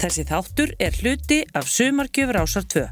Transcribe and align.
Þessi 0.00 0.22
þáttur 0.24 0.70
er 0.80 0.94
hluti 0.96 1.36
af 1.52 1.66
Sumargjöfur 1.68 2.38
ásar 2.40 2.64
2. 2.72 2.86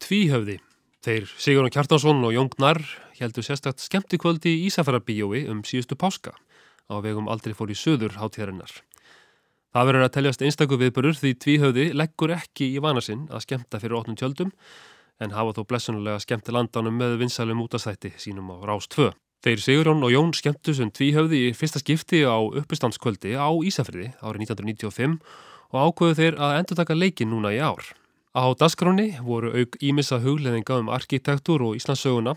Tvíhöfði. 0.00 0.54
Þeir 1.04 1.26
Sigurðan 1.28 1.74
Kjartansson 1.74 2.24
og 2.24 2.32
Jón 2.32 2.48
Gnarr 2.54 2.80
heldur 3.18 3.44
sérstakt 3.44 3.84
skemmtikvöldi 3.84 4.54
í 4.54 4.64
Ísafærabíjói 4.70 5.44
um 5.52 5.60
síðustu 5.60 6.00
páska 6.00 6.32
á 6.88 6.96
vegum 7.04 7.28
aldrei 7.28 7.52
fór 7.52 7.68
í 7.68 7.76
söður 7.76 8.16
hátíðarinnar. 8.16 8.72
Það 9.76 9.92
verður 9.92 10.08
að 10.08 10.14
teljast 10.16 10.48
einstakur 10.48 10.80
viðbörur 10.80 11.20
því 11.20 11.36
tvíhöfði 11.44 11.88
leggur 12.00 12.32
ekki 12.40 12.72
í 12.72 12.80
vana 12.80 13.04
sinn 13.04 13.28
að 13.28 13.44
skemmta 13.44 13.84
fyrir 13.84 14.00
óttnum 14.00 14.16
tjöldum 14.16 14.56
en 15.20 15.36
hafa 15.36 15.58
þó 15.60 15.66
blessunulega 15.68 16.24
skemmti 16.24 16.56
landanum 16.56 16.96
með 16.96 17.20
vinsælum 17.26 17.60
útastætti 17.68 18.16
sínum 18.16 18.48
á 18.56 18.64
Rás 18.64 18.88
2. 18.88 19.12
Þeir 19.38 19.60
Sigurðan 19.62 20.02
og 20.02 20.10
Jón 20.10 20.32
skemmtu 20.34 20.72
sem 20.74 20.88
tvíhöfði 20.90 21.44
í 21.46 21.50
fyrsta 21.54 21.78
skipti 21.78 22.24
á 22.26 22.42
uppistandskvöldi 22.42 23.36
á 23.38 23.46
Ísafriði 23.54 24.08
árið 24.18 24.48
1995 24.48 25.14
og 25.70 25.78
ákvöðu 25.78 26.16
þeir 26.18 26.38
að 26.42 26.54
endur 26.56 26.78
taka 26.80 26.96
leikin 26.98 27.30
núna 27.30 27.52
í 27.54 27.60
ár. 27.62 27.84
Á 28.34 28.50
Daskráni 28.58 29.12
voru 29.22 29.52
auk 29.54 29.78
ímissa 29.78 30.18
hugleðinga 30.24 30.80
um 30.82 30.90
arkitektur 30.90 31.62
og 31.68 31.78
Íslandsöguna, 31.78 32.34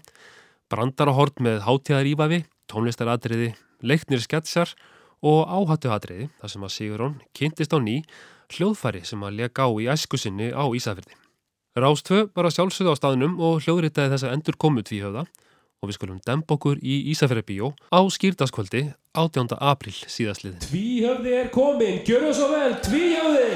brandarahort 0.70 1.42
með 1.42 1.64
hátíðarífafi, 1.66 2.44
tónlistaradriði, 2.70 3.56
leiknir 3.81 4.22
sketsjar 4.22 4.78
og 5.26 5.50
áhættuadriði 5.50 6.30
þar 6.38 6.54
sem 6.54 6.70
að 6.70 6.76
Sigurón 6.78 7.20
kynntist 7.34 7.73
á 7.73 7.81
ný 7.81 8.04
hljóðfæri 8.54 9.02
sem 9.09 9.26
að 9.26 9.42
lega 9.42 9.66
á 9.66 9.70
í 9.73 9.90
æskusinni 9.90 10.54
á 10.54 10.70
Ísafjörði. 10.70 11.18
Rástvö 11.81 12.28
var 12.36 12.45
að 12.45 12.59
sjálfsögða 12.59 12.94
á 12.94 13.00
staðnum 13.00 13.40
og 13.42 13.64
hljóðritaði 13.66 14.14
þessa 14.14 14.36
endur 14.36 14.58
komu 14.62 14.86
tvíhöfða 14.86 15.26
og 15.81 15.90
við 15.90 15.98
skulum 15.98 16.20
demba 16.26 16.55
okkur 16.55 16.81
í 16.85 17.02
Ísafjörði 17.12 17.45
bíó 17.49 17.71
á 17.89 17.99
skýrdaskvöldi 18.05 18.84
18. 19.17 19.58
april 19.58 19.95
síðastliðin. 20.05 20.62
Tvíhöfði 20.70 21.38
er 21.41 21.49
komin, 21.53 22.03
gjör 22.06 22.30
það 22.30 22.36
svo 22.38 22.52
vel, 22.53 22.75
tvíhöfði! 22.86 23.56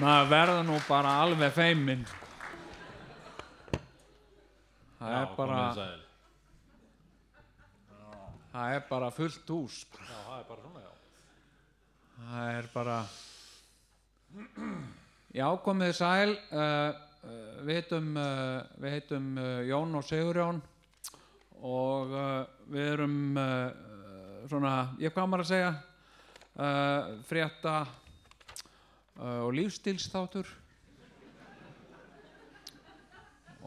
maður 0.00 0.30
verður 0.30 0.62
nú 0.64 0.78
bara 0.88 1.18
alveg 1.26 1.52
feiminn 1.52 2.06
það 5.00 5.16
er 5.16 5.34
bara 5.36 5.60
það 8.50 8.74
er 8.76 8.82
bara 8.90 9.10
fullt 9.14 9.52
hús 9.54 9.82
Já, 9.96 10.16
það 10.26 10.38
er 10.38 10.48
bara 10.48 10.64
svona, 10.64 10.80
já. 10.84 10.92
það 12.20 12.56
er 12.58 12.72
bara 12.74 12.98
já 15.34 15.46
komið 15.64 15.94
sæl. 15.96 16.34
Uh, 16.50 16.90
við 17.66 17.76
heitum 17.80 18.12
uh, 18.16 18.60
við 18.80 18.94
heitum 18.96 19.32
uh, 19.38 19.60
Jón 19.68 19.96
og 19.98 20.06
Sigurjón 20.06 20.60
og 21.60 22.14
við 22.72 22.86
erum 22.94 23.16
svona, 24.48 24.70
ég 24.96 25.12
maður 25.12 25.42
að 25.42 25.50
segja? 25.50 25.72
Frétta 27.28 27.74
og 29.20 29.50
lífstilsþáttur 29.58 30.48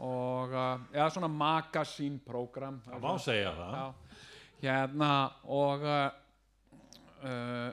og 0.04 0.52
uh, 0.52 0.84
eða 0.92 1.08
svona 1.14 1.30
magasínprogram 1.32 2.80
Það 2.84 3.04
má 3.04 3.14
segja 3.22 3.54
það. 3.56 3.78
Já, 3.78 3.86
hérna 4.64 5.10
og 5.54 5.86
uh, 5.88 6.04
uh, 7.24 7.70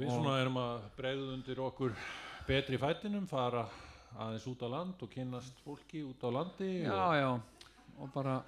Við 0.00 0.10
svona 0.10 0.36
erum 0.40 0.58
að 0.62 0.84
breyða 0.96 1.30
undir 1.34 1.60
okkur 1.60 1.94
betri 2.48 2.78
fætinum, 2.80 3.26
fara 3.30 3.66
aðeins 4.18 4.46
út 4.50 4.62
á 4.66 4.68
land 4.70 5.02
og 5.04 5.10
kynnast 5.12 5.60
fólki 5.64 6.02
út 6.06 6.22
á 6.26 6.28
landi 6.34 6.70
já, 6.82 6.94
og, 6.94 7.14
já. 7.18 7.30
Og 8.00 8.14
bara, 8.14 8.38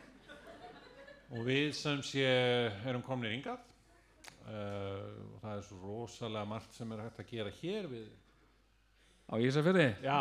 og 1.30 1.44
við 1.46 1.74
sem 1.76 2.00
sé 2.06 2.24
erum 2.88 3.04
komnir 3.04 3.34
hingað. 3.36 3.68
Uh, 4.42 5.22
og 5.28 5.36
það 5.42 5.52
er 5.54 5.66
svo 5.68 5.76
rosalega 5.82 6.48
margt 6.50 6.74
sem 6.74 6.90
er 6.94 7.04
hægt 7.04 7.20
að 7.22 7.28
gera 7.30 7.52
hér 7.60 7.86
við 7.90 8.08
á 9.28 9.34
Ísafirði? 9.38 9.88
Já. 10.04 10.18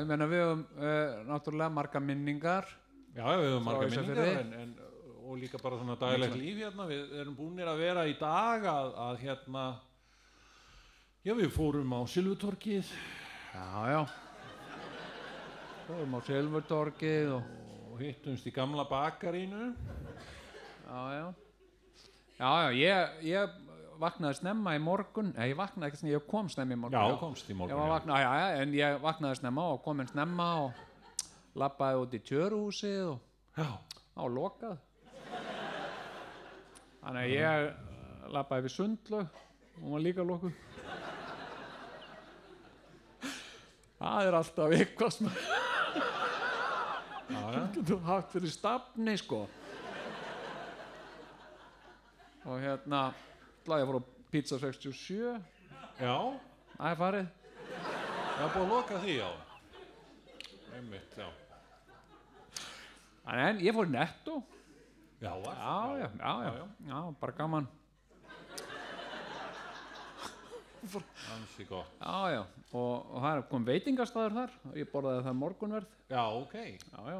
ég 0.00 0.10
meina 0.10 0.28
við 0.30 0.42
höfum 0.44 0.64
uh, 0.76 1.16
náttúrulega 1.30 1.76
marga 1.78 2.02
minningar 2.02 2.68
Já, 3.16 3.24
já, 3.24 3.38
við 3.40 3.50
höfum 3.54 3.68
marga 3.70 3.90
minningar 3.94 4.30
en, 4.42 4.54
en, 4.62 4.76
og 5.26 5.40
líka 5.40 5.60
bara 5.62 5.80
svona 5.80 5.98
daglegt 6.00 6.38
líf 6.38 6.62
hérna, 6.62 6.86
við 6.90 7.18
erum 7.22 7.36
búinir 7.38 7.70
að 7.70 7.82
vera 7.82 8.06
í 8.06 8.16
dag 8.20 8.66
að, 8.70 8.92
að 9.08 9.20
hérna 9.24 9.66
já, 11.26 11.34
við 11.34 11.52
fórum 11.54 11.96
á 11.96 12.00
Silvutorkið 12.10 12.90
já, 13.56 13.68
já. 13.94 14.00
Fórum 15.86 16.18
á 16.18 16.20
Silvurtorkið 16.26 17.36
og 17.38 17.54
og 17.96 18.02
hittumst 18.04 18.44
í 18.44 18.52
gamla 18.52 18.84
bakarínu 18.84 19.70
já, 19.72 20.98
já. 21.16 21.26
Já, 22.36 22.50
já, 22.60 22.70
ég, 22.76 23.14
ég 23.24 23.54
vaknaði 24.00 24.40
snemma 24.40 24.74
í 24.76 24.82
morgun. 24.82 25.32
Nei, 25.36 25.50
ég 25.52 25.58
vaknaði 25.58 25.90
ekki 25.90 26.00
snemma, 26.02 26.14
ég 26.16 26.26
kom 26.30 26.50
snemma 26.52 26.76
í 26.76 26.80
morgun. 26.84 26.98
Já, 26.98 27.20
komst 27.20 27.50
í 27.50 27.56
morgun, 27.56 27.76
já. 27.76 27.92
vakna, 27.94 28.20
já, 28.22 28.30
já, 28.40 28.60
en 28.62 28.76
ég 28.76 29.00
vaknaði 29.04 29.40
snemma 29.40 29.70
og 29.72 29.80
kom 29.86 30.02
inn 30.02 30.10
snemma 30.10 30.50
og 30.66 31.56
lappaði 31.56 32.02
út 32.04 32.16
í 32.16 32.22
tjöruhúsið 32.28 33.14
og 33.14 33.18
á 34.16 34.24
lokað. 34.28 34.78
Þannig 37.06 37.22
að 37.22 37.34
ég 37.36 38.30
lappaði 38.34 38.66
við 38.66 38.74
sundlaug 38.76 39.42
hún 39.80 39.92
var 39.92 40.00
líka 40.00 40.24
lokuð. 40.24 40.52
Það 43.96 44.26
er 44.28 44.36
alltaf 44.36 44.74
eitthvað 44.76 45.14
sem 45.14 45.30
þú 47.86 47.96
haft 48.06 48.34
fyrir 48.34 48.52
stafni 48.52 49.16
sko? 49.20 49.46
Og 52.46 52.60
hérna 52.62 53.08
ætlaði 53.66 53.82
ég 53.82 53.88
að 53.88 53.90
fór 53.90 53.98
á 53.98 54.04
pizza 54.30 54.58
67 54.62 55.42
Já, 55.98 56.16
það 56.76 56.90
er 56.92 56.98
farið 57.00 57.26
það 58.36 58.44
er 58.46 58.52
búið 58.52 58.62
að 58.62 58.70
loka 58.72 58.98
því, 59.02 59.14
já. 59.16 59.30
Einmitt, 60.76 61.16
já. 61.16 61.28
en 63.32 63.62
ég 63.64 63.74
fór 63.74 63.88
netto 63.90 64.36
Já, 65.24 65.32
var. 65.40 65.56
já, 65.56 66.04
já, 66.04 66.08
já, 66.20 66.52
já, 66.52 66.66
já. 66.90 66.98
bara 67.20 67.32
gaman 67.38 67.66
Ansi 70.86 71.64
gott. 71.66 71.88
já, 71.98 72.30
já, 72.36 72.42
og, 72.70 73.08
og 73.10 73.24
það 73.24 73.32
er 73.32 73.42
kom 73.50 73.64
veitingastæður 73.66 74.36
þar 74.36 74.52
ég 74.78 74.90
borðaði 74.92 75.24
það 75.26 75.38
morgunverð 75.40 75.88
Já, 76.12 76.22
ok. 76.38 76.54
já, 76.54 77.00
já, 77.10 77.18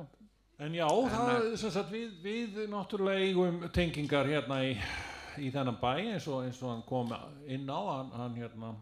En 0.63 0.73
já, 0.79 0.87
það 1.13 1.31
er 1.35 1.57
sem 1.61 1.73
sagt 1.75 1.91
við, 1.93 2.13
við 2.23 2.61
náttúrulega 2.73 3.25
eigum 3.27 3.59
tengingar 3.75 4.29
hérna 4.31 4.61
í, 4.65 4.77
í 5.43 5.51
þennan 5.55 5.79
bæ 5.81 5.91
eins 6.13 6.27
og, 6.29 6.45
eins 6.47 6.61
og 6.63 6.71
hann 6.73 6.83
kom 6.89 7.13
inn 7.47 7.69
á, 7.71 7.81
hann, 7.93 8.11
hann 8.17 8.35
hérna, 8.41 8.75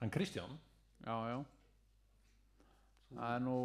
hann 0.00 0.10
Kristján. 0.14 0.56
já, 1.06 1.14
já 1.32 1.38
það 3.16 3.34
er 3.34 3.40
nú 3.44 3.58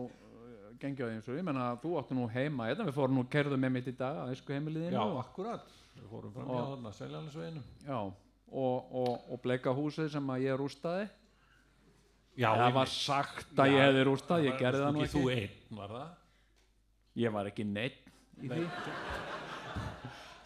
gengið 0.80 1.04
á 1.04 1.08
því 1.08 1.16
eins 1.18 1.28
og 1.30 1.38
ég 1.40 1.46
menna 1.48 1.66
þú 1.84 1.94
áttu 2.00 2.16
nú 2.18 2.28
heima 2.32 2.68
hérna, 2.70 2.86
við 2.88 2.96
fórum 2.98 3.18
nú 3.20 3.26
kerðum 3.32 3.60
með 3.64 3.74
mitt 3.78 3.90
í 3.92 3.96
dag 4.00 4.22
að 4.24 4.32
esku 4.36 4.54
heimiliðinu 4.56 4.96
Já, 4.96 5.04
akkurat. 5.24 5.66
Við 5.98 6.08
fórum 6.10 6.34
fram 6.34 6.48
Og- 6.50 6.56
hjá 6.58 6.70
þarna, 6.74 6.94
Seljalandsveginu. 6.98 7.64
já, 7.88 7.98
og, 8.00 8.94
og, 9.04 9.28
og 9.32 9.42
bleika 9.44 9.74
húsið 9.76 10.10
sem 10.16 10.28
að 10.34 10.46
ég 10.48 10.58
rústaði 10.60 11.10
Já, 12.34 12.50
það 12.58 12.74
var 12.74 12.88
veit. 12.90 12.96
sagt 12.98 13.60
að 13.62 13.72
ég 13.76 13.84
hefði 13.84 14.04
rústað 14.08 14.46
ég 14.48 14.58
gerði 14.58 14.80
það 14.82 14.94
nú 14.96 15.04
ekki. 15.04 15.14
Þú 15.20 15.32
einn, 15.36 15.58
var 15.78 15.90
það? 15.94 16.08
ég 17.22 17.32
var 17.36 17.46
ekki 17.52 17.64
neitt 17.70 18.00
í 18.42 18.48
því 18.50 18.64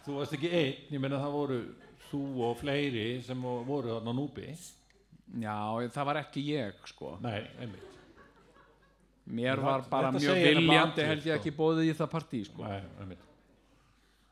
Þú 0.08 0.14
varst 0.16 0.32
ekki 0.38 0.48
einn, 0.56 0.76
ég 0.94 1.00
meina 1.04 1.18
það 1.20 1.34
voru 1.36 1.56
þú 2.08 2.20
og 2.48 2.54
fleiri 2.62 3.06
sem 3.26 3.42
voru 3.44 3.90
þarna 3.98 4.14
núbi. 4.16 4.46
já, 5.42 5.56
það 5.92 6.04
var 6.08 6.16
ekki 6.22 6.44
ég 6.54 6.78
sko 6.88 7.18
Nei, 7.20 7.42
einmitt. 7.60 7.96
mér 9.28 9.60
var 9.60 9.82
það- 9.82 9.90
bara 9.90 10.12
mjög 10.14 10.38
viljandi 10.40 11.04
held 11.04 11.26
ég 11.26 11.34
sko. 11.34 11.40
ekki 11.42 11.52
bóðið 11.58 11.90
í 11.90 11.96
það 11.98 12.10
partí 12.14 12.44
sko 12.46 12.62
Nei, 12.64 12.80
einmitt. 13.00 13.26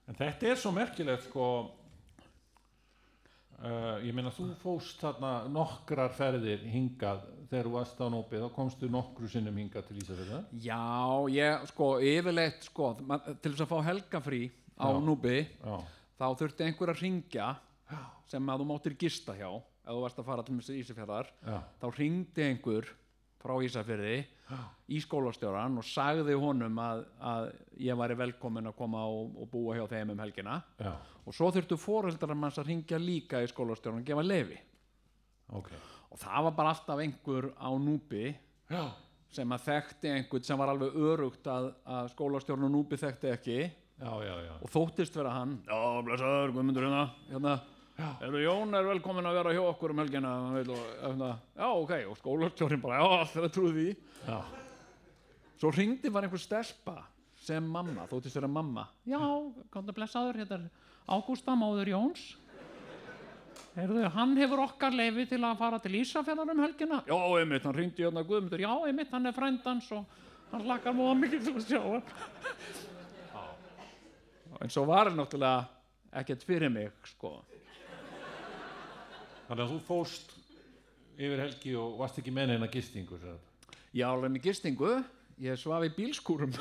En 0.09 0.15
þetta 0.15 0.47
er 0.49 0.57
svo 0.57 0.73
merkilegt 0.73 1.25
sko 1.29 1.47
uh, 3.61 3.99
ég 4.05 4.15
meina 4.15 4.31
þú 4.33 4.49
fóst 4.63 5.01
þarna 5.03 5.35
nokkrar 5.53 6.13
ferðir 6.17 6.65
hingað 6.73 7.25
þegar 7.51 7.69
þú 7.69 7.73
varst 7.77 8.01
á 8.01 8.07
nópi 8.11 8.41
þá 8.41 8.49
komstu 8.57 8.89
nokkru 8.91 9.29
sinnum 9.31 9.57
hingað 9.61 9.87
til 9.91 10.01
Ísafjörða 10.01 10.41
já, 10.65 10.81
ég 11.37 11.67
sko 11.73 11.91
yfirleitt 12.01 12.65
sko 12.71 12.95
til 13.43 13.53
þess 13.53 13.67
að 13.67 13.71
fá 13.75 13.79
helgafrí 13.91 14.43
á 14.77 14.89
Já. 14.93 15.01
núbi 15.01 15.39
Já, 15.43 15.77
þá 16.21 16.27
þurfti 16.43 16.67
einhver 16.67 16.93
að 16.93 17.03
ringja 17.03 17.49
sem 18.31 18.53
að 18.53 18.63
þú 18.63 18.69
máttir 18.69 18.97
gista 18.99 19.35
hjá 19.37 19.51
ef 19.87 19.93
þú 19.93 20.01
varst 20.03 20.21
að 20.21 20.29
fara 20.31 20.45
til 20.47 20.79
Ísafjörðar 20.81 21.29
þá 21.81 21.87
ringdi 21.97 22.47
einhver 22.47 22.89
frá 23.43 23.55
Ísafirði 23.63 24.17
í 24.91 25.01
skólastjóran 25.03 25.79
og 25.81 25.87
sagði 25.87 26.37
honum 26.39 26.79
að, 26.83 27.03
að 27.19 27.49
ég 27.83 27.99
væri 27.99 28.17
velkomin 28.19 28.71
að 28.71 28.77
koma 28.79 29.03
og, 29.11 29.33
og 29.43 29.49
búa 29.51 29.75
hjá 29.79 29.87
þeim 29.91 30.13
um 30.15 30.23
helgina. 30.23 30.61
Já, 30.79 30.93
og 31.27 31.35
svo 31.35 31.51
þurftu 31.55 31.79
foreldrar 31.81 32.39
manns 32.39 32.59
að 32.63 32.71
ringja 32.71 33.01
líka 33.03 33.43
í 33.43 33.51
skólastjóran 33.51 34.03
og 34.03 34.07
gefa 34.07 34.25
lefi 34.27 34.59
ok. 35.55 35.73
og 36.11 36.21
það 36.23 36.47
var 36.49 36.55
bara 36.61 36.75
alltaf 36.75 37.03
einhver 37.03 37.51
á 37.59 37.71
núpi 37.79 38.29
Já, 38.71 38.85
sem 39.35 39.53
að 39.55 39.67
þekkti 39.67 40.13
einhvern 40.15 40.47
sem 40.47 40.63
var 40.63 40.73
alveg 40.73 40.95
örugt 41.11 41.51
að, 41.51 41.73
að 41.87 42.13
skólastjórn 42.15 42.69
og 42.69 42.75
núpi 42.75 42.99
þekkti 43.03 43.33
ekki 43.35 43.59
já, 44.01 44.13
já, 44.25 44.35
já. 44.45 44.53
og 44.61 44.71
þóttist 44.73 45.17
vera 45.17 45.33
hann. 45.33 45.57
Já, 45.67 45.81
blessaður, 46.05 46.53
Guðmundur 46.57 46.87
hérna, 46.87 47.03
hérna 47.31 47.57
Eru 47.97 48.41
Jón 48.43 48.77
er 48.77 48.85
velkomin 48.85 49.25
að 49.25 49.39
vera 49.39 49.53
hjá 49.57 49.63
okkur 49.71 49.95
um 49.95 50.01
helgina 50.03 50.33
hann 50.35 50.57
vill 50.59 50.73
og, 50.75 50.89
hérna, 51.01 51.29
já, 51.57 51.69
ok, 51.73 51.93
og 52.11 52.17
skólastjórn 52.21 52.83
bara, 52.83 52.99
já, 53.01 53.21
alltaf 53.23 53.55
trúið 53.55 53.79
því. 53.79 53.87
Já, 54.27 54.41
svo 55.63 55.71
ringdi 55.73 56.13
var 56.13 56.27
einhver 56.27 56.43
stelpa 56.43 56.97
sem 57.47 57.65
mamma, 57.65 58.05
þóttist 58.11 58.37
vera 58.37 58.51
mamma. 58.51 58.89
Já, 59.09 59.21
komdu 59.73 59.95
blessaður, 59.97 60.43
hérna 60.43 60.67
Ágústa 61.07 61.55
móður 61.57 61.93
Jóns. 61.95 62.35
Heyrðu, 63.77 64.07
hann 64.13 64.33
hefur 64.41 64.63
okkar 64.65 64.95
leifi 64.97 65.27
til 65.31 65.39
að 65.45 65.59
fara 65.61 65.79
til 65.85 65.99
Ísafjörðar 66.01 66.53
um 66.53 66.63
helgina. 66.65 67.01
Já, 67.09 67.17
einmitt, 67.39 67.65
hann 67.65 67.77
ringdi 67.77 68.05
hérna 68.05 68.25
Guðmundur. 68.27 68.61
Já, 68.65 68.73
einmitt, 68.89 69.13
hann 69.13 69.29
er 69.29 69.37
frændans 69.37 69.89
og 69.97 70.05
hann 70.53 70.69
lakar 70.69 70.97
móða 70.97 71.17
mikið 71.23 71.49
til 71.49 71.57
að 71.57 71.67
sjá 71.69 71.81
hann 71.85 72.95
en 74.61 74.73
svo 74.73 74.87
var 74.89 75.11
hann 75.11 75.19
náttúrulega 75.21 75.67
ekkert 76.23 76.45
fyrir 76.47 76.73
mig, 76.73 76.93
sko 77.13 77.39
þannig 79.47 79.63
að 79.67 79.73
þú 79.75 79.81
fóst 79.87 80.33
yfir 81.17 81.43
helgi 81.45 81.77
og 81.79 81.99
varst 82.01 82.19
ekki 82.21 82.35
með 82.35 82.53
neina 82.53 82.71
gistingu, 82.73 83.19
sér 83.21 83.39
ég 83.97 84.07
alveg 84.09 84.33
með 84.35 84.49
gistingu 84.49 84.93
ég 85.45 85.61
svaf 85.61 85.87
í 85.87 85.93
bílskúrum 85.97 86.55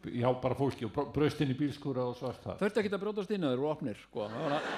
Já, 0.00 0.30
bara 0.32 0.56
fólki 0.56 0.86
og 0.88 0.94
braust 1.12 1.42
inn 1.44 1.50
í 1.52 1.56
bílskúra 1.58 2.06
og 2.08 2.14
svart 2.16 2.40
það. 2.40 2.54
þurfti 2.62 2.80
ekki 2.80 2.92
að 2.96 3.02
brjótast 3.02 3.32
inn 3.36 3.42
að 3.44 3.50
þeir 3.52 3.58
eru 3.58 3.66
opnir 3.68 3.98
sko. 4.00 4.28
það, 4.32 4.68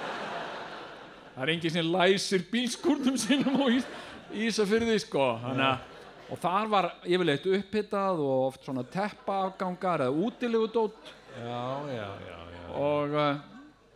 það 1.29 1.43
er 1.45 1.51
enginn 1.53 1.73
sem 1.77 1.91
læsir 1.93 2.43
bílskúrnum 2.51 3.19
sínum 3.21 3.55
á 3.63 3.65
ís, 3.71 3.87
Ísafyrði 4.33 4.97
sko. 4.99 5.23
Þannig 5.43 5.67
að 5.69 5.92
og 6.31 6.39
þar 6.41 6.69
var 6.71 6.89
yfirleitt 7.03 7.47
upphittað 7.57 8.21
og 8.23 8.47
oft 8.49 8.65
svona 8.65 8.83
teppaafgangar 8.93 10.05
eða 10.07 10.27
útilegudótt 10.27 11.11
Já, 11.33 11.63
já, 11.89 12.09
já, 12.21 12.37
já. 12.53 12.65
og 12.77 13.15
uh, 13.17 13.39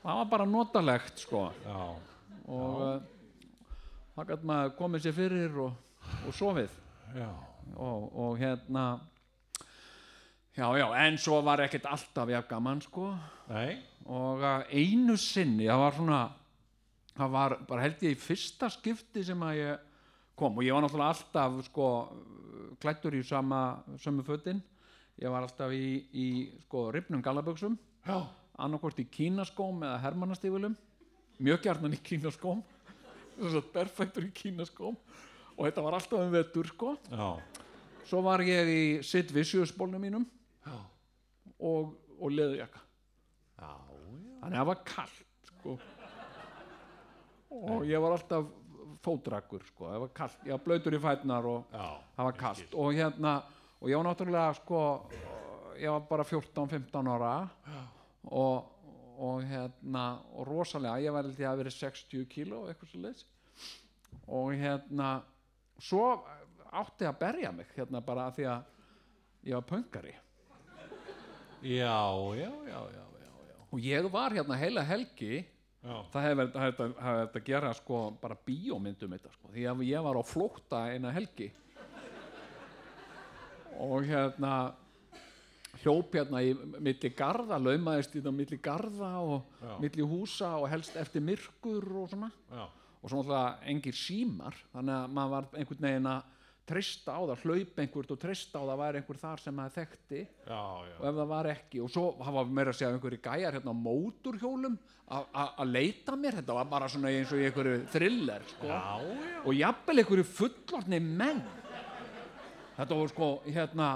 það 0.01 0.19
var 0.19 0.29
bara 0.31 0.45
notalegt 0.49 1.21
sko. 1.21 1.43
Já, 1.61 1.83
og 2.49 2.79
uh, 2.81 2.95
það 4.15 4.31
gæti 4.31 4.49
maður 4.49 4.73
komið 4.79 5.05
sér 5.05 5.15
fyrir 5.19 5.59
og, 5.67 5.75
og 6.25 6.33
sofið 6.33 6.73
já. 7.13 7.29
og, 7.75 8.07
og 8.17 8.39
hérna 8.41 8.85
já 10.57 10.65
já 10.81 10.87
en 11.05 11.19
svo 11.21 11.41
var 11.45 11.61
ekkert 11.67 11.85
alltaf 11.85 12.33
jafn 12.33 12.49
gaman 12.49 12.81
sko 12.81 13.11
Nei, 13.51 13.77
og 14.09 14.41
uh, 14.41 14.65
einu 14.73 15.17
sinni 15.21 15.69
það 15.69 15.83
var 15.83 15.99
svona 15.99 16.21
það 17.17 17.35
var 17.37 17.57
bara 17.69 17.85
held 17.85 18.01
ég 18.07 18.17
í 18.17 18.21
fyrsta 18.21 18.71
skipti 18.73 19.23
sem 19.25 19.45
að 19.45 19.61
ég 19.61 19.85
kom 20.37 20.57
og 20.57 20.65
ég 20.65 20.75
var 20.75 20.85
náttúrulega 20.85 21.13
alltaf 21.15 21.61
sko 21.67 21.87
klættur 22.81 23.15
í 23.17 23.23
sama 23.25 23.83
sömu 24.01 24.25
fötin. 24.25 24.61
Ég 25.17 25.33
var 25.33 25.45
alltaf 25.45 25.73
í, 25.73 26.05
í 26.13 26.27
sko 26.67 26.91
ripnum 26.93 27.23
gallaböksum 27.25 27.77
já, 28.05 28.19
annarkvort 28.57 28.99
í 29.01 29.07
kínaskóm 29.09 29.81
eða 29.81 30.01
hermannastífulum 30.03 30.75
mjög 31.41 31.63
gjarnan 31.65 31.95
í 31.97 32.01
kínaskóm. 32.03 32.61
Þess 33.37 33.59
að 33.59 33.71
perfektur 33.73 34.25
í 34.25 34.33
kínaskóm. 34.33 34.97
Og 35.57 35.65
þetta 35.65 35.83
var 35.85 35.97
alltaf 35.97 36.21
um 36.21 36.33
vetur 36.33 36.69
sko. 36.69 36.93
Já, 37.09 37.29
svo 38.05 38.21
var 38.25 38.43
ég 38.45 38.69
í 38.69 38.81
Sid 39.05 39.33
Vicious 39.33 39.73
bólnum 39.73 40.01
mínum. 40.01 40.25
Já. 40.67 40.77
og, 41.63 41.93
og 42.19 42.33
leðurjakka. 42.33 42.81
Já, 43.57 43.69
já. 43.69 44.01
þannig 44.41 44.53
að 44.53 44.59
það 44.59 44.69
var 44.69 44.81
kallt 44.85 45.51
sko. 45.51 45.77
og 47.57 47.85
ég 47.87 48.03
var 48.03 48.17
alltaf 48.17 48.49
fótrakkur 49.07 49.63
sko. 49.71 49.87
það 49.91 50.03
var 50.05 50.13
kallt, 50.21 50.39
ég 50.45 50.55
var 50.55 50.63
blöytur 50.65 50.97
í 50.97 51.03
fætnar 51.03 51.47
og 51.49 51.71
það 51.73 52.29
var 52.29 52.39
kallt 52.43 52.75
og 52.75 52.97
hérna 52.97 53.35
og 53.79 53.91
ég 53.91 53.99
var 53.99 54.09
náttúrulega 54.09 54.57
sko 54.59 54.81
ég 55.77 55.93
var 55.93 56.05
bara 56.09 56.25
14-15 56.25 57.11
ára 57.13 57.33
og, 58.23 58.69
og 59.17 59.43
hérna 59.47 60.05
og 60.33 60.47
rosalega, 60.49 60.99
ég 61.05 61.13
var 61.13 61.27
held 61.27 61.41
ég 61.41 61.49
að 61.49 61.61
verið 61.63 61.77
60 61.79 62.29
kíló 62.31 62.63
eitthvað 62.67 62.93
svo 62.93 63.03
leys 63.05 63.25
og 64.27 64.53
hérna 64.57 65.11
svo 65.79 66.05
átti 66.77 67.07
að 67.07 67.19
berja 67.21 67.51
mig 67.55 67.69
hérna 67.75 68.01
bara 68.03 68.29
því 68.35 68.49
að 68.51 68.73
ég 69.47 69.59
var 69.59 69.67
pöngari 69.69 70.15
já, 71.61 71.99
já, 72.37 72.51
já, 72.67 72.81
já, 72.93 73.03
já, 73.21 73.35
já. 73.51 73.55
og 73.71 73.79
ég 73.79 74.09
var 74.11 74.35
hérna 74.35 74.59
heila 74.59 74.83
helgi 74.83 75.45
Já, 75.87 75.95
það 76.11 76.25
hefði 76.25 76.39
verið 76.41 77.37
að 77.37 77.37
gera 77.47 77.69
sko 77.77 77.99
bara 78.19 78.35
bíómyndum 78.47 79.13
þetta 79.15 79.31
sko. 79.31 79.51
Því 79.53 79.67
að 79.71 79.85
ég 79.87 80.03
var 80.03 80.19
á 80.19 80.23
flótta 80.27 80.81
eina 80.91 81.13
helgi. 81.15 81.47
Og 83.77 84.07
hérna 84.09 84.53
hljóp 85.83 86.15
hérna 86.17 86.41
í 86.43 86.53
milli 86.57 87.11
garða 87.15 87.59
laumaðist 87.61 88.15
í 88.15 88.19
þetta 88.19 88.33
milli 88.33 88.59
garða 88.63 89.11
og 89.21 89.61
Já. 89.61 89.75
milli 89.83 90.07
húsa 90.09 90.55
og 90.57 90.67
helst 90.71 90.97
eftir 90.99 91.23
myrkur 91.23 91.85
og 92.01 92.09
svona. 92.11 92.31
Já, 92.49 92.65
og 92.97 93.11
svo 93.11 93.21
náttúrulega 93.21 93.69
engir 93.71 93.95
símar 93.95 94.57
þannig 94.73 94.97
að 94.97 95.13
maður 95.15 95.35
var 95.35 95.49
einhvern 95.53 95.87
veginn 95.87 96.11
að 96.11 96.33
treysta 96.67 97.15
á 97.15 97.21
það, 97.23 97.43
hlaup 97.45 97.77
einhvert 97.79 98.11
og 98.11 98.19
treysta 98.19 98.59
á 98.59 98.63
það 98.67 98.79
væri 98.81 98.99
einhver 99.01 99.19
þar 99.21 99.39
sem 99.43 99.55
maður 99.55 99.75
þekkti 99.77 100.19
já, 100.19 100.63
já. 100.89 100.95
og 100.99 101.05
ef 101.07 101.15
það 101.21 101.29
var 101.31 101.49
ekki. 101.53 101.81
Og 101.85 101.89
svo 101.93 102.05
hafa 102.27 102.43
meira 102.45 102.73
að 102.73 102.79
segja 102.81 102.91
einhverju 102.97 103.21
gæjar 103.23 103.55
hérna 103.57 103.71
á 103.71 103.77
móturhjólum 103.87 104.75
að- 105.07 105.63
leita 105.71 106.17
mér. 106.19 106.37
Þetta 106.41 106.53
var 106.59 106.65
bara 106.65 106.89
svona 106.91 107.07
eins 107.13 107.31
og 107.31 107.39
einhverju 107.39 107.87
thriller 107.93 108.43
sko. 108.51 108.67
Já, 108.67 108.83
og 109.45 109.53
jafnvel 109.55 109.97
einhverju 110.03 110.27
fullorðni 110.27 110.99
menn. 111.01 111.41
Þetta 112.77 112.95
var 112.99 113.07
sko 113.09 113.29
hérna 113.47 113.87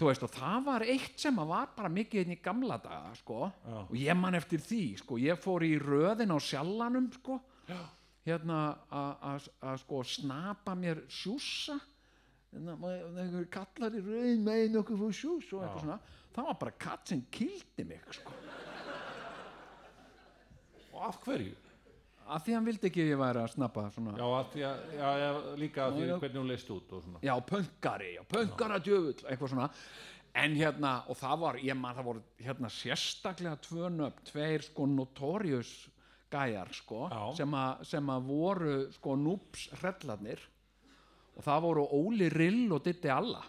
þú 0.00 0.06
veist 0.08 0.22
og 0.24 0.30
það 0.32 0.64
var 0.64 0.82
eitt 0.88 1.18
sem 1.20 1.36
að 1.42 1.48
var 1.50 1.72
bara 1.76 1.88
mikið 1.92 2.22
inn 2.24 2.36
í 2.36 2.40
gamla 2.42 2.76
daga 2.80 3.14
sko. 3.18 3.50
Og 3.88 3.96
ég 3.96 4.16
man 4.16 4.34
eftir 4.38 4.58
því 4.64 4.82
sko. 5.00 5.18
Ég 5.20 5.40
fór 5.40 5.64
í 5.66 5.74
röðin 5.80 6.32
á 6.32 6.38
sjallanum 6.40 7.10
sko. 7.16 7.40
Hérna 8.26 8.76
að- 8.92 9.48
sko 9.80 10.02
snapa 10.04 10.74
mér 10.76 11.02
sjúsa 11.08 11.80
hérna, 11.80 11.89
kallar 13.54 13.94
í 13.94 14.04
rauðin 14.04 14.44
megin 14.46 14.78
okkur 14.82 15.12
svona. 15.14 15.98
Það 16.34 16.46
var 16.46 16.60
bara 16.60 16.76
katt 16.78 17.10
sem 17.10 17.24
kildi 17.30 17.84
mig 17.86 18.02
sko. 18.14 18.36
Og 20.90 21.02
af 21.06 21.20
hverju? 21.24 21.56
að 22.30 22.44
því 22.44 22.54
hann 22.56 22.68
vildi 22.68 22.88
ekki 22.90 23.02
að 23.04 23.10
ég 23.10 23.20
væri 23.20 23.42
að 23.42 23.52
snappa 23.54 23.86
svona. 23.94 24.14
Já, 24.18 24.26
að 24.38 24.56
já, 24.60 24.70
já, 25.22 25.30
líka 25.58 25.86
að 25.86 25.96
því 25.98 26.08
hvernig 26.12 26.38
hún 26.40 26.50
leist 26.50 26.72
út 26.74 26.94
já, 27.26 27.32
pöngari, 27.48 28.10
pöngara 28.30 28.78
djöfull 28.84 29.26
eitthvað 29.26 29.52
svona. 29.54 29.68
En 30.40 30.54
hérna, 30.54 30.92
og 31.10 31.18
það 31.18 31.40
var, 31.42 31.56
ég 31.66 31.74
man 31.78 31.96
það 31.96 32.06
voru 32.06 32.20
hérna 32.38 32.70
sérstaklega 32.70 33.56
tvö 33.66 33.88
nöfn, 33.90 34.22
tveir 34.28 34.62
sko 34.62 34.86
notorious 34.86 35.72
gæjar 36.30 36.70
sko, 36.76 37.08
sem, 37.34 37.56
að 38.14 38.28
voru 38.28 38.76
sko 38.94 39.16
núps 39.18 39.66
hrellarnir 39.80 40.44
og 41.40 41.46
það 41.46 41.62
voru 41.64 41.86
Óli 41.96 42.28
Rill 42.28 42.68
og 42.76 42.84
Ditti 42.84 43.08
Alla. 43.08 43.40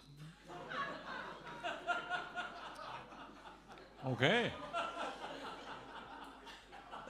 Ok, 4.08 4.22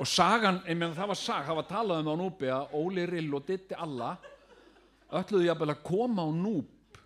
og 0.02 0.08
sagan, 0.08 0.58
ég 0.66 0.74
meina 0.76 0.96
það 0.96 1.10
var 1.12 1.18
sag, 1.20 1.46
það 1.46 1.58
var 1.60 1.66
talað 1.70 2.02
um 2.02 2.10
á 2.10 2.16
núpi 2.18 2.50
að 2.50 2.74
Óli 2.74 3.06
Rill 3.06 3.30
og 3.38 3.46
Ditti 3.46 3.76
Alla 3.78 4.10
ölluðu 5.12 5.46
jafnvel 5.46 5.72
að 5.76 5.82
koma 5.86 6.26
á 6.26 6.30
núp 6.34 7.00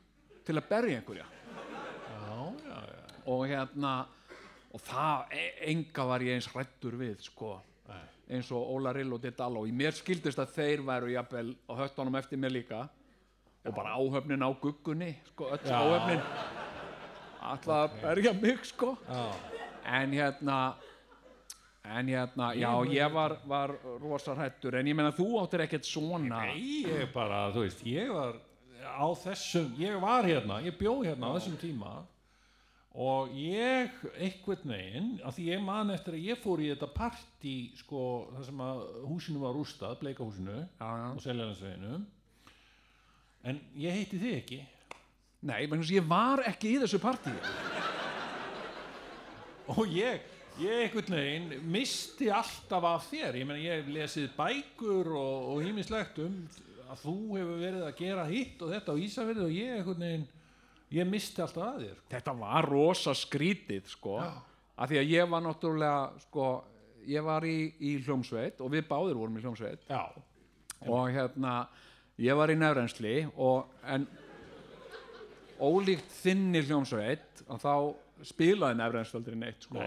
til 0.46 0.56
að 0.56 0.68
berja 0.70 0.98
einhverja. 1.00 1.26
Já, 1.26 2.36
já, 2.64 2.76
já. 2.88 3.16
og 3.34 3.46
hérna 3.50 3.94
og 4.72 4.82
það, 4.86 5.32
e 5.36 5.46
enga 5.72 6.06
var 6.08 6.24
ég 6.24 6.38
eins 6.38 6.48
hrættur 6.52 6.96
við 6.96 7.20
sko, 7.28 7.56
Nei. 7.90 8.04
eins 8.38 8.50
og 8.54 8.72
Óla 8.76 8.96
Rill 8.96 9.12
og 9.12 9.22
Ditti 9.22 9.44
Alla. 9.44 9.60
Og 9.60 9.68
í 9.68 9.76
mér 9.76 9.96
skildist 9.96 10.40
að 10.40 10.54
þeir 10.56 10.86
væru 10.86 11.12
jafnvel 11.12 11.52
á 11.68 11.72
höttunum 11.84 12.16
eftir 12.18 12.40
mér 12.40 12.56
líka 12.56 12.86
og 13.66 13.74
bara 13.74 13.96
áhöfnin 13.98 14.42
á 14.46 14.50
guggunni 14.60 15.12
sko, 15.32 15.50
öll 15.54 15.66
Já. 15.66 15.78
áhöfnin. 15.82 16.20
Alltaf 17.46 17.76
að 17.76 18.00
berja 18.02 18.32
mig 18.42 18.64
sko. 18.66 18.96
Já, 19.08 19.24
en 19.84 20.12
hérna 20.12 20.60
en 21.86 22.08
hérna, 22.08 22.54
já, 22.54 22.72
ég 22.90 23.12
var, 23.12 23.36
var 23.46 23.70
rosa 24.02 24.34
hrættur, 24.34 24.74
en 24.74 24.88
ég 24.90 24.96
meina 24.96 25.12
þú 25.14 25.28
áttir 25.42 25.62
ekkert 25.66 25.86
svona. 25.86 26.42
Nei, 26.48 26.82
ég 26.82 27.12
bara, 27.14 27.46
þú 27.54 27.62
veist, 27.62 27.84
ég 27.86 28.10
var 28.10 28.40
á 28.82 29.06
þessum, 29.22 29.72
ég 29.78 29.98
var 30.02 30.26
hérna, 30.26 30.60
ég 30.66 30.76
bjó 30.78 30.98
hérna 31.04 31.30
á 31.30 31.36
þessum 31.38 31.58
tíma. 31.60 31.94
Og 32.96 33.32
ég 33.36 33.92
einhvern 34.16 34.70
veginn, 34.72 35.08
af 35.22 35.36
því 35.36 35.46
ég 35.52 35.62
man 35.62 35.92
eftir 35.92 36.16
að 36.16 36.28
ég 36.30 36.38
fór 36.40 36.62
í 36.64 36.70
þetta 36.72 36.88
partí, 36.96 37.56
sko, 37.76 38.02
þar 38.32 38.46
sem 38.48 38.62
að 38.66 38.84
húsinu 39.10 39.42
var 39.42 39.54
rústað, 39.54 39.98
bleikahúsinu 40.00 40.62
og 40.80 41.20
seljarnarsveginu 41.22 42.00
en 43.46 43.60
ég 43.78 43.94
heiti 43.94 44.20
þig 44.20 44.38
ekki. 44.40 44.60
Nei, 45.46 45.66
að 45.70 45.92
ég 45.94 46.06
var 46.08 46.42
ekki 46.48 46.74
í 46.74 46.78
þessu 46.82 46.98
partíi 47.02 47.34
og 49.74 49.90
ég, 49.90 50.22
ég 50.62 50.84
einhvern 50.84 51.16
veginn 51.18 51.66
misti 51.70 52.30
alltaf 52.30 52.86
af 52.86 53.08
þér. 53.10 53.40
Ég 53.40 53.48
meina 53.48 53.62
ég 53.62 53.80
hef 53.80 53.90
lesið 53.92 54.28
bækur 54.36 55.10
og, 55.10 55.50
og 55.52 55.62
hýmislegt 55.66 56.20
um 56.22 56.38
að 56.86 57.02
þú 57.02 57.16
hefur 57.34 57.62
verið 57.62 57.86
að 57.86 57.96
gera 57.98 58.26
hitt 58.30 58.62
og 58.62 58.72
þetta 58.74 58.94
á 58.94 59.02
Ísafirði 59.06 59.46
og 59.46 59.54
ég 59.54 59.72
einhvern 59.80 60.04
veginn 60.06 60.26
ég 60.94 61.08
misti 61.10 61.42
alltaf 61.42 61.64
að 61.66 61.80
þér 61.82 62.04
Þetta 62.12 62.36
var 62.38 62.70
rosa 62.70 63.14
skrítið 63.18 63.90
sko 63.90 64.20
af 64.22 64.90
því 64.90 65.00
að 65.00 65.12
ég 65.14 65.32
var 65.32 65.42
náttúrulega 65.42 66.22
sko, 66.26 66.46
ég 67.08 67.26
var 67.26 67.46
í, 67.48 67.58
í 67.80 67.96
hljómsveit 68.04 68.62
og 68.62 68.72
við 68.74 68.86
báðir 68.90 69.18
vorum 69.18 69.38
í 69.38 69.42
hljómsveit. 69.44 69.86
Já, 69.88 70.04
og 70.86 71.10
hérna 71.14 71.58
ég 72.22 72.36
var 72.38 72.52
í 72.52 72.56
nefrensli 72.58 73.16
og 73.36 73.66
en 73.92 74.06
ólíkt 75.60 76.10
þinni 76.22 76.62
hljómsveit 76.66 77.44
og 77.46 77.60
þá 77.62 77.74
spilaði 78.26 78.80
nefrensli 78.80 79.20
aldrei 79.20 79.38
neitt 79.40 79.66
sko. 79.68 79.84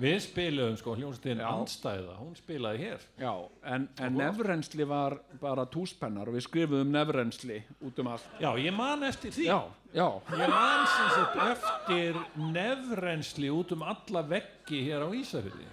Við 0.00 0.14
spiluðum 0.24 0.76
sko 0.80 0.94
hljómsveitin 0.96 1.42
andstæða, 1.44 2.14
hún 2.22 2.32
spilaði 2.38 2.86
hér. 2.86 3.02
Já, 3.20 3.32
en, 3.68 3.82
en 4.00 4.14
nefrensli 4.16 4.86
var 4.88 5.18
bara 5.42 5.66
túspennar 5.68 6.30
og 6.30 6.38
við 6.38 6.46
skrifuðum 6.46 6.94
nefrensli 6.94 7.58
út 7.84 8.00
um 8.00 8.08
allt. 8.14 8.30
Já, 8.40 8.48
ég 8.56 8.72
man 8.72 9.04
eftir 9.04 9.34
því. 9.36 9.50
Já, 9.50 9.58
já, 9.92 10.06
ég 10.40 10.54
man 10.54 10.86
sem 10.94 11.10
sagt 11.18 11.42
eftir 11.50 12.22
nefrensli 12.54 13.52
út 13.52 13.76
um 13.76 13.84
alla 13.92 14.24
veggi 14.32 14.80
hér 14.88 15.04
á 15.04 15.08
Ísafirði 15.12 15.68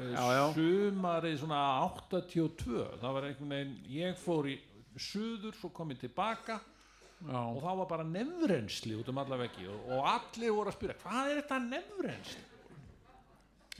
já, 0.00 0.24
já. 0.36 0.44
sumarið 0.56 1.38
svona 1.42 1.62
82 1.86 2.84
það 3.00 3.16
var 3.16 3.28
einhvern 3.28 3.56
veginn, 3.56 3.74
ég 3.92 4.20
fór 4.20 4.50
í 4.52 4.58
suður, 4.96 5.56
svo 5.56 5.72
kom 5.74 5.92
ég 5.94 6.00
tilbaka 6.02 6.58
já. 6.58 7.40
og 7.40 7.60
það 7.64 7.82
var 7.82 7.90
bara 7.96 8.08
nefrensli 8.08 8.96
út 9.00 9.12
um 9.12 9.20
alla 9.22 9.40
veggi 9.44 9.68
og, 9.70 9.92
og 9.96 10.08
allir 10.14 10.56
voru 10.56 10.72
að 10.72 10.78
spyrja 10.78 10.98
hvað 11.04 11.30
er 11.32 11.42
þetta 11.42 11.60
nefrensli 11.68 12.48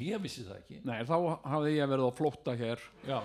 ég 0.02 0.22
vissi 0.24 0.42
það 0.46 0.56
ekki. 0.56 0.78
Nei, 0.88 1.02
þá 1.04 1.16
hafði 1.52 1.74
ég 1.76 1.90
verið 1.90 2.08
á 2.08 2.12
flótta 2.16 2.54
hér. 2.56 2.80
Já, 3.04 3.18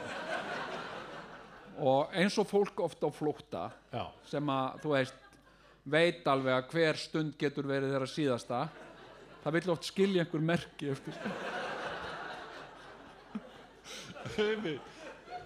og 1.77 2.17
eins 2.17 2.37
og 2.41 2.49
fólk 2.49 2.81
ofta 2.81 3.09
á 3.09 3.11
flótta 3.13 3.63
já, 3.93 4.03
sem 4.29 4.49
að, 4.49 4.81
þú 4.83 4.93
veist, 4.95 5.23
veit 5.87 6.27
alveg 6.27 6.57
að 6.57 6.73
hver 6.73 6.99
stund 6.99 7.37
getur 7.39 7.69
verið 7.69 7.93
þeirra 7.93 8.09
síðasta 8.11 8.61
það 9.43 9.57
vill 9.59 9.73
oft 9.75 9.87
skilja 9.87 10.25
einhver 10.25 10.43
merki 10.43 10.91
eftir 10.91 11.15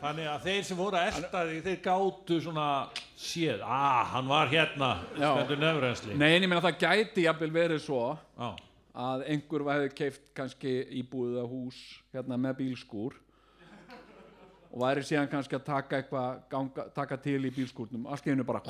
þannig 0.02 0.28
að 0.32 0.46
þeir 0.48 0.68
sem 0.68 0.80
voru 0.80 1.00
að 1.00 1.08
elta 1.12 1.46
því 1.48 1.62
þeir 1.68 1.80
gátu 1.86 2.40
svona 2.42 2.68
séð, 3.22 3.64
ah, 3.64 4.04
hann 4.16 4.30
var 4.32 4.52
hérna. 4.52 4.92
Já. 5.16 5.30
stendur 5.36 5.62
nefrensli 5.62 6.18
Nei, 6.18 6.30
en 6.36 6.46
ég 6.46 6.50
meina 6.50 6.64
það 6.66 6.80
gæti 6.82 7.26
jafnvel 7.28 7.52
verið 7.54 7.84
svo 7.86 8.04
já, 8.18 8.48
að 9.08 9.26
einhver 9.34 9.68
hefði 9.70 9.92
keift 10.00 10.24
kannski 10.38 10.78
íbúið 11.02 11.42
að 11.44 11.52
hús 11.54 11.82
hérna 12.16 12.40
með 12.42 12.58
bílskúr 12.64 13.20
og 14.72 14.80
væri 14.80 15.04
síðan 15.04 15.30
kannski 15.32 15.58
að 15.58 15.68
taka 15.68 16.00
eitthvað 16.00 16.42
ganga, 16.52 16.88
taka 16.96 17.18
til 17.20 17.42
í 17.44 17.52
bílskúrnum. 17.52 18.06
Allt 18.08 18.28
í 18.28 18.32
hennu 18.32 18.46
bara 18.48 18.62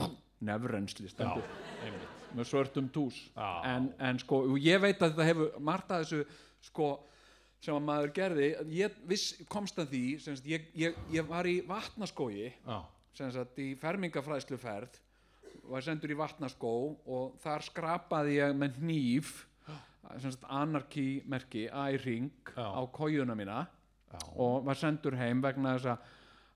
nefrensli 0.42 1.06
já, 1.06 1.14
stendur. 1.14 1.46
Einmitt. 1.86 2.08
Með 2.32 2.48
svörtum 2.48 2.88
tús. 2.90 3.18
Já. 3.36 3.50
en, 3.68 3.90
en 4.00 4.20
sko, 4.22 4.40
og 4.50 4.58
ég 4.64 4.82
veit 4.82 5.02
að 5.02 5.12
þetta 5.12 5.28
hefur 5.28 5.58
margt 5.62 5.92
að 5.92 6.06
þessu 6.06 6.22
sko 6.64 6.88
sem 7.62 7.78
að 7.78 7.86
maður 7.86 8.14
gerði, 8.16 8.48
ég 8.74 8.98
viss, 9.10 9.36
komst 9.52 9.78
að 9.82 9.94
því 9.94 10.06
sagt, 10.24 10.48
ég, 10.50 10.68
ég, 10.78 10.98
ég 11.14 11.28
var 11.30 11.48
í 11.50 11.60
vatnaskói 11.68 12.50
sem 13.18 13.32
sagt 13.34 13.60
í 13.62 13.74
fermingafræðsluferð 13.82 14.98
var 15.72 15.84
sendur 15.86 16.12
í 16.14 16.18
vatnaskó 16.18 16.72
og 17.06 17.36
þar 17.44 17.66
skrapaði 17.68 18.40
ég 18.40 18.56
með 18.58 18.80
hníf 18.82 19.36
sem 20.18 20.32
sagt 20.34 20.48
anarki 20.50 21.22
merki, 21.30 21.68
æ-ring 21.70 22.32
Já. 22.56 22.66
á 22.66 22.82
kójuna 22.92 23.38
mína 23.38 23.62
já, 23.64 24.20
og 24.36 24.66
var 24.66 24.80
sendur 24.80 25.16
heim 25.16 25.44
vegna 25.44 25.78
þess 25.78 25.94
að 25.94 26.10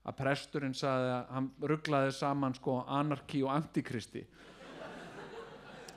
að 0.06 0.14
presturinn 0.20 0.76
saði 0.76 1.08
að 1.10 1.30
hann 1.34 1.46
rugglaði 1.72 2.12
saman 2.14 2.54
sko 2.54 2.76
anarki 2.94 3.40
og 3.42 3.50
antikristi. 3.56 4.22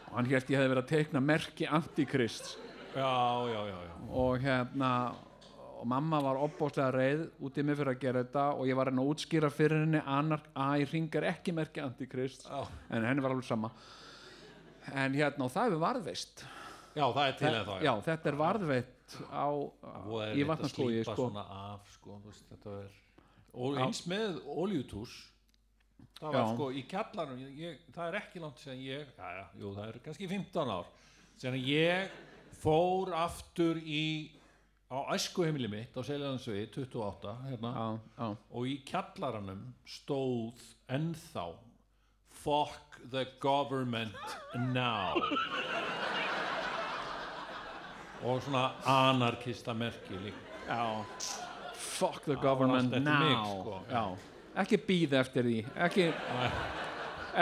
Og 0.09 0.15
hann 0.15 0.29
hélt 0.31 0.49
ég 0.49 0.57
hefði 0.57 0.71
verið 0.71 0.81
að 0.81 0.89
teikna 0.89 1.21
merki 1.21 1.67
antikrist 1.69 2.55
já, 2.95 3.13
já, 3.53 3.61
já, 3.69 3.79
já. 3.87 3.95
og 4.09 4.39
hérna 4.39 4.91
og 5.79 5.87
mamma 5.87 6.19
var 6.19 6.39
opbóðslega 6.43 6.91
reið 6.91 7.21
út 7.39 7.57
í 7.57 7.63
mig 7.63 7.77
fyrir 7.79 7.93
að 7.93 8.01
gera 8.01 8.23
þetta 8.25 8.45
og 8.59 8.67
ég 8.67 8.75
var 8.75 8.89
reyna 8.89 9.03
að 9.05 9.11
útskýra 9.13 9.49
fyrir 9.53 9.85
henni 9.85 10.01
anark, 10.03 10.49
að 10.51 10.81
ég 10.83 10.93
ringar 10.93 11.27
ekki 11.31 11.55
merki 11.55 11.83
antikrist 11.83 12.47
Já. 12.49 12.67
en 12.89 13.07
henni 13.07 13.23
var 13.23 13.35
alveg 13.35 13.47
sama 13.47 13.71
en 14.89 15.15
hérna 15.15 15.45
og 15.45 15.53
það 15.53 15.69
hefur 15.69 15.83
varðveist 15.85 16.45
já, 16.97 17.05
það 17.05 17.25
er 17.25 17.37
til 17.39 17.53
þá 17.55 17.73
já, 17.85 17.93
þetta 18.09 18.31
er 18.31 18.39
varðveitt 18.43 19.17
á, 19.31 19.47
í 20.35 20.45
slípa 20.69 21.15
sko. 21.15 21.29
sko, 21.95 22.19
og 23.59 23.79
eins 23.81 24.03
með 24.09 24.41
oljutús 24.45 25.15
það 26.19 26.33
var 26.33 26.41
Já. 26.41 26.47
sko 26.53 26.71
í 26.75 26.83
kjallarnum 26.89 27.43
ég, 27.45 27.53
ég, 27.63 27.83
það 27.95 28.09
er 28.09 28.17
ekki 28.19 28.41
langt 28.43 28.59
sem 28.61 28.81
ég 28.83 29.13
já, 29.15 29.29
já, 29.37 29.45
jú, 29.61 29.71
það 29.77 29.85
er 29.87 30.01
kannski 30.09 30.27
15 30.27 30.73
ár 30.75 30.91
sem 31.39 31.55
ég 31.63 32.17
fór 32.59 33.13
aftur 33.15 33.79
í 33.79 34.31
á 34.89 34.97
æskuheimili 35.13 35.69
mitt 35.69 35.97
á 35.97 36.01
Seljalandsvegi 36.01 36.67
28 36.73 37.35
hérna, 37.49 37.73
já, 37.75 37.87
já, 38.17 38.29
og 38.51 38.67
í 38.67 38.77
kjallaranum 38.89 39.65
stóð 39.85 40.63
ennþá 40.89 41.51
fuck 42.39 42.99
the 43.11 43.27
government 43.39 44.15
now. 44.73 45.19
Og 48.23 48.41
svona 48.43 48.71
anarkista 48.83 49.73
merki 49.73 50.17
líka 50.19 51.05
fuck 51.73 52.23
the 52.25 52.35
government 52.35 52.91
now. 53.03 53.19
mig, 53.19 53.37
sko. 53.61 53.81
já. 53.91 54.03
ekki 54.59 54.77
býð 54.87 55.15
eftir 55.19 55.47
því 55.47 55.59
ekki, 55.85 56.09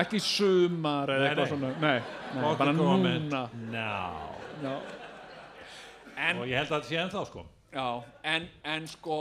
ekki 0.04 0.22
sumar 0.22 1.10
eða 1.16 1.30
eitthvað 1.30 1.52
svona. 1.54 1.74
Nei, 1.82 1.98
nei 2.36 2.44
fuck 2.44 2.60
bara 2.60 2.74
the 2.74 2.78
government 2.84 3.32
núna. 3.32 3.50
now. 3.72 4.36
Já. 4.64 4.97
En, 6.18 6.42
og 6.42 6.50
ég 6.50 6.60
held 6.60 6.72
að 6.72 6.76
þetta 6.78 6.90
sé 6.90 7.00
ennþá 7.04 7.24
sko. 7.30 7.44
Já, 7.74 7.88
en, 8.34 8.48
en 8.74 8.88
sko 8.90 9.20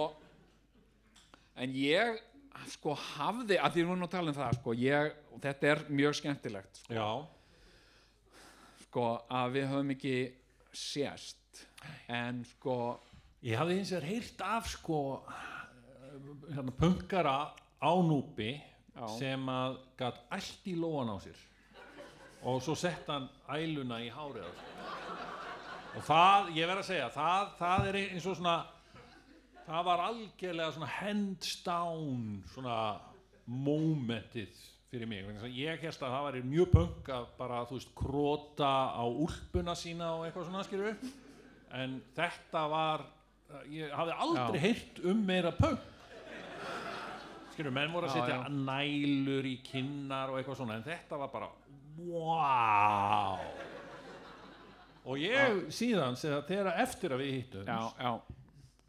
en 1.57 1.75
ég 1.77 2.21
sko 2.73 2.95
hafði, 2.97 3.59
að 3.61 3.75
því 3.75 3.85
við 3.85 3.99
nú 4.01 4.07
að 4.07 4.15
tala 4.15 4.33
um 4.33 4.37
það 4.37 4.59
sko, 4.61 4.77
ég, 4.81 5.17
og 5.33 5.43
þetta 5.45 5.73
er 5.73 5.83
mjög 5.93 6.17
skemmtilegt 6.21 6.81
sko, 6.81 6.95
já, 6.97 7.11
sko 8.87 9.09
að 9.41 9.59
við 9.59 9.69
höfum 9.73 9.93
ekki 9.97 10.17
sést 10.77 11.67
en 12.13 12.41
sko 12.57 12.79
ég 13.45 13.61
hafði 13.61 13.77
hins 13.81 13.93
vegar 13.95 14.09
heyrt 14.09 14.43
af 14.47 14.71
sko 14.73 15.01
hérna, 16.49 16.73
punkara 16.81 17.37
á 17.81 17.93
núpi 18.03 18.57
Já. 18.97 19.07
sem 19.19 19.49
að 19.53 19.77
gat 19.99 20.23
allt 20.33 20.69
í 20.69 20.73
lóan 20.79 21.13
á 21.13 21.17
sér. 21.21 21.37
Og 22.47 22.63
svo 22.65 22.77
sett 22.79 23.09
hann 23.11 23.29
æluna 23.53 23.99
í 24.01 24.09
hárið 24.13 24.47
og 25.97 26.05
það, 26.05 26.51
ég 26.57 26.69
verð 26.69 26.83
að 26.83 26.89
segja 26.91 27.11
það, 27.15 27.53
það 27.61 27.91
er 27.91 27.99
eins 28.03 28.27
og 28.29 28.39
svona 28.39 28.57
það 29.67 29.85
var 29.89 30.03
algjörlega 30.07 30.75
svona 30.77 30.93
hands 31.01 31.53
down 31.67 32.25
svona 32.53 32.79
momentið 33.47 34.65
fyrir 34.91 35.09
mig 35.11 35.27
ég 35.57 35.83
held 35.83 35.99
að 36.07 36.15
það 36.15 36.27
væri 36.29 36.43
mjög 36.47 36.73
punk 36.75 37.11
að 37.17 37.27
bara, 37.39 37.65
þú 37.69 37.79
veist, 37.79 37.93
króta 37.99 38.73
á 38.95 39.05
úlpuna 39.07 39.75
sína 39.79 40.13
og 40.19 40.27
eitthvað 40.27 40.49
svona 40.51 40.65
skilur 40.67 40.97
en 41.77 41.99
þetta 42.17 42.65
var 42.71 43.07
ég 43.71 43.93
hafði 43.95 44.17
aldrei 44.27 44.59
Já. 44.61 44.65
heyrt 44.67 45.05
um 45.07 45.23
meira 45.27 45.53
punk 45.57 45.93
skilur, 47.55 47.73
menn 47.73 47.95
voru 47.95 48.11
að 48.11 48.13
Já, 48.13 48.21
setja 48.21 48.41
já. 48.43 48.51
nælur 48.69 49.49
í 49.49 49.57
kinnar 49.67 50.31
og 50.33 50.39
eitthvað 50.41 50.61
svona 50.61 50.79
en 50.79 50.87
þetta 50.87 51.23
var 51.25 51.33
bara 51.33 51.51
wow 52.07 53.75
og 55.07 55.21
ég 55.23 55.67
síðan 55.75 56.17
sem 56.19 56.35
að 56.35 56.49
þegar 56.51 56.81
eftir 56.83 57.15
að 57.15 57.23
við 57.23 57.35
hittum 57.37 57.69
já, 57.71 57.79
já, 58.03 58.13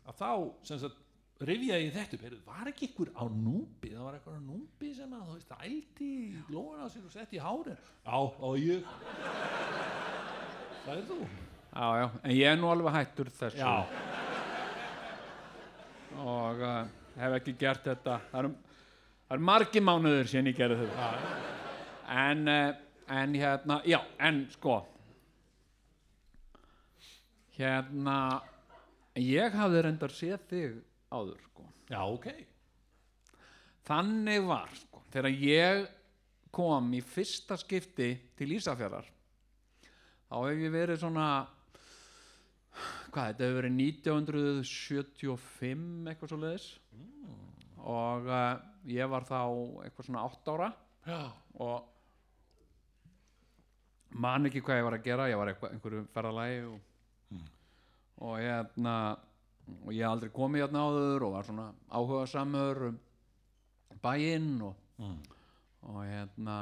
að 0.07 0.17
þá 0.17 0.31
sem 0.65 0.81
sagt 0.81 1.03
rifjaði 1.45 1.85
ég 1.85 1.93
þetta 1.93 2.17
upp, 2.17 2.37
var 2.47 2.69
ekki 2.71 2.87
ykkur 2.89 3.11
á 3.13 3.23
núpi? 3.29 3.91
Það 3.91 4.05
var 4.07 4.17
eitthvað 4.17 4.37
á 4.37 4.43
núpi 4.47 4.91
sem 4.97 5.11
að 5.13 5.25
þú 5.27 5.35
veist 5.35 5.51
ældi 5.67 6.13
lóðan 6.49 6.81
á 6.81 6.87
sér 6.89 7.03
og 7.05 7.13
setti 7.13 7.37
í 7.37 7.43
hárið. 7.43 7.91
Já, 8.07 8.17
og 8.17 8.57
ég. 8.61 8.87
Það 10.85 10.93
er 10.95 11.03
þú. 11.11 11.19
Já, 11.67 11.85
já 12.01 12.05
en 12.07 12.33
ég 12.33 12.49
er 12.49 12.57
nú 12.57 12.71
alveg 12.71 12.97
hættur 12.97 13.29
þessu. 13.37 13.61
Já, 13.61 13.75
og 16.23 16.65
uh, 16.65 16.81
hef 17.21 17.37
ekki 17.37 17.57
gert 17.61 17.85
þetta. 17.85 18.17
Það 18.31 18.41
eru, 18.41 18.53
eru 19.35 19.49
margi 19.51 19.83
mánuður 19.83 20.31
síðan 20.31 20.49
ég 20.49 20.57
gerði 20.57 20.87
þetta. 20.87 21.11
En, 22.17 22.45
uh, 22.49 23.11
en 23.13 23.37
hérna, 23.37 23.81
já, 23.85 23.99
en 24.25 24.45
sko 24.55 24.81
hérna 27.57 28.17
ég 29.17 29.57
hafði 29.57 29.83
reyndar 29.85 30.13
séð 30.13 30.39
þig 30.51 30.79
áður 31.11 31.41
sko. 31.49 31.67
Já, 31.89 32.01
ok. 32.05 32.31
Þannig 33.87 34.47
var 34.47 34.73
sko, 34.75 35.03
þegar 35.13 35.43
ég 35.43 35.85
kom 36.53 36.93
í 36.95 37.01
fyrsta 37.05 37.57
skipti 37.59 38.09
til 38.37 38.51
Ísafjarðar 38.57 39.07
þá 40.27 40.35
hef 40.43 40.57
ég 40.59 40.71
verið 40.73 40.99
svona 41.01 41.27
hvað, 43.11 43.29
þetta 43.29 43.45
hefur 43.45 43.59
verið 43.61 43.73
1975 43.83 46.09
eitthvað 46.11 46.31
svo 46.31 46.39
leiðis 46.41 46.67
og 47.87 48.21
uh, 48.27 48.55
ég 48.91 49.05
var 49.11 49.23
þá 49.27 49.41
eitthvað 49.85 50.05
svona 50.09 50.25
8 50.27 50.53
ára. 50.57 50.69
Já. 51.07 51.21
og 51.63 51.77
man 54.19 54.45
ekki 54.49 54.63
hvað 54.65 54.79
ég 54.81 54.87
var 54.89 54.97
að 54.97 55.05
gera 55.05 55.29
ég 55.31 55.39
var 55.39 55.47
eitthvað, 55.53 55.71
einhverju 55.77 56.01
ferðalagi 56.11 56.59
og, 56.67 56.75
og 58.23 58.37
hérna 58.39 58.95
og 59.85 59.91
ég 59.93 60.07
aldrei 60.07 60.31
komið 60.33 60.65
hérna 60.65 60.85
áður 60.87 61.27
og 61.27 61.33
var 61.35 61.47
svona 61.47 61.67
áhuga 61.91 62.27
samur 62.31 62.83
um 62.89 62.99
bæinn 64.03 64.61
og, 64.63 64.75
og 65.83 65.99
hérna 66.05 66.57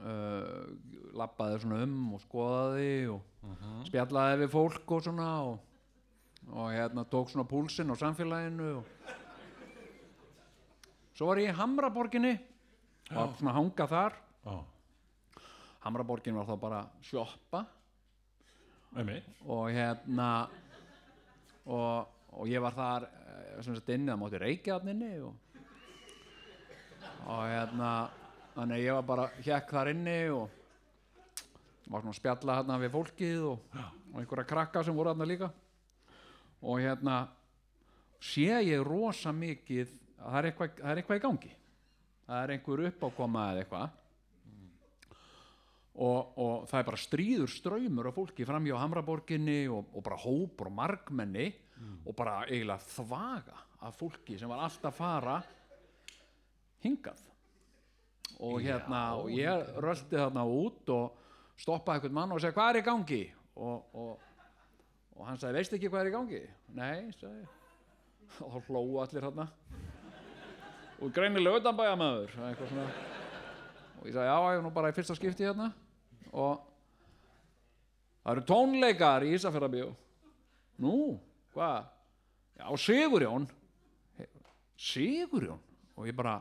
uh, 0.00 0.68
lappaði 1.16 1.62
svona 1.62 1.80
um 1.86 2.14
og 2.16 2.22
skoðaði 2.26 2.92
og 3.14 3.86
spjallaði 3.88 4.42
við 4.44 4.52
fólk 4.52 4.94
og 4.96 5.04
svona 5.06 5.30
og, 5.48 5.58
og 6.50 6.72
hérna 6.74 7.06
tók 7.08 7.32
svona 7.32 7.48
púlsinn 7.48 7.92
á 7.92 7.96
samfélaginu 7.98 8.72
og 8.80 9.18
svo 11.20 11.28
var 11.28 11.36
ég 11.42 11.50
í 11.52 11.56
Hamraborginni. 11.58 12.32
Og 13.10 13.16
var 13.18 13.32
svona 13.36 13.50
að 13.52 13.56
hanga 13.58 13.86
þar. 13.90 14.14
Já. 14.46 14.54
Hamraborgin 15.84 16.38
var 16.38 16.46
þá 16.48 16.54
bara 16.62 16.78
sjoppa. 17.04 17.60
Og 19.44 19.68
hérna 19.74 20.28
og, 21.66 22.06
og 22.36 22.48
ég 22.48 22.62
var 22.62 22.76
þar 22.76 23.06
eh, 23.08 23.58
sem 23.64 23.76
sagt 23.76 23.92
inni, 23.92 24.10
það 24.10 24.22
mátti 24.22 24.40
reykja 24.40 24.78
þarna 24.78 24.94
inni 24.94 25.12
og, 25.26 25.34
og 27.26 27.42
hérna 27.50 27.90
þannig 28.54 28.84
ég 28.84 28.96
var 28.98 29.06
bara 29.10 29.28
hjekk 29.44 29.76
þar 29.76 29.92
inni 29.92 30.18
og 30.34 30.56
var 31.90 32.04
svona 32.04 32.14
að 32.14 32.20
spjalla 32.20 32.58
hérna 32.60 32.78
við 32.80 32.92
fólkið 32.94 33.46
og, 33.50 33.78
og 34.12 34.18
einhverja 34.22 34.48
krakka 34.52 34.82
sem 34.86 34.96
voru 34.96 35.10
þarna 35.12 35.26
líka. 35.26 35.48
Og 36.60 36.82
hérna 36.84 37.16
sé 38.22 38.60
ég 38.68 38.84
rosa 38.86 39.32
mikið 39.34 39.88
að 40.20 40.26
það 40.26 40.38
er 40.38 40.48
eitthvað, 40.50 40.76
það 40.80 40.92
er 40.92 41.00
eitthvað 41.00 41.20
í 41.20 41.24
gangi. 41.24 41.52
Það 42.28 42.42
er 42.44 42.52
einhver 42.54 42.84
uppákoma 42.90 43.46
eða 43.50 43.64
eitthvað 43.64 43.96
og, 46.00 46.36
og 46.40 46.68
það 46.70 46.78
er 46.80 46.86
bara 46.88 47.00
stríður 47.00 47.50
ströymur 47.52 48.08
af 48.08 48.16
fólki 48.16 48.46
framhjá 48.48 48.78
Hamraborginni 48.80 49.62
og, 49.68 49.90
og 49.92 50.04
bara 50.06 50.20
hópur 50.20 50.70
og 50.70 50.76
margmenni 50.78 51.50
og 52.04 52.14
bara 52.16 52.44
eiginlega 52.46 52.84
þvaga 52.94 53.58
af 53.86 53.96
fólki 53.96 54.38
sem 54.38 54.50
var 54.50 54.64
alltaf 54.64 54.96
fara 54.96 55.38
hingað. 56.84 57.20
Og 58.40 58.60
hérna 58.64 59.02
og 59.20 59.28
ég 59.34 59.74
röldi 59.80 60.16
þarna 60.16 60.44
út 60.48 60.92
og 60.94 61.18
stoppaði 61.60 62.00
einhvern 62.00 62.16
mann 62.16 62.32
og 62.32 62.40
segi 62.40 62.56
hvað 62.56 62.70
er 62.72 62.80
í 62.80 62.86
gangi? 62.86 63.22
Og, 63.60 63.96
og, 64.00 64.12
og 65.18 65.26
hann 65.28 65.40
sagði 65.40 65.60
veist 65.60 65.76
ekki 65.76 65.90
hvað 65.92 66.04
er 66.04 66.10
í 66.12 66.14
gangi? 66.14 66.42
Nei, 66.76 67.10
sagði 67.20 67.44
og 68.46 68.54
þá 68.54 68.70
hlóu 68.70 69.00
allir 69.04 69.28
þarna. 69.28 69.48
Og 71.00 71.12
greinilega 71.16 71.60
utanbæja 71.60 71.96
maður 71.96 72.36
og 74.00 74.08
ég 74.08 74.14
sagði 74.16 74.28
já, 74.30 74.36
ég 74.48 74.58
er 74.58 74.64
nú 74.64 74.72
bara 74.72 74.92
í 74.92 74.96
fyrsta 74.96 75.16
skipti 75.16 75.44
hérna 75.44 75.72
og 76.30 76.60
það 78.22 78.32
eru 78.34 78.44
tónleikar 78.48 79.26
í 79.26 79.32
Ísafjörðabíu 79.36 79.88
nú, 80.80 80.96
hvað? 81.54 81.88
Já, 82.60 82.66
Sigurjón. 82.76 83.48
Sigurjón? 84.80 85.60
Og 85.96 86.08
ég 86.08 86.16
bara, 86.16 86.38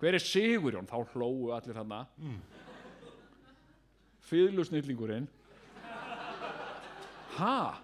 hver 0.00 0.18
er 0.18 0.22
Sigurjón? 0.22 0.88
Þá 0.90 1.14
hlóu 1.14 1.52
allir 1.54 1.78
hérna 1.78 2.02
mm. 2.18 2.40
fýðlusnillingurinn 4.28 5.30
ha? 7.38 7.80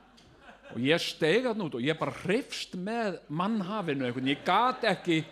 Og 0.74 0.84
ég 0.84 1.00
steig 1.00 1.46
hann 1.48 1.64
út 1.64 1.78
og 1.78 1.84
ég 1.84 1.96
bara 1.98 2.14
hrifst 2.22 2.74
með 2.76 3.20
mannhafinu 3.32 4.04
einhvern, 4.04 4.28
ég 4.28 4.44
gat 4.44 4.84
ekki 4.88 5.22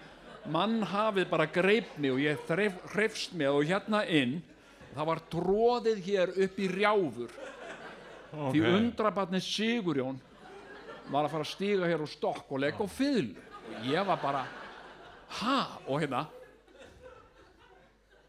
mannhafið 0.52 1.28
bara 1.28 1.48
greip 1.50 1.96
mig 2.00 2.14
og 2.14 2.22
ég 2.22 2.54
hrifst 2.94 3.34
með 3.36 3.58
og 3.58 3.66
hérna 3.68 4.04
inn 4.08 4.38
það 4.96 5.08
var 5.10 5.22
tróðið 5.32 6.00
hér 6.06 6.32
upp 6.46 6.60
í 6.60 6.68
rjáfur. 6.72 7.34
Því 8.36 8.62
undrabarnið 8.68 9.44
Sigurjón 9.46 10.20
var 11.12 11.26
að 11.26 11.34
fara 11.34 11.44
að 11.44 11.52
stíga 11.52 11.90
hér 11.90 12.02
úr 12.04 12.10
stokk 12.10 12.50
og 12.50 12.62
leggja 12.64 12.86
á 12.86 12.88
fyrl 12.90 13.28
og 13.66 13.86
ég 13.90 14.08
var 14.08 14.18
bara 14.22 14.42
ha, 15.40 15.58
og 15.86 16.00
hérna 16.02 16.24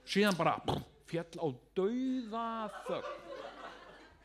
síðan 0.07 0.37
bara 0.37 0.57
fjall 1.07 1.39
á 1.39 1.47
dauða 1.77 2.45
þögn. 2.87 3.15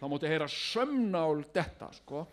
Þá 0.02 0.05
móti 0.11 0.31
heyra 0.31 0.48
sömnál 0.50 1.44
detta 1.55 1.92
sko. 1.94 2.26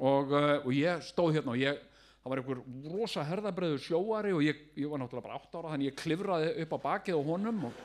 Og, 0.00 0.30
uh, 0.32 0.60
og 0.62 0.70
ég 0.72 1.02
stóð 1.04 1.34
hérna 1.36 1.52
og 1.52 1.60
ég 1.60 1.80
það 2.20 2.32
var 2.32 2.40
einhver 2.40 2.60
rosa 2.92 3.24
herðabreiður 3.24 3.82
sjóari 3.84 4.32
og 4.36 4.44
ég, 4.44 4.60
ég 4.76 4.88
var 4.90 5.00
náttúrulega 5.00 5.26
bara 5.26 5.40
8 5.40 5.58
ára 5.60 5.72
þannig 5.74 5.90
ég 5.90 5.98
klifraði 5.98 6.50
upp 6.64 6.74
á 6.76 6.78
bakið 6.84 7.16
á 7.16 7.22
honum 7.24 7.66
og, 7.68 7.82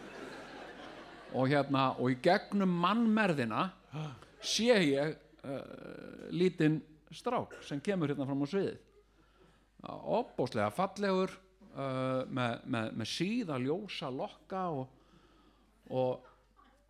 og 1.36 1.50
hérna 1.52 1.90
og 2.00 2.12
í 2.14 2.18
gegnum 2.24 2.72
mannmerðina 2.82 3.68
sé 4.40 4.76
ég 4.88 5.16
uh, 5.44 6.30
lítinn 6.32 6.80
strák 7.16 7.58
sem 7.66 7.82
kemur 7.84 8.12
hérna 8.12 8.28
fram 8.28 8.44
á 8.44 8.48
sviðið. 8.50 8.80
Opbóslega 9.86 10.72
fallegur 10.74 11.34
uh, 11.76 12.24
með, 12.32 12.62
með, 12.66 12.92
með 13.02 13.12
síða 13.12 13.60
ljósa 13.62 14.10
lokka 14.12 14.66
og, 14.74 14.88
og, 15.92 16.28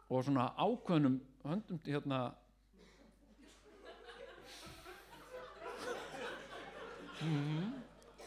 og 0.10 0.26
svona 0.26 0.52
ákveðnum 0.56 1.20
höndum 1.46 1.82
hérna. 1.86 2.26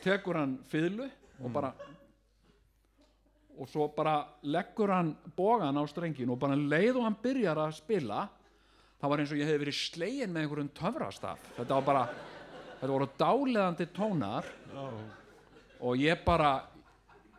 Tekur 0.02 0.38
hann 0.38 0.58
fiðlu 0.70 1.06
og 1.38 1.52
bara 1.54 1.72
og 3.58 3.68
svo 3.70 3.88
bara 3.94 4.20
leggur 4.46 4.92
hann 4.94 5.12
bógan 5.36 5.78
á 5.78 5.82
strengin 5.90 6.30
og 6.30 6.38
bara 6.40 6.56
leið 6.56 7.00
og 7.00 7.06
hann 7.08 7.18
byrjar 7.22 7.58
að 7.64 7.76
spila 7.80 8.24
það 8.98 9.12
var 9.12 9.22
eins 9.22 9.32
og 9.34 9.40
ég 9.40 9.50
hef 9.50 9.60
verið 9.62 9.78
slegin 9.78 10.32
með 10.34 10.44
einhverjum 10.44 10.72
töfrastaf. 10.74 11.46
Þetta 11.56 11.78
var 11.78 11.86
bara 11.86 12.04
þetta 12.78 12.92
voru 12.92 13.08
dáleðandi 13.18 13.86
tónar 13.94 14.46
og 15.78 15.98
ég 15.98 16.22
bara 16.26 16.52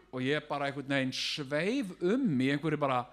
og 0.09 0.25
ég 0.25 0.45
bara 0.49 0.69
einhvern 0.69 0.95
veginn 0.95 1.15
sveif 1.15 1.91
um 2.01 2.29
í 2.41 2.49
einhverju 2.53 2.79
bara 2.81 3.03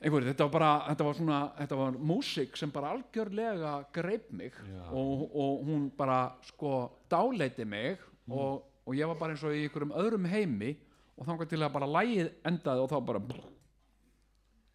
einhverju, 0.00 0.28
þetta 0.32 0.46
var 0.48 0.54
bara 0.56 0.70
þetta 0.88 1.06
var 1.06 1.18
svona, 1.18 1.40
þetta 1.60 1.78
var 1.80 1.98
músík 2.12 2.58
sem 2.58 2.72
bara 2.74 2.94
algjörlega 2.96 3.74
greip 3.94 4.32
mig 4.32 4.56
og, 4.90 5.28
og 5.30 5.62
hún 5.68 5.86
bara 5.96 6.34
sko 6.48 6.74
dáleiti 7.10 7.64
mig 7.68 8.02
og, 8.28 8.64
og 8.84 8.96
ég 8.96 9.08
var 9.08 9.20
bara 9.20 9.36
eins 9.36 9.44
og 9.46 9.54
í 9.54 9.64
einhverjum 9.68 9.94
öðrum 10.00 10.28
heimi 10.28 10.74
og 11.14 11.28
þangar 11.28 11.50
til 11.50 11.62
að 11.62 11.74
bara 11.76 11.90
lægið 11.98 12.30
endaði 12.50 12.84
og 12.84 12.90
þá 12.92 12.98
bara 13.10 13.22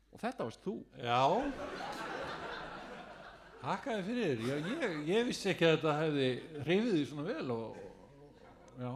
og 0.09 0.21
þetta 0.23 0.45
varst 0.47 0.65
þú. 0.65 0.75
Já. 1.03 1.21
Hakkaði 3.59 4.03
fyrir 4.07 4.43
já, 4.47 4.53
ég, 4.63 4.99
ég 5.09 5.25
vissi 5.27 5.49
ekki 5.51 5.67
að 5.67 5.73
þetta 5.77 5.95
hefði 5.99 6.27
hreyfið 6.63 6.93
því 6.93 7.01
svona 7.09 7.25
vel 7.27 7.55
og, 7.55 7.79
Já. 8.79 8.93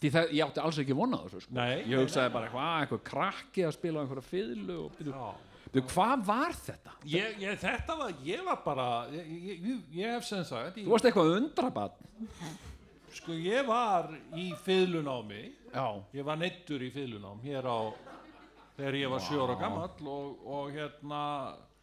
Því 0.00 0.10
það, 0.12 0.30
ég 0.36 0.44
átti 0.46 0.62
alls 0.62 0.78
ekki 0.80 0.96
vona 0.96 1.18
þessu 1.24 1.42
sko. 1.44 1.66
Ég 1.88 2.00
hugsaði 2.00 2.32
bara 2.32 2.48
hvað, 2.52 2.72
einhver 2.82 3.02
krakki 3.04 3.64
að 3.64 3.74
spila 3.76 4.00
á 4.00 4.02
einhverja 4.04 4.24
fiðlu 4.30 4.76
og 4.86 4.96
byrju, 4.96 5.12
Já. 5.16 5.82
hvað 5.92 6.24
var 6.28 6.56
þetta? 6.56 6.94
ég, 7.12 7.36
ég, 7.42 7.58
Þetta 7.60 7.96
var, 8.00 8.14
ég 8.24 8.44
var 8.46 8.62
bara 8.64 8.86
Ég, 9.12 9.28
ég, 9.28 9.60
ég, 9.68 9.84
ég 9.98 10.16
hef 10.16 10.28
sem 10.28 10.44
sagt 10.48 10.78
þú 10.80 10.88
varst 10.92 11.08
eitthvað 11.08 11.34
undrabatt 11.36 12.00
Sko 13.16 13.36
ég 13.40 13.68
var 13.68 14.10
í 14.36 14.50
fiðlunámi 14.64 15.42
já, 15.76 15.86
Ég 16.16 16.26
var 16.26 16.40
neittur 16.40 16.82
í 16.82 16.90
fiðlunám 16.94 17.42
hér 17.44 17.68
á 17.68 17.78
þegar 18.78 18.98
ég 19.02 19.12
var 19.12 19.24
sjóra 19.28 19.56
gamall 19.60 20.10
og, 20.12 20.42
og 20.44 20.74
hérna 20.74 21.20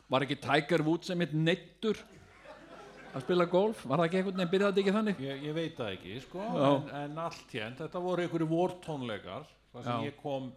var 0.09 0.25
ekki 0.25 0.39
Tiger 0.41 0.83
Woods 0.85 1.09
sem 1.09 1.23
eitt 1.25 1.33
neittur 1.37 2.01
að 3.13 3.23
spila 3.27 3.45
golf, 3.45 3.83
var 3.85 4.01
það 4.01 4.07
ekki 4.07 4.19
einhvern 4.19 4.39
veginn 4.39 4.51
byrjaði 4.51 4.73
þetta 4.73 4.83
ekki 4.83 4.97
þannig? 4.97 5.19
ég, 5.21 5.43
ég 5.45 5.57
veit 5.57 5.75
það 5.77 5.91
ekki 5.95 6.19
sko, 6.25 6.45
en, 6.49 6.87
en 7.03 7.19
allt 7.21 7.51
hérna, 7.53 7.79
þetta 7.83 8.01
voru 8.01 8.25
einhverju 8.25 8.47
vortónleikar 8.49 9.45
þar 9.73 9.85
sem 9.85 9.91
Já. 9.93 10.07
ég 10.09 10.17
kom 10.21 10.49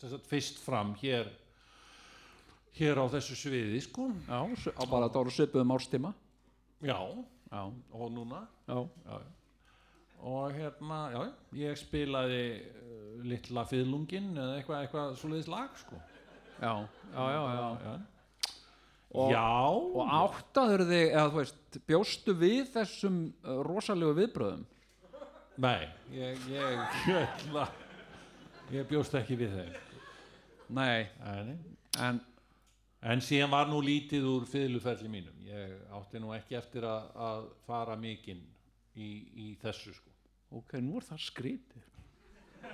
sagt, 0.00 0.28
fyrst 0.28 0.60
fram 0.60 0.92
hér 1.00 1.30
hér 2.78 3.00
á 3.00 3.06
þessu 3.12 3.36
sviði 3.36 3.82
sko. 3.84 4.08
Já, 4.26 4.40
bara 4.88 5.08
þetta 5.08 5.20
voru 5.20 5.34
svipuðum 5.34 5.74
árstíma. 5.74 6.12
Já, 6.82 6.98
já, 7.52 7.62
og 7.92 8.12
núna? 8.12 8.46
Já, 8.66 8.78
já. 9.06 9.16
Og 10.22 10.52
hérna, 10.54 10.98
já, 11.12 11.20
ég 11.58 11.78
spilaði 11.80 12.40
uh, 12.62 13.20
litla 13.26 13.64
fiðlungin 13.68 14.30
eða 14.38 14.56
eitthvað, 14.60 14.84
eitthvað 14.86 15.14
svoleiðis 15.20 15.50
lag 15.50 15.76
sko. 15.80 15.98
Já, 16.62 16.72
já, 17.12 17.24
já, 17.34 17.42
já. 17.58 17.68
já, 17.82 17.94
Og- 19.12 19.96
og 20.00 20.12
áttaður 20.16 20.84
þig, 20.88 21.06
eða 21.12 21.24
þú 21.32 21.40
veist 21.42 21.80
bjóstu 21.90 22.34
við 22.40 22.62
þessum 22.72 23.16
uh, 23.44 23.58
rosalegu 23.66 24.14
viðbröðum 24.22 24.62
Nei, 25.62 25.82
ég, 26.16 26.38
ég, 26.48 26.78
hérna, 27.04 27.66
ég 28.72 28.86
bjóst 28.88 29.12
ekki 29.18 29.36
við 29.36 29.50
þeim. 29.58 29.74
Nei, 30.72 31.02
en, 31.28 31.50
en 32.00 32.20
en 33.02 33.20
síðan 33.20 33.50
var 33.52 33.66
nú 33.68 33.82
lítið 33.84 34.24
úr 34.30 34.46
fiðluferli 34.48 35.10
mínum. 35.12 35.34
Ég 35.44 35.74
átti 35.98 36.20
nú 36.22 36.30
ekki 36.32 36.54
eftir 36.56 36.86
að, 36.88 37.10
að 37.18 37.44
fara 37.66 37.96
mikinn 38.00 38.40
í, 38.94 39.08
í 39.34 39.46
þessu 39.60 39.92
sko 39.96 40.11
ok, 40.60 40.76
nú 40.84 41.00
er 41.00 41.08
það 41.08 41.24
skrítið 41.28 41.88
Já, 42.62 42.70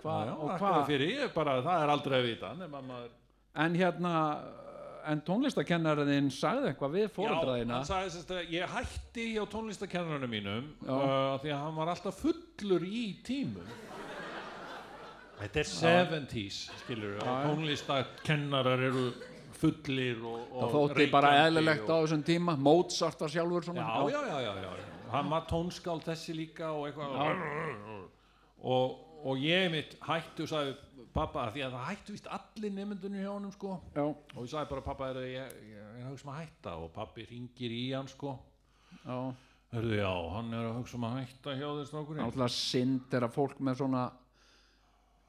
hvað, 0.00 0.30
já, 0.30 0.34
og 0.34 0.52
hvað 0.56 0.78
fyrir, 0.88 1.10
ég 1.18 1.34
bara, 1.34 1.58
það 1.64 1.84
er 1.84 1.94
aldrei 1.94 2.18
að 2.18 2.28
vita 2.30 2.54
nema 2.56 2.80
maður 2.80 3.10
en 3.60 3.76
hérna 3.76 4.14
en 5.08 5.22
tónlistakennariðin 5.24 6.28
sagði 6.34 6.70
eitthvað 6.70 6.96
við 6.96 7.06
að 8.36 8.52
ég 8.52 8.74
hætti 8.74 9.26
hjá 9.34 9.44
tónlistakennarinn 9.52 10.30
mínum 10.30 10.68
Já. 10.84 10.92
uh, 10.92 11.38
því 11.42 11.54
að 11.54 11.64
hann 11.64 11.78
var 11.78 11.92
alltaf 11.94 12.20
fullur 12.20 12.84
í 12.84 13.04
tímum. 13.26 13.72
Þetta 15.40 15.62
er 15.62 15.68
70s 15.70 16.62
skilur 16.82 17.14
við, 17.14 17.22
Já, 17.24 17.30
já. 17.30 17.48
tónlistakennarar 17.48 18.86
eru 18.90 19.06
fullir 19.60 20.20
og, 20.24 20.40
og 20.52 20.62
það 20.62 20.74
þótti 20.76 21.06
bara 21.12 21.32
eðlilegt 21.46 21.88
á 21.88 21.94
og, 21.96 22.04
þessum 22.04 22.24
tíma. 22.28 22.56
Mozart 22.60 23.24
var 23.24 23.32
sjálfur 23.32 23.70
svona. 23.70 23.86
Já, 23.86 24.12
já, 24.12 24.20
já, 24.20 24.38
já, 24.44 24.52
já, 24.66 24.70
hann 25.14 25.30
var 25.32 25.46
tónskáld 25.50 26.04
þessi 26.06 26.36
líka 26.36 26.72
og 26.76 26.88
eitthvað. 26.88 28.06
Og, 28.60 28.96
og 29.24 29.42
ég 29.42 29.70
mitt 29.72 29.96
hættu 30.04 30.46
sagði 30.48 30.74
við 30.98 31.10
pappa 31.14 31.46
því 31.54 31.64
að 31.66 31.76
það 31.76 31.86
hættu 31.88 32.16
vist 32.16 32.30
allir 32.36 32.74
nefndunni 32.76 33.22
hjá 33.24 33.30
honum 33.32 33.54
sko. 33.54 33.76
Og 33.96 34.40
ég 34.44 34.50
sagði 34.52 34.72
bara 34.74 34.86
pappa 34.86 35.10
er 35.12 35.22
ég, 35.26 35.60
ég, 35.70 35.92
er 36.00 36.08
hugsa 36.10 36.28
um 36.28 36.34
að 36.34 36.42
hætta. 36.42 36.76
Og 36.80 36.90
pappi 36.94 37.26
ringir 37.28 37.76
í 37.76 37.84
hann 37.94 38.10
sko. 38.10 38.36
Já. 39.04 39.18
Hörðu, 39.70 40.00
já, 40.00 40.14
hann 40.34 40.54
er 40.58 40.66
að 40.66 40.80
hugsa 40.80 40.98
um 40.98 41.06
að 41.06 41.20
hætta 41.20 41.54
hjá 41.54 41.68
þér 41.68 41.86
strákurinn. 41.92 42.24
Náttúrulega 42.24 42.54
synd 42.56 43.14
er 43.14 43.26
að 43.28 43.36
fólk 43.36 43.62
með 43.62 43.82
svona 43.84 44.08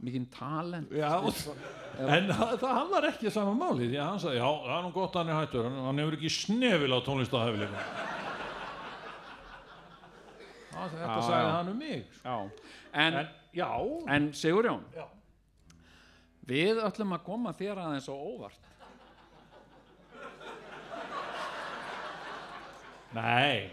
mikinn 0.02 0.26
talent 0.34 0.90
Já, 0.98 1.12
og, 1.22 1.36
en 2.16 2.32
það, 2.32 2.64
hann 2.66 2.90
var 2.90 3.08
ekki 3.12 3.34
saman 3.34 3.60
máli 3.60 3.90
því 3.92 4.00
að 4.00 4.08
hann 4.10 4.24
sagði, 4.24 4.40
já, 4.40 4.48
það 4.66 4.74
er 4.78 4.88
nú 4.88 4.92
gott 4.96 5.14
að 5.16 5.22
hann 5.22 5.34
er 5.34 5.40
hættur 5.42 5.68
hann, 5.68 5.78
hann 5.86 6.02
hefur 6.02 6.18
ekki 6.18 6.34
snefil 6.34 6.98
á 6.98 7.00
tónlistahæfileikum 7.06 8.21
Þetta 10.82 11.08
Já, 11.16 11.22
sagði 11.22 11.46
já. 11.46 11.52
hann 11.56 11.70
um 11.72 11.78
mig 11.78 12.06
sko. 12.18 12.30
já. 12.30 12.68
En, 12.94 13.14
En, 13.14 14.10
en 14.16 14.30
Sigurjón 14.34 14.84
Já. 14.96 15.06
við 16.48 16.82
ætlum 16.88 17.14
að 17.16 17.24
koma 17.28 17.54
þér 17.54 17.82
aðeins 17.84 18.10
á 18.10 18.16
óvart 18.16 18.68
nei 23.14 23.70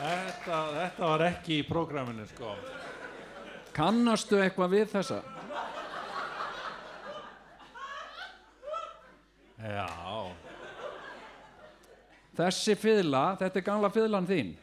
Þetta, 0.00 0.58
þetta 0.74 1.08
var 1.10 1.22
ekki 1.50 1.64
í 1.64 1.66
prógraminu 1.66 2.22
sko. 2.30 2.54
Kannastu 3.74 4.38
eitthvað 4.38 4.70
við 4.70 4.90
þessa? 4.92 5.16
Já, 9.60 9.88
þessi 12.38 12.76
fiðla, 12.78 13.24
þetta 13.42 13.58
er 13.58 13.66
gamla 13.66 13.90
fiðlan 13.90 14.30
þín. 14.30 14.54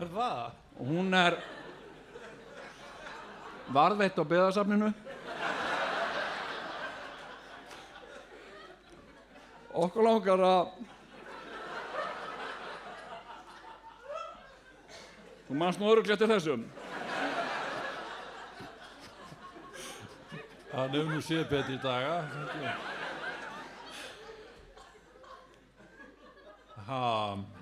Er 0.00 0.08
það? 0.16 0.56
og 0.76 0.88
hún 0.88 1.14
er 1.16 1.36
varðveitt 3.72 4.16
á 4.16 4.24
byggðasafninu. 4.24 4.90
Okkur 9.76 10.04
langar 10.08 10.40
að 10.40 10.95
þú 15.46 15.56
manst 15.62 15.80
nú 15.80 15.88
örugglega 15.92 16.18
til 16.20 16.30
þessum. 16.34 16.66
Hann 20.76 20.92
hefur 20.92 21.08
nú 21.08 21.22
séð 21.24 21.48
betri 21.48 21.78
daga 21.80 22.18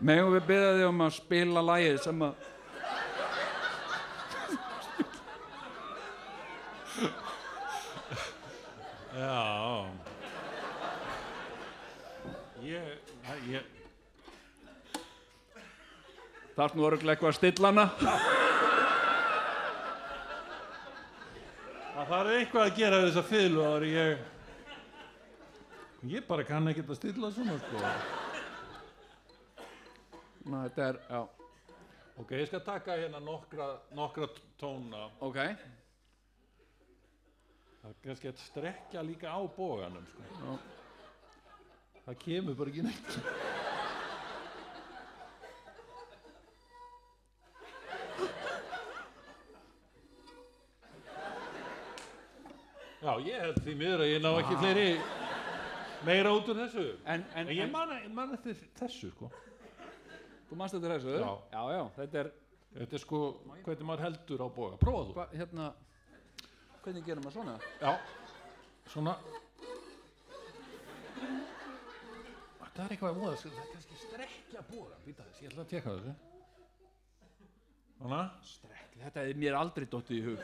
megum 0.04 0.34
við 0.34 0.48
byggja 0.48 0.72
þig 0.76 0.88
um 0.88 1.04
að 1.04 1.14
spila 1.16 1.62
lagið 1.64 2.00
sem 2.04 2.24
að 2.26 2.34
já 9.14 9.38
Ég, 12.64 12.98
ég 13.52 13.62
þarf 16.56 16.74
nú 16.76 16.86
örugglega 16.88 17.14
eitthvað 17.14 17.32
að 17.32 17.38
stilla 17.38 17.70
hana. 17.72 17.86
Það 21.94 22.10
þarf 22.12 22.34
eitthvað 22.38 22.66
að 22.66 22.76
gera 22.78 23.00
við 23.00 23.08
þessa 23.10 23.28
fylgu 23.30 23.66
ári 23.70 23.92
ég 23.94 24.30
Ég 26.04 26.26
bara 26.28 26.44
kann 26.44 26.68
ekki 26.68 26.82
að 26.84 26.98
stilla 26.98 27.30
svona 27.32 27.54
sko. 27.62 27.80
Ná, 30.44 30.58
þetta 30.66 30.88
er, 30.90 30.98
já, 31.08 31.20
Ok, 32.14 32.30
ég 32.38 32.46
skal 32.46 32.60
taka 32.62 32.94
hérna 32.94 33.18
nokkra, 33.18 33.72
nokkra 33.96 34.28
tóna. 34.60 35.08
Ok. 35.24 35.40
Það 37.80 37.88
er 37.90 37.96
kannski 38.04 38.30
að 38.30 38.42
strekja 38.44 39.02
líka 39.02 39.32
á 39.34 39.40
bóganum 39.56 40.04
sko. 40.12 40.28
Já. 40.30 40.52
Það 42.04 42.20
kemur 42.22 42.58
bara 42.60 42.70
ekki 42.70 42.84
neitt 42.86 43.73
Já, 53.04 53.12
ég 53.20 53.42
held 53.42 53.58
því 53.66 53.74
miður 53.76 54.02
að 54.04 54.10
ég 54.14 54.22
ná 54.24 54.30
ekki 54.40 54.60
fleiri 54.62 54.86
meira 56.06 56.30
út 56.32 56.46
úr 56.48 56.60
þessu. 56.62 56.84
En, 57.04 57.26
en, 57.34 57.50
En 57.50 57.52
ég 57.52 57.68
man, 57.72 58.32
eftir 58.32 58.56
þessu 58.78 59.10
sko. 59.12 59.28
Þú 60.48 60.56
manst 60.60 60.76
þetta 60.78 60.94
þessu? 60.94 61.18
Já. 61.20 61.32
já, 61.52 61.60
já, 61.74 61.82
þetta 61.98 62.22
er 62.22 62.32
Þetta 62.74 62.96
er 62.96 63.02
sko 63.04 63.18
hvernig 63.62 63.86
maður 63.86 64.02
heldur 64.02 64.40
á 64.42 64.48
boga. 64.50 64.78
Prófaðu 64.80 65.12
þú? 65.12 65.14
Hva, 65.14 65.26
hérna 65.30 65.66
hvernig 66.82 67.04
gerum 67.06 67.22
maður 67.22 67.36
svona? 67.36 67.52
Já, 67.78 67.92
svona. 68.90 69.14
Það 72.74 72.80
er 72.82 72.94
eitthvað 72.96 73.12
að 73.12 73.20
móða 73.20 73.36
Það 73.44 73.60
er 73.62 73.68
kannski 73.70 74.00
strekja 74.00 74.64
bóga 74.72 74.96
Býta 75.04 75.26
þess, 75.28 75.42
ég 75.44 75.52
ætla 75.52 75.62
að 75.62 75.70
tjekka 75.70 75.94
þessu. 75.94 76.14
Svona. 78.00 78.22
Strekk, 78.50 78.83
þetta 79.02 79.24
er 79.28 79.38
mér 79.42 79.56
aldrei 79.58 79.86
dottið 79.90 80.16
í 80.18 80.22
hug. 80.28 80.38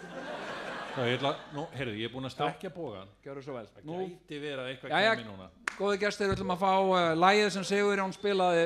Það 0.91 1.07
ég 1.07 1.17
ætla, 1.21 1.31
nú, 1.55 1.65
heyrðu, 1.79 1.97
ég 2.01 2.09
er 2.09 2.13
búinn 2.13 2.27
að 2.27 2.33
strekja 2.35 2.71
bógan 2.75 3.11
Gjörðu 3.23 3.43
svo 3.47 3.53
vel. 3.55 3.67
Það 3.77 3.85
Nú, 3.87 3.99
gæti 4.11 4.39
verið 4.43 4.63
að 4.65 4.71
eitthvað 4.73 4.95
Jæja. 4.97 5.13
kemur 5.21 5.37
núna. 5.37 5.51
góði 5.79 5.99
gestir, 6.03 6.27
við 6.27 6.35
ætlum 6.35 6.55
að 6.57 6.63
fá 6.65 6.73
uh, 6.83 6.97
lægið 7.23 7.51
sem 7.55 7.67
Sigurjón 7.69 8.15
spilaði. 8.17 8.65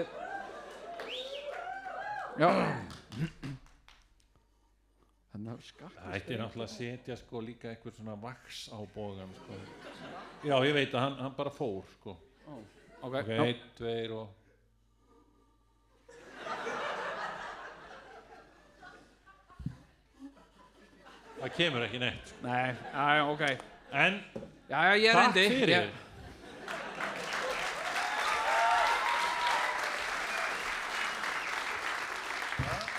Já. 2.40 2.48
Þannig 5.34 5.50
að 5.52 5.64
skatt 5.66 5.96
Það 5.98 6.16
ætti 6.16 6.38
náttúrulega 6.38 6.68
að 6.70 6.74
setja 6.78 7.16
sko 7.18 7.42
líka 7.42 7.70
eitthvað 7.72 7.96
svona 7.98 8.14
vaks 8.22 8.62
á 8.70 8.78
bógan 8.94 9.32
sko. 9.42 9.58
Já, 10.46 10.54
ég 10.64 10.74
veit 10.76 10.94
að 10.94 11.02
hann, 11.04 11.16
hann 11.26 11.36
bara 11.36 11.52
fór 11.54 11.84
sko. 11.98 12.16
Ok, 13.04 13.18
Ok, 13.20 13.30
einn, 13.36 13.62
tveir 13.76 14.14
og 14.16 14.28
Það 21.44 21.56
kemur 21.58 21.82
ekki 21.84 21.98
neitt 22.00 22.30
sko. 22.30 22.38
Nei, 22.46 22.70
já, 22.72 23.24
ok 23.28 23.42
En 23.92 24.14
Já, 24.70 24.78
já, 24.80 24.94
ég 24.96 25.12
takk 25.12 25.34
reyndi 25.36 25.42
fyrir 25.52 25.72
ég, 25.74 25.90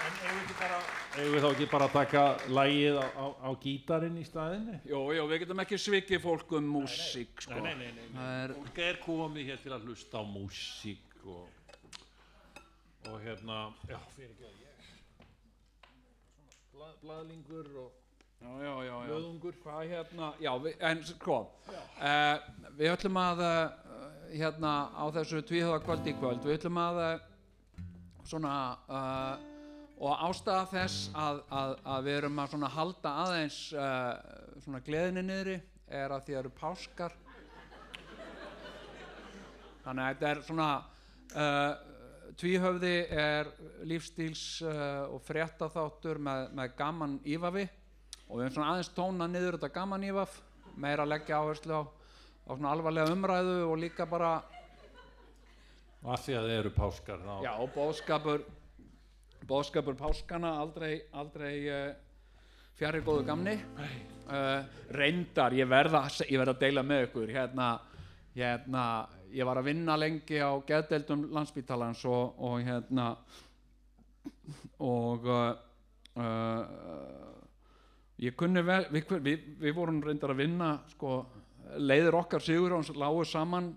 En 0.06 0.20
eigum 0.20 0.38
við 0.38 0.44
ekki 0.44 0.58
bara 0.60 0.78
Eigum 1.16 1.34
við 1.34 1.42
þá 1.42 1.50
ekki 1.50 1.68
bara 1.74 1.88
að 1.90 1.96
taka 1.96 2.24
lægið 2.60 3.02
á, 3.02 3.08
á, 3.18 3.26
á 3.34 3.50
gítarinn 3.66 4.22
í 4.22 4.28
staðinni? 4.30 4.78
Jú, 4.92 5.02
jú, 5.18 5.26
við 5.32 5.42
getum 5.46 5.66
ekki 5.66 5.82
svikið 5.82 6.24
fólk 6.28 6.56
um 6.60 6.70
músík 6.76 7.46
sko. 7.48 7.58
Nei, 7.58 7.72
nei, 7.72 7.76
nei, 7.82 7.92
nei. 7.98 8.14
Það 8.20 8.32
er, 8.44 8.56
Fólk 8.60 8.82
er 8.92 9.02
komið 9.08 9.50
hér 9.50 9.62
til 9.66 9.74
að 9.74 9.90
hlusta 9.90 10.22
á 10.22 10.24
músík 10.28 11.18
og, 11.34 11.46
og 13.10 13.18
hérna, 13.26 13.62
já, 13.90 13.98
fyrir 14.14 14.34
ekki 14.36 14.46
að 14.46 14.58
ég 14.60 14.66
Blað, 16.76 16.98
Blaðlingur 17.02 17.78
og. 17.88 18.05
Löðungur 18.44 19.56
Hvað 19.64 19.90
hérna, 19.90 20.34
já, 20.42 20.52
við, 20.62 20.76
en 20.80 21.02
sko 21.06 21.38
uh, 21.70 22.38
Við 22.78 22.92
ætlum 22.92 23.18
að 23.20 23.44
uh, 23.46 23.74
hérna 24.34 24.74
á 24.92 25.06
þessu 25.16 25.42
tvíhjóða 25.46 25.82
kvöld 25.86 26.08
í 26.08 26.16
kvöld 26.20 26.46
Við 26.46 26.58
ætlum 26.60 26.80
að 26.82 27.02
uh, 27.04 27.14
svona 28.26 28.54
og 29.96 30.24
ástæða 30.26 30.64
þess 30.72 31.12
að, 31.16 31.38
að, 31.56 31.74
að 31.88 32.08
við 32.08 32.16
erum 32.18 32.40
að 32.42 32.50
svona 32.52 32.70
halda 32.74 33.12
aðeins 33.22 33.60
svona 34.66 34.82
gleðinni 34.84 35.22
niðri 35.24 35.54
er 35.88 36.12
að 36.12 36.26
því 36.26 36.34
að 36.34 36.40
eru 36.40 36.52
páskar. 36.58 37.16
Þannig 39.86 40.02
að 40.02 40.10
þetta 40.10 40.32
er 40.32 40.42
svona 40.50 40.68
tvíhöfði 42.42 42.94
er 43.22 43.54
lífstíls 43.88 44.44
og 44.66 45.22
fréttaþáttur 45.30 46.20
með, 46.28 46.50
með 46.60 46.76
gaman 46.82 47.18
ífafi 47.24 47.70
og 48.28 48.38
við 48.38 48.46
erum 48.46 48.56
svona 48.58 48.74
aðeins 48.74 48.92
tóna 48.98 49.30
niður 49.30 49.58
þetta 49.58 49.72
gaman 49.76 50.08
ífaf 50.10 50.42
meira 50.76 51.08
leggja 51.08 51.40
áherslu 51.40 51.80
á, 51.80 51.84
á 51.86 52.52
svona 52.52 52.74
alvarlega 52.74 53.14
umræðu 53.16 53.58
og 53.70 53.80
líka 53.80 54.08
bara 54.10 54.36
og 56.06 56.14
að 56.14 56.24
því 56.26 56.38
að 56.38 56.48
það 56.48 56.60
eru 56.60 56.72
páskar 56.76 57.26
þá 57.26 57.34
Já, 57.46 57.52
og 57.56 57.70
bóðskapur 57.76 58.46
bóðskapur 59.46 59.98
páskana 59.98 60.56
aldrei, 60.62 61.04
aldrei 61.14 61.54
uh, 61.70 61.94
fjari 62.80 63.02
góðu 63.06 63.26
gamni. 63.28 63.56
Uh, 64.26 64.66
reyndar, 64.96 65.54
ég 65.54 65.70
verða 65.70 66.06
ég 66.26 66.40
verða 66.42 66.56
að 66.56 66.64
deila 66.64 66.84
með 66.86 67.06
ykkur. 67.10 67.34
Hérna, 67.36 67.68
hérna, 68.36 68.86
ég 69.36 69.48
var 69.48 69.62
að 69.62 69.70
vinna 69.70 69.98
lengi 70.00 70.42
á 70.42 70.52
geðdeildum 70.68 71.28
landsbítalans 71.36 72.02
og, 72.10 72.40
og 72.42 72.58
hérna 72.66 73.12
og 74.82 75.30
uh, 75.30 75.54
kunni 78.40 78.64
vel 78.64 78.86
við, 78.94 79.10
við, 79.24 79.48
við 79.60 79.76
vorum 79.76 80.00
reyndar 80.04 80.32
að 80.32 80.44
vinna 80.46 80.70
sko, 80.94 81.18
leiðir 81.82 82.16
okkar 82.16 82.44
sigur 82.44 82.78
og 82.78 82.92
lágu 82.96 83.26
saman 83.28 83.74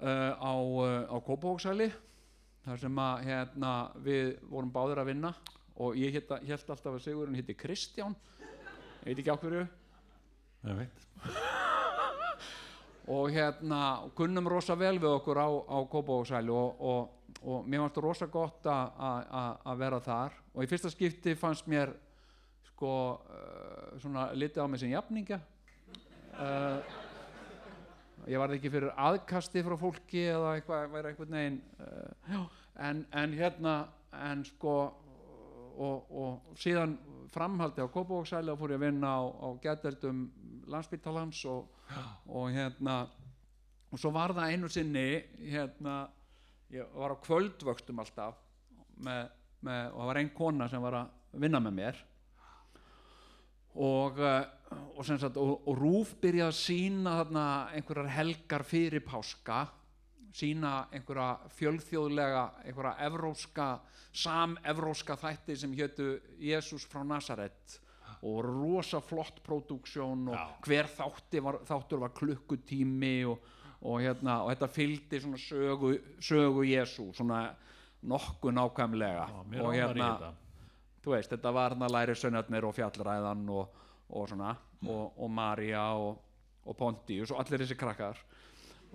uh, 0.00 0.32
á, 0.40 0.54
uh, 0.56 1.04
á 1.12 1.16
Kópavóksæli 1.20 1.90
þar 2.62 2.78
sem 2.80 3.00
að 3.02 3.24
hérna, 3.26 3.72
við 4.00 4.36
vorum 4.48 4.70
báðir 4.72 5.02
að 5.02 5.10
vinna 5.10 5.32
og 5.82 5.98
ég 5.98 6.14
held 6.14 6.32
alltaf 6.70 6.86
að 6.92 7.00
Sigurinn 7.02 7.36
hitti 7.36 7.56
Kristján. 7.58 8.14
Ég 9.02 9.08
veit 9.08 9.22
ekki 9.22 9.34
á 9.34 9.40
hverju. 9.40 9.64
Ég 10.68 10.78
veit. 10.78 11.06
og 13.12 13.32
hérna 13.34 13.80
kunnum 14.14 14.46
rosa 14.48 14.76
vel 14.78 14.94
við 15.02 15.10
okkur 15.10 15.40
á, 15.42 15.48
á 15.50 15.78
Kópavóksæli 15.90 16.54
og, 16.54 16.80
og, 16.80 17.36
og 17.42 17.66
mér 17.66 17.82
fannst 17.82 17.98
það 17.98 18.06
rosa 18.06 18.30
gott 18.30 18.70
að 18.70 19.76
vera 19.82 20.00
þar. 20.04 20.38
Og 20.54 20.64
í 20.64 20.70
fyrsta 20.70 20.92
skipti 20.92 21.34
fannst 21.36 21.68
mér 21.68 21.96
sko 22.82 22.94
uh, 23.14 23.98
svona 24.02 24.32
litið 24.34 24.58
á 24.58 24.66
mig 24.66 24.80
sem 24.82 24.90
jafningja. 24.90 25.38
Uh, 26.34 26.82
ég 28.26 28.40
varð 28.42 28.56
ekki 28.56 28.72
fyrir 28.72 28.90
aðkasti 28.98 29.62
frá 29.62 29.76
fólki 29.78 30.24
eða 30.32 30.56
eitthvað, 30.56 30.88
væri 30.90 31.12
einhvern 31.12 31.36
veginn 31.36 31.60
uh, 31.78 32.32
já, 32.32 32.40
en, 32.88 33.04
en 33.14 33.38
hérna 33.38 33.76
en 34.18 34.42
sko 34.48 34.74
og, 35.72 36.10
og 36.10 36.58
síðan 36.58 36.96
framhaldi 37.32 37.84
á 37.84 37.92
Kópavóksæli 37.92 38.50
og 38.50 38.58
fór 38.60 38.74
ég 38.74 38.80
að 38.80 38.86
vinna 38.88 39.14
á, 39.14 39.22
á 39.30 39.48
gæteldum 39.62 40.24
landsbítalans 40.72 41.44
og, 41.52 41.70
og 42.26 42.50
hérna 42.52 43.04
og 43.92 44.00
svo 44.00 44.10
var 44.14 44.34
það 44.34 44.56
einu 44.56 44.70
sinni 44.72 45.06
hérna 45.38 46.00
ég 46.74 46.88
var 46.98 47.14
á 47.14 47.22
kvöldvöxtum 47.22 48.02
alltaf 48.02 48.40
með, 48.96 49.28
með, 49.60 49.92
og 49.92 50.00
það 50.00 50.10
var 50.10 50.22
ein 50.22 50.34
kona 50.34 50.70
sem 50.72 50.82
var 50.82 51.04
að 51.04 51.44
vinna 51.44 51.62
með 51.62 51.78
mér 51.78 52.08
og, 53.74 54.18
uh, 54.18 54.42
og, 54.96 55.04
sagt, 55.06 55.36
og, 55.36 55.62
og 55.68 55.78
Rúf 55.78 56.16
byrjaði 56.20 56.48
að 56.48 56.58
sína 56.58 57.14
þarna 57.22 57.46
einhverjar 57.76 58.12
helgar 58.18 58.66
fyrir 58.68 59.04
páska 59.06 59.64
sína 60.32 60.86
einhverja 60.92 61.50
fjölþjóðlega 61.58 62.42
einhverja 62.64 62.94
evróska 63.06 63.68
samevróska 64.12 65.16
þætti 65.20 65.56
sem 65.56 65.72
hétu 65.76 66.14
Jésús 66.40 66.86
frá 66.88 67.02
Nazaret 67.04 67.78
og 68.22 68.44
rosa 68.46 69.00
flott 69.02 69.40
pródúksjón 69.44 70.28
og 70.30 70.36
Já. 70.36 70.46
hver 70.66 70.88
var, 71.42 71.58
þáttur 71.66 72.04
var 72.04 72.12
klukkutími 72.14 73.24
og, 73.26 73.40
og, 73.82 74.00
hérna, 74.00 74.42
og 74.44 74.52
þetta 74.52 74.68
fylgdi 74.68 75.20
svona 75.20 75.40
sögu, 75.40 75.96
sögu 76.20 76.64
Jésú 76.64 77.10
svona 77.12 77.54
nokkuð 78.02 78.54
nákvæmlega 78.54 79.26
Já, 79.26 79.62
og 79.62 79.74
hérna. 79.74 80.34
Þú 81.02 81.14
veist, 81.16 81.32
þetta 81.32 81.54
var 81.54 81.74
hérna 81.74 81.90
læri 81.90 82.14
sönnarnir 82.18 82.66
og 82.68 82.76
fjallræðan 82.76 83.48
og, 83.52 83.80
og 84.12 84.28
svona 84.30 84.54
og, 84.86 85.18
og 85.18 85.30
María 85.30 85.84
og, 85.98 86.16
og 86.66 86.78
Pontius 86.78 87.32
og 87.32 87.42
allir 87.42 87.64
þessi 87.64 87.78
krakkar. 87.78 88.18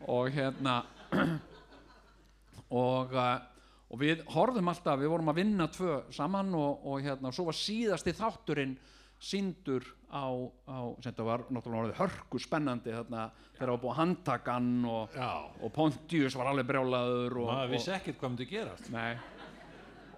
Og 0.07 0.29
hérna 0.31 0.81
og, 2.83 3.15
uh, 3.15 3.37
og 3.87 4.01
við 4.01 4.23
horfðum 4.33 4.71
alltaf, 4.71 4.99
við 5.01 5.11
vorum 5.13 5.33
að 5.33 5.41
vinna 5.41 5.69
tvö 5.73 6.01
saman 6.15 6.53
og, 6.57 6.85
og 6.87 7.01
hérna, 7.03 7.33
svo 7.33 7.47
var 7.49 7.57
síðasti 7.57 8.15
þátturinn 8.17 8.77
síndur 9.17 9.81
á, 10.13 10.29
á 10.69 10.93
sem 11.01 11.09
þetta 11.09 11.25
var 11.25 11.43
náttúrulega 11.49 11.97
hörku 11.97 12.37
spennandi 12.39 12.93
þarna 12.93 13.23
þegar 13.55 13.63
það 13.63 13.71
var 13.71 13.81
búið 13.81 13.93
að 13.93 13.99
handtaka 14.01 14.57
hann 14.59 14.85
og, 14.85 15.15
og 15.65 15.73
Pontius 15.73 16.37
var 16.37 16.51
alveg 16.51 16.67
brjálaður 16.69 17.39
og, 17.41 17.47
maður 17.49 17.63
og, 17.63 17.73
vissi 17.73 17.93
ekkert 17.95 18.19
hvað 18.21 18.33
myndi 18.33 18.49
gerast. 18.51 18.91
Nei. 18.93 19.17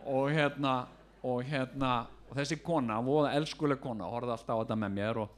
Og 0.09 0.27
hérna 0.35 0.73
og 1.27 1.43
hérna 1.47 1.93
og 2.29 2.37
þessi 2.37 2.59
kona, 2.63 2.99
voða 3.03 3.33
elskuleg 3.39 3.81
kona 3.81 4.07
horfði 4.09 4.35
alltaf 4.35 4.59
á 4.59 4.61
þetta 4.61 4.77
með 4.83 4.95
mér 4.95 5.19
og, 5.23 5.35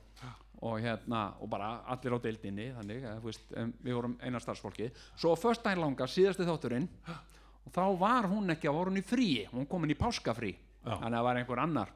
og 0.62 0.80
hérna, 0.84 1.22
og 1.40 1.50
bara 1.52 1.70
allir 1.94 2.18
á 2.18 2.20
deildinni 2.26 2.68
þannig, 2.76 3.06
að, 3.08 3.22
veist, 3.26 3.54
við 3.82 3.96
vorum 3.96 4.18
eina 4.22 4.42
starfsfólki 4.44 4.90
svo 5.16 5.34
á 5.34 5.38
föstudaginn 5.40 5.84
langa, 5.86 6.08
síðasti 6.12 6.48
þátturinn 6.48 6.90
og 7.08 7.72
þá 7.74 7.84
var 8.02 8.28
hún 8.32 8.52
ekki 8.54 8.70
að 8.70 8.78
voru 8.80 8.94
hún 8.94 9.02
í 9.02 9.06
fríi, 9.06 9.48
hún 9.54 9.70
komin 9.70 9.94
í 9.94 10.00
páskafrí 10.00 10.52
Já. 10.52 10.98
þannig 10.98 11.08
að 11.08 11.18
það 11.18 11.26
var 11.28 11.40
einhver 11.40 11.62
annar. 11.62 11.96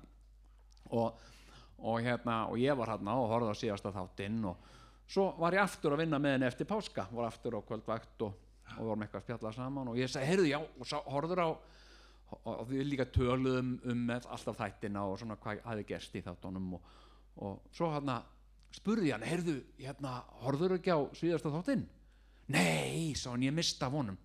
Og, 0.96 1.22
og 1.82 2.02
hérna 2.06 2.40
og 2.52 2.60
ég 2.62 2.78
var 2.78 2.94
hérna 2.94 3.18
og 3.20 3.32
horfði 3.34 3.54
á 3.58 3.62
síðasta 3.64 3.94
þáttinn 3.96 4.44
og 4.46 4.74
svo 5.10 5.32
var 5.42 5.58
ég 5.58 5.66
aftur 5.66 5.96
að 5.96 6.04
vinna 6.06 6.20
með 6.22 6.38
henni 6.38 6.50
eftir 6.50 6.70
páska, 6.70 7.08
var 7.12 7.32
aftur 7.32 7.58
á 7.58 7.66
kvöldvægt 7.66 8.26
og, 8.26 8.38
og 8.78 8.84
vorum 8.86 9.06
eitthvað 9.06 9.24
að 9.24 9.26
spjalla 9.26 9.54
saman 9.58 9.90
og 9.92 9.98
ég 10.00 10.12
sagði, 10.12 10.30
heyrðu 10.32 10.52
já, 10.54 10.60
og 10.62 11.12
horfður 11.14 11.42
á 11.42 11.50
og, 12.32 12.62
við 12.70 12.86
líka 12.90 13.06
töluðum 13.14 13.76
um 13.86 14.06
með 14.10 14.28
alltaf 14.34 14.58
þættina 14.60 15.04
og 15.08 15.20
svona 15.22 15.38
hvað 15.42 15.62
hafi 15.66 15.86
gerst 15.90 16.16
í 16.18 16.24
þáttunum 16.26 16.74
og, 16.78 16.94
og 17.46 17.60
svo 17.76 17.92
hérna 17.94 18.22
spurði 18.76 19.14
hann, 19.14 19.26
heyrðu, 19.26 19.60
hérna 19.80 20.18
horfður 20.44 20.78
ekki 20.78 20.92
á 20.96 21.00
síðasta 21.16 21.52
þáttinn? 21.54 21.86
Nei, 22.52 23.14
sá 23.18 23.32
hann, 23.32 23.46
ég 23.46 23.56
mista 23.56 23.90
vonum 23.94 24.18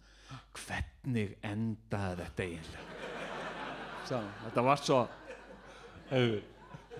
hvernig 0.54 1.36
endaði 1.46 2.24
þetta 2.24 2.46
eiginlega? 2.46 2.86
Sá, 4.08 4.16
þetta 4.44 4.64
var 4.66 4.82
svo 4.82 5.00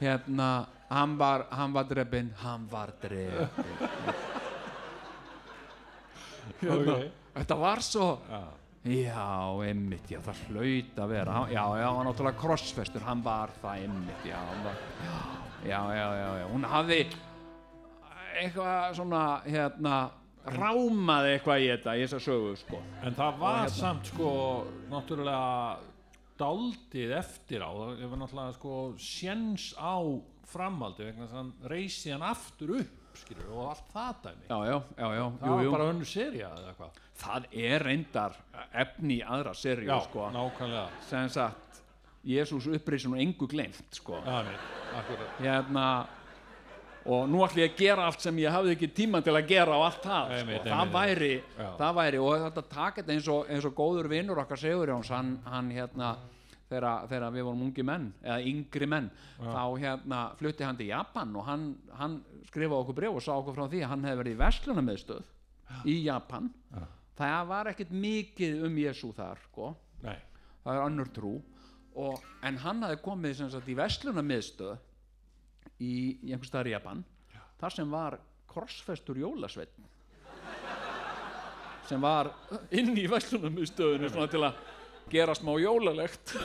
hérna, 0.00 0.48
hann 0.90 1.16
var, 1.18 1.46
hann 1.54 1.74
var 1.74 1.88
drefin, 1.90 2.30
hann 2.42 2.68
var 2.70 2.92
drefin 3.02 3.48
hérna, 6.60 6.76
Ok. 6.76 7.12
þetta 7.34 7.56
var 7.56 7.80
svo 7.84 8.06
Já. 8.28 8.40
Já, 8.84 9.24
einmitt, 9.66 10.06
já, 10.10 10.20
það 10.24 10.38
hlaut 10.48 11.00
að 11.04 11.10
vera. 11.12 11.40
Já, 11.52 11.64
já, 11.80 11.84
hann 11.86 11.98
var 11.98 12.06
náttúrulega 12.08 12.40
krossfestur. 12.40 13.04
Hann 13.04 13.24
var 13.24 13.52
það 13.60 13.82
einmitt, 13.84 14.22
já, 14.24 14.38
hann 14.38 14.64
var, 14.64 14.80
já, 15.66 15.80
já, 15.98 16.06
já, 16.20 16.30
já, 16.40 16.46
hún 16.52 16.64
hafði 16.70 17.00
eitthvað 18.40 18.96
svona, 18.96 19.22
hérna 19.44 19.94
rámaði 20.56 21.34
eitthvað 21.34 21.62
í 21.64 21.68
þetta, 21.74 21.96
í 21.98 22.04
þessa 22.06 22.20
sögu, 22.24 22.54
sko. 22.56 22.80
En 23.04 23.16
það 23.18 23.40
var 23.42 23.58
hérna- 23.60 23.76
samt 23.76 24.12
sko 24.14 24.30
náttúrulega 24.88 25.78
daldið 26.40 27.12
eftir 27.18 27.60
á. 27.60 27.68
Það 27.68 28.06
var 28.08 28.22
náttúrulega 28.22 28.56
sko 28.56 28.76
sjens 28.96 29.74
á 29.76 30.00
framhaldi 30.50 31.04
vegna 31.04 31.26
þess 31.26 31.34
að 31.36 31.42
hann 31.42 31.52
reysi 31.70 32.10
hann 32.14 32.24
aftur 32.26 32.72
upp 32.80 32.99
skilur, 33.18 33.48
og 33.54 33.70
allt 33.70 33.90
það 33.94 34.20
dæmi. 34.26 34.44
Já, 34.48 34.58
já, 34.66 34.76
já, 34.96 35.08
já, 35.16 35.24
það 35.40 35.48
jú, 35.48 35.54
var 35.56 35.64
jú. 35.64 35.72
bara 35.76 35.88
önnur 35.94 36.10
serja 36.10 36.52
eða 36.56 36.70
eitthvað. 36.74 37.00
Það 37.20 37.48
er 37.64 37.84
reyndar 37.84 38.38
efni 38.84 39.18
í 39.18 39.24
aðra 39.26 39.54
serju, 39.54 39.90
já, 39.90 39.98
sko. 40.06 40.30
nákvæmlega. 40.36 40.86
Sem 41.08 41.28
sagt, 41.28 41.82
Jésús 42.24 42.68
upprisun 42.68 43.16
og 43.16 43.20
engu 43.20 43.48
glemt, 43.48 43.84
sko. 43.96 44.22
Hérna 45.40 45.86
og 47.08 47.28
nú 47.32 47.40
ætlum 47.44 47.62
ég 47.62 47.70
að 47.72 47.78
gera 47.80 48.08
allt 48.10 48.20
sem 48.20 48.36
ég 48.42 48.52
hafði 48.52 48.74
ekki 48.76 48.90
tíma 48.92 49.22
til 49.24 49.32
að 49.32 49.46
gera 49.48 49.76
á 49.76 49.80
allt 49.86 50.02
það 50.04 50.34
Einmitt, 50.36 50.60
sko. 50.60 50.68
það, 50.68 50.80
einmitt, 50.80 50.96
væri, 50.96 51.30
það 51.78 51.94
væri 51.96 52.20
og 52.20 52.34
þetta 52.44 52.64
þetta 52.74 53.14
eins 53.14 53.30
og, 53.32 53.48
eins 53.48 53.68
og 53.70 53.74
góður 53.78 54.10
vinnur 54.12 54.42
okkar 54.42 54.60
Sigurjóns 54.60 55.08
hann, 55.14 55.30
hann 55.48 55.70
hérna 55.72 56.10
þegar, 56.70 57.26
við 57.34 57.46
vorum 57.46 57.66
ungi 57.66 57.84
menn 57.86 58.08
eða 58.22 58.38
yngri 58.46 58.88
menn 58.90 59.10
þá 59.40 59.62
hérna 59.82 60.20
flutti 60.38 60.66
hann 60.66 60.78
til 60.78 60.88
Japan 60.90 61.34
og 61.36 61.46
hann, 61.48 61.66
hann 61.98 62.16
skrifaði 62.48 62.78
okkur 62.84 62.98
bref 63.00 63.18
og 63.18 63.24
sá 63.26 63.32
okkur 63.36 63.58
frá 63.58 63.66
því 63.66 63.82
að 63.84 63.92
hann 63.94 64.08
hefði 64.08 64.22
verið 64.22 64.36
í 64.36 64.40
verslunarmiðstöð 64.40 65.86
í 65.90 65.96
Japan. 66.06 66.50
Það 67.20 67.40
var 67.50 67.70
ekkert 67.72 67.94
mikið 67.94 68.64
um 68.66 68.78
Jésu 68.80 69.12
þar 69.16 69.42
sko. 69.48 69.72
Það 70.00 70.72
er 70.74 70.84
önnur 70.86 71.10
trú. 71.14 71.34
Og, 72.00 72.22
en 72.46 72.58
hann 72.62 72.84
hafði 72.86 73.00
komið 73.02 73.38
sagt, 73.42 73.68
í 73.68 73.76
verslunarmiðstöð 73.78 74.76
í, 75.80 75.94
í 76.22 76.32
einhvers 76.32 76.52
staðar 76.52 76.70
í 76.70 76.74
Japan 76.76 77.02
þar 77.60 77.74
sem 77.74 77.90
var 77.92 78.16
krossfestur 78.50 79.18
jólasveinn 79.20 79.88
sem 81.90 82.02
var 82.02 82.30
inn 82.70 82.92
í 82.94 83.06
verslunarmiðstöðinu 83.10 84.10
til 84.30 84.44
að 84.46 84.60
gera 85.10 85.34
smá 85.34 85.52
jólalegt. 85.60 86.36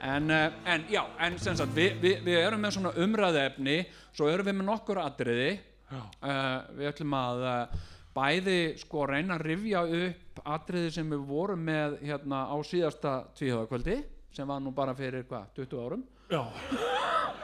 En, 0.00 0.30
eh, 0.30 0.52
en 0.64 0.84
já, 0.88 1.02
en 1.18 1.38
sem 1.38 1.56
sagt 1.56 1.74
við, 1.76 1.98
við, 2.00 2.20
við 2.24 2.38
erum 2.40 2.62
með 2.64 2.76
svona 2.78 2.92
umræðefni 3.04 3.82
svo 4.16 4.30
erum 4.32 4.48
við 4.48 4.56
með 4.60 4.68
nokkur 4.70 5.00
atriði. 5.02 5.50
Uh, 5.90 6.60
við 6.78 6.86
ætlum 6.86 7.14
að 7.18 7.40
uh, 7.50 7.80
bæði 8.14 8.58
sko 8.78 9.08
reyna 9.10 9.34
að 9.34 9.42
rifja 9.48 9.80
upp 9.82 10.38
atriði 10.54 10.92
sem 10.94 11.10
við 11.10 11.24
vorum 11.26 11.64
með 11.66 11.96
hérna 12.04 12.44
á 12.46 12.54
síðasta 12.62 13.14
tvíhjóðakvöldi 13.34 13.96
sem 14.30 14.46
var 14.46 14.62
nú 14.62 14.70
bara 14.76 14.94
fyrir 14.94 15.26
hvað, 15.26 15.48
20 15.58 15.82
árum? 15.82 16.04
Já, 16.30 16.44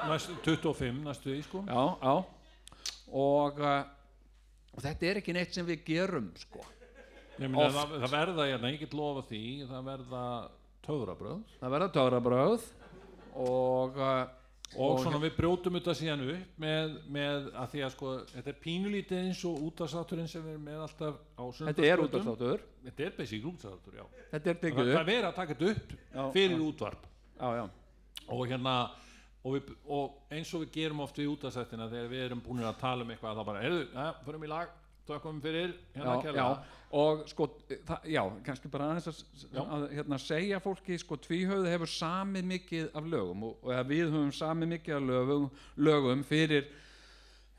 næstu, 0.06 0.38
25 0.46 1.02
næstu 1.08 1.32
því 1.32 1.40
sko. 1.48 1.64
Já, 1.66 1.82
já. 2.06 2.14
Og, 3.10 3.58
uh, 3.58 3.82
og 4.76 4.86
þetta 4.86 5.10
er 5.10 5.22
ekki 5.24 5.34
neitt 5.34 5.58
sem 5.58 5.66
við 5.66 5.82
gerum 5.90 6.30
sko 6.38 6.62
meina, 7.42 7.68
það, 7.74 7.94
það 8.00 8.16
verða, 8.16 8.48
hérna, 8.52 8.72
ég 8.72 8.82
get 8.84 8.96
lofa 8.96 9.26
því 9.28 9.44
það 9.70 9.86
verða 9.90 10.24
töfrabröð 10.86 11.54
það 11.60 11.76
verða 11.76 11.92
töfrabröð 11.96 12.66
og 13.46 14.00
uh, 14.00 14.24
og, 14.74 15.00
svona 15.02 15.20
við 15.22 15.34
brjótum 15.36 15.76
þetta 15.78 15.94
síðan 15.96 16.24
upp 16.26 16.60
með, 16.62 16.94
með 17.12 17.48
að 17.52 17.72
því 17.72 17.82
að 17.86 17.92
sko 17.94 18.12
þetta 18.32 18.52
er 18.52 18.58
pínulítið 18.62 19.20
eins 19.22 19.42
og 19.48 19.64
útastátturinn 19.68 20.30
sem 20.30 20.48
erum 20.50 20.64
með 20.66 20.84
alltaf 20.86 21.20
á 21.38 21.44
þetta 21.60 21.86
er 21.86 22.02
útastáttur 22.06 22.64
Þetta 22.86 23.02
er 23.02 23.14
basic 23.16 23.46
útastáttur, 23.50 23.94
já. 23.98 24.04
Þetta 24.30 24.50
er 24.50 24.54
Það, 24.56 24.60
tekið 24.62 24.88
það 24.92 25.00
er 25.00 25.08
verið 25.08 25.24
að 25.26 25.38
taka 25.40 25.54
þetta 25.54 25.70
upp 25.72 25.94
Já, 25.96 26.20
fyrir 26.36 26.54
já. 26.54 26.62
útvarp. 26.68 27.06
Já, 27.36 27.48
já. 27.56 27.64
og 28.26 28.42
hérna 28.46 28.74
og, 29.42 29.56
við, 29.56 29.72
og 29.96 30.34
eins 30.36 30.52
og 30.54 30.62
við 30.64 30.70
gerum 30.76 31.02
oft 31.04 31.18
við 31.18 31.32
útastættina 31.32 31.88
þegar 31.90 32.12
við 32.12 32.24
erum 32.28 32.42
búin 32.44 32.62
að 32.66 32.78
tala 32.82 33.06
um 33.06 33.10
eitthvað 33.14 33.40
þá 33.40 33.48
bara, 33.48 33.64
heyrðu, 33.64 33.82
ja, 33.92 34.06
förum 34.26 34.46
í 34.46 34.50
lag 34.50 34.74
tökum 35.06 35.40
fyrir, 35.42 35.74
hérna 35.94 36.16
já, 36.22 36.32
já. 36.36 36.46
og 37.00 37.22
sko, 37.30 37.48
það, 37.88 38.08
já, 38.12 38.22
kannski 38.46 38.70
bara 38.72 38.88
aðeins 38.90 39.10
að, 39.10 39.20
Já. 39.52 39.60
að 39.62 39.84
hérna, 39.96 40.18
segja 40.22 40.62
fólki 40.64 40.98
sko, 41.02 41.18
tvíhauð 41.26 41.68
hefur 41.70 41.92
samið 41.92 42.48
mikið 42.54 42.88
af 42.98 43.12
lögum 43.12 43.46
og, 43.50 43.60
og 43.62 43.76
að 43.76 43.92
við 43.92 44.08
höfum 44.08 44.32
samið 44.34 44.72
mikið 44.76 44.98
af 44.98 45.06
lögum, 45.10 45.46
lögum 45.88 46.24
fyrir 46.26 46.70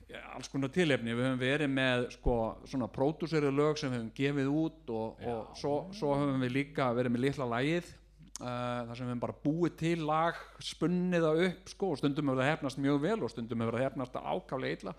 ja, 0.07 0.23
alls 0.35 0.51
konar 0.51 0.73
tilefni, 0.75 1.15
við 1.15 1.29
höfum 1.29 1.45
verið 1.45 1.71
með 1.75 2.09
sko, 2.17 2.39
svona 2.65 2.89
pródúseri 2.91 3.53
lög 3.53 3.79
sem 3.79 3.93
við 3.93 4.01
höfum 4.01 4.17
gefið 4.19 4.51
út 4.63 4.91
og, 4.97 5.23
og 5.23 5.55
svo, 5.59 5.77
svo 5.95 6.17
höfum 6.19 6.43
við 6.47 6.59
líka 6.61 6.91
verið 6.97 7.15
með 7.15 7.25
litla 7.29 7.49
lagið 7.57 7.95
Uh, 8.37 8.83
þar 8.85 8.93
sem 8.93 9.07
við 9.07 9.09
höfum 9.09 9.21
bara 9.23 9.33
búið 9.41 9.77
til 9.79 10.03
lag 10.05 10.35
spunnið 10.61 11.23
það 11.25 11.39
upp 11.47 11.71
sko, 11.71 11.87
og 11.89 11.97
stundum 11.97 12.27
hefur 12.29 12.37
það 12.43 12.49
hefnast 12.51 12.79
mjög 12.83 12.99
vel 13.01 13.15
og 13.25 13.31
stundum 13.33 13.63
hefur 13.63 13.77
það 13.79 13.85
hefnast 13.87 14.19
ákaflega 14.19 14.77
illa. 14.77 14.93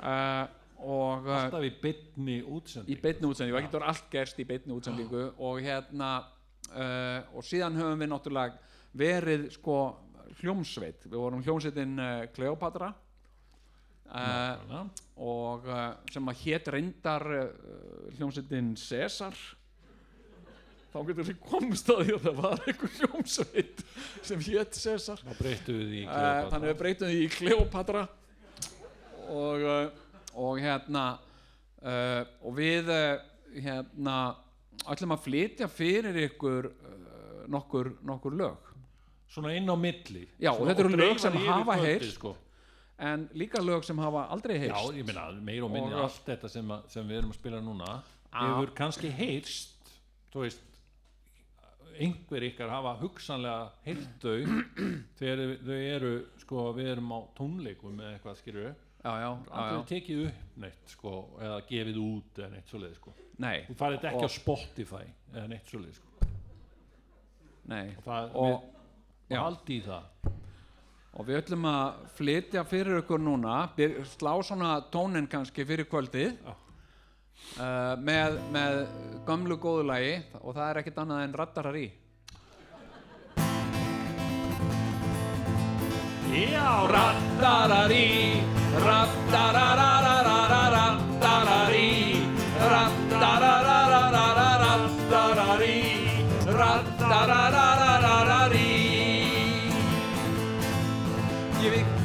Uh, 0.00 0.46
og 0.80 1.26
uh, 1.28 1.36
alltaf 1.44 1.64
í 1.66 1.72
bytni 1.82 2.40
útsending 2.46 2.96
í 2.96 3.00
beinni 3.00 3.28
útsendingu, 3.28 3.58
það 3.58 3.66
getur 3.66 3.86
allt 3.90 4.06
gerst 4.12 4.40
í 4.40 4.46
beinni 4.48 4.76
útsendingu. 4.76 5.26
Og 5.44 5.60
hérna 5.64 6.10
uh, 6.72 7.36
og 7.36 7.46
síðan 7.46 7.78
höfum 7.78 8.00
við 8.00 8.12
náttúrulega 8.12 8.76
verið 9.00 9.46
sko 9.54 9.76
hljómsveit, 10.40 11.06
við 11.06 11.20
vorum 11.20 11.44
hljómsveitin 11.44 11.94
uh, 12.00 12.24
Kleopatra 12.34 12.90
uh, 14.10 14.82
og 15.20 15.66
sem 16.10 16.30
að 16.32 16.44
hét 16.44 16.70
reyndar 16.74 17.26
uh, 17.28 17.48
hljómsveitin 18.18 18.74
Cesar 18.80 19.36
þá 20.90 21.02
getur 21.06 21.28
við 21.28 21.42
komist 21.44 21.90
að 21.92 22.00
því 22.06 22.14
að 22.16 22.24
það 22.24 22.40
var 22.40 22.64
einhver 22.64 22.94
hljómsveit 22.98 23.84
sem 24.26 24.46
hét 24.48 24.80
Cesar 24.80 25.22
þá 25.22 25.34
breyttu 25.38 25.76
við 25.76 26.08
þannig 26.08 26.80
breytum 26.80 27.12
því 27.12 27.26
í 27.26 27.30
Kleopatra 27.36 28.06
og, 29.30 29.66
og 30.34 30.58
hérna 30.62 31.04
uh, 31.82 32.22
og 32.44 32.54
við 32.58 32.90
uh, 32.90 33.20
hérna 33.56 34.16
ætlum 34.90 35.12
að 35.16 35.24
flytja 35.26 35.68
fyrir 35.68 36.16
ykkur 36.28 36.68
uh, 36.70 37.46
nokkur, 37.50 37.94
nokkur 38.06 38.36
lög 38.38 38.68
svona 39.30 39.52
inn 39.54 39.68
á 39.70 39.76
milli 39.78 40.26
Já, 40.42 40.50
og 40.52 40.60
Svona- 40.62 40.70
þetta 40.74 40.84
eru 40.86 40.96
lög 41.00 41.18
sem 41.22 41.36
hafa 41.46 41.76
heyrst. 41.82 42.14
sko. 42.18 42.36
en 42.98 43.28
líka 43.34 43.60
lög 43.62 43.84
sem 43.84 43.98
hafa 43.98 44.26
aldrei 44.34 44.56
já, 44.58 44.62
heyrst 44.74 44.96
ég 44.98 45.06
meina, 45.06 45.30
meir 45.40 45.64
og 45.64 45.70
minni 45.70 45.94
Og- 45.94 46.02
allt 46.04 46.24
þetta 46.26 46.48
sem, 46.50 46.66
að, 46.70 46.88
sem 46.88 47.06
við 47.08 47.18
erum 47.22 47.30
að 47.30 47.38
spila 47.40 47.60
núna 47.60 47.90
Já. 48.30 48.40
hefur 48.40 48.74
kannski 48.76 49.10
heyrst 49.10 49.88
þú 50.32 50.42
veist 50.44 50.66
einhver 52.00 52.44
ykkar 52.46 52.70
hafa 52.72 52.92
hugsanlega 53.00 53.70
heyrt 53.84 54.22
þau 54.22 54.36
þegar 55.18 55.40
þau 55.66 55.78
eru 55.94 56.12
sko, 56.40 56.62
við 56.76 56.92
erum 56.94 57.10
á 57.12 57.18
tónleikum 57.36 57.98
eða 58.00 58.12
eitthvað 58.16 58.38
skilur 58.40 58.70
já, 59.04 59.12
já, 59.20 59.30
aldrei 59.50 59.80
tekið 59.90 60.22
upp 60.26 60.60
neitt 60.60 60.94
sko, 60.94 61.14
eða 61.40 61.58
gefið 61.68 62.00
út 62.02 62.40
eða 62.40 62.50
neitt 62.54 62.72
svoleið 62.72 62.94
sko. 62.98 63.14
nei, 63.40 63.56
þú 63.68 63.76
farið 63.80 64.06
ekki 64.10 64.28
á 64.28 64.30
Spotify 64.34 65.06
eða 65.32 65.46
neitt 65.52 65.72
svoleið 65.72 65.98
sko. 65.98 66.28
nei. 67.70 67.86
Og 67.96 68.06
það, 68.06 68.34
og, 68.34 68.66
við, 69.30 69.38
og 69.40 69.70
í 69.70 69.80
það. 69.86 70.34
Og 71.10 71.26
við 71.26 71.40
ætlum 71.40 71.64
að 71.66 72.02
flytja 72.14 72.62
fyrir 72.70 73.00
ykkur 73.00 73.22
núna 73.22 73.54
slá 74.12 74.30
svona 74.46 74.76
tónin 74.94 75.26
kannski 75.30 75.64
fyrir 75.66 75.88
kvöldið. 75.90 76.36
Já. 76.44 76.52
uh, 77.56 77.96
með, 77.98 78.38
með 78.54 78.84
gömlu 79.26 79.58
góðu 79.58 79.88
lagi 79.90 80.14
og 80.38 80.54
það 80.54 80.68
er 80.68 80.82
ekkert 80.82 81.02
annað 81.02 81.24
en 81.24 81.36
raddarar 81.40 81.80
í. 81.80 81.88
Já, 86.30 86.86
Rattararí 86.86 88.06
Rattararararararattararí 88.06 88.59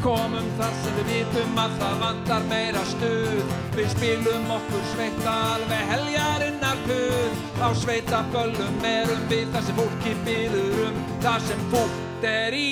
Komum 0.06 0.50
þar 0.60 0.74
sem 0.84 0.98
við 1.00 1.08
vitum 1.10 1.56
að 1.58 1.72
það 1.80 1.94
vantar 2.04 2.44
meira 2.46 2.84
stuð 2.92 3.56
Við 3.74 3.88
spilum 3.96 4.52
okkur 4.54 4.84
sveita 4.92 5.34
alveg 5.56 5.90
heljarinnar 5.94 6.84
puð 6.86 7.42
Á 7.58 7.68
sveita 7.82 8.22
böllum 8.36 8.86
erum 8.92 9.26
við 9.34 9.50
þar 9.56 9.66
sem 9.66 9.82
fólki 9.82 10.16
byður 10.30 10.80
um 10.92 11.04
Það 11.26 11.42
sem 11.50 11.68
fólk 11.74 12.30
er 12.36 12.62
í, 12.62 12.72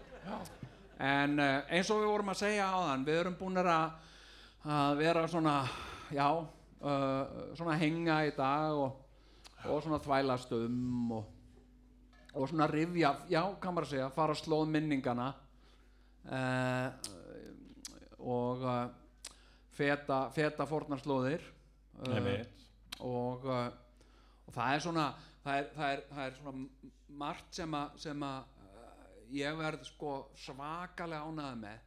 En 0.99 1.39
uh, 1.39 1.63
eins 1.71 1.95
og 1.95 2.03
við 2.03 2.11
vorum 2.17 2.35
að 2.35 2.43
segja 2.43 2.67
á 2.67 2.79
þann 2.91 3.07
við 3.07 3.23
erum 3.23 3.39
búin 3.39 3.63
að, 3.63 4.13
að 4.67 4.99
vera 5.05 5.27
svona 5.31 5.57
já, 6.11 6.29
uh, 6.35 7.43
svona 7.55 7.79
henga 7.79 8.25
í 8.27 8.35
dag 8.35 8.75
og, 8.75 8.99
og 9.71 9.83
svona 9.87 10.03
þvælast 10.03 10.59
um 10.59 11.19
og, 11.21 11.35
og 12.39 12.49
svona 12.49 12.69
rifja, 12.71 13.13
já, 13.31 13.41
kann 13.61 13.75
maður 13.75 13.89
að 13.89 13.93
segja 13.95 14.11
fara 14.15 14.35
slóð 14.39 14.69
minningana 14.71 15.33
uh, 16.31 17.09
og 18.19 18.63
uh, 18.63 18.85
feta, 19.75 20.21
feta 20.35 20.67
fornarslóðir 20.71 21.43
uh, 22.05 22.13
Einmitt. 22.15 22.63
og, 23.03 23.49
og 23.49 24.55
það 24.55 24.77
er 24.77 24.85
svona 24.87 25.09
það 25.43 25.59
er, 25.59 25.69
það 25.75 25.91
er, 25.97 26.07
það 26.13 26.23
er 26.27 26.39
svona 26.39 26.95
margt 27.19 27.59
sem 27.59 27.77
að 27.81 27.99
sem 28.05 28.25
að 28.29 28.55
ég 29.35 29.59
verð 29.59 29.85
sko 29.89 30.15
svakalega 30.39 31.27
ánæður 31.27 31.61
með 31.65 31.85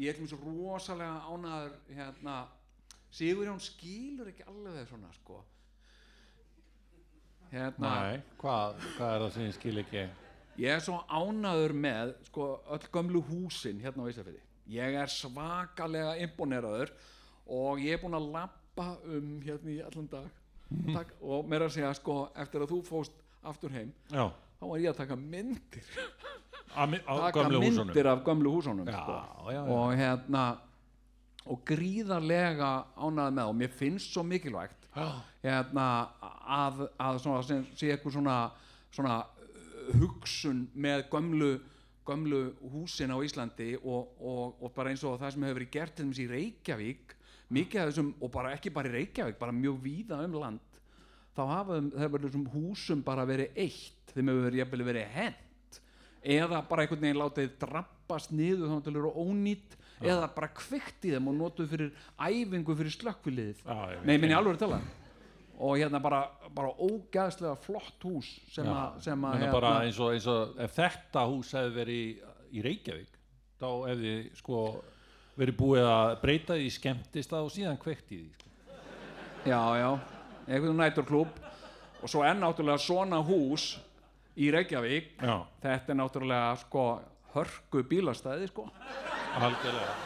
ég 0.00 0.10
er 0.10 0.16
til 0.16 0.26
dæmis 0.26 0.34
rosalega 0.44 1.20
ánæður 1.26 1.76
hérna 1.96 2.40
Sigurjón 3.10 3.58
skilur 3.58 4.28
ekki 4.30 4.44
alveg 4.46 4.86
svona 4.86 5.10
sko 5.16 5.40
hérna 7.52 7.92
Nei, 7.94 8.20
hvað, 8.40 8.80
hvað 8.96 9.14
er 9.14 9.22
það 9.24 9.32
sem 9.36 9.46
ég 9.48 9.56
skil 9.58 9.82
ekki? 9.84 10.04
Ég 10.60 10.74
er 10.74 10.82
svo 10.84 10.98
ánaður 11.08 11.72
með 11.80 12.12
sko, 12.28 12.48
öll 12.74 12.88
gömlu 12.92 13.22
húsin 13.30 13.80
hérna 13.80 14.04
á 14.04 14.10
Ísafirði. 14.10 14.42
Ég 14.70 14.96
er 15.00 15.10
svakalega 15.10 16.16
imponeraður 16.22 16.92
og 17.50 17.80
ég 17.82 17.96
er 17.96 18.02
búinn 18.02 18.18
að 18.18 18.28
lappa 18.34 18.88
um 19.08 19.32
hérna 19.42 19.72
í 19.72 19.78
allan 19.86 20.10
dag. 20.12 20.28
Takk, 20.92 21.14
og 21.26 21.48
meira 21.50 21.66
að 21.66 21.74
segja 21.78 21.90
sko, 21.98 22.18
eftir 22.38 22.62
að 22.62 22.70
þú 22.74 22.80
fóst 22.86 23.16
aftur 23.42 23.72
heim 23.74 23.88
Já, 24.12 24.28
þá 24.60 24.64
var 24.68 24.82
ég 24.84 24.92
að 24.92 25.00
taka 25.00 25.16
myndir. 25.18 25.88
Á 26.70 26.86
taka 26.86 27.32
gömlu 27.40 27.62
húsunum. 27.64 27.88
myndir 27.88 28.06
af 28.06 28.20
gömlu 28.28 28.52
húsunum 28.54 28.86
Já, 28.86 29.00
sko. 29.00 29.16
já, 29.50 29.54
já. 29.56 29.62
og 29.74 29.94
hérna 29.98 30.44
og 31.50 31.64
gríðarlega 31.66 32.68
ánaður 32.94 33.34
með 33.40 33.48
og 33.50 33.56
mér 33.58 33.72
finnst 33.80 34.12
svo 34.14 34.22
mikilvægt 34.22 34.79
hérna, 34.94 35.86
að, 36.50 36.86
að 36.98 37.20
svona, 37.22 37.42
sem, 37.46 37.66
sé 37.78 37.92
eitthvað 37.92 38.16
svona, 38.16 38.38
svona 38.94 39.18
uh, 39.22 39.92
hugsun 40.00 40.64
með 40.74 41.04
gömlu, 41.12 41.50
gömlu 42.08 42.40
húsin 42.72 43.14
á 43.14 43.18
Íslandi 43.22 43.76
og, 43.80 44.16
og, 44.18 44.58
og 44.58 44.74
bara 44.74 44.90
eins 44.90 45.04
og 45.06 45.20
það 45.20 45.36
sem 45.36 45.46
hefur 45.46 45.60
verið 45.60 45.74
gert 45.76 45.96
til 45.96 46.08
dæmis 46.08 46.22
í 46.22 46.30
Reykjavík 46.30 47.14
mikið 47.50 47.82
af 47.82 47.92
þessum, 47.92 48.10
og 48.18 48.32
bara 48.34 48.54
ekki 48.56 48.74
bara 48.74 48.90
í 48.90 48.96
Reykjavík 48.96 49.38
bara 49.38 49.54
mjög 49.54 49.78
víða 49.84 50.20
um 50.26 50.36
land 50.40 50.82
þá 51.36 51.42
hafa 51.54 51.80
þessum 52.18 52.48
húsum 52.50 53.04
bara 53.06 53.26
verið 53.28 53.54
eitt, 53.54 54.10
þeim 54.14 54.32
hefur 54.32 54.48
verið, 54.50 54.86
verið 54.90 55.14
hent 55.14 55.80
eða 56.20 56.60
bara 56.68 56.84
einhvern 56.84 57.06
veginn 57.06 57.20
látið 57.20 57.54
drabbast 57.62 58.34
niður 58.34 58.74
þá 58.74 58.82
til 58.84 58.92
að 58.92 58.98
vera 58.98 59.12
ónýtt 60.00 60.08
eða 60.08 60.30
bara 60.34 60.48
kveikt 60.48 61.04
í 61.04 61.12
þeim 61.14 61.28
og 61.28 61.36
notuð 61.36 61.70
fyrir 61.74 61.90
æfingu 62.16 62.76
fyrir 62.76 62.94
slökkviliðið. 62.96 63.62
Já, 63.64 64.00
nei, 64.04 64.16
minni 64.16 64.34
alveg 64.34 64.56
að 64.56 64.64
tala. 64.64 64.80
Og 65.60 65.76
hérna 65.76 66.00
bara, 66.00 66.22
bara 66.54 66.70
ógæðslega 66.80 67.56
flott 67.60 68.04
hús 68.04 68.30
sem 68.48 68.64
Já, 68.64 68.72
að 68.72 69.10
að 69.12 69.18
Menna 69.20 69.50
bara 69.52 69.74
eins 69.84 69.98
og, 70.00 70.14
eins 70.14 70.26
og 70.26 70.56
ef 70.58 70.72
þetta 70.78 71.26
hús 71.28 71.52
hefði 71.52 71.74
verið 71.76 72.00
í, 72.00 72.06
í 72.56 72.64
Reykjavík 72.64 73.18
þá 73.60 73.68
hefði 73.90 74.14
sko 74.38 74.62
verið 75.36 75.58
búið 75.60 75.90
að 75.90 76.14
breyta 76.22 76.56
því 76.56 76.72
skemmtist 76.72 77.36
og 77.36 77.52
síðan 77.52 77.78
kveikt 77.80 78.08
í 78.12 78.22
því 78.22 78.32
sko. 78.38 78.48
já, 79.44 79.60
já, 79.80 79.90
einhvern 80.48 80.80
næturklúb 80.80 81.38
og 82.00 82.08
svo 82.08 82.24
er 82.24 82.36
náttúrulega 82.40 82.80
svona 82.80 83.20
hús 83.20 83.74
í 84.40 84.48
Reykjavík. 84.52 85.18
Já, 85.20 85.44
þetta 85.60 85.92
er 85.92 86.00
náttúrulega 86.00 86.56
sko 86.64 86.84
hörku 87.34 87.84
bílastæði 87.84 88.48
sko 88.48 88.70
algjörlega. 89.38 89.96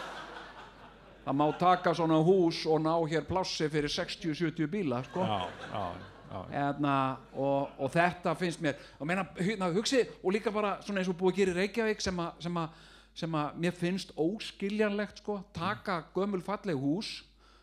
Það 1.24 1.36
má 1.40 1.44
taka 1.58 1.94
svona 1.96 2.18
hús 2.20 2.64
og 2.68 2.82
ná 2.84 2.92
hér 3.08 3.24
plássi 3.28 3.68
fyrir 3.72 3.88
60-70 3.88 4.68
bíla 4.68 5.02
sko. 5.06 5.24
Já, 5.24 5.48
já, 5.72 5.84
já. 6.32 6.40
Hérna, 6.50 6.96
og, 7.32 7.70
og 7.78 7.92
þetta 7.94 8.34
finnst 8.36 8.60
mér 8.60 8.74
og 8.98 9.06
meina, 9.06 9.24
hérna, 9.38 9.70
hugsi 9.72 10.02
og 10.22 10.34
líka 10.34 10.52
bara 10.52 10.76
svona 10.82 11.00
eins 11.00 11.08
og 11.08 11.16
búið 11.16 11.32
að 11.32 11.38
gera 11.38 11.54
í 11.54 11.58
Reykjavík 11.60 12.02
sem 12.02 12.18
að, 12.20 12.42
sem 12.44 12.58
að, 12.58 12.82
sem 13.14 13.38
að 13.38 13.62
mér 13.64 13.78
finnst 13.78 14.12
óskiljanlegt 14.18 15.22
sko, 15.22 15.38
taka 15.54 16.02
gömul 16.16 16.42
falleg 16.44 16.76
hús 16.76 17.22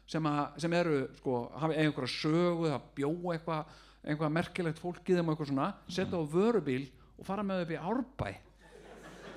sem, 0.10 0.26
að, 0.26 0.58
sem 0.64 0.74
eru 0.80 1.04
sko, 1.20 1.44
hafa 1.60 1.78
einhverja 1.78 2.16
sögu 2.16 2.72
það 2.72 2.90
bjó 2.96 3.12
eitthvað 3.36 3.80
eitthvað 4.02 4.34
merkilegt 4.34 4.82
fólk 4.82 5.06
í 5.06 5.16
þeim 5.18 5.28
og 5.28 5.36
eitthvað 5.36 5.52
svona 5.52 5.68
setja 5.86 6.18
á 6.18 6.24
vörubíl 6.26 6.88
og 7.20 7.28
fara 7.28 7.46
með 7.46 7.66
upp 7.66 7.74
í 7.76 7.78
árbæ. 7.78 8.32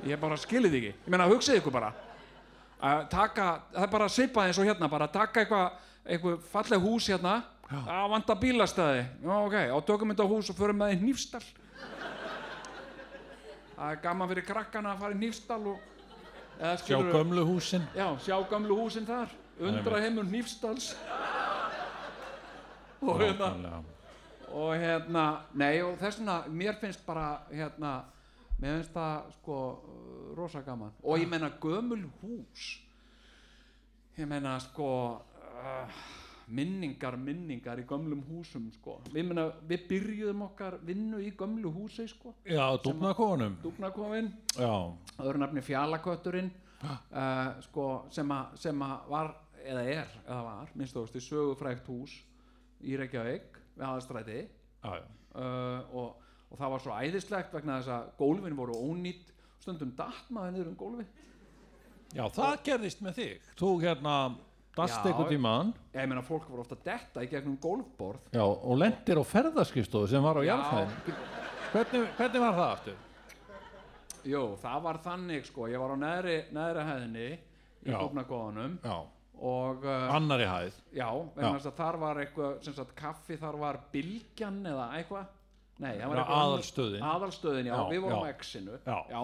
Ég 0.09 0.21
bara 0.21 0.37
skilið 0.41 0.79
ekki. 0.79 0.93
Ég 1.05 1.13
meina 1.13 1.29
hugsið 1.29 1.61
ykkur 1.61 1.75
bara 1.75 1.93
að 2.85 3.03
taka, 3.13 3.49
það 3.73 3.87
er 3.87 3.93
bara 3.95 4.09
svipað 4.13 4.51
eins 4.51 4.61
og 4.61 4.69
hérna 4.69 4.91
bara 4.93 5.09
taka 5.13 5.43
eitthvað 5.45 5.83
eitthvað 6.05 6.41
falleg 6.53 6.85
hús 6.85 7.09
hérna. 7.09 7.39
Að 7.75 8.11
vanta 8.13 8.37
bílastæði. 8.37 9.05
Já 9.25 9.35
ok, 9.35 9.57
á 9.73 9.79
tökum 9.89 10.13
þetta 10.13 10.27
hús 10.29 10.51
og 10.53 10.59
förum 10.59 10.83
með 10.83 10.93
í 10.95 10.99
Hnífsdal. 11.01 11.41
Það 13.75 13.89
er 13.89 14.03
gaman 14.05 14.31
fyrir 14.31 14.47
krakkana 14.47 14.93
að 14.93 15.01
fara 15.01 15.17
í 15.17 15.19
Hnífsdal 15.19 15.63
og 15.73 15.79
eða 16.61 16.77
Sjá 16.85 16.99
gömlu 17.09 17.47
húsin. 17.49 17.89
Já, 17.97 18.07
sjá 18.23 18.37
gamlu 18.51 18.77
húsin 18.79 19.09
þar. 19.09 19.33
Undra 19.59 20.05
heimur 20.05 20.29
Hnífsdals. 20.29 20.93
Og 23.05 23.19
hérna 23.21 23.83
og 24.55 24.77
hérna, 24.79 25.23
nei 25.59 25.83
og 25.83 25.97
þess 25.99 26.21
vegna 26.21 26.37
mér 26.47 26.77
finnst 26.79 27.03
bara 27.07 27.41
hérna 27.51 28.05
mér 28.61 28.79
finnst 28.79 28.95
það 28.95 29.31
sko 29.39 29.61
rosa 30.39 30.63
gaman. 30.67 30.93
Og 31.03 31.23
ég 31.23 31.31
meina 31.31 31.53
gömul 31.61 32.05
hús. 32.23 32.69
Ég 34.19 34.29
meina 34.31 34.59
sko 34.63 34.89
uh, 35.19 36.03
minningar, 36.49 37.17
minningar 37.17 37.81
í 37.81 37.87
gömlum 37.89 38.23
húsum 38.29 38.67
sko. 38.75 38.99
Við, 39.13 39.29
meina, 39.31 39.47
við 39.69 39.87
byrjuðum 39.91 40.45
okkar 40.49 40.77
vinnu 40.85 41.21
í 41.25 41.33
gömlu 41.39 41.73
húsi 41.73 42.07
sko. 42.11 42.35
Já, 42.49 42.67
dúfnakonum 42.85 43.57
dúfnakofinn, 43.63 44.31
Já, 44.59 44.75
öðru 45.19 45.41
nafni 45.43 45.65
fjallakötturinn. 45.65 46.53
Uh, 46.85 47.55
sko 47.65 47.85
sem 48.13 48.29
að 48.35 48.59
sem 48.61 48.83
að 48.85 49.07
var, 49.09 49.31
eða 49.65 49.85
er 49.89 50.11
eða 50.27 50.41
var, 50.45 50.73
minnst 50.77 50.97
þú 50.97 51.07
veist, 51.07 51.23
sögufrægt 51.25 51.87
hús 51.89 52.19
í 52.85 52.99
Reykjavík 53.01 53.57
við 53.79 53.87
aðastræti 53.89 54.43
uh, 54.85 54.99
og, 55.97 56.21
og 56.51 56.59
það 56.61 56.75
var 56.75 56.85
svo 56.85 56.97
æðislegt 57.01 57.55
vegna 57.55 57.79
þess 57.81 57.93
að 57.97 58.09
gólfin 58.19 58.59
voru 58.59 58.79
ónýtt 58.79 59.31
stundum 59.65 59.95
datt 59.97 60.27
maður 60.35 60.57
niður 60.57 60.73
um 60.73 60.81
gólfi 60.81 61.07
Já, 62.15 62.29
það 62.31 62.59
gerðist 62.69 63.01
með 63.03 63.17
þig. 63.19 63.47
Þú 63.59 63.69
hérna 63.83 64.17
dast 64.75 65.01
Já. 65.01 65.09
eitthvað 65.09 65.33
tímaðan 65.33 65.73
ég 65.95 66.11
meina 66.11 66.23
fólk 66.27 66.45
voru 66.51 66.63
ofta 66.63 66.77
detta 66.85 67.25
í 67.25 67.31
gegnum 67.31 67.57
gólfborð. 67.63 68.21
Já, 68.35 68.45
og 68.45 68.79
lendir 68.79 69.19
á 69.19 69.25
ferðarskristofu 69.27 70.11
sem 70.11 70.23
var 70.23 70.39
á 70.39 70.43
Já. 70.43 70.53
jarðfæðin 70.53 71.19
hvernig, 71.73 72.07
hvernig 72.19 72.45
var 72.45 72.55
það 72.61 72.71
aftur? 72.77 73.03
jú, 74.25 74.43
það 74.63 74.85
var 74.87 75.01
þannig 75.05 75.49
sko. 75.49 75.67
Ég 75.73 75.83
var 75.83 75.95
á 75.95 75.99
neðri, 76.01 76.37
neðri 76.55 76.87
hæðinni 76.89 77.27
í 77.35 77.91
Já. 77.91 77.99
dúfnakóðanum 77.99 78.77
Já, 78.85 78.97
og 79.51 79.85
uh, 79.85 80.05
annari 80.15 80.47
hæð. 80.49 80.79
Já, 80.95 81.09
að 81.43 81.71
þar 81.77 81.99
var 82.05 82.21
eitthvað 82.23 82.61
sem 82.65 82.77
sagt 82.77 82.95
kaffi, 82.99 83.39
þar 83.41 83.59
var 83.61 83.81
bylgjan 83.93 84.63
eða 84.71 84.93
eitthvað 85.01 85.33
Nei, 85.83 85.97
það 85.99 86.13
var 86.13 86.21
aðalstöðin. 86.31 87.03
aðalstöðin, 87.03 87.67
já, 87.67 87.75
Já, 87.75 87.87
við 87.91 88.03
vorum 88.05 88.21
á 88.23 88.31
X-inu 88.31 88.77
á 88.87 89.23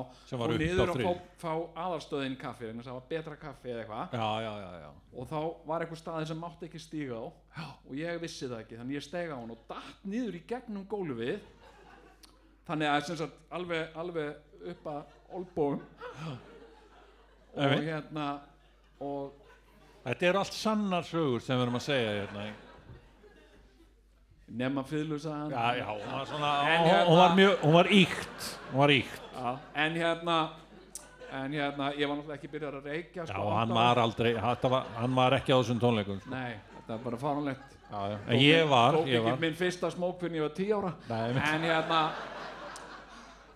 niður 0.58 0.90
að 0.90 1.02
fá, 1.04 1.12
fá 1.38 1.52
aðalstöðin 1.84 2.34
kaffi 2.40 2.66
þess 2.66 2.80
að 2.80 2.88
það 2.88 2.96
var 2.96 3.04
betra 3.12 3.36
kaffi 3.38 3.70
eða 3.70 3.84
eitthvað. 3.84 4.16
Og 5.14 5.28
þá 5.30 5.38
var 5.68 5.84
eitthvað 5.84 6.00
staði 6.00 6.28
sem 6.30 6.40
mátti 6.42 6.66
ekki 6.66 6.82
stíga 6.82 7.20
á. 7.22 7.26
Og 7.86 7.94
ég 8.00 8.18
vissi 8.24 8.48
það 8.50 8.64
ekki 8.64 8.80
þannig 8.80 8.98
ég 8.98 9.06
stega 9.06 9.38
á 9.38 9.40
hann 9.40 9.54
og 9.54 9.62
datt 9.70 10.08
niður 10.10 10.38
í 10.40 10.42
gegnum 10.50 10.88
gólfið. 10.90 11.44
Þannig 12.66 12.90
að 12.90 13.04
sem 13.06 13.20
sagt 13.22 13.38
alveg, 13.54 13.94
alveg 14.02 14.66
upp 14.74 14.90
að 14.90 15.14
olbóum 15.38 15.84
og 17.54 17.86
hérna 17.86 18.26
og 19.00 19.38
Þetta 20.00 20.26
eru 20.30 20.40
allt 20.40 20.54
sannar 20.56 21.04
sögur 21.04 21.42
sem 21.44 21.58
við 21.58 21.66
erum 21.66 21.76
að 21.76 21.82
segja 21.84 22.12
hérna 22.22 22.44
nema 24.50 24.82
fyrlusaðan 24.84 25.50
Já, 25.54 25.76
já, 25.78 25.86
hún 25.86 26.12
var 26.12 26.26
svona 26.26 26.52
hérna- 26.66 27.04
hún 27.06 27.16
var 27.18 27.36
mjög, 27.36 27.58
hún 27.62 27.72
var 27.72 27.86
íkt 27.86 28.48
Hún 28.72 28.78
var 28.80 28.90
íkt 28.90 29.20
en 29.74 29.94
hérna 29.94 30.38
en 31.32 31.52
hérna, 31.54 31.92
ég 31.94 32.08
var 32.08 32.16
náttúrulega 32.18 32.38
ekki 32.40 32.48
byrjar 32.50 32.74
að 32.80 32.86
reykja 32.90 33.22
Já, 33.22 33.26
sko, 33.30 33.50
hann 33.54 33.70
átta 33.70 33.74
var 33.74 33.98
aldrei, 34.02 34.32
þetta 34.34 34.70
var, 34.70 34.86
hann 34.96 35.14
var 35.14 35.36
ekki 35.38 35.52
á 35.54 35.58
þessum 35.62 35.78
tónleikum 35.80 36.18
sko. 36.20 36.30
Nei, 36.34 36.56
þetta 36.74 36.94
er 36.96 37.04
bara 37.04 37.16
fáránlegt. 37.22 37.76
Já, 37.90 38.00
já. 38.10 38.16
En 38.26 38.40
ég 38.42 38.68
var, 38.68 38.92
Tók 38.98 39.06
ég 39.06 39.14
ekki 39.20 39.30
var. 39.30 39.38
minn 39.44 39.54
fyrsta 39.54 39.90
smók 39.94 40.18
fyrir 40.20 40.36
ég 40.40 40.42
var 40.42 40.54
10 40.58 40.72
ára. 40.74 40.92
Nei, 41.08 41.20
einmitt. 41.28 41.46
En 41.54 41.62
hérna 41.68 42.00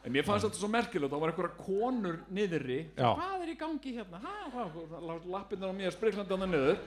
en 0.04 0.12
mér 0.12 0.24
fannst 0.28 0.46
þetta 0.46 0.60
svo 0.60 0.68
merkilegt 0.70 1.12
þá 1.12 1.18
var 1.20 1.32
einhverja 1.32 1.64
konur 1.66 2.18
niðri. 2.30 2.78
Já. 2.96 3.10
hvað 3.18 3.42
er 3.42 3.48
í 3.50 3.58
gangi 3.58 3.94
hérna? 3.98 4.20
Ha, 4.22 4.34
hvað, 4.54 5.28
lappinnar 5.34 5.72
á 5.72 5.74
mér 5.74 5.90
spriklandi 5.96 6.38
hann 6.38 6.50
niður 6.54 6.78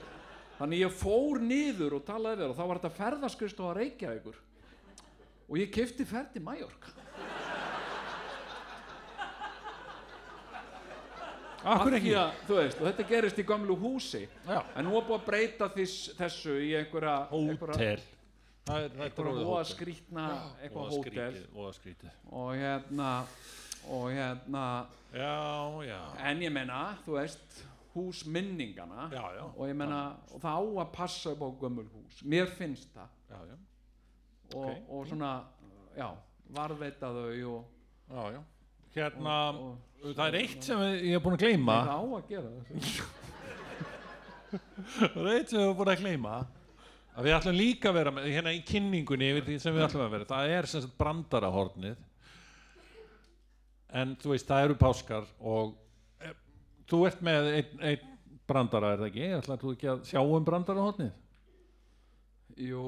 þannig 0.58 0.82
ég 0.84 0.94
fór 0.98 1.40
niður 1.42 1.98
og 2.00 2.04
talaði 2.08 2.40
við 2.40 2.44
þær 2.44 2.52
og 2.54 2.58
þá 2.58 2.64
var 2.70 2.80
þetta 2.82 2.98
ferðaskrist 2.98 3.60
og 3.62 3.70
að 3.72 3.78
reykja 3.82 4.14
ykkur 4.18 4.40
og 5.48 5.58
ég 5.62 5.70
kefti 5.74 6.06
ferð 6.08 6.32
til 6.34 6.42
Mallorca 6.46 6.94
Akkur 11.68 11.96
ekki? 11.98 12.12
að, 12.14 12.36
þú 12.46 12.56
veist, 12.60 12.78
og 12.78 12.86
þetta 12.86 13.04
gerist 13.08 13.38
í 13.42 13.44
gamlu 13.44 13.74
húsi. 13.76 14.20
Já. 14.46 14.60
en 14.78 14.86
nú 14.86 14.92
er 14.94 15.06
búið 15.08 15.16
að 15.18 15.24
breyta 15.26 15.66
þess, 15.74 16.12
þessu 16.16 16.54
í 16.64 16.68
einhverja 16.78 17.14
Hótel. 17.32 17.72
er, 17.82 18.04
er 18.68 18.94
einhverja 18.94 19.32
hótel. 19.42 19.64
skrítna 19.72 20.26
eitthvað 20.62 20.92
hótel. 20.94 21.40
voða 21.56 21.72
skrítið. 21.76 22.14
og 22.30 22.52
hérna 22.54 23.10
og 23.90 24.06
hérna 24.14 24.64
Já, 25.08 25.82
já. 25.88 26.00
En 26.30 26.40
ég 26.44 26.52
menna, 26.52 26.96
þú 27.04 27.18
veist 27.18 27.62
húsminningana 27.94 29.08
Já, 29.12 29.22
já. 29.38 29.44
og 29.56 29.64
ég 29.68 29.74
menna, 29.76 30.00
og 30.32 30.40
það 30.42 30.58
á 30.58 30.62
að 30.84 30.92
passa 30.94 31.32
upp 31.32 31.42
á 31.42 31.48
gömul 31.62 31.86
hús, 31.94 32.22
mér 32.24 32.46
finnst 32.58 32.90
það. 32.94 33.08
Já, 33.30 33.38
já, 33.48 33.56
og, 34.54 34.64
Ok. 34.64 34.82
og 34.88 35.06
svona, 35.10 35.32
já, 35.96 36.08
varðveita 36.54 37.10
þau 37.12 37.54
og, 37.54 37.64
já, 38.10 38.22
já. 38.36 38.42
Hérna, 38.98 39.34
og 40.02 40.14
það 40.16 40.26
er 40.28 40.36
eitt 40.40 40.62
sem 40.64 40.78
ég 40.80 41.14
er 41.14 41.20
búin 41.22 41.36
að 41.36 41.42
gleyma. 41.44 41.74
Það 41.86 41.94
á 41.94 42.02
að 42.18 42.28
gera 42.28 42.48
það. 42.48 43.02
Er 44.48 45.26
eitt 45.34 45.50
sem 45.50 45.58
við 45.58 45.64
erum 45.66 45.76
búin 45.76 45.90
að 45.92 46.00
gleyma. 46.00 46.36
Að 47.18 47.26
við 47.26 47.34
ætlum 47.36 47.56
líka 47.58 47.90
að 47.90 47.96
vera 47.98 48.12
með, 48.14 48.28
hérna 48.32 48.52
í 48.56 48.60
kynningunni 48.64 49.58
sem 49.60 49.74
við 49.74 49.84
ætlum 49.84 50.04
að 50.06 50.12
vera, 50.14 50.28
það 50.30 50.52
er 50.54 50.68
sem 50.70 50.84
sagt 50.84 50.94
brandarahornið 51.00 51.96
en 53.98 54.12
þú 54.22 54.30
veist, 54.34 54.46
það 54.48 54.64
eru 54.68 54.76
páskar 54.78 55.26
og 55.40 55.74
þú 56.88 57.00
ert 57.08 57.20
með 57.24 57.48
einn 57.54 57.82
ein 57.92 58.04
brandara, 58.48 58.92
er 58.94 59.02
það 59.02 59.10
ekki? 59.10 59.26
ætlar 59.38 59.60
þú 59.62 59.72
ekki 59.76 59.88
að 59.92 60.04
sjá 60.08 60.20
um 60.24 60.44
brandarahornið? 60.48 61.10
jú, 62.58 62.84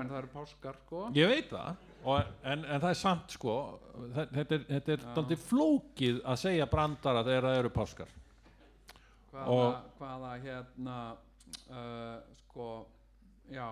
en 0.00 0.08
það 0.10 0.18
eru 0.18 0.30
páskar 0.34 0.76
sko. 0.84 1.04
Ég 1.16 1.30
veit 1.30 1.46
það, 1.48 1.76
og, 2.04 2.32
en, 2.44 2.64
en 2.66 2.82
það 2.82 2.90
er 2.90 2.98
samt 3.00 3.32
sko, 3.32 3.54
þe- 4.16 4.26
þetta 4.34 4.56
er, 4.58 4.64
þetta 4.74 4.92
er 4.98 5.04
daldið 5.16 5.44
flókið 5.48 6.18
að 6.28 6.40
segja 6.42 6.66
brandara 6.68 7.22
þegar 7.24 7.46
það 7.48 7.60
eru 7.62 7.70
páskar. 7.78 8.10
Hvaða, 9.30 9.54
Og- 9.54 9.86
hvaða 10.00 10.34
hérna 10.44 10.98
uh, 11.70 12.18
sko 12.42 12.68
já. 13.54 13.68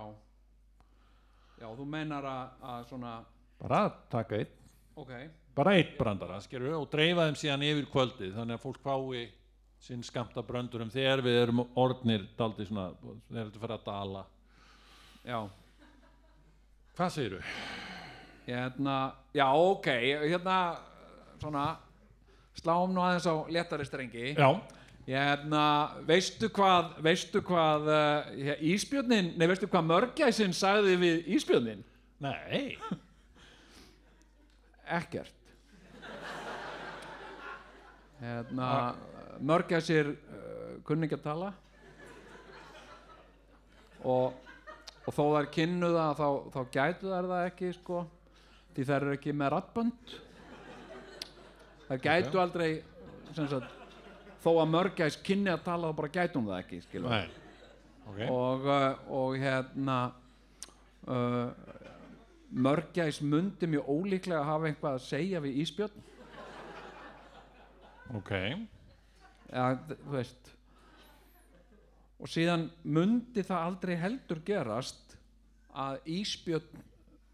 Já, 1.62 1.68
þú 1.78 1.84
meinar 1.86 2.24
að, 2.26 2.56
að 2.72 2.88
svona 2.88 3.12
bara 3.60 3.82
taka 4.10 4.40
einn. 4.40 4.56
Ok, 4.98 5.12
bara 5.56 5.76
eitt 5.78 5.92
brandara 6.00 6.40
skilur, 6.42 6.74
og 6.80 6.88
dreifa 6.90 7.28
þeim 7.28 7.36
síðan 7.38 7.62
yfir 7.68 7.86
kvöldið 7.92 8.32
þannig 8.40 8.56
að 8.58 8.64
fólk 8.64 8.80
fái 8.82 9.22
sinn 9.82 10.02
skamta 10.06 10.44
bröndurum 10.46 10.90
þegar 10.92 11.24
við 11.24 11.40
erum 11.40 11.64
orðnir 11.78 12.28
daldi 12.38 12.66
svona, 12.68 12.92
þegar 13.28 13.48
þetta 13.48 13.62
fyrir 13.64 13.76
að 13.76 13.88
dala. 13.88 14.26
Já. 15.26 15.38
Hvað 16.96 17.16
segirðu? 17.16 17.40
hérna, 18.46 19.14
já 19.34 19.46
ok 19.54 19.86
hérna, 20.26 20.76
svona 21.40 21.66
sláum 22.58 22.92
nú 22.94 23.02
aðeins 23.02 23.26
á 23.26 23.34
léttari 23.50 23.86
strengi. 23.86 24.34
Já, 24.34 24.50
hérna, 25.06 25.64
veistu 26.06 26.50
hvað 26.52 26.96
veistu 27.02 27.42
hvað 27.46 27.88
uh, 27.90 28.56
íspjörnin, 28.72 29.32
nei 29.38 29.46
veistu 29.50 29.70
hvað 29.70 29.88
mörgæsin 29.88 30.54
sagði 30.54 30.98
við 31.00 31.32
íspjörnin? 31.38 31.86
nei. 32.22 32.76
Ekkert. 34.92 35.38
Hérna 38.22 38.68
mörgæsir 39.40 40.12
uh, 40.12 40.78
kunni 40.86 41.08
ekki 41.08 41.18
að 41.20 41.26
tala. 41.26 41.50
Og, 44.02 44.32
og 45.06 45.14
þó 45.14 45.22
þær 45.36 45.50
kynnu 45.54 45.92
það 45.94 46.16
þá, 46.18 46.28
þá 46.54 46.60
gætu 46.76 47.12
þær 47.12 47.28
það 47.30 47.44
ekki 47.50 47.74
sko 47.76 48.00
því 48.72 48.86
þær 48.88 48.96
eru 49.04 49.12
ekki 49.18 49.34
með 49.36 49.52
rattbönd 49.54 50.16
þær 51.86 52.02
gætu 52.02 52.40
aldrei 52.42 52.70
sem 53.36 53.46
sagt 53.52 53.78
þó 54.42 54.50
að 54.56 54.72
mörgæs 54.72 55.20
kynni 55.22 55.52
að 55.52 55.62
tala 55.68 55.92
þá 55.92 56.00
bara 56.00 56.12
gætu 56.16 56.40
hún 56.40 56.50
það 56.50 56.64
ekki 56.64 56.80
skilur. 56.82 57.14
Nei. 57.14 57.38
Ok, 58.02 58.18
og, 58.26 58.66
uh, 58.66 59.14
og 59.14 59.36
hérna 59.38 59.98
uh, 61.06 61.52
mörgæs 62.52 63.20
mundi 63.22 63.66
mjög 63.70 63.88
ólíklega 63.88 64.42
hafa 64.44 64.68
eitthvað 64.68 64.98
að 64.98 65.04
segja 65.06 65.40
við 65.40 65.60
íspjörn 65.62 66.08
ok 68.18 68.32
ja, 69.52 69.68
þú 69.92 70.16
veist 70.16 70.52
og 72.22 72.30
síðan 72.30 72.68
mundi 72.86 73.42
það 73.42 73.66
aldrei 73.66 73.96
heldur 73.98 74.40
gerast 74.46 75.16
að 75.74 76.04
íspjörn 76.20 76.82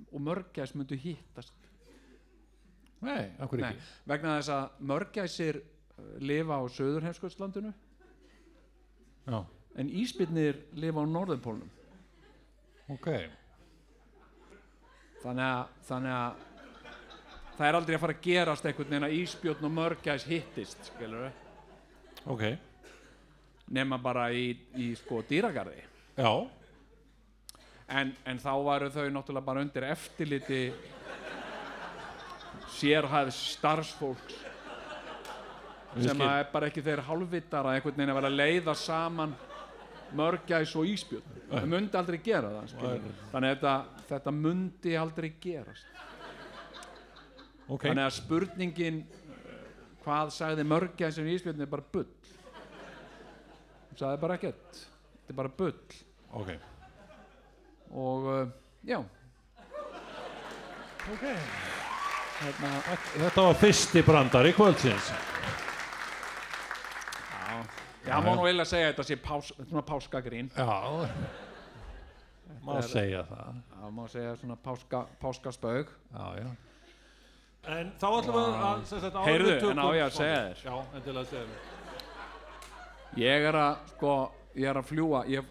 og 0.09 0.23
mörgæs 0.25 0.73
myndu 0.79 0.97
hittast. 0.97 1.55
Nei, 3.05 3.29
akkur 3.39 3.61
Nei, 3.61 3.75
ekki? 3.75 3.89
vegna 4.11 4.39
þess 4.39 4.53
að 4.55 4.79
mörgæsir 4.91 5.59
uh, 5.61 6.07
lifa 6.25 6.57
á 6.59 6.63
söðurheimskvöldslandinu 6.75 7.73
já, 9.29 9.39
en 9.79 9.91
íspjörnir 10.01 10.63
lifa 10.75 11.05
á 11.05 11.07
norðurpólnum. 11.07 11.69
Ok, 12.89 13.11
þannig 15.21 15.45
að, 15.45 15.75
þannig 15.91 16.17
að 16.17 16.47
það 17.59 17.67
er 17.69 17.79
aldrei 17.79 17.99
að 17.99 18.03
fara 18.07 18.17
að 18.17 18.25
gerast 18.25 18.67
einhvern 18.71 18.95
veginn 18.95 19.09
að 19.11 19.19
íspjörn 19.19 19.69
og 19.69 19.77
mörgæs 19.77 20.27
hittist 20.31 20.91
skilur 20.95 21.29
ok. 22.35 22.45
Nema 23.77 23.99
bara 24.01 24.31
í, 24.33 24.53
í 24.81 24.93
sko 24.97 25.21
dýragarði. 25.29 25.83
Já, 26.19 26.33
en, 27.89 28.13
en 28.29 28.41
þá 28.41 28.53
varu 28.65 28.91
þau 28.93 29.09
náttúrulega 29.13 29.47
bara 29.47 29.65
undir 29.65 29.87
eftirliti 29.89 30.63
sérhæðs 32.79 33.39
starfsfólks 33.57 34.45
sem 35.99 36.21
að 36.23 36.41
er 36.43 36.51
bara 36.53 36.69
ekki 36.69 36.85
þeir 36.85 37.03
hálfvitar 37.07 37.67
að 37.67 37.79
einhvern 37.79 37.97
veginn 37.97 38.13
að 38.13 38.19
vera 38.21 38.31
að 38.31 38.41
leiða 38.43 38.75
saman 38.79 39.33
mörgæs 40.19 40.75
og 40.79 40.89
íspjörn 40.89 41.39
það 41.49 41.71
mundi 41.73 41.99
aldrei 41.99 42.19
gera 42.25 42.53
það 42.53 42.69
skilurðu. 42.75 43.15
þannig 43.33 43.49
að 43.49 43.55
þetta, 43.55 44.05
þetta 44.11 44.35
mundi 44.37 44.95
aldrei 45.01 45.31
gerast. 45.41 46.05
Ok. 47.69 47.85
Þannig 47.85 48.05
að 48.05 48.15
spurningin 48.17 49.01
eh, 49.03 49.28
hvað 50.09 50.33
sagði 50.33 50.65
mörgæs 50.65 51.19
sem 51.19 51.29
íspjörn 51.29 51.61
er 51.65 51.71
bara 51.71 51.85
bull. 51.93 52.09
Hún 53.91 54.01
sagði 54.01 54.21
bara 54.23 54.39
ekkert. 54.39 54.83
Þetta 55.19 55.35
er 55.35 55.39
bara 55.43 55.55
bull. 55.59 55.97
Ok, 56.39 56.53
og 57.89 58.29
uh, 58.29 58.51
já. 58.85 58.99
Ok. 61.09 61.25
Hérna, 62.39 62.71
þetta 63.17 63.45
var 63.49 63.57
fyrsti 63.59 64.03
brandari 64.07 64.53
kvöldsins. 64.55 65.11
Já, 68.09 68.15
má 68.25 68.31
nú 68.33 68.47
eiginlega 68.47 68.69
segja 68.69 68.93
þetta 68.93 69.05
sé 69.05 69.17
pás, 69.21 69.51
svona 69.59 69.83
páskagrín. 69.85 70.49
Já. 70.55 71.09
Má 72.65 72.79
segja 72.85 73.25
það. 73.29 73.59
Já, 73.73 73.91
má 73.93 74.05
segja 74.13 74.37
svona 74.41 74.57
páska, 74.65 75.03
páskaspaug 75.21 75.91
já, 76.13 76.25
já 76.45 76.49
en 77.67 77.91
þá 77.99 78.07
ætlum 78.09 78.37
við 78.39 78.45
að 78.69 78.85
sem 78.89 79.01
sagt, 79.03 79.15
áður 79.15 79.29
Heyrðu, 79.29 79.49
við 79.49 79.61
tökum 79.61 79.73
en 79.73 79.79
á 79.83 79.87
ég 79.97 80.05
að 80.05 80.13
segja 80.17 80.39
þér? 80.43 80.59
já, 80.65 80.75
endilega 80.99 81.27
segja 81.33 81.47
mér. 81.49 81.61
Ég 83.19 83.39
er 83.49 83.57
að 83.59 83.73
sko 83.95 84.13
ég 84.59 84.67
er 84.71 84.77
að 84.81 84.87
fljúa 84.89 85.21
ég 85.29 85.43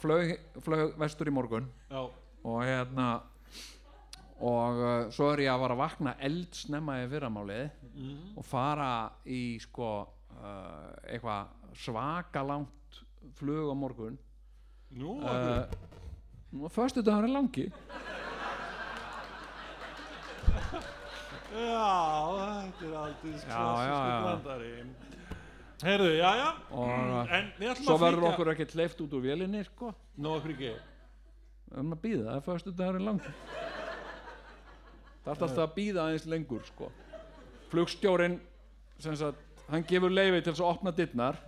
flög, 0.00 0.24
flög 0.64 0.94
vestur 1.00 1.30
í 1.30 1.32
morgun 1.34 1.66
já, 1.90 2.00
og 2.44 2.58
hérna 2.64 3.08
og 4.40 4.74
uh, 4.80 5.10
svo 5.12 5.26
er 5.34 5.38
ég 5.44 5.50
að 5.52 5.62
vara 5.66 5.74
að 5.76 5.82
vakna 5.82 6.12
eldsnemma 6.30 6.92
í 7.02 7.08
fyrramálið 7.12 7.66
og 8.40 8.44
fara 8.48 8.90
í 9.28 9.42
sko 9.60 9.90
uh, 10.00 10.06
eitthvað 11.04 11.42
svaka 11.76 12.40
langt 12.42 13.02
flug 13.36 13.68
á 13.68 13.76
morgun. 13.76 14.16
Nú 14.96 15.18
uh, 15.20 15.68
og 16.64 16.72
föstu 16.74 17.02
dagur 17.06 17.28
er 17.28 17.30
langi 17.30 17.68
Já, 21.50 21.90
þetta 22.36 22.86
er 22.86 22.92
já, 22.92 23.14
klassísku 23.22 24.06
já. 24.10 24.20
brandari 24.24 24.72
Heyrðu, 25.80 26.10
já, 26.12 26.30
já. 26.36 26.48
Og 26.76 26.88
uh, 26.92 27.32
En 27.32 27.46
við 27.56 27.70
ætlum 27.72 27.86
svo 27.86 27.94
að 27.96 28.02
verður 28.04 28.20
flytja 28.20 28.32
okkur 28.34 28.50
ekki 28.52 28.66
hleyft 28.74 28.98
út 29.00 29.14
úr 29.16 29.22
vélinni 29.24 29.62
sko. 29.64 29.92
Nú, 30.20 30.34
okkur 30.36 30.52
ekki? 30.52 30.72
Við 31.70 31.78
erum 31.78 31.94
að 31.96 32.02
býða, 32.04 32.24
það 32.26 32.36
er 32.36 32.44
föstu 32.50 32.74
dagur 32.76 32.98
er 33.00 33.06
langi 33.06 33.32
það 35.20 35.30
er 35.30 35.44
alltaf 35.46 35.62
að 35.64 35.74
býða 35.76 36.04
aðeins 36.04 36.26
lengur 36.30 36.66
sko. 36.66 36.90
Flugstjórin 37.70 38.38
sem 39.00 39.16
sagt, 39.16 39.40
hann 39.70 39.84
gefur 39.88 40.12
leifi 40.12 40.40
til 40.40 40.52
þess 40.52 40.64
að 40.64 40.72
opna 40.74 40.94
dittnar 40.96 41.38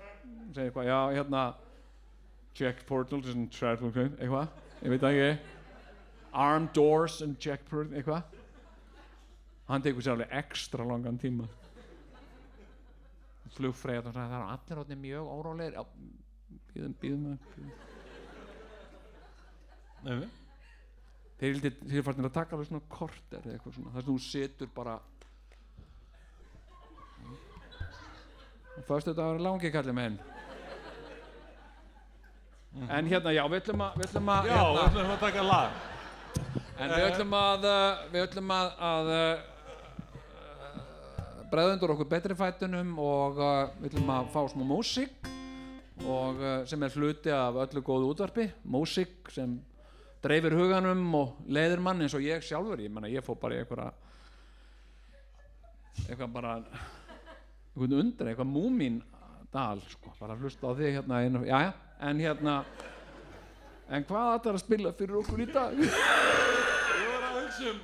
segir 0.52 0.68
eitthvað, 0.68 0.88
já 0.90 0.98
hérna 1.16 1.42
check 2.56 2.84
portals 2.88 3.30
and 3.32 3.48
travel 3.52 3.90
eitthvað, 3.92 4.48
ég 4.82 4.92
veit 4.92 5.06
ekki. 5.08 5.30
Arm 6.32 6.68
doors 6.76 7.20
and 7.24 7.38
check 7.40 7.64
portals 7.68 7.96
eitthvað 7.96 8.41
hann 9.72 9.84
tekur 9.84 10.04
sér 10.04 10.16
alveg 10.16 10.34
ekstra 10.42 10.86
langan 10.86 11.18
tíma. 11.20 11.48
Flugfreyð 13.52 14.08
og 14.08 14.16
það 14.16 14.36
er 14.36 14.44
allir 14.48 14.82
átni 14.82 14.98
mjög 15.00 15.32
órólegir. 15.32 15.76
Já, 15.76 15.82
býðum, 16.72 16.94
býðum. 17.02 17.38
Nei, 20.02 20.28
þeir 21.40 21.60
þeir 21.62 22.06
fannir 22.06 22.28
að 22.28 22.36
taka 22.36 22.56
alveg 22.56 22.70
svona 22.70 22.86
korter 22.92 23.44
eða 23.44 23.58
eitthvað 23.58 23.76
svona. 23.76 23.92
Þar 23.94 24.06
sem 24.06 24.12
þú 24.12 24.18
situr 24.26 24.72
bara 24.74 25.00
og 28.72 28.84
fyrstu 28.88 29.12
þetta 29.12 29.24
var 29.28 29.42
langi 29.44 29.70
kallið 29.72 29.96
með 29.96 30.06
henn 30.08 30.20
en 32.88 33.08
hérna 33.08 33.32
já 33.36 33.42
við 33.52 33.58
ætlum 33.60 33.82
að 33.84 33.96
við 34.00 34.06
ætlum 34.06 34.28
að 34.32 34.46
Já, 34.48 34.52
við 34.56 34.78
hérna, 34.78 34.84
ætlum 34.88 35.10
að 35.12 35.18
taka 35.20 35.42
lag. 35.44 35.80
En 36.78 36.92
við 36.92 37.02
ætlum 37.08 37.34
að 37.36 37.66
uh, 37.68 38.04
við 38.14 38.22
ætlum 38.26 38.52
að, 38.56 38.70
að 38.88 39.10
bregðundur 41.52 41.92
okkur 41.92 42.08
betri 42.08 42.36
fætunum 42.36 42.94
og 43.02 43.40
uh, 43.40 43.66
við 43.82 43.90
ætlum 43.90 44.12
að 44.14 44.30
fá 44.32 44.40
smá 44.48 44.62
músík 44.64 45.28
og 46.08 46.40
uh, 46.40 46.62
sem 46.68 46.82
er 46.86 46.96
hluti 46.96 47.34
af 47.34 47.58
öllu 47.66 47.82
góðu 47.84 48.08
útvarpi. 48.14 48.48
Músík 48.64 49.28
sem 49.34 49.58
dreifir 50.24 50.56
huganum 50.56 51.02
og 51.18 51.36
leiðir 51.52 51.82
mann 51.84 52.00
eins 52.00 52.16
og 52.16 52.24
ég 52.24 52.44
sjálfur. 52.46 52.80
Ég 52.80 52.92
menna 52.94 53.10
ég 53.12 53.24
fór 53.26 53.36
bara 53.42 53.58
í 53.58 53.62
einhverja 53.62 53.92
eitthvað 56.06 56.32
bara 56.32 56.56
eitthvað 56.56 57.96
undir, 58.00 58.32
eitthvað 58.32 58.48
múmín 58.48 58.98
dal, 59.52 59.80
sko, 59.92 60.14
bara 60.16 60.38
hlusta 60.40 60.72
á 60.72 60.76
þig 60.76 60.96
hérna 60.96 61.20
einu, 61.20 61.44
já, 61.44 61.72
en 62.00 62.20
hérna 62.24 62.62
en 63.92 64.08
hvað 64.08 64.38
ætlar 64.38 64.56
að 64.56 64.64
spila 64.64 64.96
fyrir 64.96 65.20
okkur 65.20 65.44
í 65.44 65.48
dag? 65.52 65.76
Ég 65.76 67.08
var 67.12 67.26
að 67.28 67.40
hugsa 67.42 67.72
um 67.74 67.82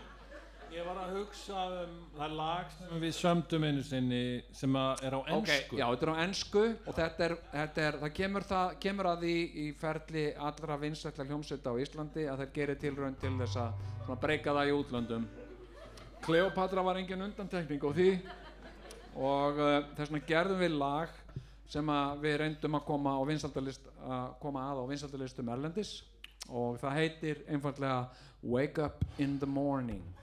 Ég 0.69 0.85
var 0.85 0.99
að 1.01 1.15
hugsa 1.17 1.63
um 1.81 1.93
það 2.19 2.33
lag 2.37 2.73
sem 2.75 3.01
við 3.01 3.13
sömdum 3.17 3.65
einu 3.65 3.83
sinni 3.87 4.21
sem 4.53 4.75
er 4.77 5.15
á 5.17 5.21
ennsku 5.33 5.79
já, 5.79 5.85
þetta 5.87 6.05
er 6.05 6.11
á 6.13 6.17
ennsku 6.25 6.65
og 6.85 6.99
þetta 6.99 7.25
er, 7.25 7.35
þetta 7.55 7.85
er 7.87 7.99
það 8.03 8.13
kemur, 8.19 8.47
það 8.51 8.75
kemur 8.85 9.09
að 9.09 9.25
því 9.25 9.37
í 9.63 9.65
ferli 9.81 10.25
allra 10.49 10.77
vinsætla 10.83 11.27
hljómsveita 11.31 11.73
á 11.73 11.81
Íslandi 11.81 12.27
að 12.29 12.43
þeir 12.43 12.53
gerir 12.59 12.81
tilraun 12.83 13.17
til 13.23 13.33
þess 13.41 13.63
að 13.63 14.13
breyka 14.21 14.57
það 14.59 14.73
í 14.73 14.77
útlöndum 14.77 15.25
Kleopatra 16.27 16.85
var 16.85 17.01
engin 17.01 17.25
undantekning 17.31 17.89
á 17.89 17.91
því 17.97 18.11
og 19.17 19.63
uh, 19.63 19.79
þess 19.97 20.13
vegna 20.13 20.23
gerðum 20.29 20.63
við 20.67 20.79
lag 20.85 21.17
sem 21.69 21.91
við 22.21 22.39
reyndum 22.43 22.77
að 22.77 22.87
koma 22.93 23.17
á 23.17 23.23
vinsaldalist 23.29 23.89
að 24.05 24.31
koma 24.45 24.69
að 24.69 24.85
á 24.85 24.91
vinsaldalistum 24.93 25.51
Erlendis 25.57 25.97
og 26.49 26.79
það 26.81 27.01
heitir 27.01 27.43
einfallega 27.49 28.07
Wake 28.43 28.85
Up 28.85 29.05
in 29.19 29.39
the 29.41 29.49
Morning 29.49 30.05
okay. 30.05 30.18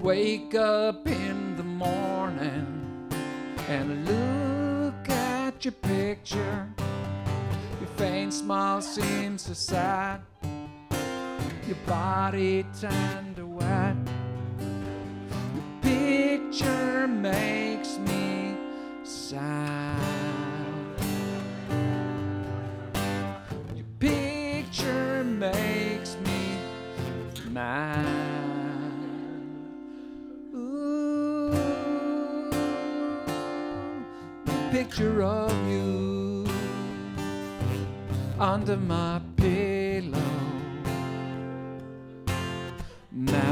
Wake 0.00 0.54
up 0.54 1.06
in 1.06 1.56
the 1.56 1.62
morning 1.62 3.10
and 3.68 4.06
look 4.06 5.08
at 5.10 5.62
your 5.64 5.72
picture. 5.72 6.66
Your 7.78 7.90
faint 7.96 8.32
smile 8.32 8.80
seems 8.80 9.42
so 9.42 9.52
sad. 9.52 10.22
Your 11.66 11.76
body 11.86 12.64
turned 12.80 13.36
to 13.36 13.47
wet. 13.58 13.96
Your 15.54 15.64
picture 15.82 17.06
makes 17.08 17.98
me 17.98 18.56
sad. 19.04 19.98
Your 23.74 23.86
picture 23.98 25.24
makes 25.24 26.16
me 26.24 26.58
mad. 27.50 28.06
Ooh, 30.54 31.50
the 34.44 34.68
picture 34.70 35.22
of 35.22 35.52
you 35.68 36.46
under 38.38 38.76
my 38.76 39.20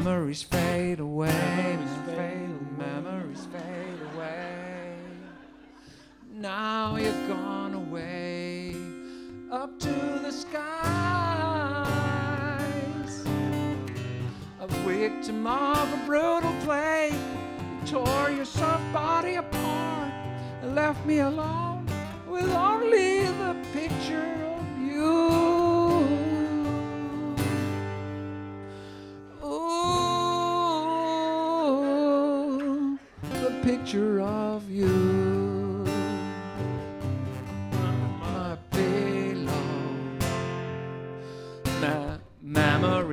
Memories 0.07 0.44
fade 0.44 1.00
away, 1.00 1.32
memories 1.32 1.98
fade, 2.14 2.78
memories 2.78 3.48
fade 3.52 4.00
away. 4.14 4.94
Now 6.32 6.94
you're 6.94 7.26
gone 7.26 7.74
away 7.74 8.76
up 9.50 9.76
to 9.80 9.88
the 10.22 10.30
skies 10.30 10.54
a 14.61 14.68
victim 14.86 15.44
of 15.44 15.92
a 15.92 16.07
brutal 16.07 16.54
play. 16.61 17.11
You 17.11 17.86
tore 17.88 18.30
your 18.30 18.44
soft 18.44 18.92
body 18.92 19.34
apart 19.34 20.12
and 20.62 20.76
left 20.76 21.04
me 21.04 21.18
alone 21.18 21.84
with 22.28 22.48
only 22.52 23.24
the 23.24 23.57
picture 23.72 24.36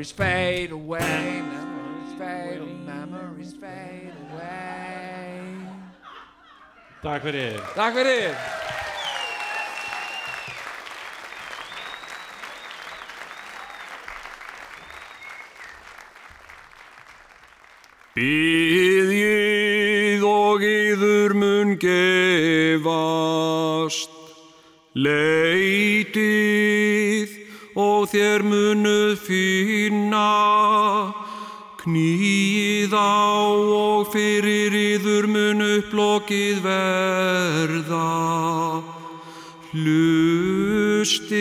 memories 0.03 0.11
fade 0.11 0.71
away, 0.71 1.41
memories 1.47 2.13
fade, 2.17 2.61
memories 2.85 3.53
fade 3.53 4.11
away. 4.33 5.39
Takk 7.01 7.23
fyrir 7.23 7.59
Takk 7.75 7.93
fyrir. 7.95 8.35
Býðið 18.13 19.13
og 20.27 20.61
yður 20.67 21.33
mun 21.33 21.77
gefast, 21.79 22.91
leitið 24.93 25.39
og 25.39 25.42
þér 28.13 28.43
munuð 28.45 29.17
finna, 29.25 30.29
knýð 31.81 32.93
á 32.93 33.49
og 33.73 34.13
fyrir 34.13 34.69
yður 34.77 35.25
mun 35.33 35.59
upplokið 35.65 36.61
verða. 36.61 38.13
Hlustið 39.73 41.31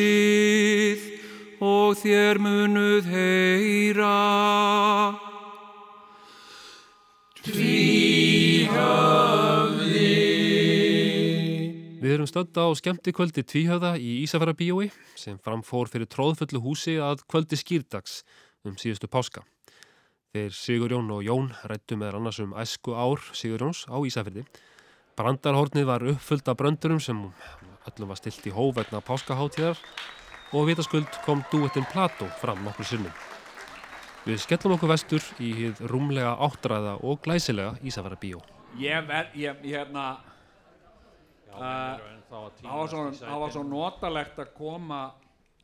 og 1.60 2.00
þér 2.00 2.40
munuð 2.40 3.04
heyra. 3.12 4.16
Stödd 12.32 12.56
á 12.56 12.72
skemmtikvöldi 12.72 13.42
Tvíhöfða 13.44 13.90
í 14.00 14.22
Ísafæra 14.24 14.54
bíói 14.56 14.86
sem 15.20 15.34
framfór 15.44 15.90
fyrir 15.92 16.08
tróðfullu 16.08 16.62
húsi 16.64 16.94
að 16.96 17.26
kvöldi 17.28 17.58
skýrdags 17.60 18.22
um 18.64 18.78
síðustu 18.80 19.04
páska. 19.12 19.42
Þeir 20.32 20.56
Sigurjón 20.56 21.10
og 21.12 21.20
Jón 21.26 21.50
rættu 21.68 21.98
með 22.00 22.16
annars 22.16 22.38
um 22.40 22.54
æsku 22.56 22.96
ár 22.96 23.20
Sigurjóns 23.36 23.82
á 23.84 24.00
Ísafyrði. 24.00 24.46
Brandarhornið 25.20 25.84
var 25.90 26.06
uppfullt 26.14 26.48
af 26.48 26.56
bröndurum 26.56 27.04
sem 27.04 27.20
öllum 27.20 28.14
var 28.14 28.22
stilt 28.22 28.48
í 28.48 28.54
hóvegna 28.56 29.04
páskaháttíðar 29.04 29.84
og 30.56 30.70
vitaskuld 30.72 31.20
kom 31.28 31.44
dúettinn 31.52 31.90
Plató 31.92 32.32
fram 32.40 32.64
nokkur 32.64 32.88
sinnum. 32.94 33.12
Við 34.24 34.40
skellum 34.40 34.78
okkur 34.78 34.94
vestur 34.96 35.32
í 35.36 35.52
hið 35.60 35.84
rúmlega 35.92 36.32
áttræða 36.48 36.96
og 37.04 37.20
glæsilega 37.28 37.76
Ísafæra 37.84 38.16
bíó. 38.16 38.40
Ég 38.80 39.04
verð, 39.04 39.36
ég, 39.36 39.64
ég 39.68 39.82
hérna, 39.82 40.14
það 41.52 43.40
var 43.40 43.52
svo, 43.52 43.62
notalegt 43.66 44.38
að 44.40 44.52
koma 44.56 45.02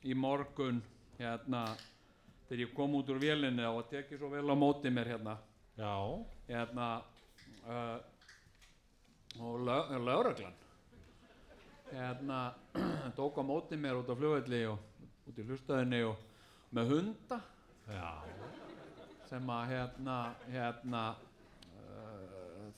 í 0.04 0.14
morgun 0.14 0.80
hérna 1.18 1.64
þegar 2.48 2.62
ég 2.64 2.74
kom 2.76 2.96
út 2.98 3.10
úr 3.12 3.20
vélinni 3.22 3.66
og 3.68 3.88
tekið 3.90 4.20
svo 4.20 4.30
vel 4.32 4.44
á 4.48 4.56
móti 4.56 4.92
mér 4.92 5.12
hérna. 5.14 5.36
Já, 5.78 5.94
hérna 6.48 6.88
uh, 7.66 7.98
og 9.40 9.60
lög, 9.66 9.92
lögreglan. 10.04 10.56
Hérna 11.92 12.40
tók 13.18 13.40
á 13.40 13.42
móti 13.44 13.76
mér 13.76 14.00
út 14.02 14.12
á 14.12 14.14
flugvelli 14.16 14.64
og 14.68 14.78
út 15.28 15.38
í 15.38 15.46
hlustöðinni 15.46 16.02
og 16.08 16.16
með 16.74 16.94
hunda. 16.94 17.40
Já. 17.88 18.12
Sem 19.28 19.50
að 19.52 19.68
hérna 19.72 20.16
hérna 20.48 21.04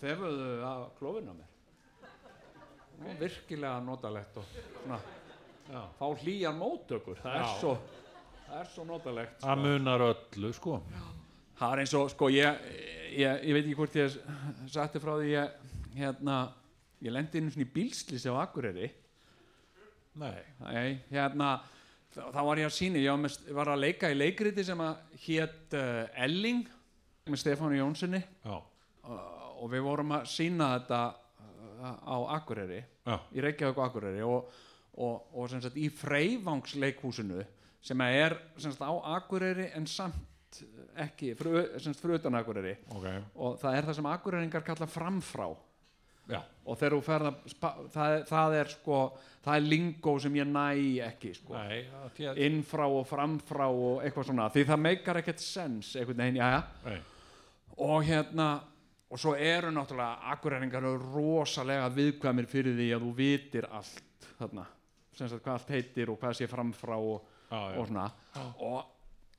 þefuðu 0.00 0.50
af 0.66 0.90
klófinu 0.98 1.34
á 1.34 1.36
mér 1.36 1.49
og 3.00 3.16
virkilega 3.20 3.80
notalegt 3.84 4.36
og 4.36 4.44
svona 4.50 5.00
Já. 5.70 5.82
fá 5.98 6.06
hlýjan 6.22 6.58
móttökur 6.58 7.20
það 7.22 7.34
er 7.36 7.44
Já. 7.44 7.58
svo 7.60 7.74
það 8.46 8.60
er 8.60 8.70
svo 8.74 8.84
notalegt 8.84 9.36
sko. 9.36 9.46
Það 9.46 9.64
munar 9.64 10.06
öllu, 10.06 10.52
sko. 10.52 10.78
það 11.58 11.72
er 11.72 11.82
eins 11.84 11.94
og 11.94 12.10
sko 12.10 12.30
ég, 12.34 12.64
ég, 13.14 13.44
ég 13.46 13.54
veit 13.54 13.64
ekki 13.64 13.76
hvort 13.78 14.00
ég 14.00 14.16
sætti 14.66 15.02
frá 15.02 15.14
því 15.16 15.34
ég 15.34 15.52
hérna 15.96 16.40
ég 17.00 17.14
lendi 17.14 17.44
svona 17.46 17.66
í 17.66 17.70
bílslýsi 17.74 18.32
á 18.32 18.42
Akureyri 18.42 18.90
Nei. 20.20 20.40
Nei, 20.58 20.98
hérna 21.12 21.60
þá 22.10 22.24
þá 22.34 22.40
var 22.42 22.58
ég 22.58 22.66
að 22.66 22.74
síni, 22.74 23.04
ég 23.04 23.12
var, 23.14 23.20
með, 23.22 23.36
var 23.54 23.70
að 23.70 23.82
leika 23.84 24.10
í 24.10 24.16
leikriti 24.18 24.64
sem 24.66 24.80
að 24.82 24.98
hét 25.22 25.76
uh, 25.78 26.24
Elling 26.24 26.66
með 27.30 27.42
Stefánu 27.44 27.78
Jónssoni 27.78 28.18
Já. 28.18 28.56
uh, 28.58 29.20
og 29.62 29.70
við 29.70 29.84
vorum 29.86 30.16
að 30.18 30.26
sína 30.32 30.72
þetta 30.74 31.02
á 31.80 32.16
Akureyri 32.36 32.82
Já. 33.06 33.16
í 33.34 33.40
Reykjavík 33.44 33.78
og 33.78 33.84
Akureyri 33.88 34.22
og, 34.26 34.50
og, 34.96 35.22
og 35.34 35.48
sagt 35.50 35.76
í 35.80 35.88
Freyvangsleikhúsinu 35.90 37.44
sem 37.82 38.00
er 38.04 38.36
sagt 38.60 38.82
á 38.84 38.92
Akureyri 39.16 39.70
en 39.74 39.86
samt 39.88 40.60
ekki, 41.00 41.32
fyrir 41.38 42.18
utan 42.18 42.34
Akureyri 42.40 42.76
Ok. 42.90 43.06
og 43.36 43.58
það 43.62 43.76
er 43.78 43.88
það 43.88 43.98
sem 44.00 44.08
Akureyringar 44.12 44.64
kalla 44.66 44.86
framfrá 44.90 45.48
Já. 46.30 46.40
og 46.66 46.76
þegar 46.78 46.94
þú 46.94 47.00
ferð 47.02 47.26
að 47.30 47.38
spa- 47.50 47.76
það, 47.90 48.12
er- 48.16 48.24
það 48.28 48.52
er 48.60 48.68
sko, 48.70 48.98
það 49.42 49.56
er 49.56 49.64
lingó 49.66 50.12
sem 50.22 50.34
ég 50.38 50.46
næ 50.46 50.66
ekki 51.08 51.32
sko 51.34 51.54
Nei, 51.56 51.80
sé- 52.18 52.34
innfrá 52.46 52.86
og 52.86 53.06
framfrá 53.08 53.66
og 53.70 54.02
eitthvað 54.04 54.28
svona 54.28 54.50
því 54.54 54.64
það 54.68 54.82
meikar 54.84 55.16
ekkert 55.22 55.40
sens 55.42 55.94
einhvern 55.96 56.16
veginn, 56.22 56.36
já, 56.42 56.62
Nei. 56.84 57.00
og 57.78 58.04
hérna 58.04 58.50
og 59.10 59.18
svo 59.18 59.34
eru 59.34 59.72
náttúrulega 59.74 60.30
akkurræningar 60.34 60.86
rosalega 61.02 61.88
viðkvæmir 61.94 62.46
fyrir 62.50 62.76
því 62.78 62.88
að 62.94 63.04
þú 63.06 63.14
vitir 63.18 63.66
allt 63.66 64.28
þarna, 64.38 64.64
sem 65.16 65.28
sagt 65.28 65.42
hvað 65.44 65.58
allt 65.58 65.72
heitir 65.74 66.12
og 66.12 66.20
hvað 66.20 66.36
sé 66.38 66.48
framfrá 66.50 66.96
og, 66.96 67.26
Já, 67.50 67.58
já. 67.58 67.78
og 67.80 67.88
svona. 67.88 68.04
Og, 68.62 68.82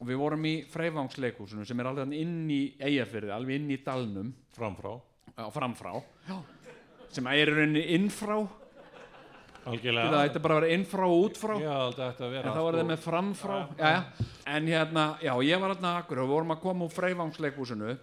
og 0.01 0.07
við 0.09 0.19
vorum 0.19 0.47
í 0.49 0.55
Freyvangsleikhúsinu 0.67 1.65
sem 1.65 1.80
er 1.80 1.89
alveg 1.91 2.15
inn 2.19 2.49
í 2.51 2.61
Eyjafyrði, 2.82 3.32
alveg 3.32 3.61
inn 3.61 3.72
í 3.72 3.80
dalnum. 3.86 4.34
Framfrá. 4.57 4.97
á 5.39 5.47
framfrá 5.47 5.93
já. 6.28 6.36
sem 7.09 7.28
er 7.32 7.47
í 7.47 7.53
rauninni 7.55 7.86
innfrá. 7.95 8.41
Algjörlega. 9.61 10.09
það 10.09 10.24
ætti 10.26 10.39
bara 10.41 10.55
að 10.55 10.61
vera 10.61 10.76
innfrá 10.76 11.05
og 11.05 11.26
útfrá. 11.28 11.55
Já, 11.61 11.76
en 11.93 12.47
þá 12.51 12.61
var 12.65 12.78
það 12.80 12.88
með 12.89 13.03
framfrá 13.03 13.57
já, 13.78 13.91
já. 13.93 14.30
en 14.55 14.67
hérna, 14.67 15.03
já, 15.22 15.34
ég 15.45 15.61
var 15.61 15.76
hérna 15.76 15.91
akkur 16.01 16.24
og 16.24 16.28
við 16.28 16.36
vorum 16.36 16.55
að 16.55 16.63
koma 16.65 16.88
úr 16.88 16.95
Freyvangsleikhúsinu 16.95 17.93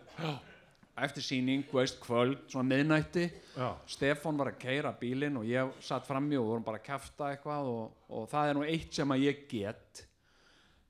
eftir 1.07 1.25
síning, 1.25 1.65
veist, 1.73 2.01
kvöld 2.03 2.45
svona 2.51 2.69
miðnætti. 2.73 3.29
Já. 3.55 3.69
Stefán 3.91 4.39
var 4.41 4.53
að 4.53 4.61
keira 4.63 4.93
bílinn 4.97 5.39
og 5.41 5.47
ég 5.49 5.73
satt 5.85 6.07
frammi 6.09 6.39
og 6.39 6.51
vorum 6.51 6.67
bara 6.67 6.81
að 6.81 6.87
kæfta 6.89 7.31
eitthvað 7.33 7.71
og, 7.73 7.97
og 8.15 8.29
það 8.31 8.51
er 8.51 8.59
nú 8.59 8.67
eitt 8.67 8.99
sem 8.99 9.15
að 9.15 9.25
ég 9.27 9.43
get 9.51 10.05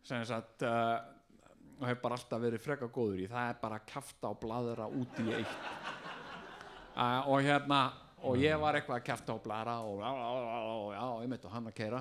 sem 0.08 0.24
sagt 0.28 0.64
uh, 0.64 0.96
og 1.78 1.86
hef 1.86 2.02
bara 2.02 2.16
alltaf 2.16 2.42
verið 2.42 2.64
freka 2.64 2.90
góður 2.92 3.24
í. 3.24 3.30
Það 3.30 3.52
er 3.52 3.62
bara 3.62 3.80
að 3.80 3.88
kæfta 3.92 4.32
og 4.32 4.42
bladra 4.42 4.88
út 4.88 5.24
í 5.24 5.30
eitt. 5.40 5.56
Uh, 6.98 7.28
og 7.30 7.44
hérna 7.46 7.76
og 8.26 8.40
ég 8.42 8.58
var 8.58 8.74
eitthvað 8.74 8.96
að 8.96 9.04
kæfta 9.06 9.34
og 9.36 9.42
bladra 9.44 9.76
og 9.86 10.00
já, 10.90 11.04
ég 11.22 11.28
meit 11.30 11.44
og 11.46 11.52
hann 11.54 11.68
að 11.70 11.76
keira 11.76 12.00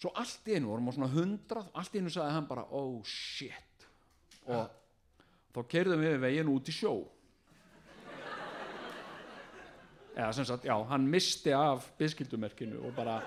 svo 0.00 0.12
allt 0.18 0.48
í 0.48 0.56
einu 0.56 0.72
vorum 0.72 0.88
á 0.88 0.92
svona 0.96 1.10
hundrað 1.12 1.68
allt 1.78 1.94
í 1.94 2.00
einu 2.00 2.10
sagði 2.10 2.34
hann 2.34 2.48
bara 2.48 2.64
oh 2.74 2.96
shit. 3.06 3.86
Og 4.48 4.79
þá 5.54 5.60
keirðum 5.70 6.04
við 6.04 6.20
veginn 6.22 6.52
út 6.52 6.70
í 6.70 6.74
sjó. 6.74 6.94
Eða 10.10 10.32
sem 10.36 10.46
sagt, 10.46 10.66
já, 10.66 10.74
hann 10.90 11.06
misti 11.08 11.52
af 11.54 11.86
byskildumerkinu 11.98 12.82
og 12.86 12.94
bara 12.96 13.20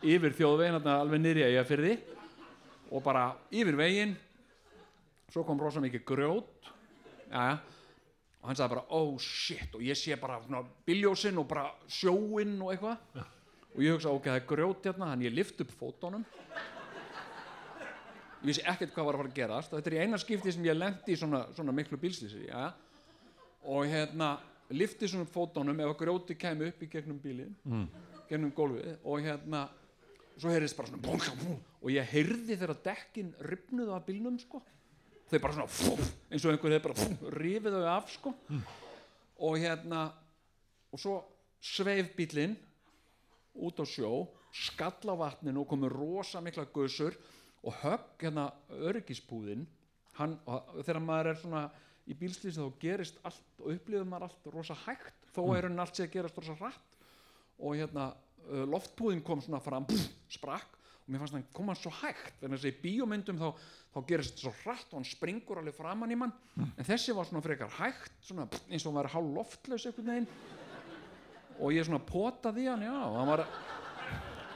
yfir 0.00 0.34
þjóðveginn 0.36 0.88
alveg 0.90 1.22
nýri 1.22 1.44
að 1.44 1.56
ég 1.58 1.68
fyrir 1.68 1.86
því 1.86 2.16
og 2.90 3.04
bara 3.04 3.26
yfir 3.54 3.78
veginn. 3.78 4.16
Svo 5.30 5.44
kom 5.46 5.60
rosa 5.62 5.82
mikið 5.82 6.02
grjót. 6.08 6.70
Já, 7.30 7.60
og 8.40 8.48
hann 8.48 8.58
sagði 8.58 8.74
bara 8.74 8.86
oh 8.96 9.12
shit. 9.22 9.76
Og 9.76 9.84
ég 9.86 9.98
sé 9.98 10.16
bara 10.18 10.40
svona 10.42 10.64
biljósinn 10.88 11.38
og 11.38 11.46
bara 11.52 11.68
sjóinn 11.86 12.56
og 12.58 12.72
eitthvað. 12.74 13.22
Og 13.76 13.84
ég 13.84 13.94
hugsa 13.94 14.10
ok, 14.10 14.26
það 14.32 14.40
er 14.40 14.48
grjót 14.50 14.88
hérna. 14.88 15.12
Þannig 15.12 15.30
ég 15.30 15.36
lift 15.36 15.62
upp 15.62 15.76
fótunum 15.78 16.26
ég 18.40 18.46
vissi 18.48 18.64
ekkert 18.64 18.94
hvað 18.94 19.08
var 19.08 19.16
að 19.16 19.22
fara 19.22 19.30
að 19.30 19.38
gerast. 19.38 19.72
Og 19.72 19.80
þetta 19.80 19.90
er 19.90 19.96
í 19.96 20.04
eina 20.04 20.20
skipti 20.20 20.54
sem 20.54 20.64
ég 20.64 20.78
lendi 20.78 21.14
í 21.14 21.18
svona, 21.20 21.42
svona 21.56 21.74
miklu 21.76 21.98
bílslýsi 22.00 22.46
ja? 22.46 22.70
og 23.68 23.90
hérna 23.90 24.30
lifti 24.72 25.08
svona 25.10 25.26
upp 25.26 25.34
fótunum 25.34 25.82
ef 25.84 25.96
grjóti 25.98 26.36
kæmi 26.38 26.70
upp 26.70 26.82
í 26.82 26.88
gegnum 26.88 27.18
bílinn 27.20 27.54
mm. 27.64 27.86
gegnum 28.30 28.54
gólfið. 28.56 28.96
Og 29.04 29.24
hérna 29.26 29.66
svo 30.40 30.52
heyrðist 30.52 30.78
bara 30.78 30.88
svona 30.88 31.02
búm, 31.04 31.24
búm, 31.42 31.58
og 31.82 31.92
ég 31.92 32.12
heyrði 32.14 32.56
þegar 32.56 32.78
dekkin 32.84 33.34
ripnuðu 33.44 33.96
af 33.96 34.06
bílnum 34.06 34.38
sko. 34.40 34.62
Þau 35.30 35.38
bara 35.38 35.56
svona 35.58 35.70
fú, 35.70 35.92
eins 36.30 36.44
og 36.44 36.54
einhver 36.54 36.74
hefði 36.74 36.86
bara 36.88 36.98
fú, 36.98 37.32
rifið 37.36 37.76
þau 37.76 37.90
af 37.92 38.08
sko. 38.14 38.32
Og 39.46 39.60
hérna 39.60 40.06
og 40.90 41.00
svo 41.00 41.18
sveif 41.60 42.14
bílinn 42.16 42.56
út 43.60 43.82
á 43.82 43.84
sjó 43.86 44.24
skall 44.50 45.12
á 45.12 45.14
vatninu 45.20 45.62
og 45.62 45.70
komið 45.70 45.94
rosa 45.94 46.40
mikla 46.42 46.66
gussur 46.72 47.14
og 47.60 47.76
högg 47.82 48.24
hérna 48.24 48.50
öryggispúðin 48.72 49.66
hann, 50.18 50.38
þegar 50.82 51.00
maður 51.04 51.32
er 51.32 51.40
svona 51.40 51.64
í 52.10 52.16
bílslýsi 52.16 52.58
þá 52.58 52.80
gerist 52.82 53.20
allt 53.26 53.62
og 53.62 53.74
upplifir 53.74 54.08
maður 54.08 54.30
allt 54.30 54.52
rosa 54.54 54.76
hægt 54.86 55.20
þó 55.34 55.44
er 55.54 55.68
hann 55.68 55.80
allt 55.82 55.96
sé 55.96 56.06
að 56.06 56.14
gerast 56.16 56.38
rosa 56.40 56.56
hratt. 56.58 56.98
Og 57.60 57.76
hérna 57.78 58.10
uh, 58.10 58.64
loftpúðin 58.70 59.24
kom 59.24 59.42
svona 59.44 59.60
fram 59.62 59.86
pff, 59.88 60.10
sprakk. 60.36 60.78
Og 61.04 61.12
mér 61.12 61.22
fannst 61.22 61.36
hann 61.36 61.46
koma 61.56 61.74
svo 61.78 61.92
hægt. 62.00 62.38
En 62.42 62.54
þessi 62.54 62.72
í 62.72 62.78
bíómyndum 62.82 63.40
þá, 63.40 63.48
þá 63.94 64.00
gerist 64.08 64.34
þetta 64.34 64.46
svo 64.46 64.54
hratt 64.62 64.92
og 64.92 65.00
hann 65.00 65.08
springur 65.08 65.60
alveg 65.60 65.76
framann 65.76 66.14
í 66.14 66.18
mann. 66.18 66.34
En 66.70 66.86
þessi 66.86 67.16
var 67.16 67.28
svona 67.28 67.44
frekar 67.44 67.72
hægt 67.80 68.16
svona, 68.26 68.48
pff, 68.50 68.66
eins 68.70 68.86
og 68.86 68.92
hann 68.92 69.00
var 69.02 69.12
hálf 69.14 69.34
loftlaus 69.36 69.86
einhvern 69.88 70.12
veginn. 70.14 70.30
Og 71.60 71.74
ég 71.76 71.84
svona 71.84 72.00
potaði 72.06 72.70
hann 72.70 72.86
já, 72.86 72.94
og 72.94 73.18
hann 73.18 73.30
var 73.34 73.44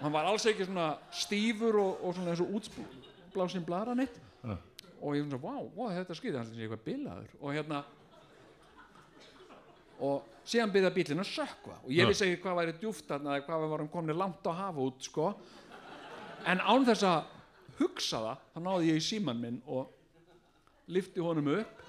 hann 0.00 0.12
var 0.14 0.28
alls 0.28 0.46
ekki 0.50 0.66
svona 0.66 0.94
stífur 1.14 1.78
og, 1.80 2.04
og 2.04 2.16
svona 2.16 2.34
eins 2.34 2.42
og 2.44 2.54
útblásin 2.58 3.66
blara 3.66 3.94
neitt 3.96 4.20
og 5.04 5.16
ég 5.18 5.26
svona, 5.26 5.40
vá, 5.42 5.54
wow, 5.76 5.90
þetta 5.92 6.16
skýði 6.16 6.40
hann 6.40 6.52
er 6.54 6.64
eitthvað 6.64 6.84
bilaður. 6.86 7.34
Og 7.42 7.52
hérna 7.52 7.82
og 10.04 10.24
síðan 10.48 10.72
byrja 10.74 10.92
bílinn 10.94 11.22
að 11.22 11.30
sökva 11.30 11.76
og 11.82 11.92
ég 11.94 12.08
vissi 12.08 12.26
ekki 12.26 12.42
hvað 12.42 12.58
væri 12.60 12.76
djúft 12.80 13.06
þarna 13.08 13.36
eða 13.36 13.46
hvað 13.46 13.64
við 13.64 13.74
varum 13.74 13.90
komin 13.92 14.18
langt 14.18 14.48
á 14.48 14.52
hafa 14.64 14.84
út 14.88 15.04
sko. 15.06 15.30
En 16.48 16.60
án 16.60 16.86
þess 16.88 17.06
að 17.08 17.30
hugsa 17.78 18.20
það 18.24 18.42
þá 18.54 18.58
náði 18.66 18.90
ég 18.90 19.00
í 19.00 19.04
síman 19.04 19.40
minn 19.40 19.60
og 19.66 19.92
lifti 20.92 21.22
honum 21.24 21.52
upp. 21.54 21.82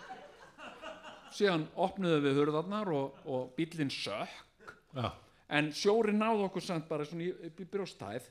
Síðan 1.35 1.65
opnuðu 1.75 2.21
við 2.23 2.39
hurðarnar 2.39 2.91
og, 2.95 3.17
og 3.27 3.55
bílinn 3.57 3.91
sökk. 3.91 4.75
Já. 4.95 5.09
En 5.49 5.71
sjórin 5.75 6.19
náði 6.19 6.45
okkur 6.47 6.63
samt 6.63 6.87
bara 6.89 7.05
svona 7.07 7.29
upp 7.47 7.61
í 7.61 7.67
brjóstæð 7.69 8.29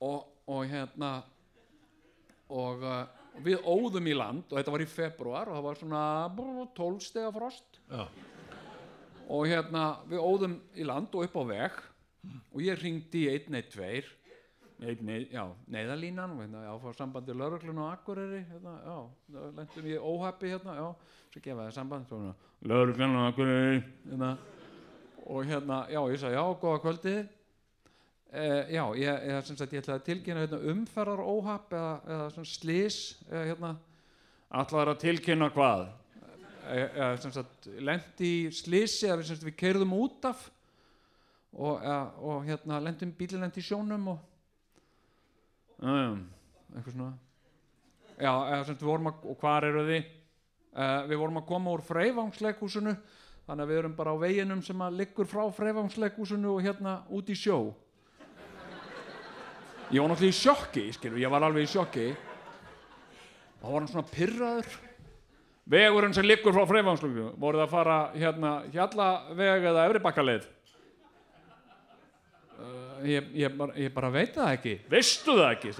og, 0.00 0.28
og 0.48 0.62
hérna 0.70 1.12
og 2.50 2.84
uh, 2.84 3.02
við 3.44 3.60
óðum 3.62 4.08
í 4.10 4.16
land 4.16 4.48
og 4.50 4.58
þetta 4.58 4.74
var 4.74 4.84
í 4.84 4.90
februar 4.90 5.50
og 5.50 5.58
það 5.58 5.66
var 5.68 5.80
svona 5.80 6.04
brr, 6.36 6.62
12 6.76 7.04
stega 7.04 7.32
frost. 7.34 7.80
Já. 7.90 8.06
og 9.30 9.44
hérna 9.46 9.84
við 10.10 10.24
óðum 10.24 10.56
í 10.74 10.86
land 10.86 11.14
og 11.14 11.28
upp 11.28 11.36
á 11.38 11.44
veg. 11.52 11.84
Og 12.52 12.60
ég 12.60 12.76
ringdi 12.82 13.24
í 13.24 13.30
112 13.32 14.16
Nei, 14.80 14.94
nei, 15.04 15.26
já, 15.28 15.42
neyðalínan 15.68 16.38
hérna, 16.38 16.62
já, 16.64 16.70
fá 16.80 16.94
sambandi 16.96 17.34
lauruglun 17.36 17.82
og 17.82 17.90
akkureri 17.90 18.38
hérna, 18.48 18.78
já, 18.80 18.94
þá 19.28 19.40
lentum 19.58 19.88
ég 19.90 20.06
óhappi 20.08 20.52
hérna, 20.54 20.76
já, 20.78 20.86
svo 21.34 21.42
gefa 21.44 21.66
það 21.66 21.74
samband 21.76 22.14
lauruglun 22.64 23.18
og 23.20 23.26
akkureri 23.26 23.82
hérna 24.06 24.30
og 25.30 25.46
hérna, 25.46 25.84
já, 25.90 26.00
ég 26.10 26.18
sagði, 26.18 26.38
já, 26.38 26.44
góða 26.58 26.80
kvöldi 26.82 27.14
eh, 28.34 28.72
já, 28.74 28.82
ég, 28.98 29.26
ég, 29.30 29.44
sem 29.46 29.58
sagt, 29.58 29.74
ég 29.74 29.84
ætlaði 29.84 30.00
að 30.00 30.06
tilkynna 30.08 30.42
hérna, 30.44 30.60
umferðar 30.72 31.22
óhapp 31.22 31.74
eða, 31.76 31.92
eða 32.08 32.28
svona 32.34 32.50
slís 32.50 32.98
eða 33.28 33.44
hérna, 33.52 33.72
allar 34.60 34.92
að 34.94 35.02
tilkynna 35.04 35.50
hvað? 35.54 35.84
E, 36.70 36.80
eða 36.80 37.12
sem 37.22 37.34
sagt, 37.34 37.70
lendi 37.78 38.32
í 38.40 38.50
slísi 38.54 39.06
eða 39.08 39.22
sem 39.22 39.36
sagt, 39.36 39.46
við 39.46 39.56
keirðum 39.62 39.94
út 39.96 40.26
af. 40.28 40.42
Og, 41.50 41.80
eða, 41.82 42.02
og 42.22 42.44
hérna, 42.46 42.82
lendum 42.82 43.14
bílinn 43.18 43.42
lendi 43.42 43.62
í 43.62 43.66
sjónum 43.66 44.12
og 44.12 44.20
um, 45.82 46.20
eitthvað 46.74 46.92
svona. 46.94 47.14
Já, 48.20 48.30
eða 48.34 48.60
sem 48.60 48.68
sagt, 48.74 48.84
við 48.84 48.90
vorum 48.92 49.10
að, 49.10 49.24
og 49.30 49.40
hvar 49.42 49.66
eru 49.66 49.86
þið? 49.88 50.12
Uh, 50.70 51.00
við 51.10 51.18
vorum 51.18 51.40
að 51.40 51.48
koma 51.48 51.72
úr 51.74 51.82
Freyvangsleikhúsinu 51.82 52.92
þannig 53.50 53.64
að 53.64 53.70
við 53.72 53.78
erum 53.80 53.94
bara 53.98 54.12
á 54.14 54.22
veginum 54.22 54.60
sem 54.62 54.82
að 54.84 54.98
liggur 55.00 55.26
frá 55.26 55.42
Freyvangsleikhúsinu 55.56 56.52
og 56.52 56.60
hérna 56.62 57.00
út 57.10 57.30
í 57.32 57.34
sjó. 57.34 57.72
Ég 59.90 59.98
var 59.98 60.12
náttúrulega 60.12 60.30
í 60.30 60.38
sjokki 60.38 60.84
skilur, 60.94 61.18
ég 61.18 61.32
var 61.32 61.42
alveg 61.42 61.66
í 61.66 61.70
sjokki. 61.72 62.04
Og 63.58 63.64
þá 63.64 63.66
var 63.66 63.80
hann 63.80 63.90
svona 63.90 64.12
pyrraður 64.12 64.70
vegurinn 65.70 66.14
sem 66.14 66.28
liggur 66.28 66.54
frá 66.54 66.62
Freyfangslungu 66.70 67.26
voruð 67.42 67.64
að 67.66 67.74
fara 67.74 67.98
hérna 68.14 68.54
hjallaveg 68.70 69.66
eða 69.72 69.88
efribakkaleið 69.88 70.46
uh, 72.54 72.96
ég, 73.02 73.28
ég, 73.34 73.58
bara, 73.58 73.74
ég 73.82 73.94
bara 73.94 74.14
veit 74.14 74.32
það 74.38 74.54
ekki. 74.54 74.78
Veistu 74.94 75.34
það 75.40 75.56
ekki 75.56 75.74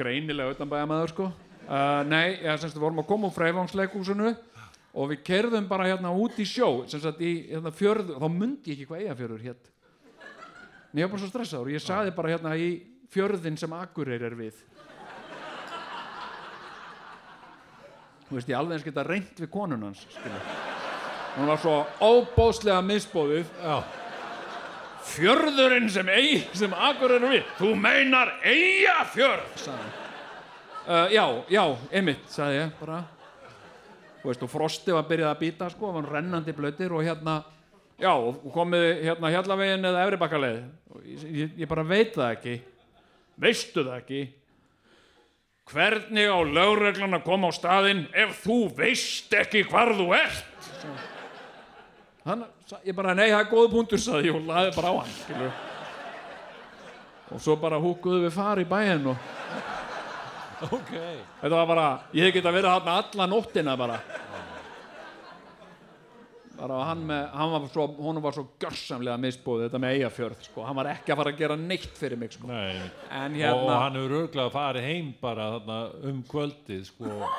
greinilega 0.00 0.56
utan 0.56 0.70
bæja 0.70 1.06
sko. 1.12 1.28
Uh, 1.68 2.00
nei, 2.08 2.40
ég, 2.40 2.56
semst, 2.56 2.72
við 2.72 2.86
vorum 2.86 3.02
að 3.02 3.10
koma 3.12 3.28
úr 3.28 3.36
Freyfangsleikúsinu 3.36 4.32
og 4.90 5.10
við 5.12 5.22
kerðum 5.26 5.68
bara 5.70 5.86
hérna 5.90 6.10
út 6.10 6.38
í 6.42 6.46
sjó 6.48 6.86
sem 6.90 7.02
sagt 7.02 7.20
í 7.22 7.34
hérna, 7.52 7.70
fjörð 7.74 8.16
þá 8.16 8.26
mundi 8.28 8.72
ég 8.72 8.78
ekki 8.78 8.88
hvað 8.90 9.04
eigafjörður 9.04 9.44
hétt 9.46 9.70
en 10.90 10.98
ég 10.98 11.06
var 11.06 11.12
bara 11.12 11.22
svo 11.22 11.30
stressaður 11.30 11.70
og 11.70 11.76
ég 11.76 11.84
saði 11.84 12.14
bara 12.16 12.32
hérna 12.34 12.56
í 12.58 12.70
fjörðin 13.10 13.58
sem 13.58 13.72
Akureyri 13.74 14.26
er 14.26 14.36
við. 14.38 14.58
Þú 18.28 18.36
veist 18.36 18.50
ég 18.50 18.58
alveg 18.58 18.76
eins 18.76 18.86
geta 18.86 19.06
reynt 19.06 19.40
við 19.42 19.50
konun 19.50 19.88
hans 19.88 20.04
skilur. 20.06 20.44
hún 21.36 21.46
var 21.50 21.58
svo 21.62 21.74
óbóðslega 22.02 22.82
misbóðið 22.82 23.50
Já. 23.62 23.76
fjörðurinn 25.10 25.90
sem, 25.90 26.10
sem 26.54 26.74
Akureyri 26.74 27.26
er 27.26 27.34
við 27.34 27.56
þú 27.58 27.72
meinar 27.78 28.32
eigafjörð 28.42 29.56
sagði 29.56 29.78
hann 29.86 29.96
uh, 30.86 31.06
já, 31.14 31.24
já, 31.50 31.64
einmitt, 31.92 32.26
sagði 32.30 32.60
ég 32.60 32.76
bara 32.80 33.02
veist, 34.24 34.42
og 34.44 34.52
frosti 34.52 34.94
var 34.94 35.06
byrjað 35.08 35.32
að 35.32 35.40
býta 35.40 35.70
sko, 35.72 35.92
var 35.94 36.10
rennandi 36.12 36.54
blötir 36.56 36.92
og 36.92 37.04
hérna 37.06 37.40
já, 38.00 38.12
og 38.12 38.42
komið 38.54 38.86
hérna 39.06 39.30
hjallavegin 39.34 39.88
eða 39.90 40.04
efribakkaleið 40.06 40.60
og 40.90 41.06
ég, 41.06 41.56
ég, 41.56 41.66
bara 41.70 41.86
veit 41.86 42.14
það 42.16 42.36
ekki. 42.36 42.58
Veistu 43.40 43.84
það 43.86 43.96
ekki? 44.00 44.22
Hvernig 45.70 46.26
á 46.26 46.38
lögreglan 46.42 47.16
að 47.20 47.26
koma 47.28 47.48
á 47.48 47.52
staðinn 47.54 48.06
ef 48.10 48.40
þú 48.42 48.58
veist 48.76 49.32
ekki 49.38 49.62
hvar 49.70 49.94
þú 49.96 50.10
ert? 50.18 50.46
Hann, 52.26 52.44
ég 52.84 52.96
bara, 52.96 53.14
nei, 53.16 53.30
það 53.30 53.40
er 53.40 53.52
góð 53.52 53.68
punktur 53.72 54.02
sagði 54.02 54.28
ég 54.28 54.36
og 54.36 54.48
laði 54.50 54.74
bara 54.76 54.92
á 54.92 54.94
hann 54.98 55.12
skilur. 55.14 55.52
og 57.30 57.40
svo 57.40 57.54
bara 57.62 57.78
húkuðu 57.80 58.24
við 58.26 58.34
fari 58.34 58.66
í 58.66 58.68
bæinn 58.68 59.06
og 59.12 59.69
Ok. 60.68 60.90
Þetta 61.40 61.54
var 61.56 61.68
bara, 61.70 61.86
ég 62.12 62.26
hef 62.28 62.34
getað 62.36 62.56
verið 62.58 62.74
þarna 62.74 62.96
alla 63.00 63.26
nóttina 63.30 63.76
bara. 63.80 64.00
Bara 66.60 66.80
hann 66.90 67.04
með, 67.08 67.22
hann 67.32 67.52
var 67.54 67.62
svo, 67.72 67.86
honum 68.04 68.24
var 68.24 68.34
svo 68.36 68.42
gjörsamlega 68.60 69.16
misbúið 69.22 69.62
þetta 69.64 69.78
með 69.80 69.94
eigafjörð, 69.96 70.42
sko. 70.44 70.64
Hann 70.68 70.76
var 70.76 70.90
ekki 70.90 71.14
að 71.14 71.20
fara 71.22 71.32
að 71.32 71.38
gera 71.40 71.56
neitt 71.56 71.94
fyrir 71.96 72.20
mig, 72.20 72.34
sko. 72.36 72.50
Nei. 72.50 72.74
En 73.16 73.38
Og 73.38 73.40
hérna, 73.40 73.78
hann 73.86 73.96
hefur 73.96 74.16
örglega 74.18 74.52
farið 74.52 74.88
heim 74.90 75.08
bara 75.22 75.46
þarna 75.54 75.78
um 76.10 76.18
kvöldið 76.28 76.82
sko. 76.90 77.30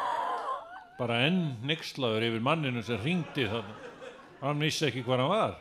Bara 0.98 1.20
enn 1.28 1.40
nixlaður 1.70 2.26
yfir 2.32 2.44
manninu 2.50 2.82
sem 2.86 2.98
ringdi 3.06 3.46
þarna. 3.52 3.78
Hann 4.42 4.66
vissi 4.66 4.88
ekki 4.90 5.06
hvað 5.06 5.22
hann 5.22 5.32
var. 5.36 5.56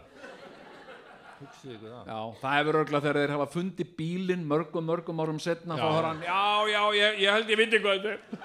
Já, 1.41 2.19
það 2.41 2.57
hefur 2.59 2.79
örgulega 2.81 3.03
þegar 3.05 3.19
þeir 3.21 3.33
hafa 3.35 3.47
fundið 3.55 3.93
bílinn 3.99 4.43
mörgum, 4.49 4.87
mörgum 4.91 5.23
árum 5.25 5.39
setna, 5.43 5.77
Já. 5.79 5.83
þá 5.83 5.95
har 5.97 6.09
hann, 6.11 6.21
já, 6.27 6.43
já, 6.73 6.83
ég, 6.99 7.21
ég 7.25 7.37
held 7.37 7.53
ég 7.55 7.61
viti 7.61 7.81
hvað 7.81 7.97
þetta 8.01 8.13
er. 8.13 8.43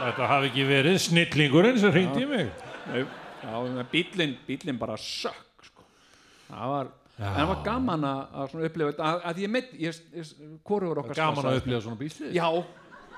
Þetta 0.00 0.30
hafi 0.32 0.50
ekki 0.50 0.66
verið 0.70 0.98
snillingurinn 1.06 1.78
sem 1.82 1.94
ringdi 1.94 2.24
í 2.24 2.30
mig. 2.32 2.50
Nei, 2.90 3.04
Já, 3.42 3.54
en 3.66 3.78
bílinn, 3.90 4.34
bílinn 4.46 4.78
bara 4.78 4.98
sökk, 5.00 5.66
sko. 5.66 5.86
Það 6.50 6.74
var, 6.74 6.92
en 7.18 7.34
það 7.38 7.48
var 7.52 7.64
gaman 7.66 8.06
að, 8.10 8.54
upplifa 8.68 8.92
þetta, 8.92 9.08
að, 9.08 9.24
að 9.30 9.42
ég 9.42 9.52
mitt, 9.56 9.72
ég, 9.82 10.02
ég, 10.18 10.32
hvorugur 10.66 11.02
okkar 11.02 11.18
Gaman 11.22 11.50
að 11.50 11.60
upplifa 11.62 11.82
svona 11.86 12.00
bíslið. 12.02 12.36
Já, 12.38 12.46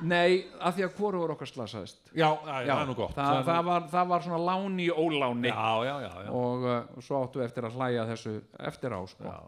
nei, 0.03 0.45
að 0.61 0.75
því 0.79 0.85
að 0.87 0.95
hvorugur 0.99 1.33
okkar 1.37 1.47
slasaðist. 1.51 1.99
Já, 2.13 2.29
já, 2.47 2.55
það 2.67 2.81
er 2.81 2.87
nú 2.91 2.95
gott. 2.99 3.15
það, 3.15 3.41
það, 3.47 3.61
var, 3.69 3.83
það 3.93 4.09
var 4.15 4.23
svona 4.27 4.41
láni 4.49 4.87
í 4.87 4.91
óláni 4.91 5.49
Já, 5.53 5.69
já, 5.87 5.95
já. 6.03 6.13
já. 6.25 6.31
og 6.31 6.65
uh, 6.67 7.03
svo 7.05 7.21
áttu 7.25 7.39
við 7.41 7.45
eftir 7.49 7.69
að 7.69 7.77
hlæja 7.79 8.07
þessu 8.13 8.35
eftir 8.71 8.97
á 8.97 9.01
sko. 9.07 9.25
Já. 9.25 9.39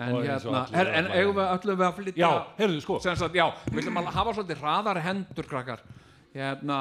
en 0.00 0.14
Og 0.14 0.22
eins 0.24 0.44
og 0.46 0.54
hérna, 0.54 0.60
allir 0.64 0.80
er, 0.80 0.86
að 0.86 0.98
en 1.00 1.08
hlæja. 1.10 1.20
eigum 1.20 1.36
við 1.40 1.48
öllum 1.54 1.78
við 1.80 1.86
að 1.88 1.96
flytja 1.98 2.20
Já, 2.22 2.30
heyrðu 2.60 2.80
sko. 2.84 2.98
sem 3.04 3.16
sagt, 3.20 3.34
já, 3.40 3.46
við 3.70 3.80
ætlum 3.82 3.98
að 4.00 4.10
hafa 4.14 4.34
svolítið 4.38 4.60
hraðar 4.62 5.00
hendur 5.04 5.48
krakkar 5.50 5.82
hérna 6.34 6.78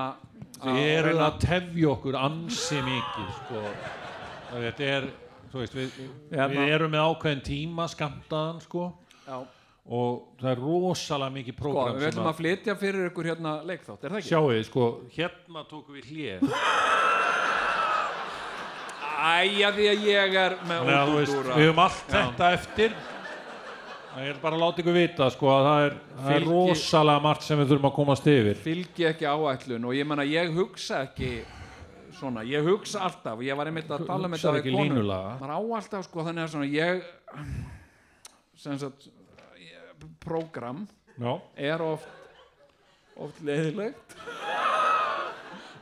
Þið 0.60 0.78
eru 0.94 1.14
að 1.24 1.40
tefja 1.42 1.90
okkur 1.96 2.16
ansi 2.20 2.82
mikið 2.86 3.30
sko. 3.40 3.62
þetta 4.54 4.90
er 4.94 5.08
þú 5.50 5.62
veist, 5.64 5.74
við, 5.80 5.96
Hérna. 6.30 6.50
við 6.54 6.74
erum 6.76 6.92
með 6.94 7.08
ákveðin 7.10 7.42
tíma 7.48 7.88
skamtaðan 7.90 8.60
sko. 8.62 8.84
já, 9.26 9.40
og 9.90 10.18
það 10.40 10.52
er 10.52 10.60
rosalega 10.62 11.34
mikið 11.34 11.54
sko, 11.56 11.62
prógram 11.64 11.96
við 11.98 12.08
ætlum 12.12 12.28
að 12.30 12.38
flytja 12.40 12.76
fyrir 12.78 13.08
ykkur 13.10 13.30
hérna 13.32 13.54
leikþátt, 13.66 14.04
er 14.06 14.10
það 14.14 14.20
ekki? 14.20 14.30
sjáu 14.30 14.50
þið, 14.54 14.64
sko, 14.70 14.88
hérna 15.16 15.64
tókum 15.72 15.96
við 15.98 16.10
hlið 16.14 16.40
Æja 19.20 19.70
því 19.76 19.86
að 19.92 20.04
ég 20.08 20.36
er 20.40 20.54
með 20.70 20.90
að 20.96 21.10
útúrdúra. 21.18 21.56
við 21.60 21.66
höfum 21.68 21.82
allt 21.84 22.04
Já. 22.08 22.14
þetta 22.22 22.52
eftir 22.56 22.94
það 24.14 24.28
er 24.30 24.38
bara 24.42 24.56
að 24.56 24.62
láta 24.64 24.82
ykkur 24.84 24.96
vita 24.96 25.28
sko, 25.34 25.50
að 25.52 25.66
það 25.68 25.82
er, 25.88 25.96
það 26.20 26.30
er 26.30 26.40
Fylgi- 26.40 26.54
rosalega 26.54 27.24
margt 27.26 27.44
sem 27.48 27.60
við 27.60 27.68
þurfum 27.74 27.90
að 27.90 27.96
komast 27.98 28.30
yfir 28.32 28.62
fylgi 28.64 29.08
ekki 29.10 29.28
áætlun 29.34 29.86
og 29.90 29.98
ég 29.98 30.08
menna 30.08 30.24
ég 30.30 30.54
hugsa 30.56 31.02
ekki 31.10 31.32
svona, 32.20 32.46
ég 32.48 32.64
hugsa 32.66 33.04
alltaf 33.10 33.44
ég 33.44 33.56
var 33.60 33.68
einmitt 33.70 33.92
að 33.92 34.06
tala 34.08 34.26
um 34.30 34.34
Hugsar 34.38 34.56
þetta 34.56 34.64
ekki 34.64 34.72
við 34.76 34.88
línulaga. 34.88 35.36
maður 35.40 35.52
á 35.52 35.60
alltaf 35.82 36.08
sko 36.08 36.24
þannig 36.30 36.44
að 36.48 36.54
svona 36.56 36.70
ég 36.72 37.04
sem 38.60 38.80
sagt 38.80 39.10
ég- 40.00 40.18
prógram 40.26 40.88
já, 41.20 41.34
er 41.56 41.82
oft 41.82 42.08
oft 43.20 43.42
leiðilegt 43.44 44.16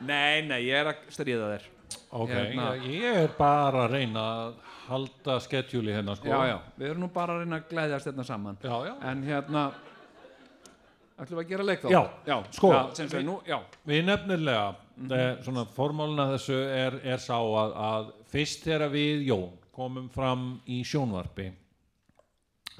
nei, 0.06 0.42
nei, 0.46 0.62
ég 0.68 0.78
er 0.82 0.92
að 0.94 1.04
stríða 1.14 1.50
þér 1.56 1.68
ok, 2.12 2.30
Hérna. 2.32 2.70
já, 2.78 2.88
ég 2.94 3.20
er 3.24 3.36
bara 3.38 3.86
að 3.88 3.92
reyna 3.98 4.24
að 4.38 4.56
halda 4.88 5.40
skedjúli 5.44 5.92
hérna 5.92 6.16
sko. 6.16 6.30
já, 6.32 6.40
já, 6.54 6.58
við 6.80 6.90
erum 6.92 7.02
nú 7.06 7.10
bara 7.14 7.34
að 7.36 7.44
reyna 7.44 7.60
að 7.62 7.70
glæðjast 7.72 8.10
hérna 8.12 8.26
saman 8.28 8.58
já, 8.64 8.76
já. 8.88 8.94
en 9.12 9.24
hérna 9.28 9.64
ætlum 11.18 11.40
við 11.40 11.44
að 11.46 11.50
gera 11.50 11.64
leik 11.66 11.82
þá? 11.82 11.90
Já, 11.92 12.02
já 12.30 12.38
sko. 12.54 12.72
já, 12.74 12.82
sem 12.96 13.10
sagt, 13.10 13.26
nú, 13.26 13.40
já, 13.48 13.58
Við 13.90 14.04
nefnilega, 14.06 14.76
eh, 15.12 15.38
svona 15.44 15.66
formálina 15.74 16.28
þessu 16.36 16.58
er, 16.70 17.00
er 17.04 17.18
sá 17.24 17.36
að, 17.42 17.74
að 17.90 18.12
fyrst 18.32 18.64
þegar 18.68 18.92
við 18.94 19.26
Jón 19.32 19.50
komum 19.74 20.10
fram 20.14 20.62
í 20.68 20.84
sjónvarpi 20.86 21.52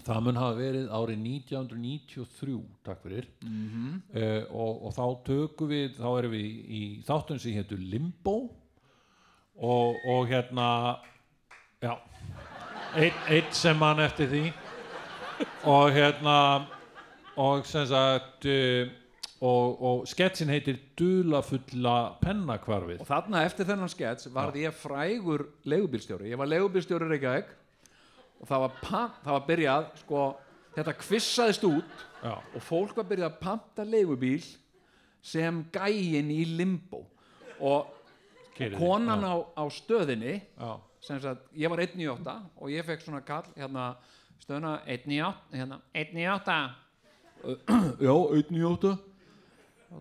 það 0.06 0.22
mun 0.28 0.40
hafa 0.40 0.58
verið 0.58 0.92
árið 0.94 1.24
1993 1.26 2.60
takk 2.86 3.04
fyrir. 3.04 3.28
Mhm. 3.44 4.02
eh, 4.14 4.44
og, 4.52 4.86
og 4.88 4.96
þá 4.96 5.06
tökum 5.26 5.72
við 5.74 5.98
þá 5.98 6.08
erum 6.18 6.36
við 6.38 6.48
í, 6.80 6.84
þáttun 7.08 7.42
sem 7.42 7.58
hétu 7.58 7.78
Limbo. 7.78 8.38
Og, 9.58 9.98
og 10.06 10.28
hérna 10.30 10.68
já 11.82 11.96
eitt, 12.96 13.18
eitt 13.28 13.54
sem 13.58 13.78
mann 13.78 14.00
eftir 14.00 14.30
því. 14.30 14.46
Og 15.66 15.92
hérna 15.94 16.38
og 17.38 17.66
sem 17.70 17.86
sagt 17.90 18.48
uh, 18.50 18.90
og, 19.46 19.82
og 19.82 20.08
sketsin 20.10 20.50
heitir 20.50 20.80
Dulafulla 20.98 22.18
pennakvarfið 22.24 23.04
og 23.04 23.10
þarna 23.10 23.44
eftir 23.46 23.68
þennan 23.70 23.92
skets 23.92 24.32
varð 24.34 24.58
ég 24.64 24.74
frægur 24.74 25.46
leigubílstjóri. 25.70 26.32
Ég 26.32 26.40
var 26.42 26.50
leigubílstjóri 26.50 27.06
í 27.06 27.12
Reykjavík 27.14 27.52
og 28.42 28.50
það 28.50 28.64
var, 28.64 28.78
það 29.24 29.34
var 29.34 29.46
byrjað 29.48 29.90
sko, 30.02 30.24
þetta 30.76 30.96
kvissaðist 31.02 31.68
út 31.68 32.06
já, 32.22 32.34
og 32.38 32.64
fólk 32.66 32.98
var 32.98 33.08
byrjað 33.10 33.30
að 33.32 33.40
panta 33.42 33.86
leigubíl 33.88 34.42
sem 35.28 35.64
gæin 35.74 36.30
í 36.32 36.44
limbo. 36.58 37.04
Og 37.58 37.94
Keyrði, 38.58 38.78
konan 38.80 39.26
á, 39.26 39.36
á 39.58 39.64
stöðinni 39.74 40.38
já, 40.42 40.70
sem 41.04 41.20
sagt, 41.22 41.50
ég 41.58 41.72
var 41.74 41.82
1 41.84 41.98
í 42.02 42.08
8 42.10 42.38
og 42.58 42.72
ég 42.74 42.86
fekk 42.86 43.06
svona 43.06 43.24
kall 43.26 43.46
hérna, 43.58 43.92
stöðuna 44.42 44.78
1 44.90 45.10
í 45.14 45.20
8 45.26 45.58
hérna, 45.58 45.82
1 45.94 46.18
í 46.18 46.28
8 46.30 46.58
já, 48.08 48.14
1 48.14 48.56
í 48.58 48.64
8 48.66 48.96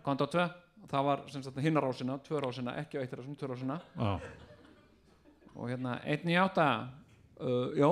konto 0.05 0.29
2 0.33 0.47
það 0.91 1.07
var 1.09 1.23
sem 1.33 1.43
sagt 1.45 1.61
hinnar 1.65 1.85
rásina, 1.85 2.19
2 2.25 2.43
rásina 2.43 2.77
ekki 2.81 3.01
á 3.01 3.05
1 3.05 3.17
rásina, 3.19 3.37
2 3.41 3.51
rásina. 3.51 3.79
Já, 3.97 4.21
og 5.57 5.71
hérna 5.73 5.97
1 6.05 6.29
í 6.31 6.37
8 6.41 6.67
uh, 7.41 7.73
já 7.77 7.91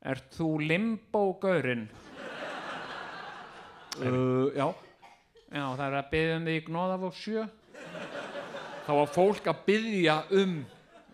ert 0.00 0.30
þú 0.32 0.48
limbo-gaurinn 0.64 1.88
uh, 4.00 4.48
já. 4.56 4.66
Já, 5.50 5.64
það 5.76 5.86
er 5.86 5.96
að 5.98 6.10
byggja 6.12 6.36
um 6.36 6.44
því 6.46 6.58
gnóðaf 6.68 7.06
og 7.08 7.16
sjö. 7.18 7.46
Þá 8.86 8.92
var 8.94 9.08
fólk 9.10 9.48
að 9.50 9.64
byggja 9.66 10.16
um 10.40 10.52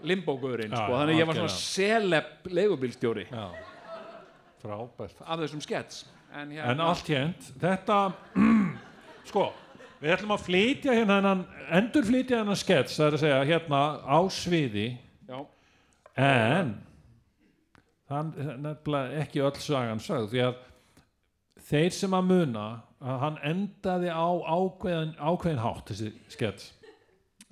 limbo-gaurinn 0.07 0.75
Já, 0.75 0.83
sko, 0.83 0.99
þannig 1.01 1.15
að 1.15 1.21
ég 1.23 1.31
var 1.31 1.39
svona 1.41 1.55
seleb 1.57 2.51
leigubílstjóri. 2.59 3.27
Já. 3.31 3.47
Frábært. 4.63 5.23
Af 5.25 5.41
þessum 5.41 5.63
skets. 5.65 6.05
En, 6.37 6.51
hérna, 6.53 6.73
en 6.75 6.83
allt 6.85 7.09
hérnt, 7.09 7.49
þetta 7.63 7.99
sko, 9.31 9.47
við 10.03 10.17
ætlum 10.19 10.35
að 10.37 10.45
flytja 10.45 10.97
hérna 10.99 11.17
hennan, 11.21 11.45
endur 11.79 12.05
flytja 12.05 12.43
hennan 12.43 12.59
skets, 12.61 12.99
það 12.99 13.07
er 13.07 13.17
að 13.17 13.23
segja 13.25 13.39
hérna 13.55 13.83
á 14.05 14.19
sviði. 14.37 14.89
Já, 15.31 15.39
en 16.27 16.75
það 18.11 18.39
er 18.45 18.59
nefnilega 18.67 19.21
ekki 19.25 19.43
öll 19.47 19.61
sagan 19.63 20.03
sögð 20.03 20.29
því 20.35 20.43
að 20.47 20.61
þeir 21.67 21.91
sem 21.97 22.15
að 22.15 22.29
muna 22.31 22.67
að 23.03 23.19
hann 23.25 23.39
endaði 23.51 24.13
á 24.15 24.27
ákveðin, 24.57 25.15
ákveðin 25.19 25.63
hátt 25.65 25.91
þessi 25.91 26.13
skets 26.33 26.71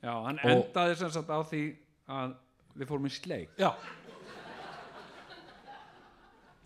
já, 0.03 0.13
hann 0.27 0.39
Og- 0.45 0.51
endaði 0.53 0.97
sem 1.03 1.11
sagt 1.11 1.31
á 1.33 1.41
því 1.43 1.63
að 2.09 2.35
við 2.75 2.89
fórum 2.91 3.07
í 3.07 3.13
sleik. 3.15 3.51
Já. 3.59 3.71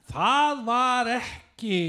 Það 0.08 0.62
var 0.64 1.10
ekki 1.18 1.80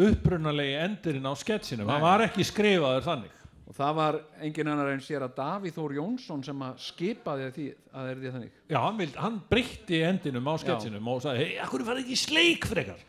upprunalegi 0.00 0.76
endurinn 0.80 1.28
á 1.28 1.34
sketsinum, 1.38 1.90
hann 1.92 2.02
var 2.02 2.24
ekki 2.24 2.46
skrifaður 2.48 3.04
þannig 3.04 3.42
og 3.64 3.76
það 3.76 3.92
var 3.96 4.18
engin 4.44 4.68
annar 4.68 4.90
en 4.92 5.02
sér 5.04 5.24
að 5.24 5.36
Davíð 5.38 5.76
Þór 5.78 5.94
Jónsson 5.96 6.42
sem 6.44 6.64
að 6.66 6.80
skipaði 6.84 7.50
því 7.54 7.66
að 7.96 8.08
er 8.10 8.18
því 8.20 8.32
þannig. 8.34 8.56
Já, 8.68 8.78
hann, 8.78 8.98
vild, 9.00 9.14
hann 9.22 9.38
breytti 9.50 10.00
endinum 10.04 10.50
á 10.52 10.54
sketsinum 10.60 11.12
og 11.14 11.22
sagði, 11.24 11.46
hei, 11.46 11.60
akkur 11.64 11.84
farið 11.86 12.04
ekki 12.04 12.18
sleik 12.20 12.68
frekar. 12.68 13.04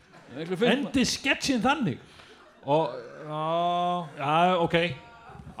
Endi 0.70 1.04
sketsin 1.08 1.60
þannig. 1.64 2.00
Og, 2.66 2.94
já, 3.26 3.42
já, 4.18 4.56
ok. 4.64 4.78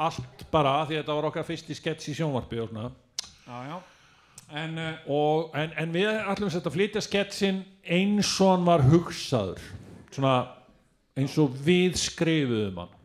Allt 0.06 0.46
bara, 0.52 0.80
því 0.88 0.96
að 0.96 1.02
þetta 1.02 1.18
var 1.18 1.28
okkar 1.30 1.46
fyrsti 1.46 1.76
skets 1.76 2.08
í 2.10 2.16
sjónvarpi 2.16 2.58
og 2.60 2.72
svona. 2.72 2.90
Já, 3.46 3.58
já. 3.68 3.76
en 4.62 4.78
uh, 4.80 5.12
og, 5.12 5.54
en, 5.56 5.72
en 5.80 5.94
við 5.94 6.08
ætlum 6.10 6.50
að 6.50 6.72
flytja 6.74 7.04
sketsin 7.04 7.62
eins 7.84 8.32
og 8.40 8.54
hann 8.54 8.66
var 8.66 8.84
hugsaður. 8.88 9.62
Svona 10.10 10.34
eins 11.16 11.36
og 11.40 11.54
við 11.64 11.96
skrifuðum 12.00 12.82
hann. 12.82 12.96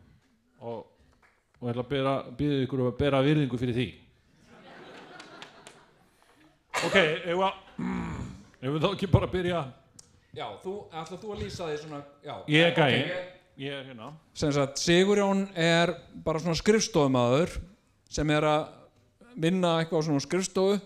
Og, 0.62 0.82
og 1.62 1.68
ég 1.70 1.76
ætla 1.78 2.14
að 2.16 2.30
byrja 2.40 2.64
ykkur 2.66 2.80
að 2.88 2.96
bera 2.98 3.20
virðingu 3.22 3.58
fyrir 3.60 3.76
því. 3.76 3.88
Ok, 6.82 6.96
ef 6.98 8.72
við 8.72 8.82
þá 8.82 8.88
ekki 8.92 9.08
bara 9.12 9.28
byrja? 9.30 9.60
Já, 10.34 10.46
þú, 10.64 10.72
ætla 10.96 11.18
þú 11.20 11.34
að 11.34 11.42
lýsa 11.44 11.66
því 11.68 11.76
svona 11.82 12.00
já, 12.24 12.34
ég 12.50 12.64
er 12.66 12.74
gæi. 12.74 12.92
ég- 12.92 13.26
ég 13.62 13.72
er 13.76 13.84
hérna. 13.90 14.12
Sem 14.34 14.52
sagt 14.52 14.78
Sigurjón 14.80 15.48
er 15.54 15.94
bara 16.24 16.38
svona 16.40 16.56
skrifstofumæður 16.56 17.58
sem 18.08 18.30
er 18.30 18.42
að 18.42 18.66
vinna 19.36 19.76
eitthvað 19.82 20.00
á 20.02 20.06
svona 20.08 20.20
skrifstofu 20.24 20.80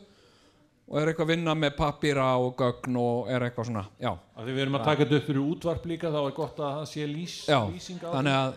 og 0.89 0.99
er 1.01 1.07
eitthvað 1.13 1.25
að 1.27 1.33
vinna 1.37 1.55
með 1.55 1.77
pappíra 1.77 2.27
og 2.39 2.57
gögn 2.59 2.97
og 2.99 3.31
er 3.31 3.41
eitthvað 3.49 3.67
svona 3.71 3.87
já, 4.01 4.11
af 4.37 4.45
því 4.45 4.53
við 4.53 4.63
erum 4.67 4.75
að 4.79 4.85
taka 4.85 5.05
þetta 5.05 5.17
upp 5.17 5.27
fyrir 5.27 5.47
útvarp 5.55 5.87
líka 5.87 6.11
þá 6.13 6.21
er 6.27 6.35
gott 6.37 6.57
að 6.59 6.75
það 6.77 6.87
sé 6.93 7.07
lýs, 7.07 7.37
já 7.49 7.61
lýsing 7.71 8.03
á 8.03 8.11
þannig 8.13 8.37
að 8.37 8.55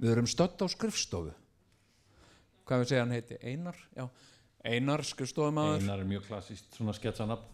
við 0.00 0.12
erum 0.12 0.28
stödd 0.30 0.62
á 0.62 0.66
skrifstofu. 0.72 1.32
Hvað 2.66 2.82
við 2.82 2.90
segja 2.90 3.04
hann 3.04 3.14
heiti? 3.14 3.38
Einar, 3.46 3.78
já, 3.96 4.08
Einar 4.66 5.04
skrifstofumæður 5.06 5.84
Einar 5.84 6.00
er 6.02 6.08
mjög 6.10 6.24
klassist 6.26 6.74
svona 6.74 6.94
sketsanab 6.96 7.44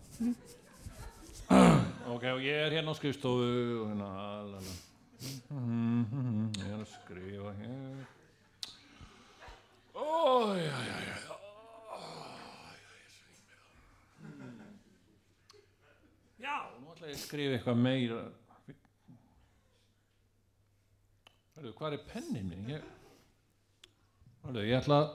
ok 2.14 2.24
og 2.32 2.40
ég 2.40 2.56
er 2.64 2.72
hérna 2.72 2.94
á 2.94 2.96
skrifstofu 2.96 3.82
og 3.82 3.90
hérna 3.90 4.08
ég 6.56 6.70
er 6.70 6.80
að 6.80 6.88
skrifa 6.94 7.52
hér. 7.58 8.06
Ó 9.92 10.56
já 10.56 10.72
já 10.88 10.96
já 11.04 11.16
já 16.40 16.56
nú 16.80 16.94
ætla 16.94 17.06
ég 17.12 17.16
að 17.18 17.24
skrifa 17.26 17.58
eitthvað 17.58 17.82
meira 17.84 18.22
Hörðu, 21.52 21.72
hvað 21.76 21.94
er 21.98 22.04
pennin 22.08 22.46
minn? 22.48 22.68
Ég, 22.72 22.84
Hörðu, 24.40 24.62
ég 24.64 24.78
ætla 24.78 24.96
að 25.02 25.08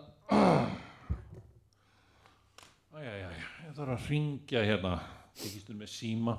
Æjæjæj, 2.97 3.39
ég 3.65 3.73
þarf 3.79 3.93
að 3.95 4.05
ringja 4.11 4.61
hérna 4.67 4.91
Tekistur 5.39 5.79
með 5.79 5.89
síma 5.95 6.37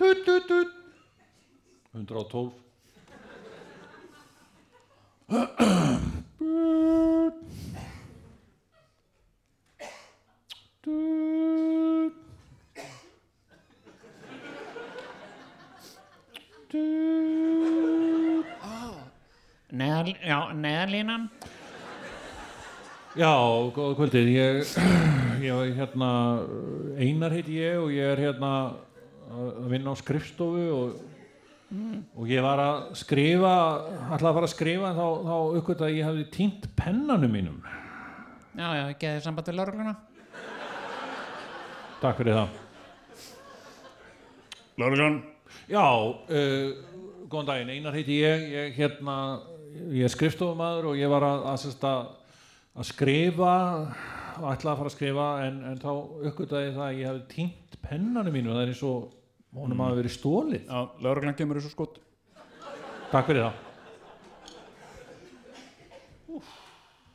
Tut, 0.00 0.26
tut, 0.26 0.50
tut 0.50 0.70
112 1.94 2.50
Tut. 10.82 12.12
Tut. 16.74 17.13
Neðal, 19.74 20.14
já, 20.22 20.38
neðalínan 20.54 21.28
Já, 23.14 23.30
góða 23.74 23.94
kvöldið. 23.98 24.28
Ég, 24.34 24.70
ég 25.46 25.54
var 25.54 25.72
hérna 25.78 26.10
Einar 26.98 27.34
heiti 27.34 27.60
ég 27.60 27.78
og 27.78 27.92
ég 27.94 28.10
er 28.10 28.22
hérna 28.24 28.50
að 29.34 29.68
vinna 29.70 29.94
á 29.94 29.96
skrifstofu 29.98 30.64
og, 30.74 30.96
og 32.14 32.30
ég 32.30 32.42
var 32.42 32.62
að 32.62 32.80
skrifa 32.98 33.52
ætlaði 34.14 34.30
að 34.30 34.38
fara 34.38 34.48
að 34.48 34.54
skrifa 34.54 34.90
en 34.90 34.98
þá, 34.98 35.06
þá 35.28 35.36
uppgötta 35.60 35.86
að 35.86 35.94
ég 35.98 36.08
hafði 36.08 36.26
týnt 36.34 36.66
pennanum 36.78 37.34
mínum. 37.34 37.62
Já, 38.54 38.66
já, 38.66 38.84
ekki 38.88 39.10
þið 39.10 39.22
samband 39.24 39.50
við 39.50 39.58
laurugluna 39.58 39.94
Takk 42.02 42.18
fyrir 42.20 42.36
það. 42.38 42.60
Lauruglan 44.78 45.22
Já, 45.70 45.86
uh, 45.86 46.74
góðan 47.30 47.48
daginn, 47.48 47.70
Einar 47.78 47.94
heiti 47.96 48.18
ég, 48.20 48.42
ég 48.52 48.74
hérna, 48.76 49.14
ég 49.74 50.04
er 50.06 50.12
skrifstofumæður 50.12 50.90
og 50.92 50.98
ég 51.00 51.10
var 51.10 51.26
að, 51.26 51.44
að, 51.50 51.66
að, 51.88 52.06
að 52.78 52.88
skrifa, 52.90 53.54
og 54.38 54.46
ætlaði 54.52 54.72
að 54.72 54.80
fara 54.80 54.90
að 54.90 54.94
skrifa 54.96 55.26
en, 55.46 55.60
en 55.70 55.82
þá 55.82 55.90
uppgötaði 56.30 56.68
ég 56.68 56.76
það 56.78 56.86
að 56.86 56.98
ég 57.00 57.10
hefði 57.10 57.26
týnt 57.34 57.78
pennanum 57.84 58.34
mínu, 58.34 58.54
það 58.54 58.62
er 58.64 58.72
eins 58.72 58.82
og 58.88 59.12
honum 59.54 59.82
hafi 59.84 60.00
verið 60.00 60.14
stólið. 60.16 60.64
já, 60.66 60.80
lauruglan 61.04 61.38
kemur 61.38 61.60
þessu 61.60 61.74
skot 61.74 62.00
Takk 63.14 63.28
fyrir 63.28 63.44
það. 63.44 63.60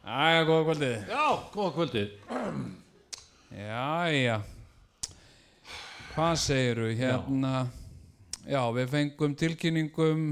Æja, 0.10 0.44
góða 0.48 0.62
kvöldið 0.70 1.10
Já, 1.12 1.26
góða 1.54 1.72
kvöldið. 1.76 2.14
Jæja 3.60 4.38
Hvað 6.14 6.38
segiru 6.42 6.88
hérna 6.98 7.52
Já, 8.50 8.62
við 8.74 8.88
fengum 8.94 9.36
tilkynningum 9.38 10.24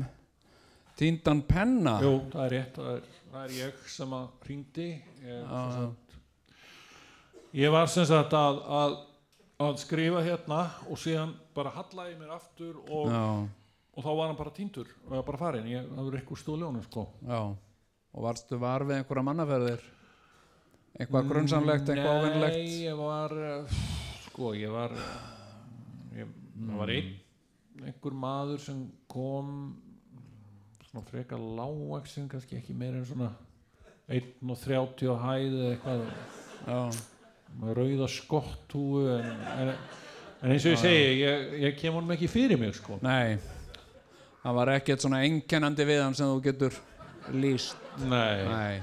Tíndan 0.98 1.44
penna 1.46 1.98
Jú, 2.02 2.14
það 2.34 2.44
er 2.46 2.54
rétt, 2.56 2.78
það 2.80 2.94
er, 2.96 3.10
það 3.34 3.44
er 3.44 3.52
ég 3.58 3.84
sem 3.94 4.16
að 4.18 4.30
hringdi. 4.48 4.88
Ég, 5.28 5.52
sagt, 5.76 6.18
ég 7.60 7.76
var 7.76 7.92
sem 7.94 8.08
sagt 8.10 8.34
að, 8.38 8.64
að, 8.80 8.98
að 9.68 9.78
skrifa 9.84 10.24
hérna 10.26 10.64
og 10.88 11.02
síðan 11.02 11.36
bara 11.58 11.76
hallaði 11.76 12.16
ég 12.16 12.20
mér 12.24 12.34
aftur 12.40 12.82
og 12.88 13.14
og 13.98 14.06
þá 14.06 14.10
var 14.14 14.28
hann 14.30 14.38
bara 14.38 14.54
týndur 14.54 14.90
og 14.90 15.14
ég 15.14 15.16
var 15.16 15.28
bara 15.32 15.42
farin, 15.42 15.70
ég 15.72 15.86
hafði 15.98 16.20
eitthvað 16.20 16.42
stóli 16.44 16.66
honum 16.68 16.84
sko. 16.86 17.08
Já. 17.26 17.40
Og 18.14 18.26
varstu 18.26 18.60
var 18.62 18.86
við 18.86 19.00
einhverja 19.00 19.26
mannaferðir? 19.26 19.86
Eitthvað 20.98 21.32
grunnsamlegt, 21.32 21.90
eitthvað 21.94 22.20
óvinnlegt 22.24 22.58
Nei, 22.58 22.76
ég 22.86 22.98
var 22.98 23.34
sko, 24.28 24.52
ég 24.58 24.74
var 24.74 24.94
ég, 26.18 26.30
það 26.58 26.78
var 26.82 26.94
einn 26.94 27.16
einhver 27.86 28.16
maður 28.18 28.62
sem 28.64 28.80
kom 29.12 29.50
svona 30.88 31.06
frekar 31.10 31.40
lágvaksin 31.40 32.28
kannski 32.32 32.58
ekki 32.60 32.76
meira 32.78 33.02
en 33.02 33.06
svona 33.08 33.30
1.30 34.08 35.08
á 35.12 35.16
hæð 35.28 35.56
eða 35.60 35.72
eitthvað. 35.76 37.00
Með 37.58 37.78
rauða 37.78 38.08
skottúu 38.12 39.06
en, 39.16 39.30
en, 39.54 39.70
en 40.44 40.52
eins 40.54 40.66
og 40.68 40.74
ég 40.76 40.82
segi 40.82 41.06
ég, 41.22 41.46
ég 41.64 41.78
kem 41.80 41.96
honum 41.96 42.12
ekki 42.16 42.30
fyrir 42.32 42.60
mig 42.60 42.76
sko. 42.76 43.00
Nei. 43.04 43.38
Það 44.44 44.58
var 44.60 44.72
ekkert 44.76 45.04
svona 45.04 45.24
einkennandi 45.26 45.88
við 45.88 46.04
hann 46.04 46.16
sem 46.16 46.30
þú 46.30 46.40
getur 46.46 46.78
lýst. 47.36 47.80
Nei, 48.04 48.46
Nei. 48.48 48.76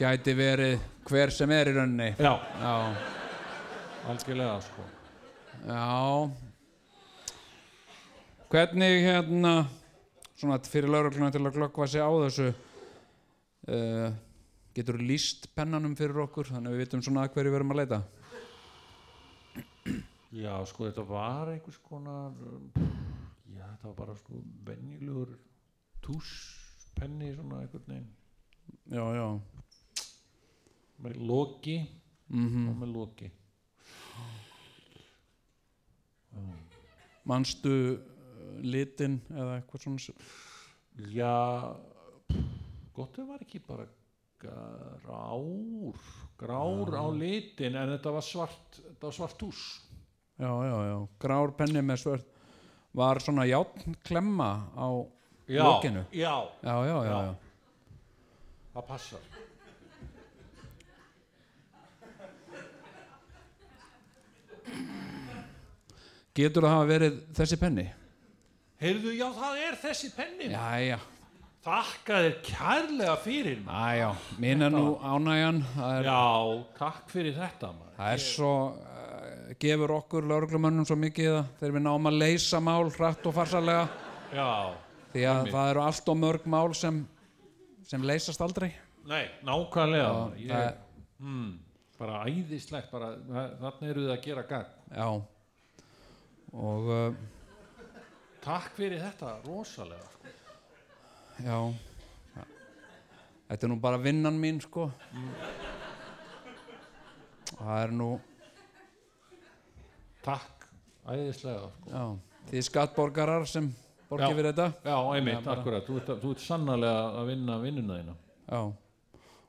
Gæti 0.00 0.32
verið 0.36 0.78
hver 1.04 1.32
sem 1.34 1.50
er 1.52 1.68
í 1.68 1.74
rauninni. 1.76 2.10
Já, 2.16 2.32
Já, 2.60 2.74
algjörlega 4.08 4.56
sko. 4.64 4.86
Já 5.68 6.43
Hvernig 8.54 9.00
hérna 9.02 9.64
svona 10.38 10.60
fyrir 10.62 10.86
laurugluna 10.86 11.26
til 11.34 11.40
að 11.42 11.56
glöggva 11.56 11.88
sig 11.90 11.98
á 11.98 12.10
þessu 12.22 12.44
uh, 12.54 14.12
getur 14.78 14.94
þú 15.00 15.06
lýst 15.08 15.48
pennanum 15.58 15.96
fyrir 15.98 16.20
okkur 16.22 16.52
þannig 16.52 16.70
að 16.70 16.76
við 16.76 16.84
vitum 16.84 17.02
svona 17.02 17.24
að 17.24 17.32
hverju 17.34 17.50
við 17.50 17.58
erum 17.58 17.74
að 17.74 17.80
leita? 17.80 17.98
Já, 20.38 20.52
sko, 20.70 20.86
þetta 20.86 21.06
var 21.08 21.50
einhvers 21.50 21.80
konar 21.82 22.38
já, 23.50 23.64
þetta 23.72 23.88
var 23.88 23.98
bara 24.04 24.16
sko 24.22 24.44
venjulegur 24.70 25.34
túspenni 26.06 27.34
svona 27.34 27.64
einhvern 27.64 27.90
veginn. 27.90 28.08
Já, 28.94 29.04
já. 29.18 29.28
Með 31.02 31.20
loki. 31.26 31.78
Mm 32.30 32.70
og 32.70 32.82
með 32.84 32.98
loki. 33.00 33.34
Manstu 37.26 37.78
litin 38.64 39.20
eða 39.32 39.58
eitthvað 39.58 39.84
svona 39.86 40.14
Já 41.14 41.34
gott 42.94 43.18
ef 43.18 43.26
var 43.28 43.42
ekki 43.42 43.60
bara 43.66 43.86
grár 44.44 45.96
grár 46.38 46.94
á 46.94 47.06
litin 47.14 47.74
en 47.80 47.94
þetta 47.96 48.12
var 48.14 48.26
svart 48.26 48.78
þetta 48.82 49.08
var 49.08 49.16
svart 49.18 49.38
tús 49.40 49.64
Já, 50.38 50.50
já, 50.50 50.76
já, 50.90 50.96
grár 51.22 51.52
penni 51.54 51.82
með 51.82 52.00
svört 52.04 52.30
var 52.94 53.18
svona 53.22 53.44
játnklemma 53.46 54.50
á 54.74 54.86
já, 55.46 55.62
lokinu. 55.66 56.04
já, 56.12 56.34
já, 56.62 56.74
já, 56.86 56.96
já, 57.04 57.10
Já. 57.10 57.18
já. 57.26 57.34
það 58.74 58.86
passar. 58.88 59.20
Getur 66.34 66.66
það 66.66 66.72
hafa 66.74 66.86
verið 66.90 67.18
þessi 67.38 67.58
penni 67.60 67.84
heyrðu, 68.84 69.12
já, 69.18 69.26
það 69.40 69.60
er 69.66 69.76
þessi 69.82 70.10
penni. 70.16 70.48
Já, 70.52 70.68
já, 70.84 70.98
þakka 71.64 72.18
þér 72.24 72.34
kærlega 72.48 73.16
fyrir 73.24 73.60
já, 73.64 73.84
já. 73.98 74.08
Minn 74.44 74.62
er 74.66 74.74
nú 74.74 74.84
ánægjan 75.00 75.62
það 75.74 75.94
er, 75.98 76.08
já, 76.10 76.64
takk 76.78 77.08
fyrir 77.14 77.36
þetta 77.38 77.72
maður. 77.72 77.94
það 77.98 78.12
er 78.18 78.24
svo 78.28 78.52
uh, 78.74 79.54
gefur 79.64 79.94
okkur 79.98 80.28
lauruglumönnum 80.28 80.86
svo 80.88 80.96
mikið 81.00 81.38
þegar 81.60 81.76
við 81.78 81.84
náum 81.88 82.10
að 82.12 82.18
leysa 82.20 82.60
mál 82.60 82.84
hratt 82.92 83.24
og 83.30 83.36
farsalega 83.36 83.86
já, 84.34 84.48
því 85.14 85.26
að 85.32 85.50
það 85.54 85.70
eru 85.74 85.84
allt 85.88 86.08
og 86.14 86.20
mörg 86.20 86.48
mál 86.52 86.74
sem 86.76 87.02
sem 87.84 88.00
leysast 88.08 88.40
aldrei. 88.40 88.70
Nei, 89.04 89.26
nákvæmlega. 89.44 90.08
Það 90.08 90.38
ég, 90.40 90.52
er, 90.56 90.76
mm, 91.20 91.50
bara 92.00 92.22
æðislegt 92.24 92.88
bara, 92.92 93.10
þa- 93.28 93.50
þarna 93.60 93.90
eru 93.92 94.04
þið 94.06 94.12
að 94.14 94.22
gera 94.24 94.44
gagn. 94.48 94.70
Já. 94.88 95.08
Og 96.54 96.88
uh, 96.88 97.10
takk 98.44 98.70
fyrir 98.76 99.00
þetta, 99.02 99.32
rosalega 99.46 100.06
sko. 100.12 100.34
já. 101.44 101.58
Þetta 103.48 103.66
er 103.66 103.70
nú 103.70 103.80
bara 103.80 103.98
vinnan 104.00 104.38
mín 104.40 104.60
sko. 104.64 104.90
Það 107.54 107.82
er 107.82 107.92
nú 107.94 108.10
takk, 110.24 110.68
æðislega 111.06 111.68
sko. 111.70 111.90
já, 111.90 112.04
þið 112.50 112.66
skattborgarar 112.68 113.46
sem 113.48 113.68
borgið 114.08 114.28
Já. 114.28 114.36
fyrir 114.38 114.52
þetta. 114.52 114.66
Já, 114.84 114.96
einmitt, 115.16 115.44
bara- 115.44 115.60
akkurat. 115.60 115.86
Þú 115.86 115.96
ert, 116.00 116.08
þú 116.22 116.30
ert 116.30 116.40
sannarlega 116.44 117.04
að 117.20 117.26
vinna 117.26 117.58
vinnuna 117.62 117.98
þína. 118.00 118.16
Já. 118.48 118.60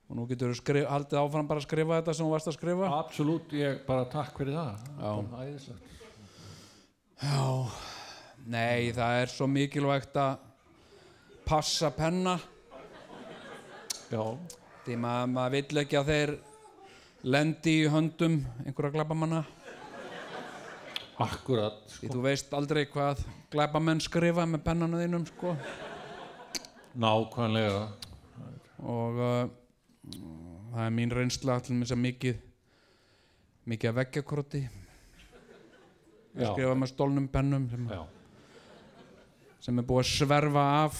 Og 0.06 0.16
nú 0.16 0.28
getur 0.30 0.54
þú 0.54 0.86
haldið 0.88 1.18
áfram 1.20 1.48
bara 1.48 1.60
að 1.60 1.66
skrifa 1.66 2.02
þetta 2.02 2.14
sem 2.16 2.26
þú 2.26 2.32
varst 2.32 2.48
að 2.48 2.58
skrifa. 2.60 2.90
Absolutt, 3.00 3.50
ég 3.52 3.86
bara 3.88 4.06
takk 4.06 4.38
fyrir 4.38 4.54
það. 4.54 4.78
Já. 5.00 5.12
Æðislegt. 5.42 5.82
Já, 7.22 7.72
nei 8.46 8.92
það 8.96 9.22
er 9.22 9.32
svo 9.34 9.48
mikilvægt 9.50 10.18
að 10.22 10.38
passa 11.46 11.92
penna. 11.94 12.38
Já, 14.12 14.22
því 14.86 14.98
maður 15.02 15.32
mað 15.34 15.52
vill 15.58 15.82
ekki 15.82 16.00
að 16.00 16.12
þeir 16.12 16.34
lendi 17.26 17.80
í 17.82 17.90
höndum 17.90 18.40
einhverja 18.66 18.94
glæbamanna 19.00 19.42
akkurat 21.22 21.86
því 21.96 22.10
þú 22.12 22.24
veist 22.26 22.54
aldrei 22.56 22.84
hvað 22.92 23.22
glæbamenn 23.54 24.02
skrifa 24.04 24.46
með 24.50 24.66
pennanu 24.66 25.00
þínum 25.00 25.28
sko. 25.30 25.54
Nákvæmlega. 27.00 27.86
Og 28.86 29.20
uh, 29.20 29.46
það 30.74 30.82
er 30.86 30.96
mín 30.96 31.14
reynsla 31.16 31.58
allir 31.58 31.78
með 31.78 31.88
þess 31.88 31.96
að 31.96 32.04
mikið 32.04 32.42
mikið 33.66 33.90
að 33.90 33.98
veggjakróti 33.98 34.62
já, 36.36 36.50
skrifa 36.52 36.76
með 36.78 36.92
stólnum 36.92 37.30
pennum 37.32 37.66
sem, 37.72 37.88
já, 37.90 38.02
sem 39.66 39.82
er 39.82 39.86
búið 39.88 40.04
að 40.04 40.10
sverfa 40.12 40.64
af 40.84 40.98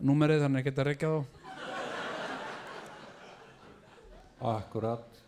númerið 0.00 0.46
þannig 0.46 0.62
að 0.62 0.68
geta 0.70 0.84
reykja 0.88 1.08
þá. 1.12 1.40
Akkurat. 4.52 5.18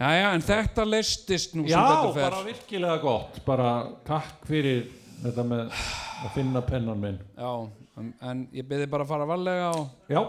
Jæja, 0.00 0.28
en 0.30 0.44
þetta 0.46 0.84
leistist 0.86 1.56
nú 1.58 1.64
sem 1.66 1.74
já, 1.74 1.80
bara 2.14 2.44
virkilega 2.46 3.00
gott. 3.02 3.40
Bara 3.44 3.72
takk 4.06 4.46
fyrir 4.48 4.86
þetta 5.24 5.44
með 5.50 5.64
að 5.74 6.30
finna 6.36 6.62
pennan 6.64 7.02
minn. 7.02 7.18
Já, 7.34 7.50
en, 7.98 8.14
en 8.30 8.46
ég 8.54 8.70
byrði 8.70 8.86
bara 8.94 9.04
að 9.04 9.10
fara 9.10 9.26
varlega 9.28 9.74
og 9.80 10.14
já, 10.14 10.22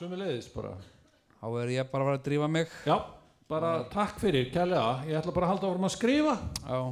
sömuleiðis 0.00 0.48
bara. 0.56 0.72
Þá 1.42 1.46
er 1.60 1.74
ég 1.76 1.92
bara 1.92 2.06
að 2.06 2.10
fara 2.10 2.22
að 2.22 2.26
drífa 2.30 2.50
mig. 2.56 2.74
Já, 2.88 2.96
bara 3.52 3.76
takk 3.92 4.16
fyrir, 4.24 4.48
kærlega. 4.54 4.96
Ég 5.12 5.20
ætla 5.20 5.36
bara 5.36 5.50
að 5.50 5.54
halda 5.54 5.70
áfram 5.70 5.90
að 5.90 5.94
skrifa. 6.00 6.34
Já, 6.64 6.82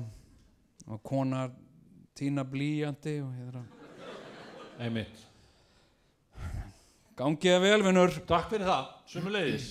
og 0.91 1.03
kona 1.09 1.49
tína 2.21 2.45
blíjandi 2.45 3.17
og 3.25 3.33
að 3.33 3.67
einmitt, 4.81 5.27
Gangið 7.21 7.53
að 7.53 7.65
vel, 7.67 7.81
vinnur 7.85 8.15
takk 8.25 8.47
fyrir 8.49 8.65
það, 8.65 8.85
sömuleiðis. 9.13 9.65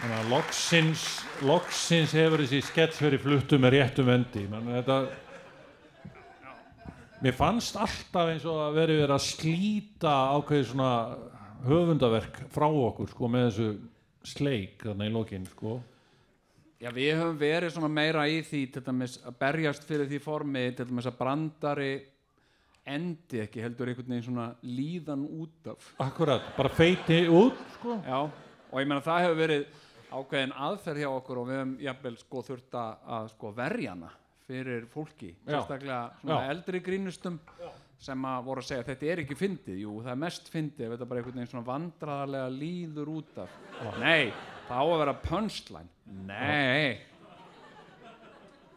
Þannig 0.00 0.16
að 0.16 0.32
loksins, 0.32 1.04
loksins 1.46 2.14
hefur 2.18 2.42
þessi 2.42 2.58
skets 2.66 2.98
verið 3.04 3.22
fluttu 3.22 3.60
með 3.62 3.76
réttum 3.76 4.10
endi. 4.10 4.42
Þetta, 4.50 4.96
mér 7.22 7.36
fannst 7.38 7.78
alltaf 7.78 8.32
eins 8.32 8.48
og 8.50 8.64
að 8.64 8.80
verið 8.80 9.04
verið 9.04 9.14
að 9.14 9.28
slíta 9.28 10.16
ákveðið 10.34 10.72
svona 10.72 10.90
höfundaverk 11.66 12.42
frá 12.52 12.68
okkur 12.68 13.10
sko 13.12 13.30
með 13.30 13.48
þessu 13.48 13.68
sleik 14.32 14.84
þarna 14.86 15.08
í 15.08 15.12
lokinn 15.14 15.48
sko. 15.50 15.80
Já, 16.82 16.90
við 16.90 17.12
höfum 17.14 17.36
verið 17.38 17.84
meira 17.90 18.24
í 18.26 18.40
því 18.42 18.62
dæmis 18.82 19.20
að 19.22 19.36
berjast 19.38 19.84
fyrir 19.86 20.08
því 20.10 20.18
formi 20.22 20.64
dæmis 20.74 21.06
að 21.06 21.18
brandari 21.20 21.92
endi 22.82 23.38
ekki 23.44 23.62
heldur 23.62 23.92
einhvern 23.92 24.10
veginn 24.10 24.26
svona 24.26 24.48
líðan 24.66 25.22
út 25.22 25.68
af 25.70 25.92
Akkurat, 26.02 26.48
bara 26.56 26.72
feiti 26.74 27.20
út 27.30 27.58
sko. 27.76 28.00
Já, 28.02 28.18
og 28.26 28.80
ég 28.80 28.88
meina 28.90 29.04
það 29.04 29.26
hefur 29.26 29.38
verið 29.38 29.66
ákveðin 30.12 30.56
aðferð 30.66 31.04
hjá 31.04 31.10
okkur 31.12 31.40
og 31.40 31.46
við 31.48 31.60
höfum 31.60 31.76
jafnvel 31.86 32.14
sko 32.20 32.42
þurft 32.48 32.76
að, 32.82 33.30
sko 33.36 33.52
verja 33.56 33.94
hana 33.94 34.10
fyrir 34.42 34.88
fólki, 34.90 35.30
Já. 35.46 35.54
sérstaklega 35.54 36.00
svona 36.18 36.40
Já. 36.42 36.50
eldri 36.56 36.82
grínustum 36.82 37.38
sem 38.02 38.24
að 38.26 38.46
voru 38.48 38.62
að 38.62 38.68
segja 38.68 38.86
þetta 38.88 39.10
er 39.12 39.20
ekki 39.22 39.36
fyndið, 39.38 39.76
jú 39.84 39.92
það 40.02 40.12
er 40.12 40.20
mest 40.24 40.48
fyndið 40.50 40.86
ef 40.86 40.92
þetta 40.94 41.06
bara 41.10 41.20
einhvern 41.20 41.38
veginn 41.38 41.50
svona 41.52 41.68
vandraðarlega 41.68 42.48
líður 42.56 43.12
út 43.12 43.38
af. 43.44 43.54
Nei, 44.02 44.32
það 44.66 44.82
á 44.82 44.84
að 44.84 45.00
vera 45.02 45.14
punchline. 45.22 45.92
Nei. 46.26 46.90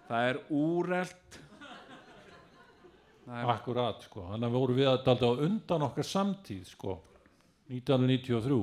Það 0.05 0.29
er 0.29 0.39
úrelt. 0.53 1.39
Er, 3.25 3.47
Akkurat 3.49 4.03
sko, 4.05 4.27
þannig 4.29 4.51
að 4.51 4.57
voru 4.59 4.73
við 4.77 4.91
að 4.91 4.99
dalda 5.07 5.31
undan 5.47 5.85
okkar 5.87 6.05
samtíð 6.05 6.67
sko. 6.69 6.99
1993 7.73 8.59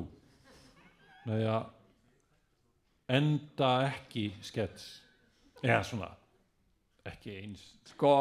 með 1.26 1.48
að 1.50 1.64
enda 3.18 3.70
ekki 3.88 4.28
skets. 4.46 4.86
Eða 5.62 5.82
svona 5.88 6.12
ekki 7.10 7.34
eins. 7.40 7.64
Sko 7.90 8.12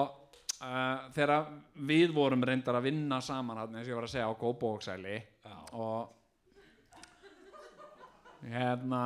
uh, 0.61 1.09
þegar 1.15 1.45
við 1.91 2.13
vorum 2.15 2.43
reyndar 2.47 2.77
að 2.79 2.87
vinna 2.89 3.21
saman 3.25 3.57
hann 3.63 3.75
eins 3.75 3.87
og 3.87 3.93
ég 3.93 3.99
var 3.99 4.07
að 4.09 4.13
segja 4.15 4.29
á 4.31 4.41
Kópavóksæli 4.41 5.17
og 5.73 6.17
hérna 8.41 9.01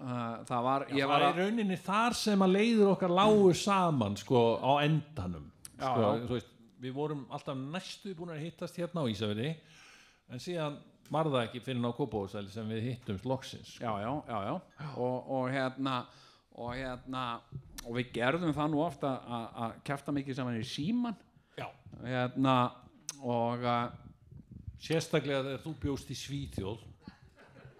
uh, 0.00 0.44
það 0.48 0.62
var 0.64 0.84
ég 0.88 1.00
ég 1.02 1.08
var 1.10 1.20
var 1.20 1.26
í 1.26 1.32
að 1.32 1.40
rauninni 1.42 1.76
þar 1.84 2.16
sem 2.16 2.44
að 2.46 2.54
leiður 2.56 2.92
okkar 2.94 3.12
lágu 3.18 3.50
saman 3.60 4.16
sko 4.16 4.44
á 4.64 4.72
endanum 4.86 5.50
Já, 5.78 5.90
sko, 5.92 6.06
já. 6.06 6.28
veist, 6.32 6.54
við 6.82 6.94
vorum 6.96 7.26
alltaf 7.34 7.58
næstu 7.58 8.14
búin 8.18 8.32
að 8.34 8.46
hittast 8.46 8.78
hérna 8.80 9.04
á 9.04 9.10
Ísafirði 9.12 9.50
en 10.32 10.40
síðan 10.42 10.78
var 11.12 11.28
það 11.32 11.44
ekki 11.46 11.60
fyrir 11.64 11.82
ná 11.84 11.90
Kópavóðsæli 11.96 12.50
sem 12.52 12.68
við 12.72 12.82
hittumst 12.90 13.28
loksins 13.28 13.74
sko. 13.76 13.84
já, 13.84 13.92
já, 14.04 14.10
já, 14.28 14.38
já. 14.48 14.88
Og, 14.96 15.30
og 15.36 15.46
hérna 15.52 15.94
og 16.58 16.72
hérna 16.74 17.22
og 17.84 17.94
við 17.96 18.12
gerðum 18.16 18.54
það 18.56 18.70
nú 18.72 18.82
ofta 18.84 19.14
að 19.58 19.78
kæfta 19.86 20.14
mikið 20.16 20.38
saman 20.38 20.60
í 20.60 20.66
síman 20.66 21.16
hérna 22.04 22.54
og 23.26 23.64
uh, 23.66 23.88
sérstaklega 24.82 25.44
þegar 25.46 25.62
þú 25.64 25.74
bjóst 25.82 26.10
í 26.14 26.16
Svíþjóð. 26.18 26.82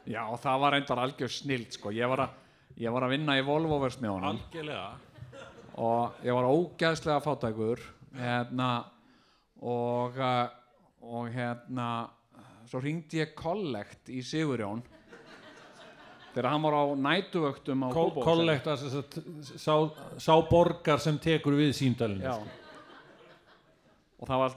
Já, 0.09 0.23
það 0.41 0.63
var 0.63 0.75
reyndar 0.75 1.03
algjör 1.03 1.33
snild 1.33 1.75
sko, 1.77 1.93
ég 1.95 2.11
var 2.11 2.25
að 2.25 2.37
ég 2.79 2.95
var 2.95 3.07
að 3.07 3.15
vinna 3.15 3.37
í 3.39 3.45
Volvo-versmiðunum 3.47 4.31
algjörlega. 4.33 4.89
Og 5.79 6.23
ég 6.27 6.35
var 6.35 6.49
ógæðslega 6.49 7.23
fátækur 7.23 7.83
hérna 8.19 8.71
og 9.63 10.19
uh, 10.19 10.49
og 11.09 11.31
hérna 11.33 12.09
svo 12.69 12.81
ringdi 12.83 13.23
ég 13.23 13.35
kollekt 13.39 14.11
í 14.11 14.23
Sigurjón 14.27 14.83
þegar 16.39 16.51
hann 16.55 16.63
var 16.69 16.77
á 16.79 16.85
nætuvöktum 17.09 17.83
á 17.83 17.89
Kol- 17.93 18.15
kollekta 18.23 18.77
sá, 18.79 19.75
sá 20.23 20.35
borgar 20.49 21.03
sem 21.03 21.19
tekur 21.19 21.59
við 21.59 21.75
síndalinu 21.75 22.23
Já. 22.23 22.37
og 24.19 24.29
það 24.29 24.45
var 24.45 24.55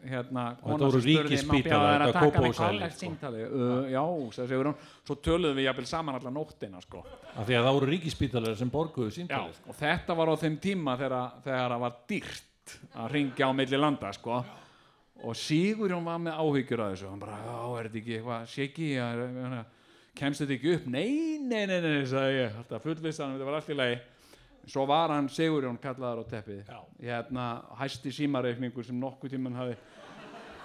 hérna 0.00 0.44
kona 0.56 0.76
þetta 0.78 0.86
voru 0.86 1.00
sem 1.00 1.02
spurði, 1.02 1.24
ríkisspítalar, 1.28 1.50
"Má 1.50 1.66
bjóða 1.66 1.90
þér 1.92 2.04
að 2.06 2.12
taka 2.12 2.40
með 2.40 2.54
kollekt 2.56 2.94
sko." 2.94 3.00
símtali 3.00 3.42
uh, 3.44 3.90
já, 3.90 4.04
Sigurjón 4.32 4.76
svo 5.04 5.16
töluðum 5.26 5.58
við 5.58 5.66
jafnvel 5.66 5.86
saman 5.90 6.14
allar 6.16 6.32
nóttina 6.32 6.80
sko. 6.80 7.02
af 7.36 7.46
því 7.46 7.58
að 7.58 7.64
það 7.66 7.76
voru 7.76 7.90
ríkispítalar 7.90 8.56
sem 8.56 8.70
borguðu 8.70 9.10
Já, 9.10 9.14
síndalinu 9.18 9.68
og 9.68 9.76
þetta 9.76 10.16
var 10.16 10.32
á 10.32 10.34
þeim 10.40 10.56
tíma 10.60 10.96
þegar, 10.96 11.30
þegar 11.44 11.74
það 11.74 11.80
var 11.84 11.98
dýrt 12.08 12.78
að 12.94 13.10
ringja 13.12 13.50
á 13.50 13.52
milli 13.52 13.76
landa 13.76 14.12
sko. 14.12 14.44
og 15.20 15.36
Sigurjón 15.36 16.04
var 16.04 16.18
með 16.18 16.38
áhyggjur 16.40 16.80
af 16.80 16.94
þessu 16.94 17.10
hann 17.10 17.20
bara, 17.20 17.36
já, 17.44 17.58
er 17.80 17.88
þetta 17.90 18.00
ekki 18.00 18.16
eitthvað 18.16 18.46
shiki, 18.48 18.88
ja, 18.94 19.64
kemst 20.18 20.42
þetta 20.42 20.56
ekki 20.56 20.74
upp? 20.76 20.88
Nei, 20.90 21.38
nei, 21.38 21.66
nei, 21.70 21.78
nei, 21.84 22.06
sagði 22.08 22.40
ég. 22.40 22.56
Þetta 22.60 22.82
fullvissan, 22.84 23.36
þetta 23.36 23.48
var 23.48 23.58
allt 23.60 23.70
í 23.70 23.78
lagi. 23.78 24.00
Svo 24.70 24.84
var 24.86 25.14
hann 25.14 25.30
Sigurjón 25.32 25.78
kallaður 25.80 26.22
á 26.22 26.30
teppið. 26.34 26.60
Já. 26.68 26.80
hérna, 27.00 27.46
hæsti 27.80 28.12
símareikningur 28.12 28.84
sem 28.84 28.98
nokkuð 29.00 29.32
tíman 29.34 29.56
hafi 29.56 29.76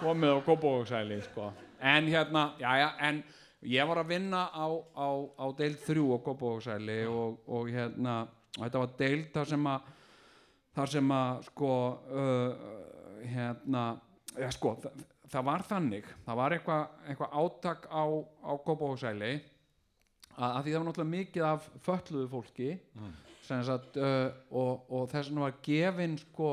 komið 0.01 0.35
á 0.35 0.39
Kópavóksæli 0.45 1.21
sko. 1.23 1.53
en 1.79 2.07
hérna, 2.07 2.53
já, 2.59 2.77
já, 2.77 2.89
en 2.99 3.23
ég 3.63 3.87
var 3.87 3.97
að 3.97 4.07
vinna 4.07 4.49
á, 4.51 4.67
á, 4.95 5.07
á 5.39 5.45
deild 5.57 5.79
þrjú 5.85 6.05
á 6.11 6.17
Kópavóksæli 6.25 7.05
og, 7.07 7.39
og 7.47 7.69
hérna, 7.71 8.27
þetta 8.57 8.79
var 8.79 8.95
deild 8.99 9.31
þar 9.33 9.47
sem 9.47 9.67
að 9.67 9.91
þar 10.75 10.91
sem 10.91 11.11
að 11.11 11.43
sko 11.49 11.71
uh, 12.11 12.51
hérna 13.23 13.83
ja, 14.35 14.51
sko, 14.51 14.75
það, 14.83 15.05
það 15.31 15.47
var 15.49 15.65
þannig 15.69 16.07
það 16.25 16.39
var 16.41 16.55
eitthvað 16.55 17.09
eitthva 17.09 17.29
átak 17.41 17.87
á, 17.89 18.03
á 18.45 18.51
Kópahúsæli 18.65 19.33
að, 20.35 20.49
að 20.49 20.61
því 20.63 20.71
það 20.71 20.79
var 20.79 20.87
náttúrulega 20.89 21.15
mikið 21.15 21.47
af 21.49 21.69
fötluðu 21.85 22.31
fólki 22.31 22.71
sem 23.45 23.61
sagt, 23.65 23.99
uh, 24.01 24.31
og, 24.49 24.87
og 24.89 25.09
þess 25.11 25.29
vegna 25.29 25.45
var 25.45 25.59
gefin 25.65 26.15
sko, 26.17 26.51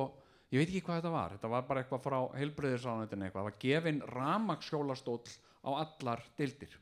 ég 0.53 0.61
veit 0.61 0.69
ekki 0.69 0.85
hvað 0.87 1.01
þetta 1.01 1.15
var 1.15 1.37
þetta 1.37 1.53
var 1.55 1.69
bara 1.69 1.83
eitthvað 1.83 2.05
frá 2.07 2.19
heilbreyðisránetinu 2.39 3.27
eitthvað, 3.27 3.41
það 3.41 3.51
var 3.51 3.61
gefin 3.65 4.03
ramaksjólastóll 4.13 5.37
á 5.63 5.71
allar 5.71 6.25
deildir. 6.39 6.75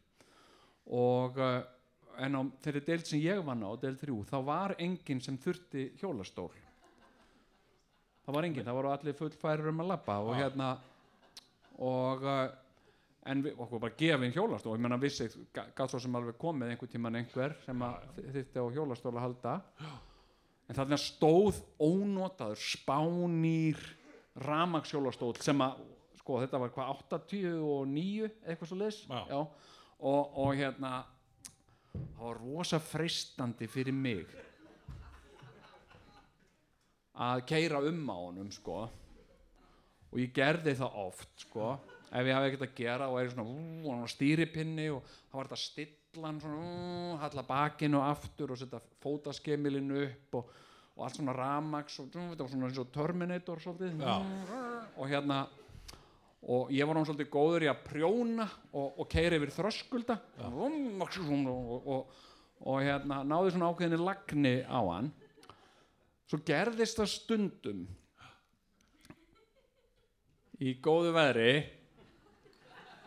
Og 0.91 1.39
uh, 1.39 1.61
en 2.21 2.37
á 2.37 2.43
þeirri 2.65 2.83
deild 2.87 3.07
sem 3.09 3.23
ég 3.23 3.43
vann 3.47 3.63
á, 3.65 3.71
deild 3.81 4.01
þrjú, 4.01 4.23
þá 4.29 4.37
var 4.47 4.75
enginn 4.79 5.23
sem 5.25 5.39
þurfti 5.41 5.91
hjólastól. 6.01 6.51
Það 8.25 8.37
var 8.37 8.47
enginn, 8.47 8.67
það 8.67 8.79
voru 8.79 8.93
allir 8.93 9.19
fullfærir 9.19 9.71
um 9.71 9.83
að 9.85 9.93
labba 9.95 10.19
og 10.25 10.35
hérna 10.39 10.75
og 11.81 12.27
uh, 12.27 12.45
en 13.31 13.43
við, 13.45 13.57
okkur 13.61 13.83
bara 13.83 13.97
gefin 13.99 14.35
hjólastól. 14.35 14.77
Ég 14.77 14.85
menna 14.85 14.99
vissi, 15.01 15.29
gæt 15.55 15.83
svo 15.87 16.01
sem 16.03 16.17
alveg 16.17 16.39
komið 16.41 16.75
einhver 16.75 16.91
tíman 16.93 17.19
einhver 17.21 17.57
sem 17.65 17.85
að 17.85 18.07
þyrfti 18.21 18.65
á 18.65 18.67
hjólastól 18.77 19.15
að 19.15 19.25
halda. 19.27 19.55
En 20.71 20.79
þarna 20.79 20.99
stóð 21.01 21.61
ónotaður 21.83 22.61
spánýr 22.63 23.81
ramagshjólastól 24.47 25.35
sem 25.43 25.65
að 25.65 25.81
sko 26.21 26.39
þetta 26.45 26.61
var 26.63 26.73
hvað 26.75 26.93
89 27.11 28.29
eitthvað 28.45 28.71
svo 28.71 28.79
leis 28.79 29.01
og, 29.11 29.57
og 29.99 30.53
hérna 30.55 30.93
það 31.91 32.23
var 32.23 32.41
rosa 32.45 32.81
freistandi 32.83 33.67
fyrir 33.71 33.97
mig 33.97 34.31
að 37.21 37.43
keira 37.51 37.83
um 37.89 38.05
á 38.07 38.17
honum 38.17 38.53
sko 38.55 38.85
og 40.11 40.19
ég 40.19 40.33
gerði 40.35 40.75
það 40.79 40.97
oft 41.05 41.45
sko. 41.45 41.75
Ef 42.11 42.27
ég 42.27 42.35
hafi 42.35 42.51
ekkert 42.51 42.67
að 42.67 42.79
gera 42.81 43.07
og 43.11 43.21
er 43.21 43.29
í 43.29 43.35
svona, 43.35 44.09
stýripinni 44.11 44.89
og 44.91 45.05
það 45.07 45.37
var 45.37 45.51
þetta 45.51 45.59
að 45.59 45.63
stilla 45.63 46.27
hann 46.27 46.41
svona, 46.43 47.19
halla 47.23 47.45
bakinu 47.47 48.01
aftur 48.03 48.51
og 48.51 48.59
setja 48.59 48.81
fótaskemilinu 49.05 50.01
upp 50.09 50.41
og, 50.41 50.51
og 50.97 51.05
allt 51.07 51.21
svona 51.21 51.37
ramax 51.39 52.01
og 52.03 52.11
svona 52.11 52.67
eins 52.67 52.83
og 52.83 52.91
Terminator 52.95 53.63
svolítið. 53.63 54.03
Já. 54.03 54.17
og 54.97 55.07
hérna 55.13 55.45
og 56.51 56.73
ég 56.75 56.89
var 56.89 56.99
hann 56.99 57.07
svolítið 57.07 57.31
góður 57.31 57.69
í 57.69 57.71
að 57.71 57.87
prjóna 57.87 58.49
og, 58.73 58.99
og 58.99 59.09
keira 59.13 59.39
yfir 59.39 59.55
þröskulda. 59.55 60.19
Og, 61.95 62.21
og 62.67 62.83
hérna 62.83 63.23
náði 63.29 63.55
svona 63.55 63.71
ákveðinni 63.71 64.03
lagni 64.03 64.55
á 64.67 64.81
hann. 64.81 65.15
Svo 66.31 66.41
gerðist 66.47 66.99
það 66.99 67.13
stundum 67.13 67.87
í 70.61 70.75
góðu 70.85 71.15
veðri 71.17 71.53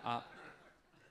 að 0.03 0.29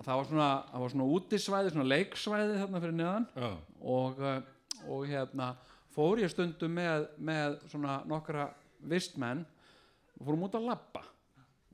að 0.02 0.09
það 0.09 0.19
var 0.19 0.28
svona, 0.28 0.48
það 0.70 0.82
var 0.82 0.93
svona 0.93 1.09
útisvæði, 1.16 1.73
svona 1.73 1.90
leiksvæði 1.90 2.59
þarna 2.59 2.82
fyrir 2.82 2.98
neðan 2.98 3.27
Já. 3.36 3.51
og, 3.94 4.20
uh, 4.23 4.90
og 4.90 5.06
hérna 5.10 5.48
fór 5.94 6.23
ég 6.23 6.32
stundum 6.32 6.74
með, 6.74 7.09
með 7.23 7.59
svona 7.70 7.98
nokkra 8.10 8.48
vistmenn 8.90 9.44
og 10.19 10.24
fórum 10.27 10.47
út 10.48 10.59
að 10.59 10.69
labba 10.70 11.05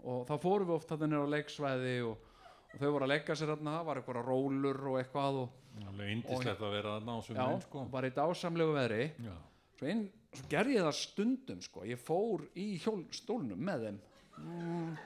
og 0.04 0.26
þá 0.28 0.34
fórum 0.42 0.68
við 0.68 0.76
oft 0.76 0.92
þarna 0.92 1.10
niður 1.10 1.30
á 1.30 1.34
leiksvæði 1.36 1.94
og, 2.08 2.26
og 2.68 2.76
þau 2.82 2.90
voru 2.90 3.08
að 3.08 3.12
leggja 3.14 3.38
sér 3.38 3.52
þarna 3.54 3.76
það 3.78 3.88
var 3.88 4.00
eitthvað 4.02 4.28
rólur 4.28 4.84
og 4.92 5.00
eitthvað 5.00 5.40
og, 5.44 5.56
Alveg 5.78 6.08
indislegt 6.10 6.62
að 6.66 6.72
vera 6.74 6.94
þarna 6.96 7.14
á 7.14 7.18
já, 7.18 7.24
sumrin 7.28 7.60
sko. 7.62 7.82
bara 7.92 8.08
í 8.10 8.14
dásamlegu 8.16 8.72
veðri 8.74 9.04
Já. 9.22 9.34
svo, 9.78 9.92
svo 10.34 10.46
gerði 10.50 10.74
ég 10.74 10.86
það 10.88 10.96
stundum 10.98 11.60
sko. 11.62 11.84
ég 11.86 12.00
fór 12.02 12.44
í 12.58 12.72
hjólstólnum 12.82 13.60
með 13.68 13.84
þeim 13.86 14.00
mm. 14.44 14.96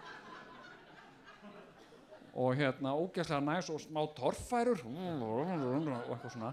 og 2.35 2.55
hérna 2.57 2.95
ógæslega 2.97 3.41
næs 3.41 3.71
og 3.71 3.81
smá 3.81 4.05
torfærur. 4.17 4.85
Og 4.87 5.53
eitthvað 5.53 6.33
svona. 6.33 6.53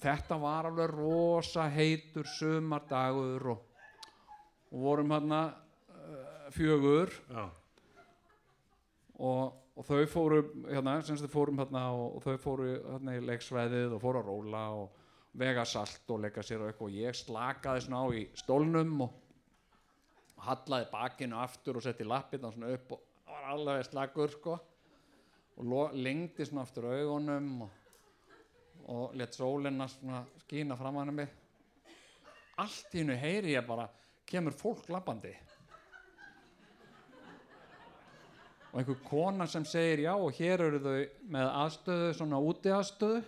Þetta 0.00 0.36
var 0.40 0.70
alveg 0.70 0.94
rosa 0.94 1.66
heitur 1.68 2.24
sumardagur 2.24 3.50
og, 3.52 3.64
og 4.72 4.84
vorum 4.86 5.12
hérna 5.12 5.40
uh, 5.50 6.46
fjögur. 6.54 7.12
Og, 9.20 9.52
og 9.76 9.84
þau 9.84 10.06
fóru 10.08 10.40
hérna, 10.70 10.96
fórum 11.28 11.60
hérna 11.60 11.90
og, 11.92 12.16
og 12.16 12.24
þau 12.24 12.38
fóru 12.40 12.70
hérna 12.78 13.18
í 13.18 13.24
leiksvæðið 13.28 13.92
og 13.96 14.00
fóru 14.00 14.22
að 14.22 14.30
róla 14.32 14.64
og 14.80 14.96
vega 15.36 15.64
salt 15.68 16.08
og 16.10 16.24
leika 16.24 16.42
sér 16.42 16.64
og 16.64 16.70
eitthvað. 16.70 16.88
Og 16.88 16.96
ég 17.04 17.18
slakaði 17.20 17.84
svona 17.84 18.00
á 18.00 18.08
í 18.16 18.24
stólnum 18.40 19.04
og 19.04 19.18
hallaði 20.46 20.88
bakinu 20.92 21.38
aftur 21.40 21.80
og 21.80 21.84
setti 21.84 22.06
lappirna 22.06 22.52
svona 22.52 22.72
upp 22.76 22.96
og 22.96 23.04
var 23.30 23.50
alveg 23.54 23.84
slakur 23.88 24.32
sko. 24.32 24.56
Og 25.60 25.92
lengdi 25.94 26.46
svona 26.46 26.64
aftur 26.64 26.88
augunum 26.88 27.66
og, 27.66 27.76
og 28.88 29.14
let 29.18 29.36
sólina 29.36 29.88
svona 29.90 30.24
skína 30.46 30.78
fram 30.78 31.00
hann 31.02 31.14
mig 31.14 31.28
allt 32.60 32.94
í 32.94 33.00
hennu 33.00 33.16
heyri 33.16 33.54
ég 33.54 33.66
bara 33.66 33.86
kemur 34.28 34.54
fólk 34.56 34.90
lappandi. 34.92 35.32
Og 38.70 38.80
einhver 38.80 38.98
kona 39.02 39.46
sem 39.50 39.64
segir 39.66 40.04
já 40.04 40.12
og 40.14 40.34
hér 40.36 40.66
eru 40.68 40.80
þau 40.84 40.98
með 41.34 41.48
aðstöðu 41.62 42.10
svona 42.18 42.42
úti 42.50 42.70
aðstöðu 42.74 43.22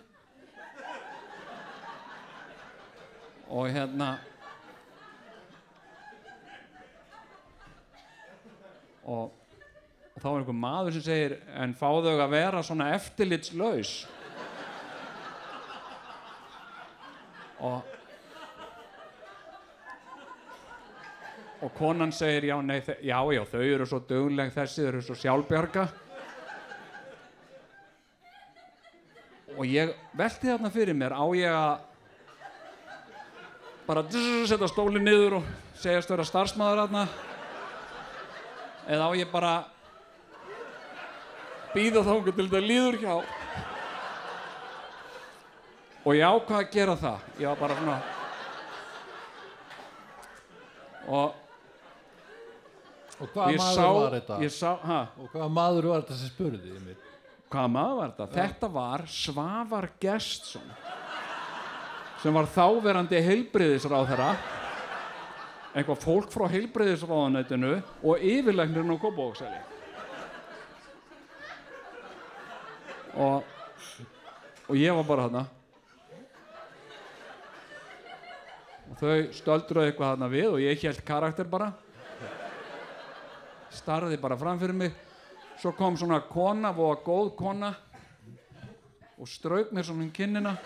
og 3.53 3.67
hérna 3.69 4.13
og, 9.05 9.31
og 10.13 10.21
þá 10.21 10.27
er 10.29 10.37
einhver 10.37 10.57
maður 10.57 10.97
sem 10.97 11.05
segir 11.07 11.37
en 11.59 11.75
fá 11.77 11.87
þau 11.89 12.13
að 12.13 12.29
vera 12.33 12.63
svona 12.65 12.91
eftirlitslaus? 12.95 13.95
Og 17.63 17.93
og 21.63 21.71
konan 21.77 22.11
segir 22.11 22.49
já, 22.49 22.57
nei, 22.61 22.81
já, 22.83 23.19
já, 23.31 23.43
þau 23.47 23.61
eru 23.63 23.85
svo 23.87 24.01
dugleg 24.03 24.51
þessi, 24.51 24.81
þau 24.81 24.89
eru 24.89 25.03
svo 25.05 25.15
sjálfbjarga. 25.15 25.85
Og 29.53 29.69
ég 29.69 29.93
velti 30.17 30.49
þarna 30.49 30.71
fyrir 30.73 30.97
mér 30.97 31.15
á 31.15 31.23
ég 31.37 31.55
að 31.55 31.77
bara 33.87 34.03
setja 34.11 34.67
stólinn 34.67 35.05
niður 35.07 35.37
og 35.39 35.47
segjast 35.79 36.11
vera 36.11 36.25
starfsmæður 36.27 36.83
þarna 36.83 37.32
eða 38.87 39.07
á 39.07 39.11
ég 39.15 39.29
bara 39.31 39.53
býða 41.73 42.03
þá 42.05 42.11
til 42.25 42.33
þetta 42.37 42.61
líður 42.63 42.97
hjá 43.01 43.13
og 46.03 46.11
ég 46.17 46.25
ákvað 46.27 46.57
að 46.59 46.71
gera 46.75 46.95
það 46.99 47.29
ég 47.39 47.47
var 47.47 47.61
bara 47.63 47.77
svona 47.79 48.01
og 51.13 51.39
Og 53.23 53.29
hvaða 53.31 53.51
ég 53.53 53.59
maður 53.61 53.77
sá, 53.77 53.87
var 53.93 54.13
þetta? 54.17 54.37
ég 54.43 54.51
sá, 54.51 54.69
Og 55.21 55.27
hvaða 55.31 55.49
maður 55.53 55.85
var 55.91 56.01
þetta 56.01 56.15
sem 56.19 56.31
spurði 56.33 56.71
einmitt? 56.75 57.03
hvaða 57.53 57.69
maður 57.69 57.97
var 57.99 58.09
þetta? 58.17 58.27
Þetta 58.33 58.69
var 58.73 59.03
Svavar 59.13 59.87
Gestsson 60.01 60.71
sem 62.23 62.33
var 62.33 62.47
þáverandi 62.55 63.19
heilbriðisráðherra 63.27 64.29
eitthvað 65.73 66.03
fólk 66.03 66.29
frá 66.33 66.45
heilbriðisráðanætinu 66.53 67.75
og 68.03 68.21
yfirlegnirinn 68.21 68.93
á 68.93 68.97
Kópavóksæli 69.01 69.61
og 73.13 73.49
og 74.69 74.79
ég 74.79 74.95
var 74.95 75.05
bara 75.07 75.27
þarna. 75.27 75.43
Og 78.89 78.99
þau 78.99 79.15
stöldruðu 79.35 79.89
eitthvað 79.89 80.13
þarna 80.13 80.29
við 80.31 80.49
og 80.51 80.61
ég 80.63 80.85
held 80.87 81.03
karakter 81.07 81.49
bara. 81.49 81.71
Starði 83.73 84.19
bara 84.21 84.37
fram 84.39 84.61
fyrir 84.61 84.77
mig. 84.77 84.95
Svo 85.61 85.73
kom 85.77 85.97
svona 85.97 86.21
kona, 86.29 86.73
voða 86.75 86.99
góð 87.05 87.33
kona 87.37 87.73
og 89.17 89.29
strauk 89.29 89.71
mér 89.71 89.87
svona 89.87 90.07
um 90.07 90.11
kinnina. 90.13 90.57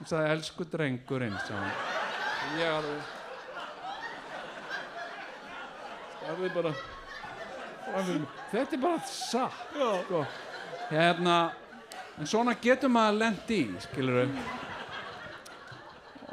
Og 0.00 0.08
sagði 0.10 0.36
elsku 0.36 0.66
drengurinn 0.66 1.38
sagði 1.46 2.01
ég 2.58 2.68
alveg 2.68 3.02
alveg 6.32 6.54
bara 6.54 6.72
þetta 8.52 8.76
er 8.76 8.82
bara 8.82 8.98
satt 9.08 9.72
sko. 10.04 10.24
hérna 10.90 11.36
en 12.18 12.28
svona 12.28 12.54
getur 12.62 12.92
maður 12.92 13.18
lent 13.22 13.50
í 13.52 13.62
skilur 13.86 14.28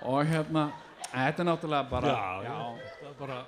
og 0.03 0.19
hérna 0.29 0.67
þetta 1.11 1.43
er 1.43 1.49
náttúrulega 1.49 1.89
bara 1.89 2.13
Já, 2.45 2.59
það 2.99 3.09
er 3.09 3.15
bara 3.23 3.39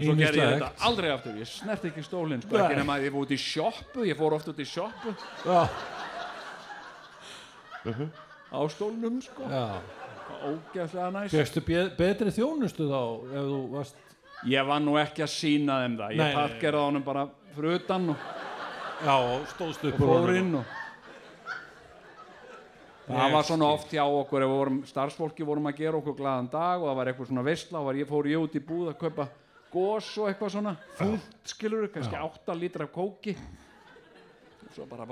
En 0.00 0.06
svo 0.06 0.14
gerði 0.16 0.38
ég 0.38 0.52
þetta 0.54 0.86
aldrei 0.86 1.08
aftur, 1.12 1.38
ég 1.42 1.48
snert 1.50 1.82
ekki 1.88 2.02
stólinn 2.06 2.40
sko, 2.44 2.54
ekki 2.56 2.76
nema 2.78 2.94
að 2.96 3.08
ég 3.08 3.12
fór 3.12 3.24
út 3.26 3.32
í 3.34 3.38
sjoppu, 3.42 4.04
ég 4.06 4.16
fór 4.16 4.36
oft 4.36 4.48
út 4.52 4.60
í 4.62 4.66
sjoppu. 4.70 5.12
Já, 5.44 5.66
á 8.54 8.60
stólnum 8.70 9.18
sko, 9.24 9.50
já. 9.50 9.66
Ógeðslega 10.48 11.10
næs. 11.14 11.34
Fjöxtu 11.34 11.62
betri 11.98 12.32
þjónustu 12.34 12.88
þá 12.90 13.00
ef 13.30 13.48
þú 13.50 13.60
varst 13.74 14.06
Ég 14.48 14.64
var 14.64 14.80
nú 14.80 14.94
ekki 14.96 15.20
að 15.20 15.32
sína 15.34 15.82
þeim 15.82 15.96
það, 15.98 16.12
ég 16.16 16.36
parkeraði 16.38 16.84
honum 16.86 17.02
bara 17.04 17.26
fyrir 17.52 17.74
utan 17.76 18.06
og, 18.14 18.28
Já, 19.04 19.14
og 19.16 19.42
stóðst 19.50 19.84
upp 19.90 19.98
og 20.00 20.12
fór 20.14 20.32
inn 20.38 20.54
og 20.60 20.76
Það 23.10 23.32
var 23.34 23.44
svona 23.48 23.68
oft 23.74 23.90
hjá 23.90 24.04
okkur 24.06 24.44
ef 24.44 24.48
við 24.48 24.54
vorum, 24.54 24.80
starfsfólki 24.86 25.46
vorum 25.46 25.66
að 25.66 25.80
gera 25.82 25.98
okkur 25.98 26.14
glaðan 26.20 26.48
dag 26.52 26.78
og 26.78 26.86
það 26.86 26.98
var 27.00 27.10
eitthvað 27.10 27.30
svona 27.32 27.44
veistla 27.48 27.80
og 27.80 27.88
var, 27.88 27.98
ég 27.98 28.08
fór 28.08 28.28
ég 28.30 28.44
út 28.44 28.54
í 28.54 28.62
búð 28.62 28.92
að 28.92 29.00
kaupa 29.00 29.26
gós 29.72 30.10
og 30.20 30.28
eitthvað 30.30 30.52
svona. 30.54 30.76
Fullt 31.00 31.50
skilur, 31.50 31.88
kannski 31.90 32.20
8 32.20 32.56
lítra 32.60 32.86
af 32.86 32.94
kóki. 32.94 33.34
Og 34.62 34.70
svo 34.76 34.86
bara 34.86 35.08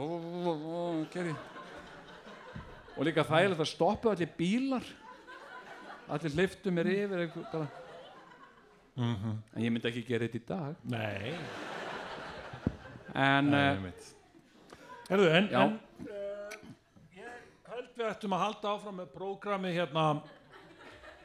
og 2.98 3.06
líka 3.06 3.22
þægilegt 3.26 3.62
að 3.62 3.70
stoppa 3.70 4.12
allir 4.12 4.30
bílar 4.38 4.86
allir 6.08 6.34
hliftu 6.36 6.72
mér 6.74 6.90
yfir 6.92 7.24
eitthvað 7.24 7.50
bara. 7.52 7.68
En 8.98 9.62
ég 9.62 9.70
myndi 9.70 9.90
ekki 9.90 10.04
gera 10.08 10.26
þetta 10.26 10.38
í 10.40 10.46
dag. 10.48 10.78
Nei, 10.90 11.34
en 13.14 13.50
Nei, 13.52 13.76
uh. 13.76 14.08
Herðu, 15.08 15.28
en, 15.32 15.46
Já. 15.52 15.60
en 15.62 15.76
uh, 16.04 16.56
ég 17.16 17.70
held 17.70 17.92
við 17.96 18.08
ættum 18.10 18.34
að 18.36 18.42
halda 18.44 18.72
áfram 18.74 18.98
með 19.00 19.12
prógrami 19.14 19.70
hérna 19.72 20.08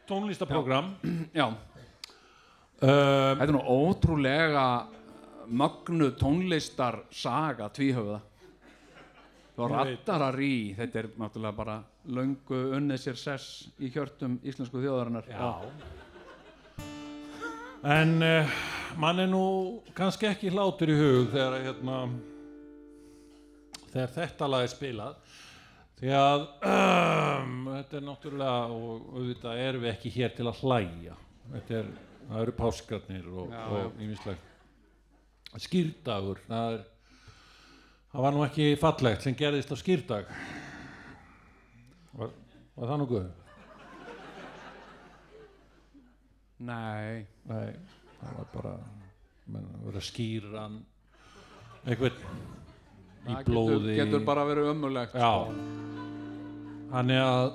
tónlistaprógram 0.08 0.94
já, 1.40 1.48
um, 1.48 1.58
þetta 2.80 3.48
er 3.48 3.56
nú 3.56 3.64
ótrúlega 3.64 4.66
mögnu 5.48 6.12
tónlistar 6.20 7.02
saga 7.12 7.68
tvíhöfða 7.74 8.22
og 9.58 9.70
Ég 9.70 9.76
veit. 9.76 10.00
rattararí 10.00 10.54
þetta 10.78 11.00
er 11.00 11.08
náttúrulega 11.22 11.56
bara 11.58 11.76
löngu 12.10 12.62
unnið 12.78 13.02
sér 13.04 13.20
sess 13.22 13.50
í 13.80 13.90
hjörtum 13.94 14.40
íslensku 14.44 14.82
þjóðarinnar. 14.82 15.28
Já. 15.30 15.54
En 17.84 18.16
uh, 18.24 18.54
mann 18.98 19.20
er 19.20 19.28
nú 19.30 19.44
kannski 19.98 20.30
ekki 20.30 20.54
hlátur 20.54 20.90
í 20.94 20.96
hug 20.98 21.34
þegar 21.34 21.58
hérna 21.68 21.98
þegar 23.92 24.16
þetta 24.16 24.50
lag 24.50 24.64
er 24.66 24.72
spilað. 24.72 25.20
Því 26.00 26.16
að 26.18 26.48
um, 26.68 27.60
þetta 27.76 28.00
er 28.00 28.08
náttúrulega 28.08 28.64
og 28.74 29.12
auðvitað 29.14 29.62
erum 29.68 29.86
við 29.86 29.92
ekki 29.94 30.14
hér 30.18 30.34
til 30.36 30.48
að 30.50 30.64
hlæja. 30.64 31.20
Þetta 31.54 31.78
er, 31.78 31.94
það 32.24 32.42
eru 32.42 32.56
páskarnir 32.58 33.30
og, 33.30 33.54
og 33.54 34.02
ímislegt 34.02 34.50
skýrdagur 35.62 36.40
það 36.48 36.74
er 36.74 36.84
það 38.14 38.22
var 38.28 38.36
nú 38.36 38.44
ekki 38.46 38.68
fallegt 38.82 39.26
sem 39.26 39.36
gerðist 39.38 39.72
á 39.74 39.78
skýrdag 39.80 40.28
var, 42.14 42.30
var 42.78 42.92
það 42.94 43.00
nokkuð? 43.04 43.30
nei, 46.64 47.26
Nei, 47.50 47.70
það 48.22 48.36
var 48.38 48.50
bara 48.54 48.74
menn, 49.52 49.66
að 49.76 49.88
vera 49.90 50.00
að 50.02 50.08
skýra 50.08 50.62
hann 50.64 50.78
einhvern 51.84 52.20
í 53.24 53.34
það 53.34 53.44
blóði. 53.50 53.74
getur, 53.80 53.98
getur 54.04 54.24
bara 54.28 54.46
verið 54.48 54.70
ömulegt 54.72 55.18
Já. 55.20 55.34
Þannig 56.94 57.20
að 57.24 57.46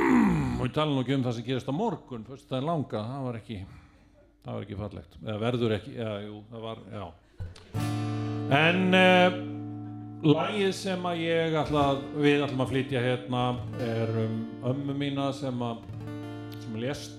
og 0.58 0.62
ég 0.64 0.72
tala 0.76 0.94
nú 0.94 1.02
ekki 1.02 1.16
um 1.18 1.24
það 1.26 1.36
sem 1.38 1.46
gerist 1.50 1.68
á 1.68 1.74
morgun 1.76 2.24
fyrst 2.28 2.48
það 2.48 2.60
er 2.62 2.66
langa, 2.70 3.02
það 3.10 3.26
var 3.26 3.38
ekki 3.42 3.58
það 4.44 4.52
var 4.54 4.64
ekki 4.66 4.78
fallegt, 4.80 5.18
eða 5.24 5.36
verður 5.42 5.74
ekki 5.78 5.92
já, 5.98 6.08
jú, 6.24 6.38
það 6.52 6.64
var, 6.68 6.80
já. 6.94 7.04
En 8.54 8.80
uh, 8.96 9.36
lagið 10.24 10.70
sem 10.76 11.04
að 11.04 11.18
ég 11.20 11.54
ætla 11.60 11.82
að 11.90 11.98
við 12.24 12.44
ætlum 12.46 12.62
að 12.64 12.70
flytja 12.70 13.00
hérna 13.04 13.42
er 13.84 14.12
um 14.22 14.38
ömmu 14.70 14.94
mína 14.96 15.26
sem 15.36 15.64
að 15.64 15.82
sem 16.62 16.78
að 16.78 16.84
lést. 16.84 17.18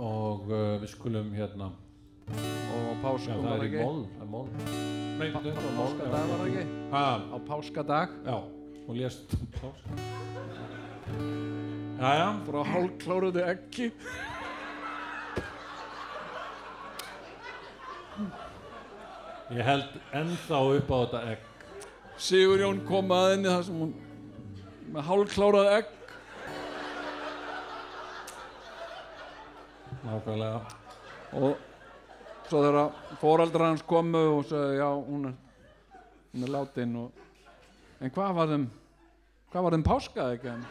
Og 0.00 0.48
uh, 0.48 0.78
við 0.80 0.88
skulum 0.94 1.28
hérna 1.36 1.68
og 2.30 3.02
páska 3.02 3.34
það 3.34 3.44
var 3.44 3.64
er 3.66 3.66
í 3.66 3.82
mól, 3.82 4.00
það 4.14 4.24
er 4.24 4.30
mól 4.30 4.46
er 5.20 5.34
á 5.36 5.72
páskadag 5.76 6.14
var 6.14 6.30
það 6.30 6.46
ekki? 6.46 6.64
Ha, 6.94 7.04
á 7.20 7.36
páskadag 7.50 8.14
Já, 8.24 8.36
hún 8.86 9.00
lést 9.02 9.36
páska. 9.58 9.98
Jæja, 12.00 12.28
frá 12.46 12.60
hálfkláruðu 12.70 13.44
ekki 13.50 13.90
ég 19.50 19.64
held 19.66 19.96
ennþá 20.14 20.58
upp 20.76 20.90
á 20.90 20.96
þetta 21.00 21.22
egg. 21.32 21.46
Sigur 22.20 22.60
Jón 22.60 22.82
kom 22.86 23.10
að 23.14 23.30
henni 23.32 23.50
þar 23.50 23.64
sem 23.66 23.80
hún 23.80 23.94
með 24.90 25.06
hálfklárað 25.08 25.70
egg. 25.78 25.96
Nákvæmlega. 30.04 30.60
Og 31.40 31.56
svo 32.50 32.62
þegar 32.64 32.92
foreldrar 33.20 33.68
hans 33.68 33.86
komu 33.86 34.22
og 34.36 34.46
sagði 34.50 34.80
já 34.80 34.88
hún 34.90 35.30
er, 35.30 35.34
hún 36.32 36.46
er 36.46 36.54
látin 36.56 36.96
og, 36.98 37.26
en 38.00 38.14
hvað 38.14 38.36
var 38.38 38.50
þeim 38.50 38.66
hvað 39.50 39.66
var 39.66 39.76
þeim 39.76 39.86
páskað 39.86 40.34
ekki 40.34 40.50
en 40.50 40.64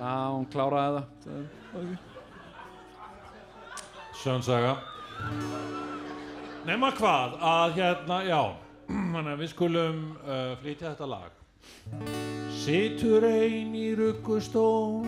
já 0.00 0.12
hún 0.30 0.46
kláraði 0.52 1.02
það. 1.24 1.42
Sagði, 4.20 4.74
Nema 6.60 6.90
hvað, 6.92 7.38
að 7.40 7.78
hérna, 7.78 8.16
já 8.28 8.40
að 9.20 9.30
við 9.40 9.48
skulum 9.54 10.00
uh, 10.20 10.52
flytja 10.60 10.90
þetta 10.90 11.06
lag. 11.08 11.38
Situr 12.60 13.24
ein 13.24 13.72
í 13.76 13.86
ruggustól 13.96 15.06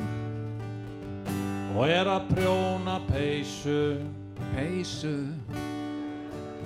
og 1.72 1.84
er 1.84 2.08
að 2.08 2.32
prjóna 2.32 2.96
peysu. 3.10 4.00
Peysu. 4.54 5.12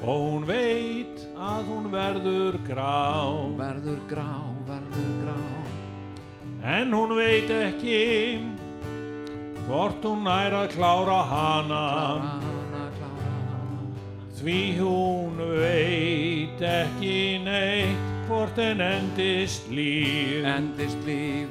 Og 0.06 0.22
hún 0.22 0.46
veit 0.46 1.22
að 1.34 1.70
hún 1.72 1.90
verður 1.90 2.58
grá. 2.68 3.26
Verður 3.58 4.00
grá, 4.10 4.30
verður 4.70 5.12
grá. 5.24 5.38
En 6.78 6.94
hún 6.94 7.18
veit 7.18 7.50
ekki 7.50 8.02
hvort 9.66 10.04
hún 10.06 10.22
nær 10.26 10.62
að 10.62 10.76
klára 10.78 11.22
hana 11.26 11.32
hana, 11.32 11.80
klára 11.90 12.34
hana 12.36 12.45
Því 14.36 14.76
hún 14.76 15.38
veit 15.40 16.60
ekki 16.60 17.40
neitt 17.40 18.02
hvort 18.28 18.58
en 18.60 18.82
endist 18.84 19.64
líf. 19.72 20.44
Endist 20.44 21.00
líf. 21.08 21.48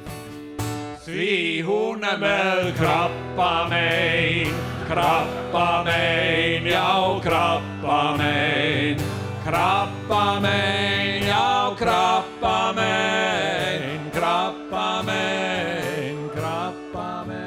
Því 1.06 1.62
hún 1.66 2.06
er 2.06 2.20
með 2.22 2.70
krabba 2.78 3.50
mein, 3.70 4.54
krabba 4.86 5.66
mein, 5.86 6.66
já 6.66 6.94
krabba 7.26 8.00
mein. 8.18 9.02
Krabba 9.46 10.24
mein, 10.42 11.26
já 11.26 11.74
krabba 11.78 12.56
mein, 12.74 14.10
krabba 14.14 14.86
mein, 15.06 16.18
krabba 16.34 17.10
mein. 17.30 17.46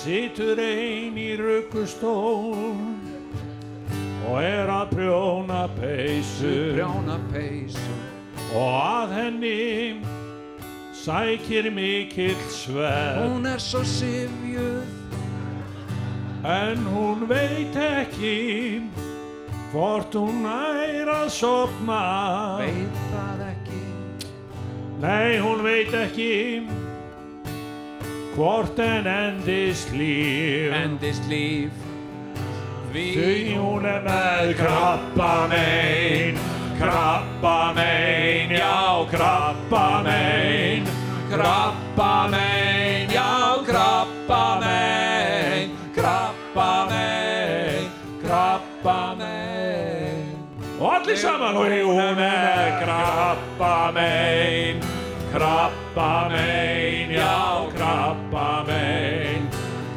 Situr 0.00 0.58
ein 0.58 0.89
í 0.89 0.89
ruggustól 1.40 2.78
og 4.30 4.38
er 4.44 4.70
að 4.70 4.94
prjóna 4.94 5.64
peysu. 5.78 6.54
Brjána 6.76 7.18
peysu. 7.32 7.98
Og 8.54 8.72
að 8.78 9.14
henni 9.16 10.00
sækir 10.94 11.70
mikill 11.74 12.40
sverð. 12.52 13.24
Hún 13.24 13.46
er 13.48 13.62
svo 13.62 13.82
sifjuð 13.86 14.98
en 16.44 16.84
hún 16.88 17.26
veit 17.28 17.76
ekki 17.76 18.82
hvort 19.72 20.14
hún 20.16 20.42
nær 20.44 21.10
að 21.12 21.28
sopna 21.36 22.02
veit 22.60 23.02
það 23.10 23.42
ekki. 23.50 23.82
Nei 25.00 25.40
hún 25.40 25.64
veit 25.64 25.92
ekki 25.96 26.32
Hvort 28.34 28.78
en 28.78 29.06
endist 29.06 29.90
líf. 29.92 30.72
Endist 30.72 31.26
líf. 31.28 31.70
Því 32.90 33.54
hún 33.54 33.84
er 33.86 34.00
með 34.02 34.48
krabba 34.58 35.46
megin 35.46 36.38
Krabba 36.74 37.70
megin, 37.76 38.50
já 38.58 39.06
krabba 39.12 40.02
megin 40.02 40.88
Krabba 41.30 42.28
megin, 42.32 43.14
já 43.14 43.62
krabba 43.62 44.42
megin 44.58 45.76
Krabba 45.94 46.70
megin, 46.90 47.90
krabba 48.24 49.00
megin 49.14 50.38
Og 50.80 50.94
allir 50.96 51.16
saman, 51.16 51.54
hún 51.54 52.00
er 52.00 52.16
með 52.18 52.80
krabba 52.82 53.76
megin 53.94 54.99
krabba 55.32 56.28
mein, 56.28 57.10
já, 57.10 57.66
krabba 57.76 58.64
mein, 58.66 59.48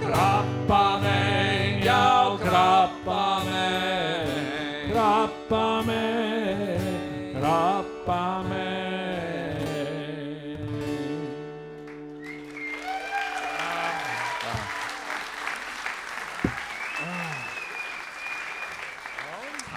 krabba 0.02 1.00
mein, 1.02 1.84
já, 1.84 2.38
krabba 2.42 3.42
mein, 3.46 4.92
krabba 4.92 5.82
mein, 5.82 7.34
krabba 7.34 8.44
mein. 8.50 8.64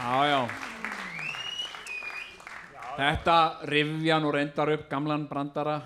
Já, 0.02 0.24
já. 0.26 0.55
Þetta 2.96 3.36
rifja 3.68 4.16
nú 4.24 4.30
reyndar 4.32 4.70
upp 4.72 4.86
gamlan 4.88 5.26
brandara 5.28 5.82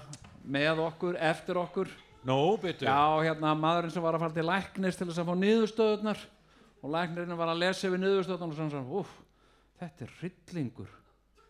með 0.47 0.79
okkur, 0.85 1.17
eftir 1.19 1.59
okkur. 1.59 1.89
Nú, 2.29 2.37
byttu. 2.63 2.87
Já, 2.87 3.19
hérna 3.25 3.57
maðurinn 3.59 3.91
sem 3.91 4.05
var 4.05 4.15
að 4.15 4.23
fara 4.23 4.37
til 4.37 4.47
læknis 4.47 4.99
til 4.99 5.09
þess 5.09 5.23
að 5.23 5.33
fá 5.33 5.41
niðurstöðunar 5.41 6.23
og 6.81 6.95
læknirinn 6.95 7.41
var 7.41 7.51
að 7.51 7.63
lesa 7.65 7.89
yfir 7.89 8.03
niðurstöðunar 8.05 8.55
og 8.55 8.61
sann 8.61 8.73
sann, 8.77 8.87
úf, 9.01 9.11
þetta 9.83 10.07
er 10.07 10.15
hryllingur. 10.21 10.95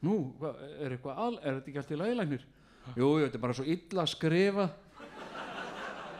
Nú, 0.06 0.16
hva, 0.40 0.54
er 0.80 0.96
eitthvað 0.96 1.22
al, 1.26 1.30
er 1.42 1.58
þetta 1.58 1.72
ekki 1.72 1.82
allt 1.82 1.92
í 1.92 2.00
laglæknir? 2.00 2.50
Jú, 2.94 3.12
jú, 3.20 3.24
þetta 3.26 3.36
er 3.36 3.44
bara 3.44 3.60
svo 3.60 3.68
illa 3.76 4.08
skrifað. 4.08 4.76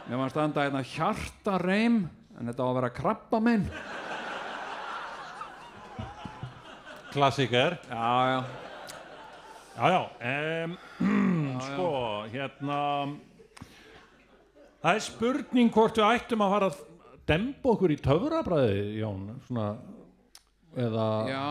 Mér 0.05 0.17
var 0.19 0.25
að 0.27 0.33
standa 0.35 0.67
hérna 0.67 0.85
hjartareim, 0.85 2.01
en 2.37 2.51
þetta 2.51 2.61
á 2.61 2.69
að 2.69 2.77
vera 2.77 2.95
krabba 3.01 3.41
minn. 3.41 3.69
Klassiker. 7.11 7.81
Já, 7.89 8.11
já. 8.35 8.60
Já, 9.77 9.87
já, 9.89 10.01
um, 10.65 10.73
sko, 11.67 11.89
hérna, 12.33 12.79
það 14.83 14.97
er 14.97 15.03
spurning 15.05 15.71
hvort 15.73 15.95
við 15.97 16.07
ættum 16.17 16.43
að 16.43 16.51
fara 16.55 16.67
að 16.71 16.81
demba 17.31 17.71
okkur 17.71 17.93
í 17.93 17.97
töfrabræði, 18.03 18.81
Jón, 18.99 19.23
svona, 19.47 19.69
eða, 20.75 21.07
Já, 21.31 21.45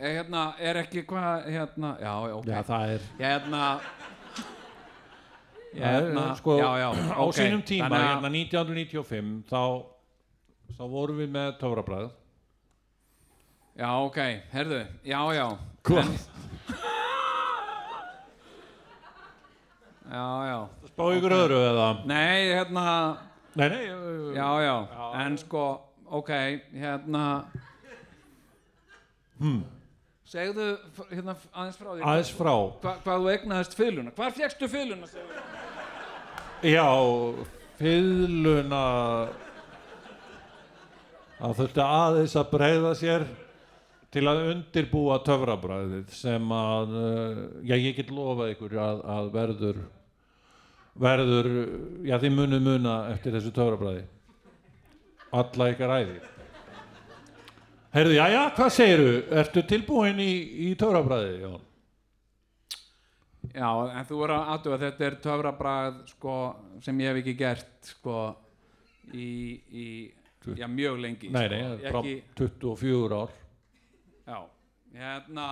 er, 0.00 0.16
hérna, 0.16 0.46
er 0.58 0.80
ekki 0.82 1.04
hvað, 1.10 1.46
hérna, 1.52 1.92
já, 2.00 2.14
ok. 2.38 2.48
Já, 2.48 2.58
það 2.70 2.94
er, 2.96 3.06
Hérna, 3.20 3.62
hérna, 5.76 6.26
sko, 6.40 6.58
já, 6.62 6.70
já, 6.80 6.88
á 7.20 7.22
ok. 7.28 7.38
sínum 7.38 7.62
tíma, 7.68 7.92
Þannig 7.92 8.08
hérna 8.08 8.34
1995, 8.40 9.38
þá, 9.52 9.62
þá 10.80 10.84
vorum 10.96 11.20
við 11.22 11.32
með 11.36 11.54
töfrabræð. 11.60 12.10
Já, 13.76 13.88
ok, 14.08 14.18
herðu, 14.56 14.82
já, 15.04 15.20
já. 15.36 15.46
Hvað? 15.82 16.06
En- 16.08 16.12
Já, 16.12 16.18
já. 16.22 16.32
Spá 20.12 21.04
ykkur 21.16 21.32
öðru 21.38 21.60
eða? 21.70 21.86
Nei, 22.04 22.50
hérna, 22.52 22.86
Nei, 23.56 23.68
nei, 23.68 23.84
já, 24.36 24.48
já, 24.64 24.74
en 25.24 25.38
sko, 25.40 25.62
ok, 26.08 26.30
hérna, 26.76 27.44
Hmm. 29.42 29.62
segðu 30.28 30.66
hérna 31.10 31.34
aðeins 31.52 31.76
frá 31.80 31.88
því. 31.96 32.02
aðeins 32.06 32.30
frá. 32.36 32.52
Hva, 32.82 32.92
hvað 33.02 33.24
þú 33.24 33.30
egnaðist 33.32 33.74
fyluna? 33.74 34.12
Hvar 34.16 34.30
fjekkstu 34.36 34.68
fyluna? 34.70 35.08
Já, 36.62 36.86
fiðluna 37.80 38.82
það 41.40 41.56
þurfti 41.58 41.82
aðeins 41.86 42.36
að 42.38 42.50
breyða 42.52 42.92
sér 43.00 43.24
til 44.12 44.22
að 44.30 44.42
undirbúa 44.52 45.16
töfrabræðið 45.26 46.12
sem 46.14 46.52
að 46.54 46.92
uh, 47.00 47.42
já, 47.66 47.74
ég 47.80 47.96
get 47.98 48.12
lofað 48.14 48.52
ykkur 48.54 48.76
að, 48.78 49.02
að 49.16 49.30
verður 49.34 49.80
verður, 51.00 51.48
já 52.06 52.18
þið 52.20 52.34
munu 52.36 52.60
muna 52.60 52.96
eftir 53.12 53.32
þessu 53.36 53.52
töfrabræði 53.56 54.04
alla 55.32 55.70
ykkar 55.72 55.94
æði 56.00 56.20
Heyrðu, 57.92 58.14
já, 58.16 58.24
já, 58.32 58.40
hvað 58.56 58.70
segiru? 58.72 59.08
Ertu 59.36 59.62
tilbúin 59.68 60.20
í, 60.24 60.30
í 60.64 60.68
töfrabræði, 60.80 61.32
Jón? 61.42 61.58
Já, 63.52 63.68
en 63.68 64.06
þú 64.08 64.20
voru 64.22 64.36
að 64.38 64.52
aðtuga 64.54 64.78
að 64.78 64.84
þetta 64.86 65.04
er 65.04 65.16
töfrabragð 65.26 65.98
sko, 66.14 66.36
sem 66.80 67.02
ég 67.02 67.10
hef 67.10 67.20
ekki 67.20 67.34
gert 67.36 67.90
sko, 67.90 68.16
í, 69.12 69.28
í 69.68 69.86
já, 70.56 70.66
mjög 70.72 71.02
lengi 71.04 71.28
Nei, 71.34 71.44
sko. 71.44 71.58
nei, 71.58 71.84
frá 71.84 72.00
ekki, 72.00 72.14
24 72.40 73.18
ár 73.18 73.34
já, 74.32 74.38
hérna 74.96 75.48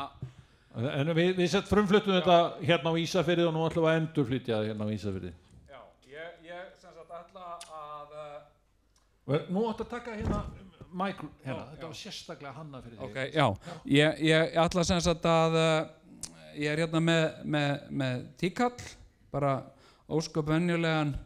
En 0.78 1.10
við, 1.16 1.32
við 1.34 1.48
sett 1.50 1.66
frumfluttum 1.66 2.14
þetta 2.14 2.36
hérna 2.62 2.92
á 2.94 3.00
Ísafyrði 3.02 3.46
og 3.48 3.54
nú 3.56 3.62
ætlum 3.66 3.86
við 3.88 3.90
að 3.90 3.96
endurflytja 4.00 4.58
hérna 4.68 4.86
á 4.86 4.94
Ísafyrði. 4.94 5.32
já, 5.66 5.80
ég, 6.12 6.36
ég 6.46 6.68
sem 6.78 6.92
sagt 6.94 7.14
ætla 7.16 7.46
að 7.74 8.12
uh, 8.20 9.48
nú 9.50 9.64
ættu 9.66 9.82
að 9.82 9.90
taka 9.96 10.14
hérna 10.14 10.44
micro, 10.90 11.30
hérna, 11.42 11.66
þetta 11.72 11.90
var 11.90 11.98
sérstaklega 11.98 12.54
hanna 12.54 12.82
fyrir 12.84 13.02
ok, 13.02 13.18
já, 13.34 13.46
ég, 13.96 14.22
ég 14.30 14.56
ætla 14.62 14.86
sem 14.86 15.02
sagt 15.02 15.26
að 15.26 15.58
uh, 15.58 16.14
ég 16.54 16.70
er 16.70 16.84
hérna 16.84 17.02
með, 17.02 17.26
með, 17.44 17.70
með 17.90 18.24
tíkall 18.38 18.88
bara 19.34 19.56
ósköp 20.10 20.54
venjulegan 20.54 21.16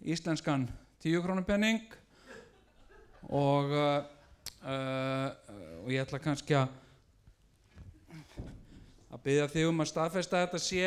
íslenskan 0.00 0.64
tíu 1.02 1.20
krónupenning 1.24 1.92
og 3.28 3.68
uh, 3.68 4.00
uh, 4.64 5.28
og 5.84 5.92
ég 5.92 6.06
ætla 6.06 6.20
kannski 6.24 6.56
að 6.56 6.80
að 9.22 9.28
byggja 9.28 9.50
þig 9.52 9.68
um 9.70 9.82
að 9.82 9.86
staðfesta 9.86 10.34
að 10.36 10.40
þetta 10.42 10.58
sé 10.58 10.86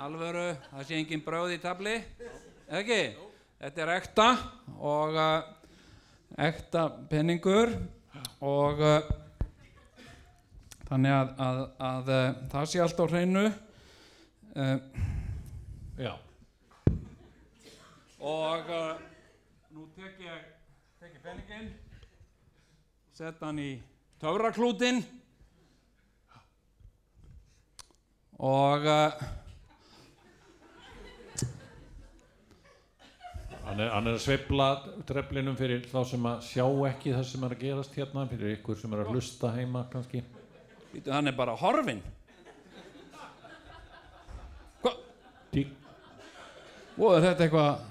alvöru, 0.00 0.44
það 0.70 0.84
sé 0.88 0.94
engin 0.96 1.22
bröð 1.24 1.50
í 1.52 1.58
tabli 1.60 1.96
eða 1.98 2.78
ekki? 2.80 3.00
Þetta 3.60 3.82
er 3.82 3.90
ekta 3.92 4.28
og 4.80 5.18
uh, 5.20 5.50
ekta 6.46 6.84
penningur 7.10 7.74
og 8.40 8.80
uh, 8.80 9.10
þannig 10.88 11.12
að, 11.12 11.34
að, 11.44 11.60
að 11.90 12.08
uh, 12.14 12.24
það 12.54 12.70
sé 12.72 12.82
allt 12.86 13.04
á 13.04 13.06
hreinu. 13.10 13.44
Uh, 14.56 14.78
Já, 16.00 16.14
og 18.24 18.72
uh, 18.72 19.04
nú 19.76 19.84
tek 19.98 20.24
ég 20.24 20.48
tek 21.02 21.12
ég 21.12 21.20
penningin 21.20 21.68
set 23.12 23.44
hann 23.44 23.60
í 23.60 23.70
töfraklútin 24.24 25.04
og 28.38 28.84
uh, 28.84 29.24
hann 33.66 33.80
er, 33.80 33.90
hann 33.94 34.06
er 34.06 34.16
að 34.18 34.22
sveifla 34.26 34.66
treflinum 35.08 35.56
fyrir 35.58 35.86
þá 35.90 36.00
sem 36.10 36.28
að 36.28 36.44
sjá 36.50 36.66
ekki 36.90 37.14
það 37.16 37.24
sem 37.30 37.46
er 37.48 37.54
að 37.56 37.62
gerast 37.64 37.96
hérna, 37.98 38.26
fyrir 38.30 38.54
ykkur 38.58 38.78
sem 38.80 38.92
er 38.94 39.02
að 39.04 39.14
hlusta 39.14 39.52
heima 39.56 39.86
kannski. 39.92 40.22
Býtu, 40.92 41.10
hann 41.12 41.28
er 41.28 41.36
bara 41.36 41.56
horfinn 41.58 42.02
Hvað? 44.84 45.00
Tí, 45.52 45.66
Og 46.96 47.12
er 47.16 47.26
þetta 47.26 47.44
eitthvað 47.46 47.82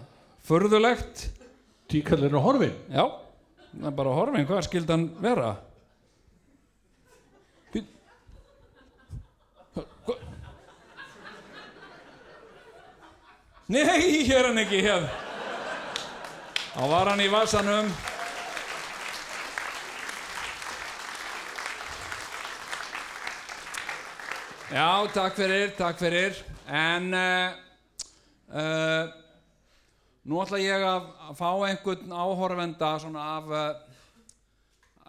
furðulegt? 0.45 1.27
tíkallin 1.91 2.33
er 2.33 2.41
horfin. 2.41 2.73
Já, 2.89 3.03
það 3.75 3.89
er 3.91 3.97
bara 3.99 4.13
horfinn, 4.17 4.47
hvað 4.49 4.63
skildi 4.65 4.93
hann 4.95 5.03
vera? 5.21 5.51
Býtu 7.73 7.91
Hva? 9.75 10.15
Nei, 13.65 14.21
hér 14.27 14.43
er 14.43 14.47
hann 14.51 14.59
ekki 14.61 14.77
hér. 14.85 15.07
Þá 16.75 16.83
var 16.91 17.09
hann 17.09 17.23
í 17.23 17.31
vasanum. 17.33 17.87
Já, 24.69 24.85
takk 25.17 25.41
fyrir, 25.41 25.73
takk 25.81 25.97
fyrir. 25.97 26.37
En 26.69 27.09
uh, 27.17 27.57
uh, 28.53 29.09
Nú 30.29 30.45
ætla 30.45 30.61
ég 30.61 30.85
að, 30.85 31.09
fá 31.41 31.49
einhvern 31.65 32.13
áhorfenda 32.13 32.93
af 33.01 33.49
uh, 33.49 33.67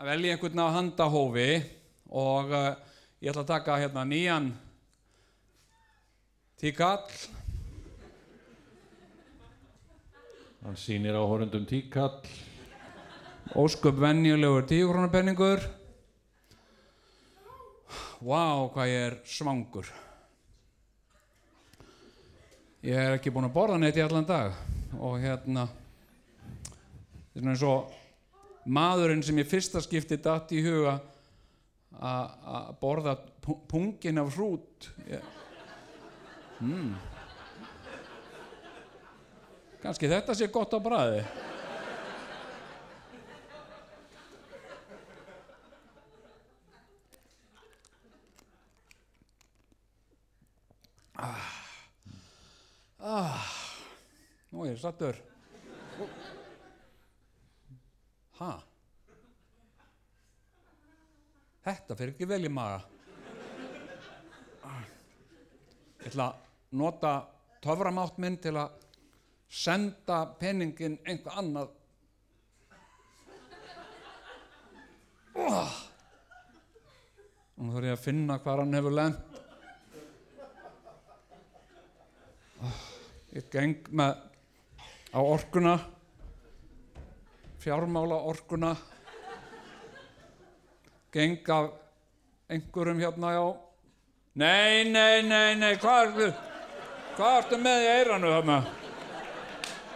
að 0.01 0.13
velja 0.15 0.33
einhvern 0.33 0.65
af 0.65 0.75
handahófi 0.81 1.51
og 2.09 2.57
uh, 2.57 2.75
ég 3.21 3.33
ætla 3.33 3.45
að 3.45 3.53
taka 3.53 3.81
hérna 3.85 4.09
nýjan 4.09 4.55
tíkall 6.61 7.05
Hann 10.67 10.75
sýnir 10.75 11.15
áhorundum 11.15 11.63
tíkall. 11.63 12.27
ósköp 13.55 14.01
venjulegur 14.03 14.65
tíukrónapenningur 14.67 15.63
Vá, 18.19 18.67
hvað 18.75 18.91
ég 18.91 19.05
er 19.07 19.17
svangur 19.23 19.87
Ég 22.83 22.99
er 22.99 23.15
ekki 23.15 23.31
búinn 23.31 23.47
að 23.47 23.55
borða 23.55 23.79
neitt 23.79 23.95
í 23.95 24.03
allan 24.03 24.27
dag 24.27 24.59
og 24.99 25.23
hérna 25.23 25.69
þetta 27.31 27.39
er 27.39 27.41
svona 27.47 27.55
eins 27.55 27.67
og 27.71 28.67
maðurinn 28.67 29.23
sem 29.23 29.39
ég 29.39 29.47
fyrsta 29.47 29.87
skipti 29.87 30.19
datt 30.19 30.51
í 30.51 30.67
huga 30.67 30.99
að 31.95 32.73
borða 32.83 33.21
pu- 33.39 33.63
pungin 33.71 34.19
af 34.19 34.35
hrút 34.35 34.91
ég... 35.07 35.23
mm. 36.59 36.97
Kannski 39.87 40.09
þetta 40.11 40.35
sé 40.35 40.49
gott 40.51 40.73
á 40.75 40.83
bræði 40.83 41.21
ah. 51.23 51.53
Ah. 52.99 53.45
nú 54.51 54.65
er 54.65 54.73
ég 54.73 54.81
sattur 54.83 55.21
ha 58.41 58.51
þetta 61.63 61.95
fyrir 61.95 62.17
ekki 62.17 62.27
vel 62.35 62.43
í 62.43 62.51
maga 62.51 62.83
ég 66.03 66.11
ætla 66.11 66.33
að 66.33 66.43
nota 66.83 67.15
töframátt 67.63 68.19
minn 68.23 68.43
til 68.43 68.57
að 68.59 68.83
senda 69.57 70.19
peningin 70.41 70.99
einhver 71.09 71.39
annað 71.41 71.71
oh. 75.41 75.73
nú 77.57 77.73
þarf 77.73 77.89
ég 77.89 77.97
að 77.97 78.05
finna 78.05 78.37
hvað 78.45 78.63
hann 78.63 78.77
hefur 78.77 78.97
lent 78.99 79.41
oh. 82.61 82.79
ég 83.33 83.49
geng 83.57 83.89
með 83.97 84.21
á 85.17 85.21
orkuna 85.25 85.77
fjármála 87.65 88.21
orkuna 88.33 88.77
geng 91.17 91.49
af 91.57 91.73
einhverjum 92.53 93.01
hérna 93.01 93.37
já 93.39 93.45
nei, 94.37 94.85
nei, 94.85 95.23
nei, 95.25 95.55
nei 95.57 95.77
hvað 95.81 96.03
ertu 96.11 96.35
hvað 97.17 97.39
ertu 97.39 97.65
með 97.65 97.87
í 97.87 97.95
eiranu 98.01 98.35
þarna 98.37 98.65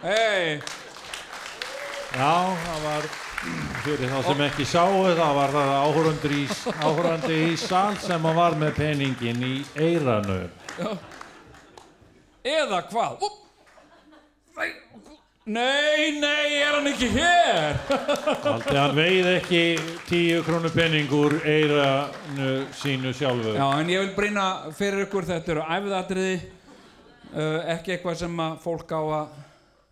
hei 0.04 0.60
Já, 2.10 2.32
það 2.66 2.80
var 2.84 3.04
fyrir 3.84 4.10
þá 4.10 4.16
sem 4.26 4.40
ekki 4.48 4.64
sáu 4.68 5.04
það 5.14 5.36
var 5.36 5.52
það 5.54 5.68
áhörundur 5.76 6.32
í, 6.34 6.40
áhörandi 6.82 7.36
í 7.46 7.52
sal 7.60 7.94
sem 8.02 8.26
var 8.40 8.56
með 8.58 8.74
peningin 8.80 9.44
í 9.46 9.54
eiranu 9.78 10.40
eða 12.44 12.80
hvað? 12.90 13.22
Nei, 15.50 16.20
nei, 16.20 16.60
er 16.60 16.76
hann 16.76 16.86
ekki 16.90 17.08
hér? 17.10 17.78
Aldrei 18.46 18.76
hann 18.76 18.92
veið 18.94 19.28
ekki 19.32 19.62
tíu 20.06 20.42
krónu 20.46 20.70
penning 20.70 21.10
úr 21.16 21.38
eiranu 21.48 22.50
sínu 22.76 23.10
sjálfu. 23.16 23.56
Já, 23.56 23.64
en 23.80 23.90
ég 23.90 24.04
vil 24.04 24.12
brýna 24.14 24.44
fyrir 24.76 25.06
ykkur 25.08 25.26
þetta 25.26 25.54
eru 25.56 25.64
æfðatriði 25.64 26.34
uh, 26.36 27.72
ekki 27.72 27.96
eitthvað 27.96 28.20
sem 28.20 28.44
að 28.44 28.60
fólk 28.62 28.94
á 28.94 29.00
að 29.00 29.40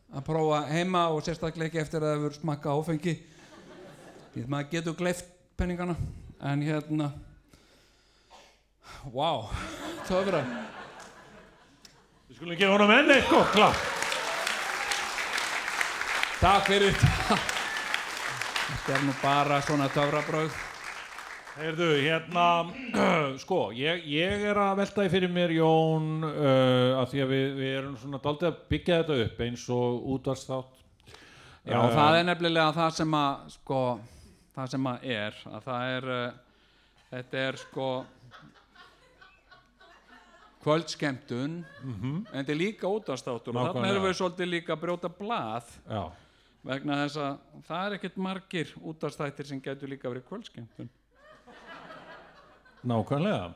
að 0.08 0.24
prófa 0.24 0.62
heima 0.70 1.08
og 1.12 1.20
sérstaklega 1.24 1.68
ekki 1.68 1.82
eftir 1.82 2.02
að 2.02 2.08
það 2.08 2.16
hefur 2.16 2.36
smakka 2.38 2.74
áfengi. 2.74 3.14
Því 4.32 4.44
að 4.44 4.52
maður 4.54 4.70
getur 4.72 4.96
gleift 4.98 5.30
penningana 5.58 5.96
en 6.48 6.62
hérna 6.62 7.10
wow, 9.12 9.48
töfra 10.06 10.42
Við 12.28 12.36
skulum 12.36 12.58
gefa 12.60 12.74
honum 12.74 12.92
enn 12.94 13.12
eitt 13.12 13.30
gott 13.32 13.52
klapp. 13.54 13.84
Takk 16.38 16.68
fyrir. 16.68 16.98
Þetta 18.68 18.94
er 18.94 19.06
nú 19.08 19.14
bara 19.22 19.62
svona 19.64 19.88
töfrabröð 19.90 20.67
Heyrðu, 21.58 21.86
hérna, 21.98 22.48
sko, 23.42 23.56
ég, 23.74 24.04
ég 24.06 24.44
er 24.46 24.58
að 24.62 24.76
velta 24.78 25.06
í 25.06 25.10
fyrir 25.10 25.32
mér, 25.32 25.50
Jón, 25.56 26.20
uh, 26.22 27.00
að 27.00 27.08
því 27.12 27.22
að 27.24 27.32
við, 27.32 27.46
við 27.58 27.72
erum 27.80 27.96
svona 27.98 28.20
daldið 28.22 28.50
að 28.50 28.60
byggja 28.70 28.98
þetta 29.00 29.16
upp 29.24 29.40
eins 29.46 29.64
og 29.74 30.04
útvarsþátt. 30.14 30.84
Já, 31.68 31.80
það 31.92 32.18
er 32.20 32.28
nefnilega 32.28 32.76
það 32.76 32.92
sem 33.00 33.16
að 33.18 33.40
sko, 33.56 33.80
það 34.54 34.70
sem 34.74 34.86
að 34.92 35.08
er 35.16 35.40
að 35.50 35.66
það 35.66 35.96
er 35.96 36.06
uh, 36.14 36.38
þetta 37.08 37.42
er 37.48 37.58
sko 37.64 37.88
kvöldskemtun 40.62 41.58
en 41.82 42.22
þetta 42.32 42.54
er 42.54 42.58
líka 42.58 42.90
útastáttur 42.90 43.56
og 43.56 43.68
þarna 43.70 43.90
erum 43.92 44.06
við 44.06 44.16
svolítið 44.18 44.50
líka 44.52 44.74
að 44.74 44.82
brjóta 44.84 45.10
blað 45.12 45.70
Já, 45.86 46.02
vegna 46.70 46.98
þess 47.04 47.20
að 47.24 47.60
það 47.68 47.84
er 47.84 47.98
ekkert 47.98 48.18
margir 48.28 48.72
útastættir 48.92 49.48
sem 49.48 49.62
getur 49.64 49.92
líka 49.92 50.10
verið 50.10 50.26
kvöldskemtun 50.28 50.90
nákvæmlega. 52.86 53.52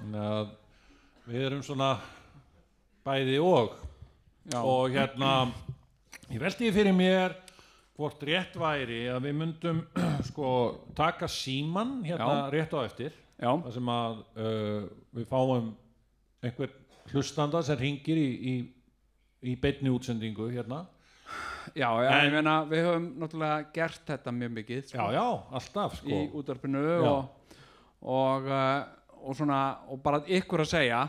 Þannig 0.00 0.24
að 0.30 0.50
við 1.30 1.46
erum 1.48 1.62
svona 1.66 1.90
bæði 3.06 3.38
og. 3.42 3.76
Já, 4.50 4.60
Og 4.64 4.90
hérna, 4.94 5.32
ég 6.32 6.40
velti 6.40 6.66
því 6.68 6.72
fyrir 6.74 6.94
mér 6.96 7.34
hvort 8.00 8.22
rétt 8.24 8.54
væri 8.56 9.02
að 9.12 9.26
við 9.28 9.34
myndum 9.36 9.82
sko 10.30 10.52
taka 10.96 11.28
síman 11.28 11.98
hérna 12.06 12.46
Já. 12.46 12.50
rétt 12.54 12.72
á 12.72 12.80
eftir. 12.86 13.12
já, 13.40 13.50
þar 13.64 13.72
sem 13.72 13.88
að 13.92 14.16
uh, 14.36 14.86
við 15.16 15.26
fáum 15.28 15.68
einhver 16.44 16.72
hlustanda 17.12 17.60
sem 17.64 17.78
ringir 17.80 18.16
í, 18.20 18.26
í, 18.52 18.54
í 19.52 19.54
beinni 19.60 19.88
útsendingu 19.92 20.48
hérna 20.52 20.82
já, 21.76 21.88
já 22.04 22.10
En- 22.18 22.26
ég 22.26 22.34
meina 22.34 22.56
við 22.68 22.84
höfum 22.88 23.06
náttúrulega 23.20 23.70
gert 23.76 24.02
þetta 24.08 24.32
mjög 24.36 24.52
mikið 24.58 24.82
sko, 24.90 24.98
já, 24.98 25.20
já, 25.20 25.24
alltaf 25.60 25.96
sko 26.00 26.08
í 26.16 26.26
útarpinu 26.40 26.82
og, 27.00 27.30
og, 28.00 28.46
uh, 28.48 28.84
og 29.20 29.36
svona 29.36 29.60
og 29.92 30.00
bara 30.04 30.22
ykkur 30.26 30.64
að 30.64 30.70
segja 30.72 31.00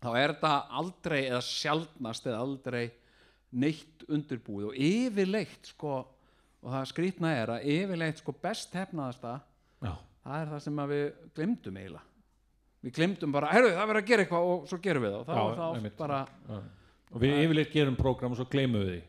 þá 0.00 0.08
er 0.16 0.32
þetta 0.34 0.52
aldrei 0.80 1.20
eða 1.28 1.42
sjaldnast 1.44 2.26
eða 2.26 2.40
aldrei 2.44 2.84
neitt 3.50 4.04
undirbúið. 4.08 4.70
Og 4.70 4.78
yfirleitt 4.78 5.72
sko 5.74 5.92
og 6.60 6.68
það 6.74 6.88
skrýtna 6.90 7.32
er 7.40 7.52
að 7.56 7.66
yfirleitt 7.72 8.20
sko 8.20 8.34
best 8.36 8.74
hefnaðasta 8.76 9.38
já, 9.80 9.92
það 10.24 10.40
er 10.40 10.50
það 10.54 10.64
sem 10.66 10.82
við 10.92 11.04
glemdum 11.38 11.78
eiginlega. 11.80 12.06
Við 12.80 12.94
glemdum 12.96 13.32
bara, 13.34 13.50
herru 13.52 13.70
það 13.74 13.88
verður 13.90 14.00
að 14.00 14.08
gera 14.08 14.24
eitthvað 14.24 14.50
og 14.50 14.68
svo 14.70 14.78
gerum 14.80 15.04
við 15.04 15.14
það. 15.14 15.20
Og 15.20 15.26
þá 15.28 15.34
Já, 15.36 15.40
er 15.40 15.58
það 15.60 15.80
oft 15.90 15.98
bara 16.00 16.20
já. 16.24 16.60
og 17.10 17.24
við 17.24 17.40
yfirleitt 17.44 17.74
gerum 17.74 17.98
prógram 17.98 18.32
og 18.36 18.40
svo 18.40 18.46
gleymum 18.52 18.84
við 18.86 18.92
því 18.94 19.00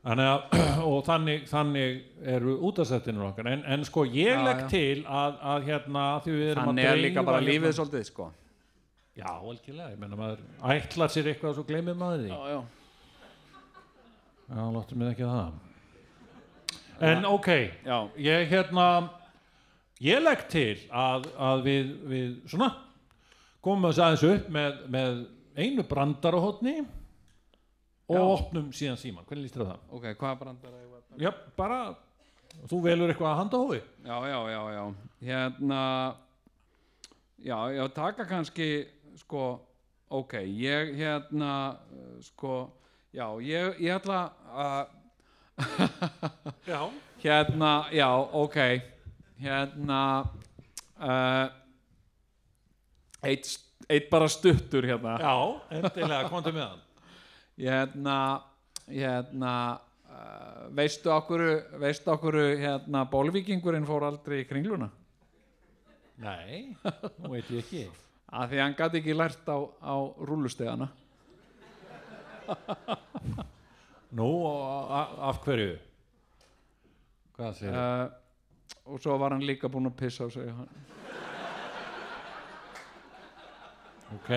Þannig 0.00 0.28
að, 0.32 0.54
og 0.90 1.00
þannig, 1.04 1.42
þannig 1.50 1.96
eru 2.34 2.56
útastættinur 2.70 3.26
okkar. 3.28 3.50
En, 3.52 3.64
en 3.68 3.82
sko 3.84 4.06
ég 4.08 4.32
Já, 4.32 4.42
legg 4.46 4.62
já. 4.64 4.68
til 4.72 5.02
að, 5.04 5.40
að 5.52 5.66
hérna 5.68 6.04
því 6.24 6.36
við 6.38 6.52
erum 6.54 6.70
þannig 6.70 6.88
að 6.88 6.92
er 6.92 7.02
líka 7.04 7.24
bara 7.26 7.40
lífið 7.44 7.66
hérna, 7.66 7.78
svolítið 7.78 8.06
sko. 8.08 8.28
Já, 9.20 9.28
algjörlega, 9.28 9.90
ég 9.92 10.00
menna 10.00 10.16
maður 10.16 10.44
ætlar 10.72 11.12
sér 11.12 11.28
eitthvað 11.32 11.50
og 11.50 11.58
svo 11.58 11.64
gleymir 11.68 11.98
maður 12.00 12.22
því. 12.22 12.30
Já, 12.30 12.54
já. 12.54 12.60
já, 14.54 14.62
láttum 14.78 15.04
við 15.04 15.10
ekki 15.12 15.26
að 15.26 15.34
það. 15.34 15.58
En 17.10 17.26
ok, 17.28 17.48
já, 17.84 17.98
ég 18.20 18.46
hérna 18.50 18.86
ég 20.04 20.22
legg 20.24 20.46
til 20.52 20.78
að, 20.88 21.28
að 21.36 21.66
við, 21.66 21.92
við 22.08 22.32
svona 22.48 22.70
komum 23.64 23.90
þess 23.90 24.02
aðeins 24.04 24.24
upp 24.30 24.48
með, 24.56 24.80
með 24.96 25.20
einu 25.60 25.84
brandarahotni 25.88 26.74
og 28.18 28.32
opnum 28.34 28.70
síðan 28.74 28.98
síman 29.00 29.26
hvernig 29.28 29.46
líst 29.46 29.56
þér 29.58 29.66
á 29.66 29.70
það? 29.70 29.82
ok, 29.98 30.06
hvað 30.20 30.38
brandar 30.44 30.74
að 30.74 30.84
ég 30.84 30.90
Já, 31.20 31.30
bara 31.56 31.80
þú 32.70 32.80
velur 32.84 33.10
eitthvað 33.12 33.32
að 33.32 33.38
handa 33.40 33.60
hófi 33.60 33.80
Já, 34.06 34.16
já, 34.30 34.38
já, 34.50 34.60
já. 34.74 34.84
Hérna, 35.20 35.82
já, 37.44 37.56
já, 37.76 37.84
taka 37.94 38.26
kannski, 38.28 38.68
sko, 39.20 39.44
ok, 40.08 40.34
ég, 40.46 40.94
hérna, 40.98 41.52
sko, 42.24 42.54
já, 43.12 43.26
ég, 43.44 43.80
ég 43.84 43.94
ætla 43.98 44.20
að, 44.50 44.96
Já, 46.66 46.80
hérna, 47.24 47.72
já, 47.92 48.08
ok, 48.16 48.58
hérna, 49.44 50.02
uh, 50.96 51.48
eitt, 53.28 53.50
eitt 53.90 54.08
bara 54.12 54.28
stuttur, 54.32 54.88
hérna, 54.88 55.18
já, 55.20 55.34
endilega 55.80 56.30
komdu 56.32 56.54
með 56.56 56.70
hann 56.70 56.86
hérna, 57.60 58.16
hérna, 58.88 59.54
uh, 60.08 60.62
veistu 60.76 61.12
okkur, 61.14 61.44
veistu 61.82 62.14
okkur, 62.14 62.40
hérna, 62.60 63.04
bólvíkingurinn 63.10 63.88
fór 63.88 64.08
aldrei 64.08 64.42
í 64.44 64.48
kringluna? 64.48 64.90
Nei, 66.20 66.72
nú 67.20 67.32
veit 67.32 67.48
ég 67.52 67.62
ekki. 67.64 67.84
Að 68.30 68.52
því 68.52 68.58
hann 68.62 68.76
gæti 68.78 69.00
ekki 69.00 69.14
lært 69.16 69.48
á, 69.50 69.58
á 69.82 69.94
rúlustegana 70.22 70.90
Nú, 74.10 74.28
af 75.22 75.38
hverju? 75.44 75.76
Hvað 77.36 77.52
segir 77.60 77.76
uh, 77.76 77.80
uh, 77.80 78.90
og 78.90 79.02
svo 79.02 79.16
var 79.20 79.36
hann 79.36 79.46
líka 79.46 79.70
búinn 79.70 79.86
að 79.90 79.98
pissa 80.00 80.26
á 80.26 80.28
sig. 80.34 80.50
Ok, 84.16 84.30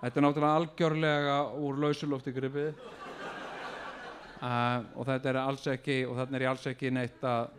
þetta 0.00 0.20
er 0.20 0.26
náttúrulega 0.26 0.58
algjörlega 0.60 1.38
úr 1.60 1.80
lausulofti 1.84 2.34
gripið. 2.36 2.84
Uh, 4.40 4.86
og 4.96 5.04
þetta 5.04 5.28
er 5.28 5.38
alls 5.42 5.66
ekki 5.68 6.02
og 6.08 6.16
þarna 6.16 6.38
er 6.38 6.44
ég 6.46 6.52
alls 6.54 6.68
ekki 6.70 6.92
neitt 6.96 7.24
að 7.28 7.50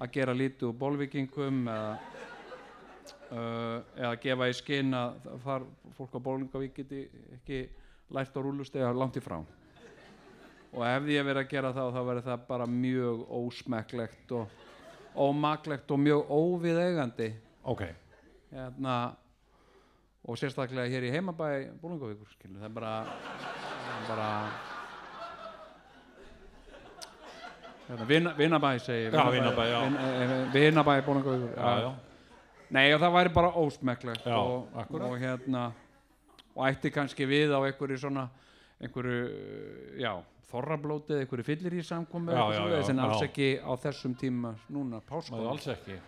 að 0.00 0.12
gera 0.14 0.32
lítið 0.36 0.70
úr 0.70 0.76
bólvíkingum 0.80 1.64
eða 1.68 1.92
uh, 3.30 3.80
eða 3.98 4.12
gefa 4.22 4.48
í 4.48 4.56
skinn 4.56 4.96
að 4.96 5.30
þar 5.44 5.66
fólk 5.98 6.16
á 6.16 6.20
Bólingavík 6.24 6.76
geti 6.80 7.02
ekki 7.36 7.62
lært 8.16 8.36
á 8.36 8.40
rúlustega 8.40 8.92
langt 8.96 9.18
í 9.20 9.24
frá. 9.24 9.38
Og 10.70 10.84
ef 10.86 11.08
ég 11.10 11.26
verið 11.26 11.42
að 11.42 11.50
gera 11.50 11.72
það 11.74 11.96
þá 11.96 12.00
verður 12.08 12.28
það 12.28 12.44
bara 12.48 12.68
mjög 12.70 13.24
ósmekklegt 13.40 14.34
og 14.38 14.58
ómaklegt 15.18 15.90
og 15.90 16.00
mjög 16.00 16.30
óviðeigandi. 16.30 17.30
Ok, 17.70 17.82
hérna, 18.54 18.96
og 20.28 20.36
sérstaklega 20.38 20.90
hér 20.92 21.06
í 21.08 21.14
heimabæ 21.14 21.48
Bólingavíkur 21.80 22.28
skilur, 22.34 22.60
það 22.60 22.68
er 22.68 22.74
bara, 22.76 22.92
það 23.86 23.96
er 23.96 24.08
bara 24.10 24.28
hérna, 27.88 28.08
vina, 28.08 28.34
vinabæ 28.38 28.72
segi 28.78 29.06
ég, 29.06 29.14
Já, 29.14 29.30
Vinabæ, 29.30 29.64
eh, 29.66 29.70
já, 31.56 31.80
já 31.80 31.92
Nei 32.70 32.92
og 32.94 33.00
það 33.02 33.14
væri 33.16 33.32
bara 33.34 33.54
ósmekklegt 33.58 34.26
Já, 34.26 34.36
og, 34.38 34.68
og 34.94 35.16
hérna 35.18 35.72
og 36.54 36.66
ætti 36.68 36.92
kannski 36.94 37.26
við 37.26 37.54
á 37.56 37.58
einhverju 37.64 37.98
svona 37.98 38.28
einhverju, 38.80 39.24
já 40.00 40.12
þorrablótið, 40.50 41.22
einhverju 41.22 41.46
fyllir 41.46 41.76
í 41.78 41.82
já, 41.82 42.80
en 42.90 43.02
alls 43.02 43.20
já. 43.22 43.26
ekki 43.28 43.50
á 43.62 43.72
þessum 43.80 44.14
tíma 44.18 44.54
núna 44.68 45.00
páskóla 45.06 45.54
alls 45.54 45.68
ekki 45.70 45.98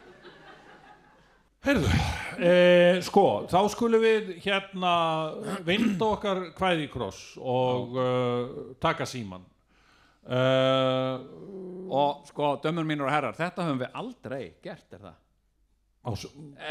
Heyrðu, 1.62 1.90
e, 2.42 2.52
sko, 3.06 3.22
þá 3.46 3.58
skulum 3.70 4.02
við 4.02 4.30
hérna 4.42 4.92
vinda 5.62 6.08
okkar 6.16 6.40
kvæði 6.56 6.88
í 6.88 6.90
kross 6.90 7.36
og 7.38 7.92
uh, 7.94 8.48
taka 8.82 9.06
síman 9.06 9.44
uh, 10.26 11.22
og 11.86 12.24
sko, 12.26 12.56
dömur 12.64 12.88
mínur 12.88 13.06
og 13.06 13.14
herrar 13.14 13.38
þetta 13.38 13.68
höfum 13.68 13.78
við 13.84 13.94
aldrei 14.00 14.40
gert, 14.64 14.88
er 14.90 15.04
það? 15.04 15.20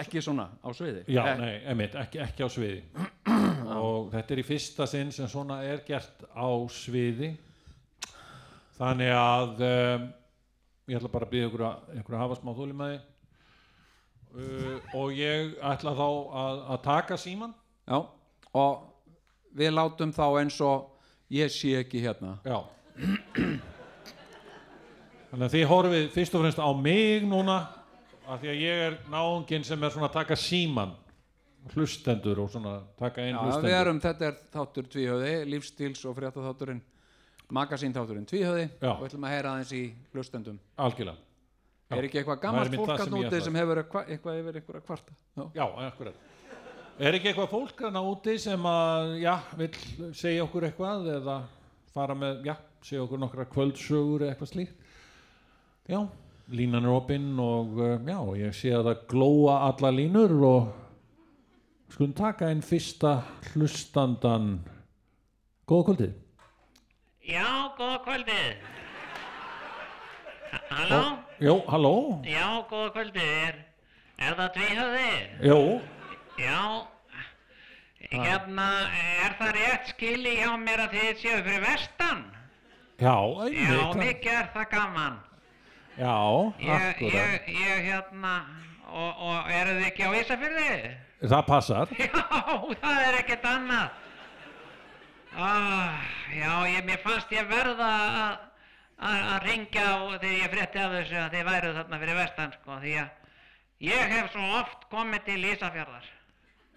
Ekki 0.01 0.19
svona 0.25 0.49
á 0.59 0.67
sviði? 0.75 1.05
Já, 1.07 1.21
Eh, 1.23 1.39
nei, 1.39 1.53
emitt, 1.71 1.95
ekki, 1.95 2.19
ekki 2.25 2.43
á 2.43 2.49
sviði. 2.51 2.81
Og 3.79 4.09
þetta 4.11 4.33
er 4.35 4.41
í 4.41 4.43
fyrsta 4.43 4.83
sinn 4.91 5.13
sem 5.15 5.29
svona 5.31 5.61
er 5.63 5.85
gert 5.87 6.25
á 6.35 6.51
sviði. 6.67 7.29
Þannig 8.75 9.13
að 9.15 9.63
um, 9.69 10.09
ég 10.91 10.99
ætla 10.99 11.13
bara 11.15 11.29
að 11.29 11.31
byggja 11.31 11.47
ykkur 11.47 11.63
að, 11.69 11.87
ykkur 12.01 12.17
að 12.17 12.23
hafa 12.25 12.39
smá 12.41 12.51
þúlimæði 12.59 12.99
uh, 14.35 14.77
og 14.97 15.11
ég 15.17 15.55
ætla 15.71 15.93
þá 15.97 16.07
að, 16.43 16.61
að 16.75 16.81
taka 16.85 17.17
síman 17.19 17.53
já, 17.87 17.97
og 18.53 18.87
við 19.57 19.73
látum 19.75 20.13
þá 20.15 20.25
eins 20.41 20.59
og 20.63 20.87
ég 21.31 21.51
sé 21.51 21.75
ekki 21.81 22.01
hérna. 22.03 22.37
Já. 22.47 22.59
Þannig 25.31 25.45
að 25.47 25.53
þið 25.55 25.69
horfið 25.69 26.09
fyrst 26.15 26.33
og 26.35 26.43
fremst 26.43 26.59
á 26.59 26.69
mig 26.75 27.23
núna 27.23 27.57
af 28.27 28.41
því 28.41 28.51
að 28.51 28.61
ég 28.63 28.81
er 28.87 28.97
náunginn 29.11 29.63
sem 29.67 29.83
er 29.83 29.93
svona 29.93 30.09
að 30.09 30.17
taka 30.19 30.35
síman 30.39 30.91
hlustendur 31.75 32.39
og 32.41 32.49
svona 32.51 32.77
taka 32.99 33.23
inn 33.27 33.35
Já, 33.35 33.41
hlustendur. 33.45 33.69
við 33.69 33.77
erum, 33.77 33.99
þetta 34.03 34.27
er 34.27 34.37
þáttur 34.53 34.87
tvíhöði, 34.91 35.33
lífstíls 35.51 36.03
og 36.09 36.15
frétta 36.17 36.43
þátturinn 36.43 36.81
magasín 37.51 37.95
þátturinn 37.95 38.27
tvíhöði 38.27 38.65
Já. 38.81 38.91
og 38.93 39.03
við 39.03 39.09
ætlum 39.11 39.27
að 39.27 39.35
heyra 39.35 39.53
aðeins 39.55 39.73
í 39.77 39.83
hlustendur 40.15 40.57
algjörlega. 40.75 41.19
Já. 41.19 41.30
Er 41.97 42.07
ekki 42.07 42.21
eitthvað 42.21 42.43
gammalt 42.43 42.77
fólk 42.81 42.93
að 42.95 43.15
núti 43.15 43.41
sem 43.45 43.57
hefur 43.61 43.81
eitthvað, 43.83 44.11
yfir 44.41 44.61
einhverja 44.61 44.85
kvarta 44.85 45.15
Já. 45.35 45.45
Já, 45.55 45.65
akkurat 45.87 46.29
Er 47.01 47.15
ekki 47.17 47.31
eitthvað 47.31 47.49
fólk 47.49 47.79
þarna 47.79 48.01
úti 48.05 48.35
sem 48.37 48.65
að, 48.67 49.15
já, 49.23 49.31
vill 49.57 50.11
segja 50.13 50.43
okkur 50.43 50.67
eitthvað 50.67 51.07
eða 51.15 51.37
fara 51.95 52.13
með, 52.13 52.43
já, 52.45 52.53
segja 52.85 53.05
okkur 53.07 53.21
nokkra 53.23 53.45
kvöldsögur 53.49 54.25
eða 54.25 54.35
eitthvað 54.35 54.51
slíkt? 54.51 54.83
Já, 55.89 55.97
línan 56.53 56.85
er 56.85 56.93
opinn 56.93 57.31
og 57.41 57.79
uh, 57.79 57.95
já, 58.05 58.19
ég 58.43 58.53
sé 58.53 58.75
að 58.77 58.91
það 58.91 59.01
glóa 59.15 59.55
alla 59.71 59.91
línur 59.95 60.35
og 60.45 60.69
skulum 61.95 62.13
taka 62.21 62.51
inn 62.53 62.61
fyrsta 62.61 63.15
hlustandan. 63.49 64.59
Góða 65.65 65.87
kvöldið. 65.89 66.13
Já, 67.31 67.49
góða 67.79 67.97
kvöldið. 68.05 68.80
Ha- 70.51 70.61
Halló? 70.75 71.01
Jó, 71.39 71.53
halló? 71.67 71.95
Já, 72.27 72.47
góða 72.69 72.89
kvöldið. 72.95 73.55
Er, 74.21 74.33
það 74.37 74.49
tvíhöði? 74.57 75.11
Jó, 75.47 75.59
Já. 76.37 76.87
Hérna, 78.11 78.65
er 79.23 79.35
það 79.39 79.51
rétt 79.55 79.91
skili 79.93 80.33
hjá 80.41 80.49
mér 80.59 80.81
að 80.87 80.95
þið 80.97 81.19
séu 81.21 81.41
fyrir 81.45 81.61
vestan? 81.63 82.23
já, 82.99 83.13
Já, 83.13 83.45
einmitt. 83.45 83.95
mikið 84.01 84.33
er 84.39 84.49
það 84.55 84.65
gaman. 84.71 85.19
Já, 85.97 86.15
Ég, 86.59 86.81
akkurat. 86.89 87.13
ég, 87.13 87.47
ég 87.47 87.83
hérna, 87.87 88.33
og, 88.91 89.21
og 89.29 89.51
eru 89.51 89.77
þið 89.79 89.85
ekki 89.87 90.03
á 90.03 90.11
Ísafyrði? 90.19 90.75
Það 91.21 91.45
passar. 91.47 91.87
Já, 92.01 92.09
það 92.81 93.01
er 93.07 93.17
ekkert 93.21 93.45
annað. 93.45 93.89
Ah, 95.37 96.01
já, 96.35 96.51
ég, 96.67 96.83
mér 96.85 96.99
fannst 97.05 97.31
ég 97.31 97.45
verða 97.47 97.87
að 97.87 98.39
að 99.01 99.45
ringja 99.47 99.85
og 100.05 100.15
þegar 100.21 100.37
ég 100.37 100.51
frétti 100.53 100.79
af 100.81 100.91
þessu 100.95 101.17
að 101.23 101.35
þið 101.35 101.45
væruð 101.49 101.77
þarna 101.79 101.99
fyrir 102.03 102.17
vestan, 102.21 102.51
sko, 102.59 102.75
því 102.83 102.91
að 103.01 103.09
ég 103.87 104.11
hef 104.15 104.27
svo 104.33 104.49
oft 104.59 104.83
komið 104.91 105.23
til 105.29 105.39
Ísafjarðar. 105.51 106.09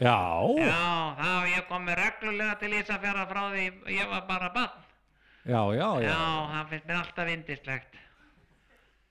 Já, 0.03 0.15
Já, 0.59 0.79
þá 1.21 1.29
ég 1.53 1.67
komið 1.69 1.99
reglulega 2.01 2.55
til 2.63 2.73
Ísafjarðar 2.81 3.29
frá 3.31 3.43
því 3.53 3.67
ég 3.95 4.09
var 4.11 4.25
bara 4.31 4.49
barn. 4.55 4.81
já, 5.45 5.61
já, 5.77 5.89
já. 6.01 6.09
Já, 6.09 6.23
það 6.55 6.69
finnst 6.73 6.87
mér 6.89 6.97
alltaf 7.03 7.27
vindislegt. 7.29 8.01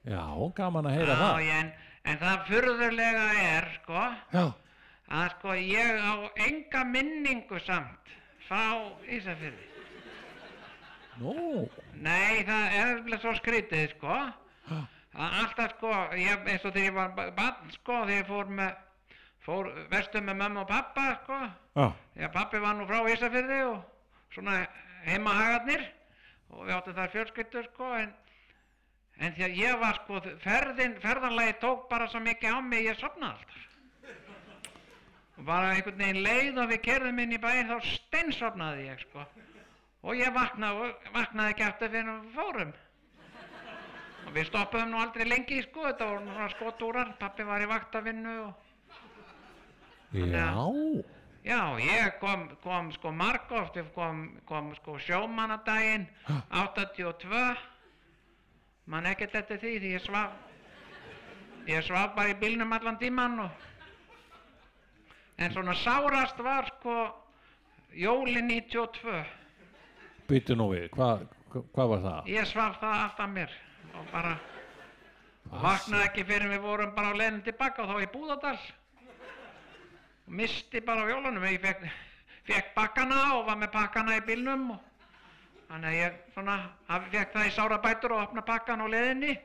Já, 0.03 0.23
gaman 0.57 0.90
að 0.90 0.98
heyra 0.98 1.14
Já, 1.14 1.22
það. 1.22 1.44
ég, 1.45 1.60
en, 1.60 1.72
en 2.11 2.18
það 2.26 2.41
furðurlega 2.49 3.27
er, 3.44 3.69
sko, 3.77 4.02
Já, 4.34 4.45
að 5.14 5.30
sko 5.38 5.53
ég 5.61 6.02
á 6.02 6.14
enga 6.48 6.84
minningu 6.90 7.60
samt 7.68 8.11
frá 8.49 8.65
Ísafjörði. 9.07 9.69
Nú, 11.19 11.69
Nei, 12.03 12.44
það 12.48 12.77
er 12.80 13.02
vel 13.06 13.19
svo 13.22 13.34
skrítið, 13.38 13.91
sko. 13.98 14.15
Að 15.14 15.35
alltaf, 15.44 15.76
sko, 15.77 15.91
ég, 16.18 16.48
eins 16.49 16.64
og 16.65 16.73
þegar 16.73 16.88
ég 16.88 16.94
var 16.95 17.11
ba- 17.18 17.31
barn, 17.38 17.72
sko, 17.76 17.99
þegar 18.07 18.15
ég 18.18 18.27
fór 18.31 18.48
með, 18.60 18.72
fór 19.45 19.69
vestum 19.91 20.26
með 20.26 20.40
mömmu 20.41 20.64
og 20.64 20.68
pappa, 20.72 21.06
sko. 21.23 21.40
já, 21.77 21.88
Því 22.15 22.26
að 22.27 22.34
pappi 22.34 22.60
var 22.64 22.76
nú 22.80 22.88
frá 22.90 23.02
Ísafjörði 23.14 23.60
og 23.68 23.84
svona 24.34 24.56
heimahagarnir 25.06 25.85
og 26.49 26.65
við 26.68 26.73
áttum 26.77 26.98
þar 26.98 27.11
fjölskyldur, 27.14 27.68
sko, 27.73 27.91
en, 28.02 28.14
en 29.19 29.34
því 29.38 29.45
að 29.48 29.57
ég 29.61 29.80
var, 29.84 29.99
sko, 30.03 30.22
ferðin, 30.44 30.98
ferðanlagi 31.03 31.56
tók 31.61 31.85
bara 31.90 32.07
svo 32.10 32.19
mikið 32.26 32.57
á 32.57 32.60
mig, 32.61 32.85
ég 32.90 32.98
sopnaði 32.98 33.38
alltaf. 33.38 33.69
Og 35.38 35.45
bara 35.48 35.72
einhvern 35.73 35.98
veginn 35.98 36.23
leið 36.26 36.57
og 36.61 36.69
við 36.69 36.81
kerðum 36.85 37.19
inn 37.23 37.31
í 37.34 37.40
bæinn 37.41 37.69
þá 37.72 37.80
steinsopnaði 37.90 38.84
ég, 38.90 38.99
sko. 39.07 39.23
Og 40.03 40.19
ég 40.19 40.34
vaknaði, 40.35 40.91
vaknaði 41.15 41.53
ekki 41.53 41.65
eftir 41.67 41.91
fyrir 41.93 42.11
við 42.11 42.35
fórum. 42.35 42.73
Og 44.27 44.31
við 44.35 44.47
stoppuðum 44.49 44.91
nú 44.91 44.99
aldrei 44.99 45.25
lengi, 45.27 45.61
sko, 45.63 45.88
þetta 45.88 46.11
voru 46.11 46.30
svona 46.30 46.51
skotúrar, 46.53 47.11
pappi 47.19 47.47
var 47.47 47.63
í 47.63 47.67
vaktavinnu 47.71 48.38
og 48.43 48.71
já, 50.13 50.47
Já, 51.43 51.75
ég 51.75 52.19
kom, 52.21 52.45
kom 52.63 52.91
sko 52.95 53.11
margóft, 53.11 53.75
ég 53.75 53.89
kom, 53.91 54.30
kom 54.47 54.69
sko 54.77 54.95
sjómanadaginn 54.95 56.05
82, 56.55 57.57
man 58.88 59.09
ekkert 59.09 59.35
eftir 59.41 59.59
því 59.59 59.73
því 59.84 59.91
ég 59.91 60.05
svaf, 60.05 60.38
ég 61.67 61.84
svaf 61.84 62.15
bara 62.15 62.31
í 62.31 62.38
bílnum 62.39 62.71
allan 62.71 62.99
tíman 63.01 63.35
og, 63.43 63.67
en 65.35 65.51
svona 65.51 65.75
sárast 65.81 66.39
var 66.47 66.71
sko 66.77 66.95
jólin 67.91 68.47
92, 68.47 69.19
byttu 70.29 70.57
nú 70.57 70.71
við, 70.71 70.89
hvað 70.95 71.27
hva, 71.53 71.63
hva 71.75 71.87
var 71.91 72.03
það? 72.07 72.33
ég 72.33 72.49
svaf 72.49 72.79
það 72.81 72.99
allt 73.03 73.19
af 73.23 73.31
mér 73.33 73.55
og 73.93 74.07
bara 74.13 74.37
vaknaði 75.51 76.07
ekki 76.07 76.25
fyrir 76.27 76.49
við 76.53 76.63
vorum 76.63 76.95
bara 76.95 77.11
á 77.13 77.19
leiðin 77.19 77.43
tilbaka 77.45 77.83
og 77.83 77.91
þá 77.91 78.05
í 78.05 78.09
Búðardal. 78.13 78.57
Og 80.23 80.33
misti 80.39 80.81
bara 80.85 81.05
á 81.05 81.11
jólunum 81.11 81.45
ég 81.47 81.61
fekk, 81.61 81.83
fekk 82.47 82.73
bakkana 82.77 83.19
og 83.37 83.45
var 83.49 83.59
með 83.61 83.73
pakkana 83.75 84.17
í 84.17 84.23
bílnum 84.25 84.71
og 84.75 84.81
þannig 85.67 85.89
að 85.91 85.99
ég 85.99 86.17
svona 86.33 86.57
fekk 86.87 87.35
það 87.35 87.49
í 87.49 87.53
sára 87.57 87.79
bætur 87.83 88.15
og 88.15 88.23
opna 88.23 88.45
pakkan 88.45 88.81
á 88.81 88.87
leiðinni. 88.87 89.37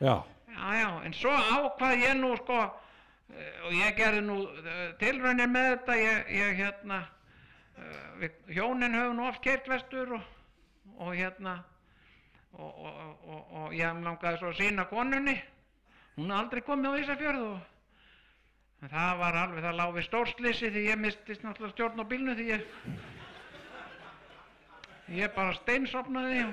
Já, 0.00 0.14
já 0.50 0.68
já 0.80 0.88
en 1.06 1.16
svo 1.16 1.32
ákvað 1.32 2.04
ég 2.04 2.14
nú 2.20 2.34
sko 2.40 2.58
eh, 2.64 3.64
og 3.64 3.72
ég 3.76 3.96
gerði 3.96 4.26
nú 4.26 4.42
eh, 4.44 4.86
tilraunir 5.00 5.50
með 5.52 5.70
þetta. 5.70 5.98
Ég, 6.00 6.30
ég 6.40 6.62
hérna 6.64 7.02
við, 8.20 8.38
hjónin 8.56 8.96
höfum 8.98 9.18
nú 9.18 9.26
oft 9.28 9.42
keirt 9.44 9.68
vestur 9.70 10.16
og, 10.16 10.30
og 10.98 11.14
hérna 11.14 11.58
og, 12.52 12.70
og, 12.70 13.42
og, 13.60 13.66
ég 13.76 14.00
langaði 14.04 14.40
svo 14.40 14.50
að 14.50 14.58
sína 14.58 14.86
konunni. 14.90 15.36
Hún 16.16 16.32
er 16.32 16.40
aldrei 16.40 16.64
komið 16.66 16.96
á 16.96 17.00
Ísafjörð 17.04 17.44
og 17.46 17.60
en 18.80 18.92
það 18.92 19.18
var 19.20 19.36
alveg, 19.36 19.64
það 19.64 19.78
lág 19.78 19.94
við 19.96 20.06
stórslýsi 20.08 20.70
því 20.72 20.84
ég 20.88 21.00
mistist 21.00 21.42
náttúrulega 21.44 21.74
stjórn 21.74 22.00
á 22.00 22.10
bílnu 22.10 22.36
því 22.36 22.46
ég 22.48 22.62
ég 25.20 25.34
bara 25.34 25.56
steinsopnaði 25.58 26.44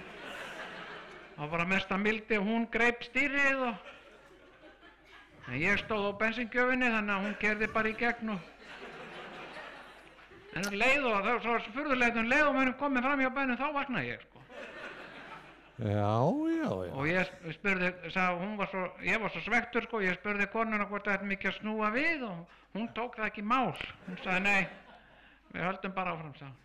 og 1.38 1.52
bara 1.54 1.68
mesta 1.70 1.98
mildi 2.02 2.40
og 2.40 2.48
hún 2.49 2.68
greip 2.74 3.06
stýrið 3.06 3.64
og 3.70 3.76
en 5.48 5.60
ég 5.62 5.80
stóð 5.80 6.10
á 6.12 6.20
bensingjöfinni 6.20 6.91
þannig 6.91 7.16
að 7.16 7.26
hún 7.28 7.36
kerði 7.44 7.68
bara 7.72 7.91
í 7.94 7.98
gegn 7.99 8.34
og 8.36 8.54
en 10.56 10.68
um 10.68 10.78
leið 10.82 11.06
og 11.06 11.18
það 11.26 11.30
var 11.34 11.41
svo 11.45 11.74
furðulegt 11.76 12.18
um 12.22 12.30
leið 12.32 12.48
og 12.48 12.56
mér 12.57 12.74
komið 12.80 13.06
fram 13.07 13.22
hjá 13.24 13.30
bænum 13.36 13.60
þá 13.60 13.68
vaknaði 13.76 14.11
ég 14.14 14.22
sko. 14.26 14.44
Já, 15.78 16.15
já, 16.49 16.69
já. 16.88 16.94
og 16.98 17.06
ég 17.06 17.28
sp- 17.30 17.52
spurði, 17.53 17.91
hún 18.41 18.56
var 18.57 18.69
svo, 18.72 18.86
ég 19.06 19.19
var 19.22 19.30
svo 19.30 19.41
svektur 19.45 19.86
sko, 19.86 19.99
ég 20.02 20.15
spurði 20.18 20.48
konuna 20.49 20.88
hvort 20.90 21.06
það 21.06 21.19
er 21.19 21.28
mikið 21.30 21.52
að 21.52 21.57
snúa 21.60 21.91
við 21.94 22.24
og 22.26 22.56
hún 22.74 22.88
tók 22.98 23.19
það 23.19 23.28
ekki 23.30 23.44
mál, 23.45 23.76
hún 24.07 24.18
sagði 24.24 24.40
nei, 24.48 24.64
við 25.53 25.68
höldum 25.68 25.94
bara 25.94 26.15
áfram, 26.15 26.34
hún. 26.34 26.56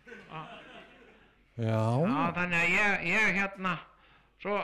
Já, 1.61 1.75
Já, 2.09 2.31
þannig 2.39 2.57
að 2.57 2.71
ég, 2.73 3.05
ég 3.11 3.35
hérna, 3.37 3.75
svo 4.41 4.55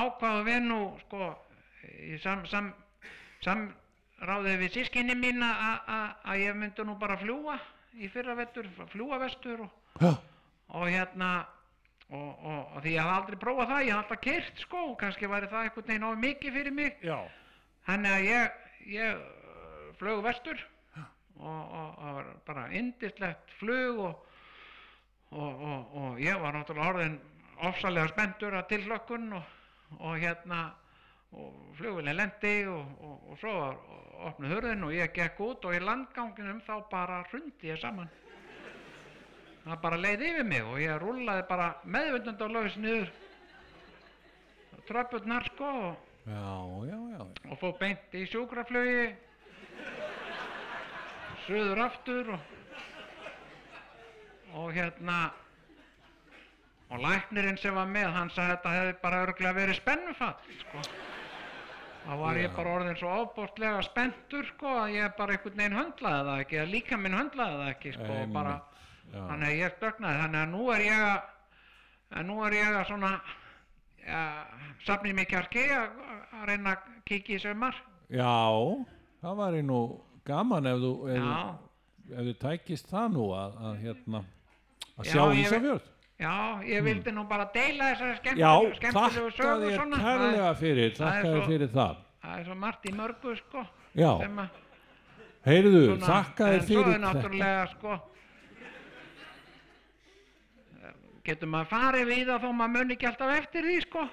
ákvaðu 0.00 0.46
við 0.48 0.62
nú, 0.70 0.78
sko, 1.04 1.28
í 2.00 2.16
sam, 2.24 2.46
sam, 2.48 2.70
samráðið 3.44 4.62
við 4.64 4.72
sískinni 4.78 5.18
mín 5.20 5.44
að 5.44 6.40
ég 6.40 6.56
myndi 6.56 6.88
nú 6.88 6.96
bara 6.96 7.20
fljúa 7.20 7.58
í 7.98 8.10
fyrra 8.12 8.36
vettur, 8.38 8.68
fljúa 8.92 9.18
vestur 9.22 9.64
og, 9.66 10.04
og 10.68 10.86
hérna, 10.86 11.30
og, 12.10 12.28
og, 12.38 12.58
og 12.76 12.82
því 12.84 12.94
ég 12.94 13.04
hafði 13.04 13.16
aldrei 13.16 13.40
prófað 13.42 13.72
það, 13.72 13.84
ég 13.86 13.94
hafði 13.94 14.02
alltaf 14.02 14.22
kyrt, 14.26 14.64
sko, 14.64 14.82
kannski 15.00 15.30
væri 15.30 15.50
það 15.50 15.66
einhvern 15.66 15.88
veginn 15.90 16.08
of 16.08 16.20
mikið 16.24 16.58
fyrir 16.58 16.76
mig. 16.76 16.98
já. 17.04 17.18
Þannig 17.88 18.16
að 18.16 18.26
ég, 18.28 18.58
ég 18.92 19.22
uh, 19.24 19.86
flög 19.98 20.22
vestur 20.26 20.60
og, 21.40 21.60
og 21.80 22.02
var 22.04 22.28
bara 22.46 22.66
indislegt 22.76 23.54
flug 23.58 24.02
og, 24.04 24.26
og, 25.30 25.62
og, 25.70 25.94
og 26.02 26.20
ég 26.20 26.40
var 26.42 26.54
náttúrulega 26.54 26.92
orðin 26.94 27.16
ofsalega 27.70 28.12
spenntur 28.12 28.56
að 28.56 28.68
tilhlökkun 28.74 29.32
og, 29.38 29.56
og 29.98 30.20
hérna 30.20 30.68
og 31.38 31.74
flugvillin 31.78 32.16
lendi 32.16 32.54
og, 32.66 32.86
og, 33.06 33.16
og 33.30 33.38
svo 33.38 33.54
var 33.54 33.76
opnuð 34.30 34.54
hurðin 34.56 34.86
og 34.88 34.94
ég 34.96 35.14
gekk 35.14 35.40
út 35.46 35.64
og 35.68 35.76
í 35.76 35.80
landganginum 35.84 36.60
þá 36.66 36.74
bara 36.90 37.22
hrundi 37.30 37.70
ég 37.70 37.80
saman. 37.80 38.10
Það 39.64 39.82
bara 39.82 40.00
leið 40.00 40.22
yfir 40.30 40.46
mig 40.48 40.66
og 40.66 40.78
ég 40.80 41.00
rúllaði 41.02 41.44
bara 41.48 41.72
meðvindund 41.84 42.46
og 42.46 42.54
laus 42.56 42.78
niður 42.80 43.10
tröppurnar 44.88 45.46
sko 45.52 45.70
og 45.70 46.00
og 47.50 47.58
fór 47.60 47.76
beint 47.80 48.14
í 48.14 48.24
sjúkraflugi 48.28 49.10
suður 51.46 51.82
aftur 51.84 52.32
og, 52.34 52.40
og 54.60 54.72
hérna 54.74 55.20
og 56.90 57.04
læknirinn 57.04 57.58
sem 57.58 57.74
var 57.74 57.86
með 57.90 58.10
hann 58.16 58.32
sagði 58.34 58.50
að 58.50 58.56
þetta 58.56 58.74
hefði 58.76 58.98
bara 59.04 59.22
örglega 59.26 59.56
verið 59.60 59.78
spennufall 59.78 60.58
sko. 60.64 60.84
Þá 62.04 62.12
var 62.20 62.38
ég 62.40 62.54
bara 62.56 62.72
orðin 62.78 62.96
svo 62.98 63.10
ábóstlega 63.20 63.82
spenntur 63.86 64.46
sko 64.54 64.70
að 64.84 64.94
ég 64.96 65.12
bara 65.18 65.34
einhvern 65.36 65.58
veginn 65.60 65.76
höndlaði 65.78 66.24
það 66.30 66.40
ekki 66.44 66.60
að 66.62 66.72
líka 66.74 66.98
minn 67.00 67.16
höndlaði 67.18 67.58
það 67.60 67.72
ekki 67.74 67.92
sko 67.96 68.16
og 68.22 68.32
bara 68.34 68.54
já. 69.12 69.20
þannig 69.28 69.46
að 69.50 69.58
ég 69.60 69.74
stöknaði 69.76 70.22
þannig 70.22 70.40
að 70.44 70.50
nú 70.54 70.62
er 70.74 70.84
ég 70.86 71.04
að 72.10 72.26
nú 72.30 72.38
er 72.46 72.56
ég 72.58 72.78
að 72.80 72.86
svona 72.90 73.12
ja, 74.06 74.22
safni 74.86 75.12
mig 75.14 75.28
kjarki 75.30 75.66
að, 75.76 76.00
að 76.40 76.46
reyna 76.50 76.74
að 76.76 76.88
kíkja 77.10 77.36
í 77.36 77.42
sömar 77.44 77.76
Já, 78.10 78.32
það 79.22 79.36
væri 79.44 79.62
nú 79.62 79.80
gaman 80.26 80.66
ef 80.66 80.80
þú, 80.82 80.92
ef, 81.14 81.30
ef 82.10 82.24
þú 82.30 82.34
tækist 82.42 82.90
það 82.90 83.12
nú 83.14 83.28
að, 83.38 83.58
að 83.68 83.76
hérna, 83.84 84.22
að 84.96 85.04
Já, 85.06 85.12
sjá 85.12 85.22
ég- 85.28 85.42
Ísafjörð. 85.44 85.90
Já, 86.20 86.32
ég 86.68 86.82
vildi 86.84 87.12
nú 87.16 87.22
bara 87.28 87.46
deila 87.54 87.86
þessari 87.94 88.10
Já, 88.36 88.50
skemmtilegu, 88.60 88.72
þakka 88.74 88.80
skemmtilegu 88.80 89.30
sögu 89.38 89.68
þér 89.70 89.76
svona. 89.78 90.00
kærlega 90.04 90.50
fyrir, 90.60 90.90
það 90.98 91.06
er 91.06 91.14
þakka 91.22 91.30
þér 91.36 91.46
fyrir 91.48 91.70
það. 91.74 92.00
Það 92.20 92.34
er 92.40 92.44
svo 92.50 92.56
margt 92.60 92.84
í 92.84 92.92
mörgu, 92.98 93.36
sko. 93.40 93.62
Já, 93.96 94.10
heyrðu, 95.48 95.80
þakka 96.04 96.50
þér 96.50 96.58
En 96.58 96.66
svo 96.66 96.74
fyrir 96.82 96.92
er 96.92 97.00
náttúrulega, 97.06 97.62
sko, 97.72 97.96
getur 101.30 101.50
maður 101.52 101.70
farið 101.72 102.06
við 102.10 102.22
það 102.30 102.44
þó 102.44 102.50
maður 102.60 102.74
mun 102.76 102.94
ekki 102.96 103.08
alltaf 103.10 103.32
eftir 103.38 103.68
því, 103.70 103.78
sko. 103.86 104.04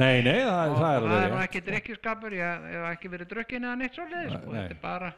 Nei, 0.00 0.20
nei, 0.22 0.38
það, 0.46 0.70
Og 0.70 0.76
það 0.78 0.80
er 0.80 0.80
það 0.80 0.94
er 0.94 1.00
alveg 1.00 1.30
nú 1.30 1.38
rétt. 1.38 1.46
ekki 1.48 1.60
drikkjuskapur, 1.66 2.36
ég 2.38 2.68
hef 2.74 2.84
ekki 2.92 3.10
verið 3.14 3.30
drukkin 3.32 3.64
eða 3.66 3.78
neitt 3.80 3.96
svolítið, 3.98 4.34
sko. 4.36 4.52
Nei. 4.54 4.60
Þetta 4.60 4.74
er 4.76 4.82
bara, 4.84 5.12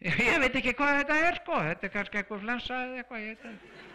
ég, 0.00 0.20
ég 0.30 0.38
veit 0.44 0.56
ekki 0.60 0.74
hvað 0.78 1.00
þetta 1.02 1.18
er, 1.28 1.40
sko. 1.42 1.60
Þetta 1.68 1.88
er 1.88 1.92
kannski 1.96 2.20
eitthvað 2.22 2.44
flensa 2.46 2.78
eða 2.86 3.02
eitthvað, 3.02 3.24
ég 3.24 3.34
veit 3.34 3.44
það. 3.44 3.88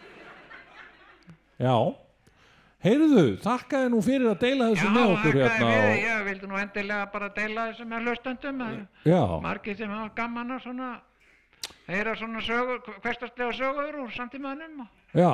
Já, 1.56 1.76
heyrðu, 2.84 3.24
þakka 3.40 3.82
þér 3.82 3.92
nú 3.94 4.00
fyrir 4.04 4.28
að 4.30 4.40
deila 4.44 4.66
Já, 4.68 4.72
þessu 4.74 4.90
með 4.92 5.12
okkur 5.14 5.36
þakkaði 5.40 5.50
hérna. 5.50 5.70
við, 5.72 5.90
og- 5.90 6.02
ég 6.06 6.24
vildi 6.30 6.50
nú 6.50 6.58
endilega 6.60 7.06
bara 7.12 7.28
deila 7.28 7.68
þessu 7.70 7.86
með 7.86 8.86
Já, 9.06 9.22
margir 9.40 9.76
sem 9.76 9.90
hafa 9.90 10.10
gaman 10.14 10.50
að 10.56 10.62
svona 10.66 10.90
heyra 11.86 12.16
svona 12.16 12.42
sögur, 12.44 12.82
hverstaslega 13.02 13.52
sögur 13.56 13.96
úr 14.02 14.12
samtímaðunum 14.14 14.80
og 14.84 14.88
já. 15.14 15.32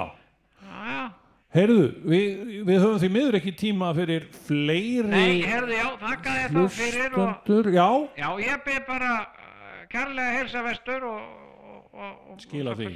já, 0.62 0.78
já, 0.92 1.10
Heyrðu, 1.52 1.82
við, 2.08 2.62
við 2.64 2.78
höfum 2.80 3.00
því 3.02 3.08
miður 3.12 3.36
ekki 3.36 3.52
tíma 3.60 3.90
fyrir 3.92 4.22
fleiri 4.46 5.08
nei, 5.10 5.42
herðu, 5.44 5.74
já, 5.76 5.88
þakka 6.00 6.36
þér 6.38 6.54
þá 6.54 6.62
fyrir 6.78 7.16
og. 7.18 7.74
Já, 7.74 7.88
já, 8.22 8.28
ég 8.40 8.62
byrð 8.64 8.86
bara 8.86 9.10
uh, 9.20 9.82
kærlega 9.92 10.38
heilsa 10.38 10.62
vestur 10.64 11.04
og, 11.10 11.20
og, 11.68 11.82
og, 11.92 12.14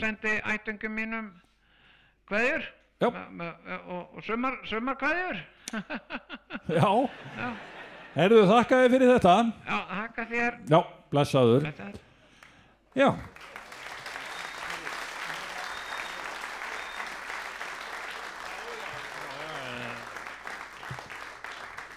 sendi 0.01 0.39
ættungum 0.55 0.97
mínum 0.97 1.29
Já. 2.27 2.63
Me- 2.63 2.76
og, 3.05 4.17
og 4.17 4.23
sumar, 4.25 4.57
sumar 4.65 4.97
kveðjur 5.01 5.41
já. 6.79 6.91
Já. 7.37 7.49
Heyrðu, 8.17 8.43
þakka 8.49 8.77
þér 8.83 8.93
fyrir 8.95 9.11
þetta. 9.13 9.33
já, 9.69 9.79
þakka 9.93 10.25
þér 10.31 10.55
Já, 10.73 10.79
blessaður. 11.13 11.67
Blessaður. 11.67 11.99
Já. 12.97 13.09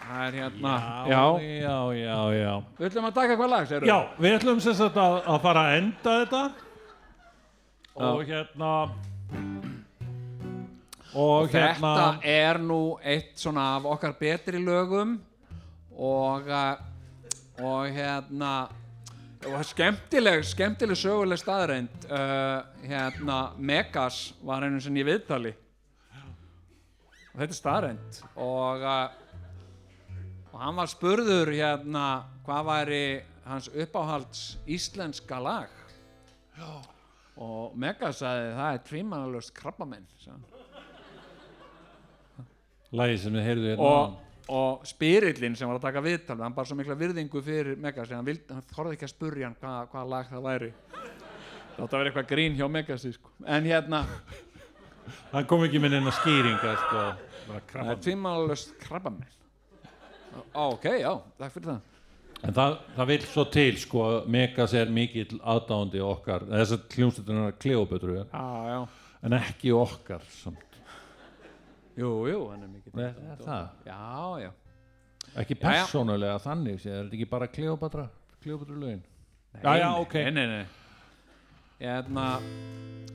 Það 0.10 0.22
er 0.26 0.36
hérna, 0.40 0.72
Já, 1.06 1.20
já. 1.38 1.50
já, 1.62 1.76
já, 2.00 2.18
já. 2.34 2.54
Við 2.80 2.88
ætlum 2.90 3.08
að 3.10 3.14
taka 3.20 3.34
eitthvað 3.36 3.52
lag, 3.54 3.68
segir 3.70 3.86
Já, 3.90 3.98
við 4.18 4.36
ætlum 4.40 4.62
sem 4.64 4.76
sagt 4.80 4.98
að, 4.98 5.18
að 5.30 5.38
fara 5.44 5.66
að 5.68 5.76
enda 5.80 6.16
þetta 6.24 6.42
og 8.10 8.24
hérna 8.30 8.72
og 11.18 11.50
hérna 11.50 11.94
Þetta 11.96 12.30
er 12.30 12.60
nú 12.62 12.82
eitt 13.02 13.40
svona 13.40 13.64
af 13.78 13.88
okkar 13.90 14.14
betri 14.20 14.60
lögum 14.62 15.16
og, 15.96 16.46
uh, 16.46 17.64
og 17.64 17.88
hérna 17.96 18.52
og 19.48 19.64
skemmtileg, 19.66 20.44
skemmtileg 20.46 21.00
söguleg 21.00 21.40
staðreind 21.40 22.06
uh, 22.12 22.62
hérna 22.84 23.40
Megas 23.58 24.36
var 24.46 24.68
einu 24.68 24.82
sinni 24.84 25.02
í 25.02 25.08
viðtali. 25.08 25.54
Og 27.30 27.40
þetta 27.40 27.50
er 27.50 27.58
staðreind 27.58 28.22
og, 28.36 28.86
uh, 28.86 29.10
og 30.52 30.62
hann 30.62 30.78
var 30.78 30.92
spurður 30.92 31.54
hérna 31.56 32.06
hvað 32.46 32.70
væri 32.70 33.04
hans 33.50 33.72
uppáhalds 33.74 34.46
íslenska 34.70 35.42
lag. 35.42 35.74
Já. 36.60 36.82
og 37.40 37.76
Megas 37.80 38.20
sagði 38.20 38.50
það 38.58 38.74
er 38.74 38.82
tvímanalust 38.90 39.54
krabbamenn 39.56 40.08
sagði 40.20 40.59
lagi 42.92 43.18
sem 43.22 43.36
við 43.38 43.48
heyrðu 43.48 43.72
hérna 43.72 43.94
og, 43.94 44.18
og 44.50 44.86
spyrillin 44.90 45.56
sem 45.58 45.70
var 45.70 45.80
að 45.80 45.88
taka 45.88 46.04
viðtal 46.06 46.40
hann 46.42 46.58
bara 46.58 46.70
svo 46.70 46.78
mikla 46.80 46.98
virðingu 47.00 47.44
fyrir 47.46 47.80
Megas 47.82 48.14
hann, 48.14 48.30
hann 48.50 48.68
þorði 48.74 48.98
ekki 48.98 49.10
að 49.10 49.16
spurja 49.16 49.50
hann 49.50 49.58
hvaða 49.62 49.88
hvað 49.94 50.14
lag 50.14 50.30
það 50.30 50.46
væri. 50.50 50.70
Átti 51.80 51.88
að 51.88 51.98
vera 51.98 52.12
eitthvað 52.12 52.30
grín 52.34 52.60
hjá 52.60 52.68
Megasi 52.68 53.14
sko. 53.16 53.34
en 53.48 53.68
hérna, 53.70 54.06
hann 55.32 55.50
kom 55.50 55.64
ekki 55.68 55.80
með 55.80 55.98
neina 55.98 56.16
skýringa 56.18 56.78
sko. 56.86 57.04
það 57.74 57.92
er 57.94 58.02
tvímálust 58.04 58.74
krabbamenn 58.84 59.38
ok, 60.54 60.86
já, 61.02 61.12
takk 61.40 61.56
fyrir 61.56 61.72
það. 61.72 61.86
En 62.40 62.56
það, 62.56 62.76
það 62.96 63.10
vil 63.12 63.20
svo 63.28 63.44
til 63.52 63.80
sko, 63.82 64.06
Megas 64.32 64.74
er 64.78 64.92
mikill 64.96 65.42
aðdáandi 65.44 66.02
okkar 66.04 66.46
þess 66.48 66.76
að 66.78 66.96
hljómsveitunar 66.96 67.58
Kleopötru 67.60 68.16
er, 68.22 68.30
já, 68.32 68.80
en 69.28 69.36
ekki 69.42 69.74
okkar 69.76 70.24
samt. 70.38 70.69
Jú, 72.00 72.10
jú, 72.32 72.40
hann 72.52 72.64
er 72.66 72.72
mikið 72.74 73.00
er, 73.04 73.16
er 73.34 73.44
það? 73.44 73.70
Já, 73.86 74.00
já, 74.46 74.52
ekki 75.44 75.56
Já, 75.56 75.60
já. 75.60 75.64
persónulega 75.68 76.40
þannig 76.46 76.82
sé, 76.84 76.92
er 76.96 77.04
þetta 77.08 77.18
ekki 77.20 77.30
bara 77.36 77.48
Kleopatra 77.52 78.06
Kleopatra 78.44 78.78
lögin? 78.82 79.02
Nei, 79.54 79.64
já, 79.64 79.72
já, 79.82 79.90
nei, 79.90 80.02
ok. 80.06 80.14
Nei, 80.14 80.32
nei, 80.32 80.48
nei. 80.48 80.66
hérna 81.80 82.26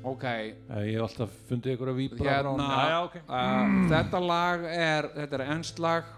ok, 0.05 0.25
ég 0.29 0.95
hef 0.97 1.03
alltaf 1.07 1.35
fundið 1.49 1.75
ykkur 1.77 1.91
að 1.93 1.99
víbra 2.03 2.25
hérna 2.39 2.69
já, 2.71 2.85
já, 2.93 2.99
ok. 3.09 3.17
uh, 3.25 3.75
þetta 3.95 4.21
lag 4.25 4.65
er 4.69 5.09
þetta 5.19 5.39
er 5.41 5.45
ennst 5.55 5.81
lag. 5.85 6.13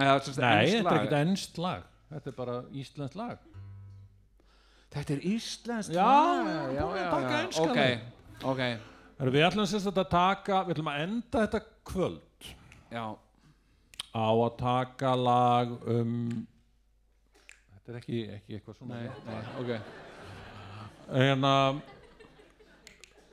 Eða, 0.00 0.18
sem 0.24 0.34
sagt, 0.34 0.44
Nei, 0.46 0.66
þetta 0.70 0.90
er 0.94 1.00
ekkert 1.00 1.16
ennst 1.20 1.58
lag. 1.60 1.86
Þetta 2.10 2.30
er 2.30 2.36
bara 2.38 2.54
íslenskt 2.80 3.16
lag. 3.18 3.42
Þetta 4.90 5.14
er 5.14 5.20
Já, 5.94 6.06
lag. 6.06 6.46
já, 6.46 6.62
já, 6.74 6.84
búin 6.86 6.96
að 6.96 7.02
já, 7.02 7.10
taka 7.10 7.30
já. 7.30 7.42
enska 7.44 7.66
Ok, 7.66 7.80
ok, 8.52 8.62
Heru, 9.20 9.34
Við 9.34 9.44
ætlum 9.44 9.66
sérst 9.68 9.90
að 9.90 10.06
taka 10.08 10.62
Við 10.64 10.78
ætlum 10.78 10.88
að 10.88 11.02
enda 11.04 11.44
þetta 11.44 11.58
kvöld 11.90 12.46
já, 12.90 13.04
á 14.16 14.28
að 14.32 14.54
taka 14.56 15.10
lag 15.18 15.74
um 15.92 16.14
þetta 17.74 17.92
er 17.92 17.98
ekki, 17.98 18.20
ekki 18.38 18.56
eitthvað 18.56 18.78
svona 18.78 19.00
Nei, 19.02 19.10
nei, 19.26 19.42
ok. 19.60 19.74
Hérna 21.10 21.52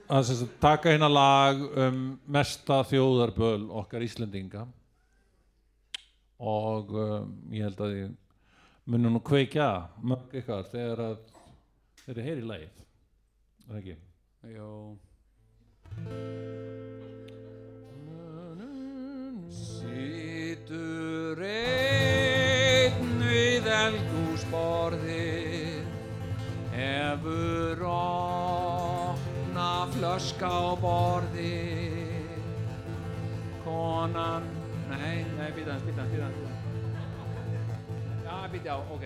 að 0.08 0.28
sagt, 0.30 0.60
taka 0.64 0.92
hérna 0.92 1.10
lag 1.12 1.64
um 1.86 2.04
mesta 2.36 2.82
þjóðarböl 2.88 3.70
okkar 3.82 4.04
Íslendinga. 4.06 4.68
Og 6.38 6.94
um, 6.94 7.34
ég 7.56 7.66
held 7.68 7.82
að 7.88 7.98
ég 7.98 8.14
munum 8.88 9.18
nú 9.18 9.24
kveikja 9.26 9.72
mörg 10.04 10.36
ykkar 10.38 10.68
þegar 10.72 11.04
að 11.10 11.20
þeir 12.04 12.14
eru 12.14 12.28
heyri 12.30 12.48
lagið. 12.52 12.88
Er 13.66 13.72
það 13.72 13.82
ekki? 13.82 14.00
Jó 14.58 14.72
Sýtur 19.50 21.42
einn 21.48 23.24
við 23.24 23.66
eldhúsborðið 23.72 25.88
Hefur 26.76 27.82
opna 27.90 29.88
flöska 29.96 30.46
á 30.46 30.78
borðið 30.84 32.30
Konan 33.66 34.44
Nei, 34.92 35.26
nei, 35.36 35.50
býta 35.56 35.74
býta 35.84 36.04
býta 36.12 36.30
Já, 38.28 38.38
býta 38.52 38.76
á, 38.76 38.78
ok. 38.92 39.06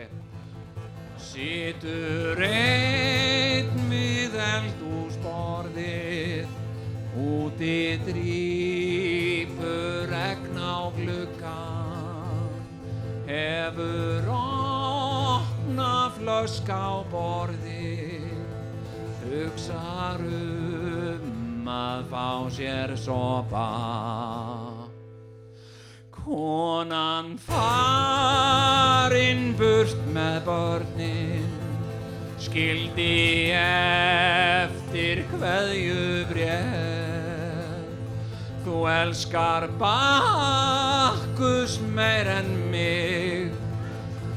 Sýtur 1.22 2.41
einn 2.41 3.69
við 3.89 4.34
eldhúsborðið 4.41 6.60
Úti 7.11 7.99
drýpur 8.07 10.07
regn 10.07 10.55
á 10.55 10.88
gluggan 10.95 11.91
Hefur 13.31 14.27
opna 14.27 16.11
flösk 16.17 16.67
á 16.67 16.99
borðið. 17.07 18.43
Hugsar 19.23 20.19
um 20.19 21.69
að 21.71 22.03
fá 22.11 22.51
sér 22.51 22.91
sopa. 22.99 23.69
Konan 26.11 27.38
farinn 27.47 29.55
burt 29.55 30.03
með 30.11 30.39
börnin. 30.49 31.51
Skildi 32.41 33.55
eftir 33.55 35.23
hverju 35.31 36.27
bref 36.33 36.90
Þú 38.72 38.85
elskar 38.88 39.65
bakkus 39.80 41.73
meir 41.91 42.23
en 42.31 42.48
mig. 42.72 43.52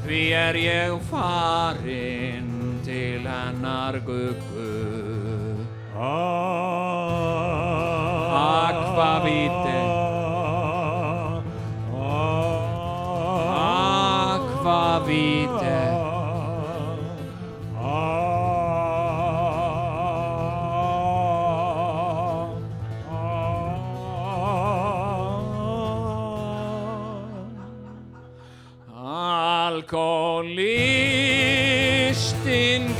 Því 0.03 0.23
er 0.35 0.57
ég 0.59 0.91
farinn 1.07 2.81
til 2.83 3.23
hennar 3.23 3.95
guggu. 4.03 4.75
Aquavite 8.35 9.79
Aquavite 14.35 15.74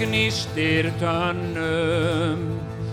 Gnistir 0.06 0.86
tönnum 1.02 2.42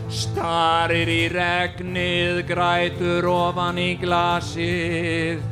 Starir 0.08 1.10
í 1.12 1.26
regnið, 1.28 2.38
grætur 2.48 3.26
ofan 3.28 3.76
í 3.80 3.90
glasið 4.00 5.42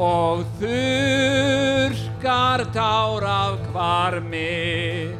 og 0.00 0.46
þurrkar 0.62 2.64
tár 2.72 3.26
af 3.28 3.58
kvarmi 3.66 5.12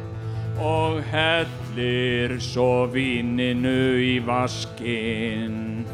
og 0.57 0.97
hellir 1.11 2.33
svo 2.41 2.87
víninu 2.89 4.01
í 4.01 4.17
vaskinn. 4.25 5.85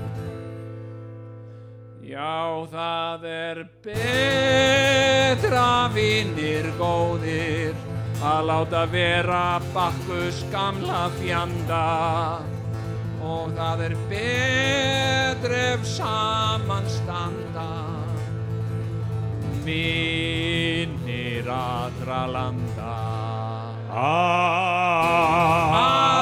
Já, 2.07 2.63
það 2.71 3.27
er 3.33 3.61
betra 3.83 5.67
vinnir 5.95 6.71
góðir 6.79 7.86
að 8.23 8.45
láta 8.49 8.85
vera 8.89 9.59
bakkus 9.73 10.43
gamla 10.51 11.09
fjanda. 11.19 11.85
Og 13.21 13.51
það 13.57 13.81
er 13.87 13.95
betra 14.09 15.57
ef 15.73 15.81
samanstanda 15.89 17.69
vinnir 19.67 21.47
allra 21.51 22.21
landa. 22.31 22.95
Aquavite 23.91 26.16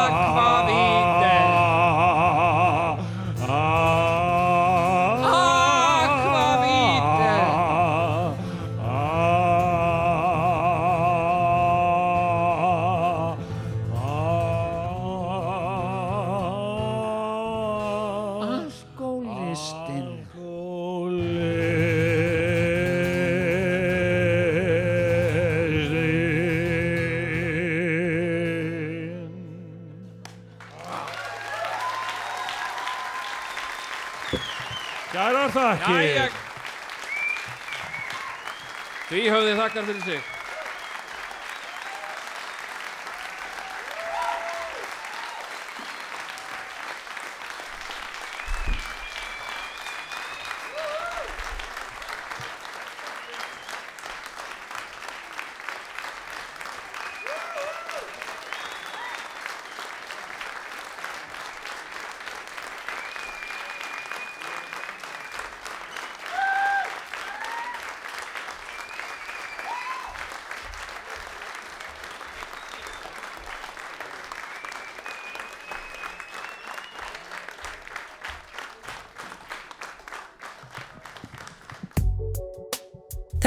Því 39.16 39.30
höfði 39.32 39.52
þakkar 39.56 39.86
fyrir 39.88 40.02
sig 40.04 40.35